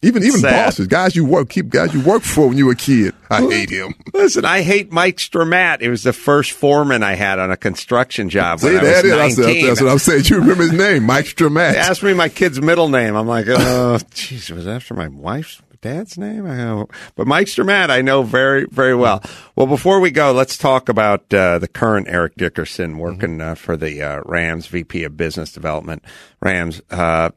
Even 0.00 0.22
even 0.22 0.40
Sad. 0.40 0.66
bosses, 0.66 0.86
guys 0.86 1.16
you 1.16 1.24
work 1.24 1.48
keep 1.48 1.70
guys 1.70 1.92
you 1.92 2.00
worked 2.00 2.24
for 2.24 2.48
when 2.48 2.56
you 2.56 2.66
were 2.66 2.72
a 2.72 2.76
kid. 2.76 3.14
I 3.30 3.40
hate 3.42 3.70
him. 3.70 3.94
listen, 4.14 4.44
I 4.44 4.62
hate 4.62 4.92
Mike 4.92 5.16
Stramat. 5.16 5.80
It 5.80 5.90
was 5.90 6.04
the 6.04 6.12
first 6.12 6.52
foreman 6.52 7.02
I 7.02 7.14
had 7.14 7.38
on 7.38 7.50
a 7.50 7.56
construction 7.56 8.28
job 8.30 8.60
See, 8.60 8.66
when 8.66 8.76
I 8.78 8.82
was 8.82 8.90
that 8.90 9.04
is, 9.04 9.10
that's, 9.10 9.38
19. 9.38 9.66
that's 9.66 9.80
what 9.82 9.90
I'm 9.90 9.98
saying. 9.98 10.24
You 10.26 10.36
remember 10.36 10.62
his 10.62 10.72
name, 10.72 11.04
Mike 11.04 11.24
Stramat. 11.24 11.72
They 11.72 11.78
asked 11.78 12.02
me 12.02 12.14
my 12.14 12.28
kid's 12.28 12.60
middle 12.60 12.88
name. 12.88 13.16
I'm 13.16 13.26
like, 13.26 13.46
oh, 13.48 13.98
jeez, 14.12 14.50
was 14.50 14.66
that 14.66 14.76
after 14.76 14.94
my 14.94 15.08
wife's 15.08 15.60
dad's 15.80 16.16
name? 16.18 16.46
I 16.46 16.56
know. 16.56 16.88
But 17.16 17.26
Mike 17.26 17.46
Stramat, 17.46 17.90
I 17.90 18.00
know 18.00 18.22
very, 18.22 18.66
very 18.70 18.94
well. 18.94 19.22
Well, 19.56 19.66
before 19.66 20.00
we 20.00 20.10
go, 20.10 20.32
let's 20.32 20.56
talk 20.56 20.88
about 20.88 21.32
uh, 21.34 21.58
the 21.58 21.68
current 21.68 22.06
Eric 22.08 22.34
Dickerson 22.36 22.98
working 22.98 23.40
uh, 23.40 23.54
for 23.56 23.76
the 23.76 24.02
uh, 24.02 24.20
Rams, 24.24 24.66
VP 24.68 25.04
of 25.04 25.16
Business 25.16 25.52
Development. 25.52 26.04
Rams. 26.40 26.80
Uh, 26.90 27.30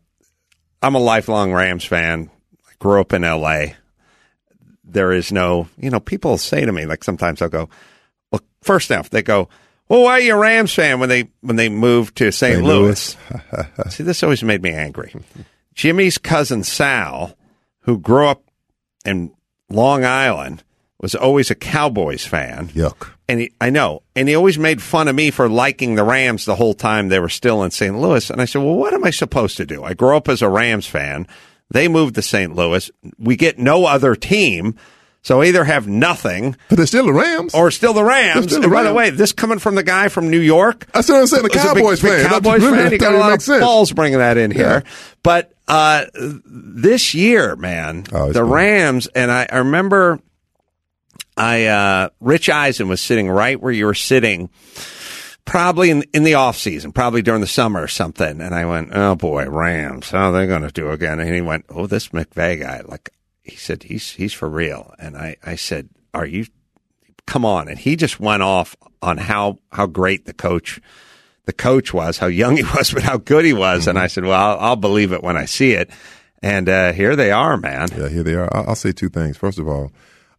I'm 0.83 0.95
a 0.95 0.99
lifelong 0.99 1.53
Rams 1.53 1.85
fan. 1.85 2.29
Grew 2.81 2.99
up 2.99 3.13
in 3.13 3.23
L.A. 3.23 3.75
There 4.83 5.13
is 5.13 5.31
no, 5.31 5.67
you 5.77 5.91
know, 5.91 5.99
people 5.99 6.39
say 6.39 6.65
to 6.65 6.71
me 6.71 6.87
like 6.87 7.03
sometimes 7.03 7.39
I'll 7.39 7.47
go, 7.47 7.69
well, 8.31 8.41
first 8.63 8.91
off, 8.91 9.11
they 9.11 9.21
go, 9.21 9.49
well, 9.87 10.01
why 10.01 10.13
are 10.13 10.19
you 10.19 10.33
a 10.33 10.39
Rams 10.39 10.73
fan 10.73 10.99
when 10.99 11.07
they 11.07 11.29
when 11.41 11.57
they 11.57 11.69
moved 11.69 12.15
to 12.17 12.31
St. 12.31 12.55
St. 12.55 12.65
Louis? 12.65 13.15
See, 13.89 14.03
this 14.03 14.23
always 14.23 14.43
made 14.43 14.63
me 14.63 14.71
angry. 14.71 15.13
Jimmy's 15.75 16.17
cousin 16.17 16.63
Sal, 16.63 17.37
who 17.81 17.99
grew 17.99 18.25
up 18.25 18.43
in 19.05 19.31
Long 19.69 20.03
Island, 20.03 20.63
was 20.99 21.13
always 21.13 21.51
a 21.51 21.55
Cowboys 21.55 22.25
fan. 22.25 22.69
Yuck. 22.69 23.09
And 23.27 23.41
he, 23.41 23.53
I 23.61 23.69
know, 23.69 24.01
and 24.15 24.27
he 24.27 24.33
always 24.33 24.57
made 24.57 24.81
fun 24.81 25.07
of 25.07 25.15
me 25.15 25.29
for 25.29 25.47
liking 25.47 25.93
the 25.93 26.03
Rams 26.03 26.45
the 26.45 26.55
whole 26.55 26.73
time 26.73 27.09
they 27.09 27.19
were 27.19 27.29
still 27.29 27.63
in 27.63 27.69
St. 27.69 27.95
Louis. 27.95 28.29
And 28.29 28.41
I 28.41 28.45
said, 28.45 28.63
well, 28.63 28.75
what 28.75 28.93
am 28.93 29.03
I 29.03 29.11
supposed 29.11 29.57
to 29.57 29.67
do? 29.67 29.83
I 29.83 29.93
grew 29.93 30.17
up 30.17 30.27
as 30.29 30.41
a 30.41 30.49
Rams 30.49 30.87
fan. 30.87 31.27
They 31.71 31.87
moved 31.87 32.15
to 32.15 32.21
St. 32.21 32.53
Louis. 32.55 32.91
We 33.17 33.35
get 33.35 33.57
no 33.57 33.85
other 33.85 34.15
team. 34.15 34.75
So 35.23 35.43
either 35.43 35.63
have 35.63 35.87
nothing 35.87 36.55
But 36.67 36.77
they're 36.77 36.87
still 36.87 37.05
the 37.05 37.13
Rams. 37.13 37.53
or 37.53 37.69
still 37.69 37.93
the 37.93 38.03
Rams. 38.03 38.45
still 38.47 38.59
the 38.59 38.65
and 38.65 38.73
by 38.73 38.81
the 38.81 38.91
way, 38.93 39.11
this 39.11 39.33
coming 39.33 39.59
from 39.59 39.75
the 39.75 39.83
guy 39.83 40.07
from 40.09 40.31
New 40.31 40.39
York. 40.39 40.87
That's 40.93 41.09
what 41.09 41.17
I'm 41.19 41.27
saying. 41.27 41.43
The 41.43 41.49
who's 41.49 41.63
a 41.63 41.73
big- 41.75 41.83
Cowboys 41.83 42.01
big 42.01 42.11
fan. 42.11 42.25
Cowboys 42.29 42.61
Really, 42.63 42.77
fan. 42.79 42.91
He 42.91 42.97
that 42.97 43.03
got 43.05 43.13
a 43.13 43.19
lot 43.19 43.33
of 43.33 43.41
sense. 43.43 43.63
balls 43.63 43.91
bringing 43.91 44.17
that 44.17 44.37
in 44.37 44.49
here. 44.49 44.81
Yeah. 44.83 44.91
But 45.21 45.53
uh, 45.67 46.05
this 46.15 47.13
year, 47.13 47.55
man, 47.55 48.05
Oh, 48.11 48.31
the. 48.33 48.43
Rams, 48.43 49.05
and 49.13 49.31
I, 49.31 49.45
I 49.51 49.57
remember 49.59 50.19
I 51.37 51.65
uh, 51.65 52.09
Rich 52.19 52.49
Eisen 52.49 52.87
was 52.87 52.99
sitting 52.99 53.29
right 53.29 53.61
where 53.61 53.71
you 53.71 53.85
were 53.85 53.93
sitting, 53.93 54.49
probably 55.45 55.89
in 55.89 56.03
in 56.13 56.23
the 56.23 56.35
off 56.35 56.57
season, 56.57 56.91
probably 56.91 57.21
during 57.21 57.41
the 57.41 57.47
summer 57.47 57.81
or 57.81 57.87
something. 57.87 58.41
And 58.41 58.53
I 58.55 58.65
went, 58.65 58.89
"Oh 58.93 59.15
boy, 59.15 59.49
Rams, 59.49 60.11
how 60.11 60.29
are 60.29 60.31
they're 60.31 60.47
going 60.47 60.63
to 60.63 60.71
do 60.71 60.91
again?" 60.91 61.19
And 61.19 61.33
he 61.33 61.41
went, 61.41 61.65
"Oh, 61.69 61.87
this 61.87 62.09
McVay 62.09 62.61
guy, 62.61 62.81
like." 62.85 63.09
He 63.43 63.55
said 63.55 63.83
he's 63.83 64.11
he's 64.11 64.33
for 64.33 64.47
real, 64.47 64.93
and 64.99 65.17
I, 65.17 65.35
I 65.43 65.55
said, 65.55 65.89
"Are 66.13 66.27
you 66.27 66.45
come 67.25 67.45
on. 67.45 67.67
And 67.67 67.79
he 67.79 67.95
just 67.95 68.19
went 68.19 68.43
off 68.43 68.75
on 69.01 69.17
how, 69.17 69.59
how 69.71 69.87
great 69.87 70.25
the 70.25 70.33
coach, 70.33 70.81
the 71.45 71.53
coach 71.53 71.93
was, 71.93 72.17
how 72.17 72.27
young 72.27 72.57
he 72.57 72.63
was, 72.75 72.91
but 72.93 73.03
how 73.03 73.17
good 73.17 73.45
he 73.45 73.53
was. 73.53 73.87
And 73.87 73.97
I 73.97 74.07
said, 74.07 74.25
well, 74.25 74.39
I'll, 74.39 74.59
I'll 74.59 74.75
believe 74.75 75.13
it 75.13 75.23
when 75.23 75.37
I 75.37 75.45
see 75.45 75.71
it. 75.71 75.89
And, 76.43 76.67
uh, 76.67 76.91
here 76.91 77.15
they 77.15 77.31
are, 77.31 77.55
man. 77.55 77.87
Yeah, 77.95 78.09
here 78.09 78.23
they 78.23 78.33
are. 78.33 78.53
I'll, 78.53 78.69
I'll 78.69 78.75
say 78.75 78.91
two 78.91 79.09
things. 79.09 79.37
First 79.37 79.59
of 79.59 79.67
all, 79.67 79.91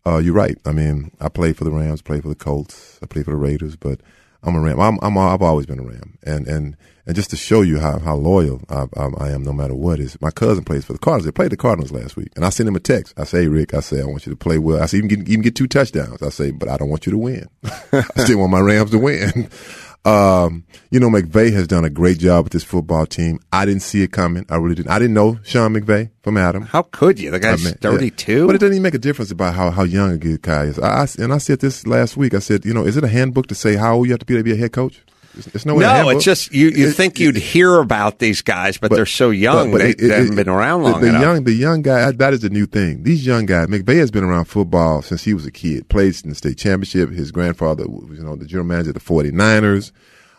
uh, 0.04 0.18
you're 0.18 0.34
right. 0.34 0.58
I 0.66 0.72
mean, 0.72 1.12
I 1.20 1.28
played 1.28 1.56
for 1.56 1.64
the 1.64 1.70
Rams, 1.70 2.02
played 2.02 2.22
for 2.22 2.28
the 2.28 2.34
Colts, 2.34 2.98
I 3.02 3.06
played 3.06 3.24
for 3.24 3.30
the 3.30 3.36
Raiders, 3.36 3.76
but 3.76 4.00
I'm 4.42 4.56
a 4.56 4.60
Ram. 4.60 4.80
I'm, 4.80 4.98
I'm 5.02 5.16
I've 5.16 5.42
always 5.42 5.66
been 5.66 5.78
a 5.78 5.84
Ram, 5.84 6.18
and 6.24 6.46
and 6.48 6.76
and 7.06 7.16
just 7.16 7.30
to 7.30 7.36
show 7.36 7.62
you 7.62 7.78
how 7.78 7.98
how 7.98 8.14
loyal 8.14 8.60
I, 8.68 8.86
I, 8.96 9.08
I 9.18 9.30
am, 9.30 9.42
no 9.42 9.52
matter 9.52 9.74
what 9.74 10.00
is. 10.00 10.20
My 10.20 10.30
cousin 10.30 10.64
plays 10.64 10.84
for 10.84 10.92
the 10.92 10.98
Cardinals. 10.98 11.26
They 11.26 11.32
played 11.32 11.52
the 11.52 11.56
Cardinals 11.56 11.92
last 11.92 12.16
week, 12.16 12.32
and 12.34 12.44
I 12.44 12.50
sent 12.50 12.68
him 12.68 12.76
a 12.76 12.80
text. 12.80 13.14
I 13.16 13.24
say, 13.24 13.46
Rick, 13.46 13.74
I 13.74 13.80
say 13.80 14.00
I 14.00 14.04
want 14.04 14.26
you 14.26 14.30
to 14.32 14.36
play 14.36 14.58
well. 14.58 14.82
I 14.82 14.86
say 14.86 14.98
even 14.98 15.08
get 15.08 15.28
even 15.28 15.42
get 15.42 15.54
two 15.56 15.66
touchdowns. 15.68 16.22
I 16.22 16.30
say, 16.30 16.50
but 16.50 16.68
I 16.68 16.76
don't 16.76 16.88
want 16.88 17.06
you 17.06 17.12
to 17.12 17.18
win. 17.18 17.48
I 17.92 18.02
still 18.24 18.38
want 18.38 18.52
my 18.52 18.60
Rams 18.60 18.90
to 18.90 18.98
win. 18.98 19.48
Um, 20.04 20.64
you 20.90 20.98
know, 20.98 21.08
McVay 21.08 21.52
has 21.52 21.68
done 21.68 21.84
a 21.84 21.90
great 21.90 22.18
job 22.18 22.44
with 22.44 22.52
this 22.52 22.64
football 22.64 23.06
team. 23.06 23.38
I 23.52 23.64
didn't 23.64 23.82
see 23.82 24.02
it 24.02 24.10
coming. 24.10 24.44
I 24.50 24.56
really 24.56 24.74
didn't. 24.74 24.90
I 24.90 24.98
didn't 24.98 25.14
know 25.14 25.38
Sean 25.44 25.74
McVay 25.74 26.10
from 26.22 26.36
Adam. 26.36 26.62
How 26.64 26.82
could 26.82 27.20
you? 27.20 27.30
The 27.30 27.38
guy's 27.38 27.64
I 27.64 27.70
mean, 27.70 27.74
32. 27.78 28.40
yeah. 28.40 28.46
But 28.46 28.56
it 28.56 28.58
doesn't 28.58 28.74
even 28.74 28.82
make 28.82 28.94
a 28.94 28.98
difference 28.98 29.30
about 29.30 29.54
how, 29.54 29.70
how 29.70 29.84
young 29.84 30.10
a 30.10 30.18
good 30.18 30.42
guy 30.42 30.64
is. 30.64 30.78
I, 30.78 31.02
I, 31.02 31.06
and 31.18 31.32
I 31.32 31.38
said 31.38 31.60
this 31.60 31.86
last 31.86 32.16
week. 32.16 32.34
I 32.34 32.40
said, 32.40 32.64
you 32.64 32.74
know, 32.74 32.84
is 32.84 32.96
it 32.96 33.04
a 33.04 33.08
handbook 33.08 33.46
to 33.48 33.54
say 33.54 33.76
how 33.76 33.94
old 33.94 34.06
you 34.06 34.12
have 34.12 34.20
to 34.20 34.26
be 34.26 34.34
to 34.34 34.42
be 34.42 34.52
a 34.52 34.56
head 34.56 34.72
coach? 34.72 35.02
It's, 35.34 35.64
no, 35.64 35.78
no, 35.78 36.08
it's 36.10 36.24
just, 36.24 36.52
you, 36.52 36.68
you 36.68 36.88
It- 36.88 36.92
think 36.94 37.18
you'd 37.18 37.36
hear 37.36 37.76
about 37.76 38.18
these 38.18 38.42
guys, 38.42 38.76
but, 38.76 38.90
they're 38.90 39.06
so 39.06 39.30
young. 39.30 39.70
but- 39.70 39.78
but 39.78 39.84
they, 39.84 39.90
it- 39.90 39.98
they 39.98 40.08
haven't 40.08 40.36
been 40.36 40.48
around 40.48 40.82
the- 40.82 40.90
long 40.90 41.00
the 41.00 41.08
enough. 41.08 41.22
young, 41.22 41.44
the 41.44 41.52
young 41.54 41.82
guy, 41.82 42.12
that 42.12 42.32
is 42.34 42.40
the 42.40 42.50
new 42.50 42.66
thing. 42.66 43.02
These 43.02 43.24
young 43.24 43.46
guys, 43.46 43.68
McVay 43.68 43.96
has 43.96 44.10
been 44.10 44.24
around 44.24 44.44
football 44.44 45.00
since 45.02 45.24
he 45.24 45.32
was 45.32 45.46
a 45.46 45.50
kid. 45.50 45.88
Played 45.88 46.16
in 46.22 46.30
the 46.30 46.36
state 46.36 46.58
championship. 46.58 47.10
His 47.10 47.30
grandfather 47.32 47.88
was, 47.88 48.18
you 48.18 48.24
know, 48.24 48.36
the 48.36 48.44
general 48.46 48.66
manager 48.66 48.90
of 48.90 48.94
the 48.94 49.00
49ers. 49.00 49.90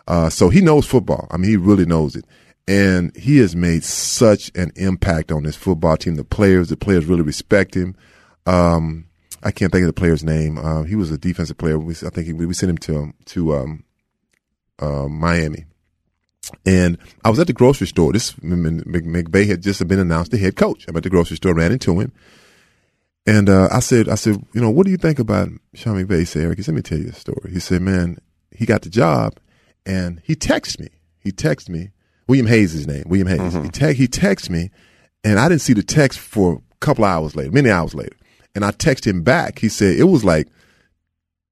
Uh, 0.07 0.29
so 0.29 0.49
he 0.49 0.61
knows 0.61 0.85
football. 0.85 1.27
I 1.31 1.37
mean, 1.37 1.49
he 1.49 1.57
really 1.57 1.85
knows 1.85 2.15
it. 2.15 2.25
And 2.67 3.15
he 3.17 3.39
has 3.39 3.55
made 3.55 3.83
such 3.83 4.51
an 4.55 4.71
impact 4.75 5.31
on 5.31 5.43
this 5.43 5.55
football 5.55 5.97
team. 5.97 6.15
The 6.15 6.23
players, 6.23 6.69
the 6.69 6.77
players 6.77 7.05
really 7.05 7.21
respect 7.23 7.75
him. 7.75 7.95
Um, 8.45 9.05
I 9.41 9.51
can't 9.51 9.71
think 9.71 9.83
of 9.83 9.87
the 9.87 9.93
player's 9.99 10.23
name. 10.23 10.57
Uh, 10.57 10.83
he 10.83 10.95
was 10.95 11.11
a 11.11 11.17
defensive 11.17 11.57
player. 11.57 11.77
We, 11.77 11.93
I 11.93 12.09
think 12.09 12.27
he, 12.27 12.33
we 12.33 12.53
sent 12.53 12.69
him 12.69 12.77
to 12.79 13.13
to 13.33 13.55
um, 13.55 13.83
uh, 14.83 15.07
Miami. 15.07 15.65
And 16.65 16.97
I 17.23 17.29
was 17.29 17.39
at 17.39 17.47
the 17.47 17.53
grocery 17.53 17.87
store. 17.87 18.11
This 18.11 18.33
McVay 18.33 19.47
had 19.47 19.61
just 19.61 19.85
been 19.87 19.99
announced 19.99 20.31
the 20.31 20.37
head 20.37 20.55
coach. 20.55 20.85
I'm 20.87 20.97
at 20.97 21.03
the 21.03 21.09
grocery 21.09 21.37
store, 21.37 21.53
ran 21.53 21.71
into 21.71 21.99
him, 21.99 22.11
and 23.25 23.49
uh, 23.49 23.69
I 23.71 23.79
said, 23.79 24.09
"I 24.09 24.15
said, 24.15 24.45
you 24.53 24.61
know, 24.61 24.69
what 24.69 24.85
do 24.85 24.91
you 24.91 24.97
think 24.97 25.19
about 25.19 25.49
Sean 25.73 25.95
McVay?" 25.95 26.19
He 26.19 26.25
said, 26.25 26.43
"Eric, 26.43 26.57
he 26.57 26.63
said, 26.63 26.73
let 26.73 26.77
me 26.77 26.81
tell 26.81 26.97
you 26.99 27.09
a 27.09 27.13
story." 27.13 27.51
He 27.51 27.59
said, 27.59 27.81
"Man, 27.81 28.17
he 28.51 28.65
got 28.65 28.81
the 28.81 28.89
job, 28.89 29.39
and 29.85 30.21
he 30.23 30.35
texted 30.35 30.81
me. 30.81 30.89
He 31.19 31.31
texted 31.31 31.69
me. 31.69 31.91
William 32.27 32.47
Hayes 32.47 32.73
is 32.73 32.85
his 32.85 32.87
name. 32.87 33.03
William 33.07 33.27
Hayes. 33.27 33.53
He 33.53 33.69
te- 33.69 33.93
he 33.93 34.07
texted 34.07 34.49
me, 34.49 34.69
and 35.23 35.39
I 35.39 35.47
didn't 35.47 35.61
see 35.61 35.73
the 35.73 35.83
text 35.83 36.19
for 36.19 36.55
a 36.55 36.77
couple 36.79 37.05
hours 37.05 37.35
later, 37.35 37.51
many 37.51 37.69
hours 37.69 37.95
later. 37.95 38.15
And 38.53 38.65
I 38.65 38.71
texted 38.71 39.07
him 39.07 39.23
back. 39.23 39.59
He 39.59 39.69
said 39.69 39.97
it 39.97 40.03
was 40.03 40.25
like 40.25 40.47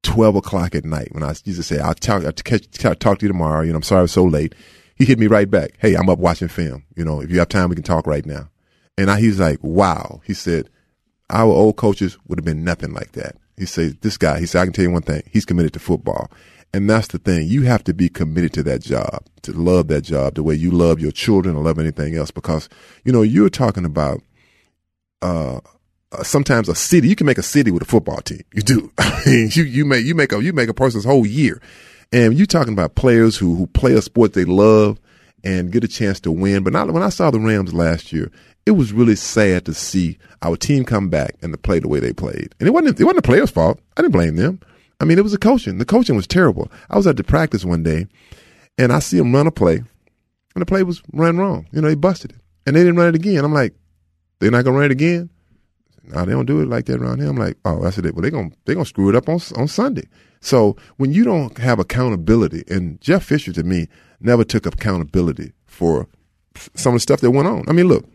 twelve 0.04 0.36
o'clock 0.36 0.76
at 0.76 0.86
night 0.86 1.10
when 1.12 1.24
I 1.24 1.30
used 1.44 1.58
to 1.58 1.64
say, 1.64 1.80
"I'll 1.80 1.94
talk, 1.94 2.24
I'll 2.24 2.32
catch, 2.32 2.68
talk 3.00 3.20
to 3.20 3.26
you 3.26 3.28
tomorrow." 3.28 3.62
You 3.62 3.72
know, 3.72 3.78
I'm 3.78 3.84
sorry 3.84 4.00
I 4.00 4.04
was 4.04 4.12
so 4.12 4.24
late. 4.24 4.56
He 4.96 5.06
hit 5.06 5.20
me 5.20 5.28
right 5.28 5.50
back. 5.50 5.72
Hey, 5.80 5.96
I'm 5.96 6.10
up 6.10 6.20
watching 6.20 6.48
film. 6.48 6.84
You 6.96 7.06
know, 7.06 7.22
if 7.22 7.32
you 7.32 7.40
have 7.40 7.50
time, 7.50 7.70
we 7.70 7.76
can 7.76 7.84
talk 7.84 8.06
right 8.06 8.26
now. 8.26 8.50
And 8.98 9.10
I, 9.10 9.20
he's 9.20 9.40
like, 9.40 9.60
"Wow." 9.62 10.22
He 10.26 10.34
said, 10.34 10.70
"Our 11.30 11.52
old 11.52 11.78
coaches 11.78 12.18
would 12.28 12.38
have 12.38 12.46
been 12.46 12.64
nothing 12.64 12.94
like 12.94 13.14
that." 13.14 13.36
He 13.58 13.66
said, 13.66 14.02
"This 14.02 14.18
guy." 14.18 14.40
He 14.40 14.46
said, 14.46 14.62
"I 14.62 14.66
can 14.66 14.74
tell 14.74 14.86
you 14.86 14.92
one 14.92 15.02
thing. 15.02 15.24
He's 15.32 15.46
committed 15.46 15.74
to 15.74 15.80
football." 15.80 16.32
And 16.74 16.90
that's 16.90 17.08
the 17.08 17.18
thing. 17.18 17.48
You 17.48 17.64
have 17.64 17.84
to 17.84 17.94
be 17.94 18.08
committed 18.08 18.54
to 18.54 18.64
that 18.64 18.82
job, 18.82 19.26
to 19.42 19.52
love 19.52 19.90
that 19.90 20.04
job 20.04 20.36
the 20.36 20.44
way 20.44 20.56
you 20.56 20.72
love 20.72 21.02
your 21.02 21.12
children 21.12 21.56
or 21.56 21.64
love 21.64 21.80
anything 21.80 22.16
else. 22.16 22.32
Because, 22.32 22.70
you 23.04 23.12
know, 23.12 23.24
you're 23.24 23.50
talking 23.50 23.84
about 23.84 24.22
uh, 25.22 25.60
uh, 26.12 26.24
sometimes 26.24 26.70
a 26.70 26.76
city. 26.76 27.08
You 27.08 27.16
can 27.16 27.28
make 27.28 27.38
a 27.38 27.44
city 27.44 27.72
with 27.72 27.82
a 27.82 27.86
football 27.86 28.22
team. 28.22 28.44
You 28.54 28.62
do. 28.62 28.92
I 28.98 29.24
mean, 29.26 29.50
you 29.54 29.64
you 29.64 29.86
make 29.86 30.06
you 30.06 30.16
make 30.16 30.34
a 30.34 30.44
you 30.44 30.54
make 30.54 30.70
a 30.70 30.74
person's 30.74 31.06
whole 31.06 31.26
year, 31.26 31.62
and 32.12 32.38
you're 32.38 32.46
talking 32.46 32.74
about 32.74 32.96
players 32.96 33.38
who 33.38 33.56
who 33.56 33.68
play 33.68 33.94
a 33.94 34.02
sport 34.02 34.34
they 34.34 34.46
love 34.46 35.00
and 35.44 35.72
get 35.72 35.84
a 35.84 35.88
chance 35.88 36.20
to 36.22 36.32
win. 36.32 36.64
But 36.64 36.74
not, 36.74 36.92
when 36.92 37.04
I 37.04 37.10
saw 37.10 37.32
the 37.32 37.40
Rams 37.40 37.74
last 37.74 38.14
year, 38.14 38.32
it 38.66 38.72
was 38.72 38.94
really 38.94 39.16
sad 39.16 39.66
to 39.66 39.74
see 39.74 40.18
our 40.42 40.56
team 40.56 40.84
come 40.86 41.10
back 41.10 41.36
and 41.42 41.52
to 41.54 41.58
play 41.58 41.80
the 41.80 41.88
way 41.88 42.00
they 42.00 42.14
played. 42.14 42.54
And 42.60 42.68
it 42.68 42.72
wasn't 42.72 43.00
it 43.00 43.04
wasn't 43.04 43.24
the 43.24 43.28
players' 43.28 43.52
fault. 43.52 43.80
I 43.98 44.02
didn't 44.02 44.14
blame 44.14 44.36
them. 44.36 44.60
I 45.00 45.06
mean, 45.06 45.18
it 45.18 45.24
was 45.24 45.32
the 45.32 45.40
coaching. 45.40 45.80
The 45.80 45.86
coaching 45.86 46.16
was 46.16 46.28
terrible. 46.28 46.72
I 46.90 46.98
was 46.98 47.08
at 47.08 47.18
the 47.18 47.24
practice 47.24 47.66
one 47.66 47.82
day, 47.82 48.08
and 48.78 48.94
I 48.94 49.00
see 49.00 49.18
them 49.18 49.34
run 49.34 49.48
a 49.48 49.52
play, 49.52 49.78
and 49.78 50.62
the 50.62 50.66
play 50.66 50.84
was 50.84 51.02
run 51.12 51.38
wrong. 51.38 51.68
You 51.72 51.82
know, 51.82 51.88
they 51.88 51.96
busted 51.96 52.32
it, 52.32 52.38
and 52.68 52.76
they 52.76 52.82
didn't 52.82 52.98
run 52.98 53.10
it 53.10 53.16
again. 53.16 53.44
I'm 53.44 53.54
like, 53.54 53.74
they're 54.40 54.52
not 54.52 54.64
gonna 54.64 54.78
run 54.78 54.86
it 54.86 54.92
again. 54.92 55.30
No, 56.12 56.26
they 56.26 56.32
don't 56.32 56.46
do 56.46 56.62
it 56.62 56.68
like 56.68 56.86
that 56.86 57.02
around 57.02 57.20
here. 57.20 57.30
I'm 57.30 57.38
like, 57.38 57.58
oh, 57.66 57.82
that's 57.84 57.98
it. 57.98 58.14
Well, 58.14 58.22
they're 58.22 58.32
gonna 58.32 58.52
they're 58.66 58.76
gonna 58.76 58.86
screw 58.86 59.10
it 59.10 59.16
up 59.16 59.30
on 59.30 59.40
on 59.56 59.68
Sunday. 59.68 60.08
So 60.42 60.76
when 60.98 61.14
you 61.14 61.24
don't 61.24 61.58
have 61.58 61.80
accountability, 61.80 62.64
and 62.68 63.00
Jeff 63.02 63.24
Fisher 63.24 63.54
to 63.54 63.64
me 63.64 63.88
never 64.20 64.44
took 64.44 64.66
accountability 64.66 65.54
for 65.66 66.08
some 66.76 66.94
of 66.94 66.96
the 66.96 67.00
stuff 67.02 67.22
that 67.22 67.32
went 67.32 67.48
on. 67.48 67.64
I 67.68 67.72
mean, 67.72 67.88
look, 67.88 68.06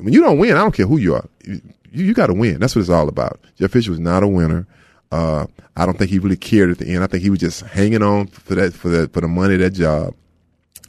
when 0.00 0.12
you 0.12 0.20
don't 0.20 0.38
win, 0.38 0.56
I 0.56 0.60
don't 0.60 0.74
care 0.74 0.86
who 0.86 0.98
you 0.98 1.14
are. 1.14 1.28
You, 1.44 1.60
you 1.90 2.14
got 2.14 2.26
to 2.26 2.34
win. 2.34 2.58
That's 2.58 2.74
what 2.74 2.80
it's 2.80 2.90
all 2.90 3.08
about. 3.08 3.40
Jeff 3.56 3.70
Fisher 3.70 3.90
was 3.90 4.00
not 4.00 4.22
a 4.22 4.28
winner. 4.28 4.66
Uh, 5.12 5.46
I 5.76 5.86
don't 5.86 5.96
think 5.96 6.10
he 6.10 6.18
really 6.18 6.36
cared 6.36 6.70
at 6.70 6.78
the 6.78 6.92
end. 6.92 7.04
I 7.04 7.06
think 7.06 7.22
he 7.22 7.30
was 7.30 7.38
just 7.38 7.62
hanging 7.62 8.02
on 8.02 8.26
for 8.26 8.54
that 8.56 8.74
for 8.74 8.88
that 8.88 9.12
for 9.12 9.20
the 9.20 9.28
money 9.28 9.56
that 9.56 9.70
job. 9.70 10.14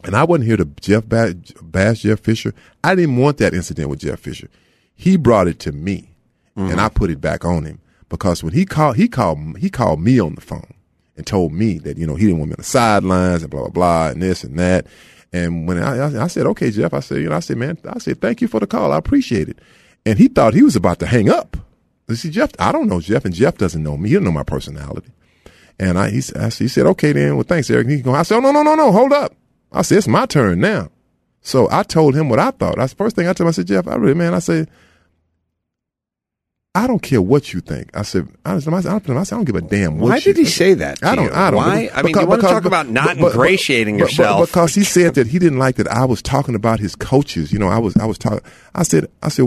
And 0.04 0.16
I 0.16 0.24
wasn't 0.24 0.48
here 0.48 0.58
to 0.58 0.66
Jeff 0.82 1.08
bash, 1.08 1.34
bash 1.62 2.02
Jeff 2.02 2.20
Fisher. 2.20 2.54
I 2.84 2.96
didn't 2.96 3.18
want 3.18 3.38
that 3.38 3.54
incident 3.54 3.90
with 3.90 4.00
Jeff 4.00 4.20
Fisher. 4.20 4.50
He 4.96 5.18
brought 5.18 5.48
it 5.48 5.60
to 5.60 5.72
me, 5.72 6.10
and 6.56 6.80
I 6.80 6.88
mm-hmm. 6.88 6.96
put 6.96 7.10
it 7.10 7.22
back 7.22 7.46
on 7.46 7.66
him 7.66 7.80
because 8.10 8.44
when 8.44 8.54
he 8.54 8.66
called, 8.66 8.96
he 8.96 9.08
called 9.08 9.58
he 9.58 9.70
called 9.70 10.02
me 10.02 10.20
on 10.20 10.36
the 10.36 10.42
phone. 10.42 10.74
and 11.18 11.26
told 11.26 11.54
me 11.54 11.78
that 11.80 11.98
you 11.98 12.06
know 12.06 12.16
he 12.16 12.26
didn't 12.26 12.40
want 12.40 12.50
me 12.50 12.54
on 12.54 12.58
the 12.58 12.64
sidelines 12.64 13.42
and 13.42 13.52
blah 13.52 13.62
blah 13.62 13.70
blah 13.70 14.08
and 14.10 14.22
this 14.22 14.44
and 14.44 14.58
that. 14.60 14.88
And 15.34 15.68
when 15.68 15.82
I, 15.82 15.98
I, 15.98 16.24
I 16.24 16.28
said, 16.28 16.46
okay, 16.48 16.72
Jeff, 16.72 16.94
I 16.94 17.02
said, 17.02 17.22
you 17.22 17.28
know, 17.28 17.36
I 17.36 17.42
said, 17.42 17.58
man, 17.58 17.78
I 17.90 18.00
said, 18.00 18.22
thank 18.22 18.40
you 18.40 18.48
for 18.48 18.62
the 18.62 18.68
call. 18.68 18.94
I 18.94 18.98
appreciate 18.98 19.50
it. 19.50 19.60
And 20.06 20.18
he 20.18 20.30
thought 20.30 20.54
he 20.54 20.64
was 20.64 20.78
about 20.78 21.00
to 21.00 21.08
hang 21.08 21.30
up. 21.30 21.58
You 22.08 22.16
see, 22.16 22.30
Jeff, 22.30 22.52
I 22.58 22.72
don't 22.72 22.88
know 22.88 23.02
Jeff, 23.02 23.26
and 23.26 23.34
Jeff 23.34 23.58
doesn't 23.58 23.84
know 23.84 23.98
me. 23.98 24.10
He 24.10 24.16
don't 24.16 24.24
know 24.24 24.32
my 24.32 24.44
personality. 24.44 25.12
And 25.78 25.98
I, 25.98 26.10
he, 26.10 26.22
I, 26.40 26.50
he 26.50 26.70
said, 26.70 26.86
okay, 26.86 27.12
then, 27.12 27.36
well, 27.36 27.44
thanks, 27.44 27.70
Eric. 27.70 27.88
And 27.88 27.96
he 27.98 28.02
go, 28.02 28.14
I 28.14 28.22
said, 28.22 28.38
oh, 28.38 28.40
no, 28.40 28.52
no, 28.52 28.64
no, 28.64 28.76
no, 28.76 28.94
hold 28.94 29.12
up. 29.12 29.36
I 29.74 29.82
said, 29.82 29.98
it's 29.98 30.08
my 30.08 30.26
turn 30.26 30.62
now. 30.62 30.90
So 31.42 31.68
I 31.70 31.84
told 31.84 32.16
him 32.16 32.30
what 32.30 32.40
I 32.40 32.52
thought. 32.52 32.78
That's 32.78 32.94
the 32.94 32.98
first 32.98 33.16
thing 33.16 33.28
I 33.28 33.34
told 33.34 33.42
him. 33.42 33.50
I 33.50 33.52
said, 33.52 33.68
Jeff, 33.68 33.88
I 33.88 33.96
really, 33.96 34.14
man, 34.14 34.34
I 34.34 34.40
said, 34.40 34.70
I 36.76 36.88
don't 36.88 37.02
care 37.02 37.22
what 37.22 37.54
you 37.54 37.62
think. 37.62 37.90
I 37.98 38.02
said, 38.02 38.28
I, 38.46 38.60
said, 38.60 38.74
I, 38.74 38.82
said, 38.82 38.92
I 38.94 39.24
don't 39.24 39.46
give 39.46 39.56
a 39.56 39.62
damn 39.62 39.98
what 39.98 40.10
Why 40.10 40.20
did 40.20 40.36
he 40.36 40.44
think. 40.44 40.48
say 40.56 40.74
that? 40.76 41.00
to 41.00 41.08
I 41.08 41.16
don't. 41.16 41.32
I 41.32 41.50
don't. 41.50 41.58
Why? 41.58 41.90
I 41.94 42.02
mean, 42.04 42.08
Because- 42.08 42.24
you 42.24 42.28
want 42.28 42.42
to 42.42 42.48
talk 42.48 42.66
about 42.66 42.90
not 42.90 43.06
but- 43.08 43.18
but- 43.20 43.32
ingratiating 43.32 43.96
but- 43.98 44.04
but- 44.04 44.12
yourself. 44.12 44.50
because 44.50 44.76
he 44.76 44.84
said 44.84 45.16
that 45.16 45.28
he 45.28 45.40
didn't 45.40 45.58
like 45.58 45.78
that 45.78 45.88
I 45.88 46.04
was 46.06 46.22
talking 46.22 46.54
about 46.54 46.80
his 46.80 46.96
coaches. 46.96 47.52
You 47.54 47.60
know, 47.60 47.70
I 47.70 47.80
was 47.80 47.96
I 47.98 48.06
was 48.06 48.18
talking. 48.18 48.42
I 48.76 48.84
said 48.84 49.08
I 49.24 49.30
said 49.30 49.46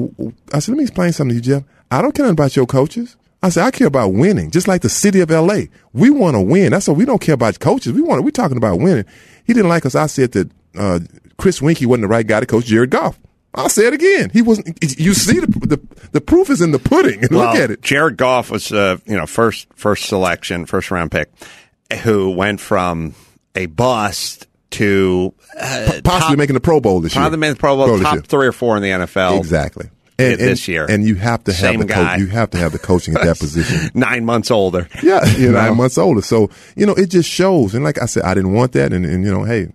I 0.54 0.58
said 0.58 0.72
let 0.72 0.78
me 0.78 0.84
explain 0.84 1.12
something 1.12 1.30
to 1.30 1.34
you, 1.34 1.56
Jeff. 1.58 1.64
I 1.90 2.00
don't 2.02 2.14
care 2.14 2.26
about 2.30 2.56
your 2.56 2.66
coaches. 2.66 3.16
I 3.42 3.50
said 3.50 3.64
I 3.64 3.70
care 3.70 3.86
about 3.86 4.14
winning, 4.14 4.50
just 4.50 4.66
like 4.66 4.80
the 4.82 4.88
city 4.88 5.20
of 5.20 5.30
L.A. 5.30 5.68
We 5.92 6.10
want 6.10 6.34
to 6.34 6.40
win. 6.40 6.72
That's 6.72 6.88
why 6.88 6.94
we 6.94 7.04
don't 7.04 7.20
care 7.20 7.34
about 7.34 7.60
coaches. 7.60 7.92
We 7.92 8.00
want. 8.00 8.24
We're 8.24 8.30
talking 8.30 8.56
about 8.56 8.80
winning. 8.80 9.04
He 9.44 9.52
didn't 9.52 9.68
like 9.68 9.84
us. 9.86 9.94
I 9.94 10.06
said 10.06 10.32
that 10.32 10.50
uh, 10.76 11.00
Chris 11.36 11.60
Weinke 11.60 11.86
wasn't 11.86 12.02
the 12.02 12.08
right 12.08 12.26
guy 12.26 12.40
to 12.40 12.46
coach 12.46 12.64
Jared 12.64 12.90
Goff. 12.90 13.18
I'll 13.59 13.68
say 13.68 13.86
it 13.86 13.92
again. 13.92 14.30
He 14.32 14.40
wasn't. 14.42 14.78
You 14.98 15.12
see, 15.14 15.40
the 15.40 15.46
the, 15.46 16.09
the 16.12 16.20
proof 16.20 16.48
is 16.48 16.61
in 16.61 16.70
the 16.70 16.78
pudding. 16.78 17.20
Look 17.22 17.30
Well, 17.32 17.56
at 17.56 17.70
it. 17.70 17.82
Jared 17.82 18.16
Goff 18.16 18.50
was, 18.50 18.72
uh, 18.72 18.98
you 19.06 19.16
know, 19.16 19.26
first 19.26 19.66
first 19.74 20.06
selection, 20.06 20.64
first 20.66 20.90
round 20.90 21.11
pick, 21.11 21.30
who 22.02 22.30
went 22.30 22.61
from 22.61 23.14
a 23.54 23.66
bust 23.66 24.46
to 24.70 25.34
uh, 25.59 26.00
Possibly 26.04 26.34
top, 26.34 26.38
making 26.38 26.54
the 26.54 26.61
Pro 26.61 26.80
Bowl 26.80 27.00
this 27.00 27.14
year. 27.14 27.22
probably 27.22 27.38
made 27.38 27.50
the 27.52 27.56
Pro 27.56 27.76
Bowl, 27.76 27.88
this 27.94 28.02
top 28.02 28.14
year. 28.14 28.22
three 28.22 28.46
or 28.46 28.52
four 28.52 28.76
in 28.76 28.82
the 28.82 28.90
NFL. 28.90 29.38
Exactly. 29.38 29.88
Yeah, 30.18 30.26
And, 30.30 30.38
this 30.40 30.68
year. 30.68 30.84
and 30.88 31.04
you 31.06 31.14
have 31.14 31.42
to 31.44 31.52
have 31.52 31.61
Same 31.61 31.78
the 31.80 31.86
guy. 31.86 32.12
coach. 32.16 32.20
You 32.20 32.26
have 32.26 32.50
to 32.50 32.59
have 32.59 32.72
the 32.72 32.78
coaching 32.78 33.14
at 33.16 33.22
that 33.24 33.38
position. 33.40 33.90
Nine 33.94 34.24
months 34.24 34.50
older. 34.50 34.88
Yeah, 35.02 35.24
You 35.36 35.52
nine 35.52 35.76
months 35.76 35.96
older. 35.96 36.20
So 36.22 36.50
you 36.76 36.84
know, 36.86 36.94
it 36.94 37.06
just 37.09 37.28
shows. 37.30 37.74
And 37.74 37.82
like 37.84 38.00
I 38.02 38.06
said, 38.06 38.24
I 38.24 38.34
didn't 38.34 38.52
want 38.52 38.72
that. 38.72 38.92
And, 38.92 39.06
and 39.06 39.24
you 39.24 39.30
know, 39.30 39.44
hey, 39.44 39.68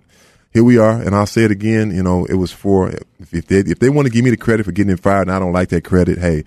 here 0.54 0.64
we 0.64 0.78
are. 0.78 1.02
And 1.02 1.16
I'll 1.16 1.26
say 1.26 1.44
it 1.44 1.52
again. 1.52 1.96
You 1.96 2.04
know, 2.04 2.26
it 2.26 2.36
was 2.36 2.52
for 2.52 2.92
if 3.32 3.48
they 3.48 3.60
if 3.60 3.80
they 3.80 3.90
want 3.90 4.08
to 4.08 4.14
give 4.14 4.24
me 4.24 4.30
the 4.32 4.38
credit 4.38 4.66
for 4.66 4.72
getting 4.72 4.96
fired, 4.98 5.28
and 5.28 5.32
I 5.36 5.40
don't 5.40 5.54
like 5.54 5.70
that 5.70 5.84
credit. 5.84 6.18
Hey, 6.18 6.44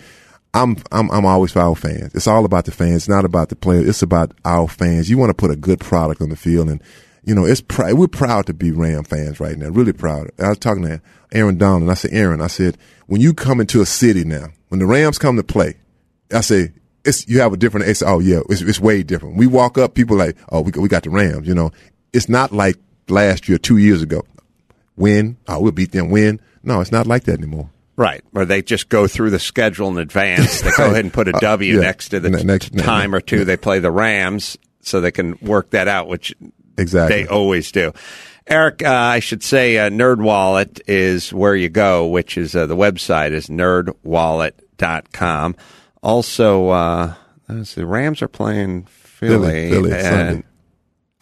I'm 0.54 0.76
I'm 0.92 1.10
I'm 1.10 1.26
always 1.26 1.52
for 1.52 1.60
our 1.60 1.76
fans. 1.76 2.14
It's 2.14 2.26
all 2.26 2.44
about 2.44 2.64
the 2.64 2.72
fans, 2.72 2.96
it's 2.96 3.08
not 3.08 3.24
about 3.24 3.48
the 3.48 3.56
players. 3.56 3.88
It's 3.88 4.02
about 4.02 4.32
our 4.44 4.68
fans. 4.68 5.10
You 5.10 5.18
want 5.18 5.30
to 5.30 5.34
put 5.34 5.50
a 5.50 5.56
good 5.56 5.80
product 5.80 6.20
on 6.20 6.30
the 6.30 6.36
field, 6.36 6.68
and 6.68 6.82
you 7.24 7.34
know, 7.34 7.44
it's 7.44 7.60
pr- 7.60 7.92
we're 7.92 8.06
proud 8.06 8.46
to 8.46 8.54
be 8.54 8.70
Ram 8.70 9.02
fans 9.02 9.40
right 9.40 9.58
now. 9.58 9.68
Really 9.68 9.92
proud. 9.92 10.30
I 10.38 10.48
was 10.50 10.58
talking 10.58 10.84
to 10.84 11.02
Aaron 11.32 11.58
Donald. 11.58 11.82
And 11.82 11.90
I 11.90 11.94
said, 11.94 12.12
Aaron, 12.12 12.40
I 12.40 12.46
said, 12.46 12.78
when 13.06 13.20
you 13.20 13.34
come 13.34 13.60
into 13.60 13.80
a 13.80 13.86
city 13.86 14.24
now, 14.24 14.46
when 14.68 14.78
the 14.78 14.86
Rams 14.86 15.18
come 15.18 15.36
to 15.36 15.42
play, 15.42 15.74
I 16.32 16.40
say, 16.40 16.72
it's, 17.04 17.26
you 17.28 17.40
have 17.40 17.52
a 17.52 17.56
different, 17.56 17.88
it's, 17.88 18.02
oh 18.02 18.20
yeah, 18.20 18.40
it's, 18.48 18.62
it's 18.62 18.80
way 18.80 19.02
different. 19.02 19.36
We 19.36 19.48
walk 19.48 19.76
up, 19.76 19.94
people 19.94 20.16
like, 20.16 20.36
oh, 20.50 20.60
we, 20.60 20.72
we 20.72 20.88
got 20.88 21.02
the 21.02 21.10
Rams, 21.10 21.46
you 21.46 21.54
know. 21.54 21.72
It's 22.12 22.28
not 22.28 22.52
like 22.52 22.76
last 23.08 23.48
year, 23.48 23.58
two 23.58 23.76
years 23.76 24.02
ago. 24.02 24.24
Win, 24.96 25.36
oh, 25.48 25.60
we'll 25.60 25.72
beat 25.72 25.92
them, 25.92 26.10
win. 26.10 26.40
No, 26.62 26.80
it's 26.80 26.92
not 26.92 27.06
like 27.06 27.24
that 27.24 27.38
anymore. 27.38 27.70
Right, 27.96 28.22
where 28.32 28.44
they 28.44 28.62
just 28.62 28.88
go 28.88 29.06
through 29.06 29.30
the 29.30 29.38
schedule 29.38 29.88
in 29.88 29.98
advance. 29.98 30.60
They 30.62 30.70
go 30.76 30.86
ahead 30.90 31.04
and 31.04 31.12
put 31.12 31.28
a 31.28 31.32
W 31.32 31.74
Uh, 31.74 31.76
yeah. 31.80 31.86
next 31.86 32.08
to 32.10 32.20
the 32.20 32.30
Ne- 32.30 32.42
next- 32.44 32.72
ne- 32.74 32.82
time 32.82 33.14
or 33.14 33.20
two 33.20 33.44
they 33.44 33.56
play 33.56 33.78
the 33.78 33.90
Rams, 33.90 34.56
so 34.80 35.00
they 35.00 35.10
can 35.12 35.38
work 35.42 35.70
that 35.70 35.88
out, 35.88 36.08
which 36.08 36.34
Exactly. 36.78 37.22
they 37.22 37.28
always 37.28 37.70
do. 37.72 37.92
Eric, 38.46 38.82
uh, 38.84 38.90
I 38.90 39.18
should 39.20 39.42
say, 39.42 39.78
uh, 39.78 39.90
NerdWallet 39.90 40.80
is 40.86 41.32
where 41.32 41.56
you 41.56 41.68
go, 41.68 42.06
which 42.06 42.38
is 42.38 42.54
uh, 42.54 42.66
the 42.66 42.76
website 42.76 43.32
is 43.32 43.48
nerdwallet.com. 43.48 45.56
Also, 46.02 46.68
uh, 46.68 47.14
the 47.48 47.86
Rams 47.86 48.22
are 48.22 48.28
playing 48.28 48.84
Philly. 48.84 49.70
Philly, 49.70 49.72
Philly, 49.90 49.92
and- 49.92 50.02
Sunday. 50.04 50.42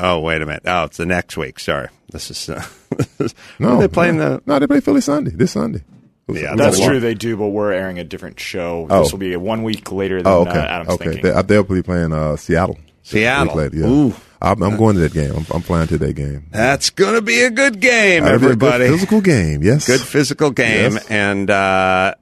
Oh, 0.01 0.21
wait 0.21 0.43
a 0.43 0.47
minute. 0.47 0.63
Oh, 0.67 0.85
it's 0.85 0.97
the 0.97 1.07
next 1.07 1.37
week. 1.37 1.59
Sorry. 1.61 1.89
This 2.11 2.31
is. 2.31 2.49
Uh, 2.49 2.65
No, 3.59 3.71
are 3.77 3.81
they 3.81 3.89
playing 3.89 4.19
no, 4.19 4.37
the. 4.37 4.43
No, 4.47 4.59
they 4.59 4.67
play 4.69 4.81
Philly 4.81 5.01
Sunday, 5.01 5.31
this 5.33 5.53
Sunday. 5.53 5.83
Yeah, 6.29 6.55
That's 6.57 6.81
true. 6.81 7.01
They 7.01 7.15
do, 7.15 7.37
but 7.37 7.49
we're 7.49 7.73
airing 7.73 7.99
a 7.99 8.05
different 8.05 8.39
show. 8.41 8.87
Oh. 8.89 9.03
This 9.03 9.13
will 9.13 9.19
be 9.19 9.37
one 9.37 9.63
week 9.63 9.93
later 9.93 10.23
than 10.23 10.33
Oh, 10.33 10.41
okay. 10.43 10.51
uh, 10.53 10.65
Adam's 10.65 10.91
okay. 10.95 11.05
thinking. 11.05 11.23
They, 11.23 11.31
uh, 11.31 11.43
they'll 11.43 11.65
be 11.65 11.83
playing 11.83 12.13
uh, 12.13 12.37
Seattle. 12.37 12.79
Seattle. 13.03 13.57
Later, 13.57 13.77
yeah. 13.77 13.87
Ooh. 13.87 14.15
I'm, 14.41 14.63
I'm 14.63 14.77
going 14.77 14.95
to 14.95 15.01
that 15.01 15.13
game. 15.13 15.33
I'm, 15.35 15.45
I'm 15.53 15.63
flying 15.63 15.87
to 15.89 15.99
that 15.99 16.15
game. 16.15 16.47
That's 16.51 16.91
going 16.91 17.15
to 17.15 17.23
be 17.23 17.43
a 17.43 17.51
good 17.51 17.81
game, 17.81 18.23
That'll 18.25 18.43
everybody. 18.43 18.85
good 18.87 18.93
physical 18.93 19.21
game. 19.21 19.63
Yes. 19.63 19.87
Good 19.87 20.01
physical 20.01 20.51
game, 20.51 20.93
Yes. 20.95 21.11
and 21.11 21.51
uh, 21.51 22.15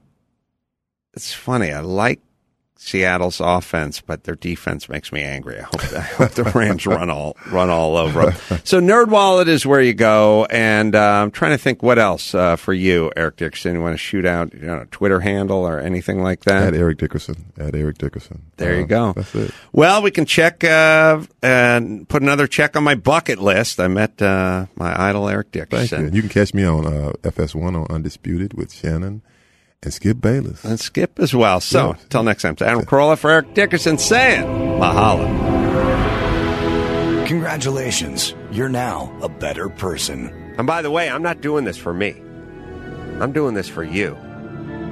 it's 1.14 1.32
funny. 1.32 1.70
I 1.72 1.80
like 1.80 2.20
Seattle's 2.84 3.40
offense, 3.40 4.00
but 4.00 4.24
their 4.24 4.34
defense 4.34 4.88
makes 4.88 5.12
me 5.12 5.22
angry. 5.22 5.58
I 5.60 5.62
hope, 5.62 5.92
I 5.92 6.00
hope 6.00 6.30
the 6.32 6.42
Rams 6.44 6.84
run 6.84 7.10
all 7.10 7.36
run 7.50 7.70
all 7.70 7.96
over 7.96 8.26
them. 8.26 8.60
So 8.64 8.80
NerdWallet 8.80 9.46
is 9.46 9.64
where 9.64 9.80
you 9.80 9.94
go, 9.94 10.46
and 10.46 10.96
uh, 10.96 11.22
I'm 11.22 11.30
trying 11.30 11.52
to 11.52 11.58
think 11.58 11.80
what 11.82 11.98
else 12.00 12.34
uh, 12.34 12.56
for 12.56 12.74
you, 12.74 13.12
Eric 13.16 13.36
Dickerson. 13.36 13.74
You 13.74 13.82
want 13.82 13.94
to 13.94 13.98
shoot 13.98 14.26
out 14.26 14.52
you 14.52 14.60
know, 14.66 14.84
Twitter 14.90 15.20
handle 15.20 15.58
or 15.66 15.78
anything 15.78 16.22
like 16.22 16.40
that? 16.44 16.62
At 16.64 16.74
Eric 16.74 16.98
Dickerson. 16.98 17.52
At 17.56 17.76
Eric 17.76 17.98
Dickerson. 17.98 18.42
There 18.56 18.74
you 18.74 18.82
Uh, 18.82 18.86
go. 18.86 19.12
That's 19.12 19.34
it. 19.36 19.52
Well, 19.72 20.02
we 20.02 20.10
can 20.10 20.26
check 20.26 20.64
uh, 20.64 21.22
and 21.40 22.08
put 22.08 22.20
another 22.22 22.48
check 22.48 22.76
on 22.76 22.82
my 22.82 22.96
bucket 22.96 23.38
list. 23.38 23.78
I 23.78 23.86
met 23.88 24.20
uh, 24.20 24.66
my 24.74 25.08
idol 25.08 25.28
Eric 25.28 25.52
Dickerson. 25.52 26.06
you. 26.06 26.10
You 26.16 26.20
can 26.22 26.30
catch 26.30 26.52
me 26.52 26.64
on 26.64 26.86
uh, 26.86 27.12
FS1 27.22 27.76
on 27.76 27.86
Undisputed 27.90 28.54
with 28.54 28.72
Shannon 28.72 29.22
and 29.82 29.92
Skip 29.92 30.20
Bayless. 30.20 30.64
and 30.64 30.78
Skip 30.78 31.18
as 31.18 31.34
well. 31.34 31.60
So, 31.60 31.88
Yeah. 31.88 32.02
until 32.02 32.22
next 32.22 32.42
time, 32.42 32.56
to 32.56 32.66
Adam 32.66 32.82
Carolla 32.84 33.18
for 33.18 33.30
Eric 33.30 33.54
Dickerson 33.54 33.98
saying, 33.98 34.44
Mahalo. 34.80 35.26
Congratulations, 37.26 38.34
you're 38.50 38.68
now 38.68 39.12
a 39.22 39.28
better 39.28 39.68
person. 39.68 40.28
And 40.58 40.66
by 40.66 40.82
the 40.82 40.90
way, 40.90 41.08
I'm 41.08 41.22
not 41.22 41.40
doing 41.40 41.64
this 41.64 41.78
for 41.78 41.94
me. 41.94 42.14
I'm 43.20 43.32
doing 43.32 43.54
this 43.54 43.68
for 43.68 43.84
you. 43.84 44.16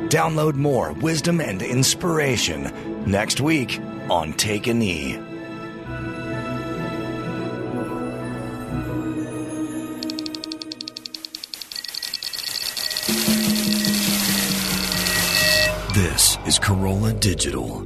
Download 0.09 0.55
more 0.55 0.93
wisdom 0.95 1.41
and 1.41 1.61
inspiration 1.63 2.71
next 3.07 3.41
week 3.41 3.79
on 4.09 4.33
Take 4.35 4.67
a 4.67 4.75
Knee. 4.75 5.19
This 16.03 16.39
is 16.47 16.59
Carolla 16.59 17.13
Digital. 17.21 17.85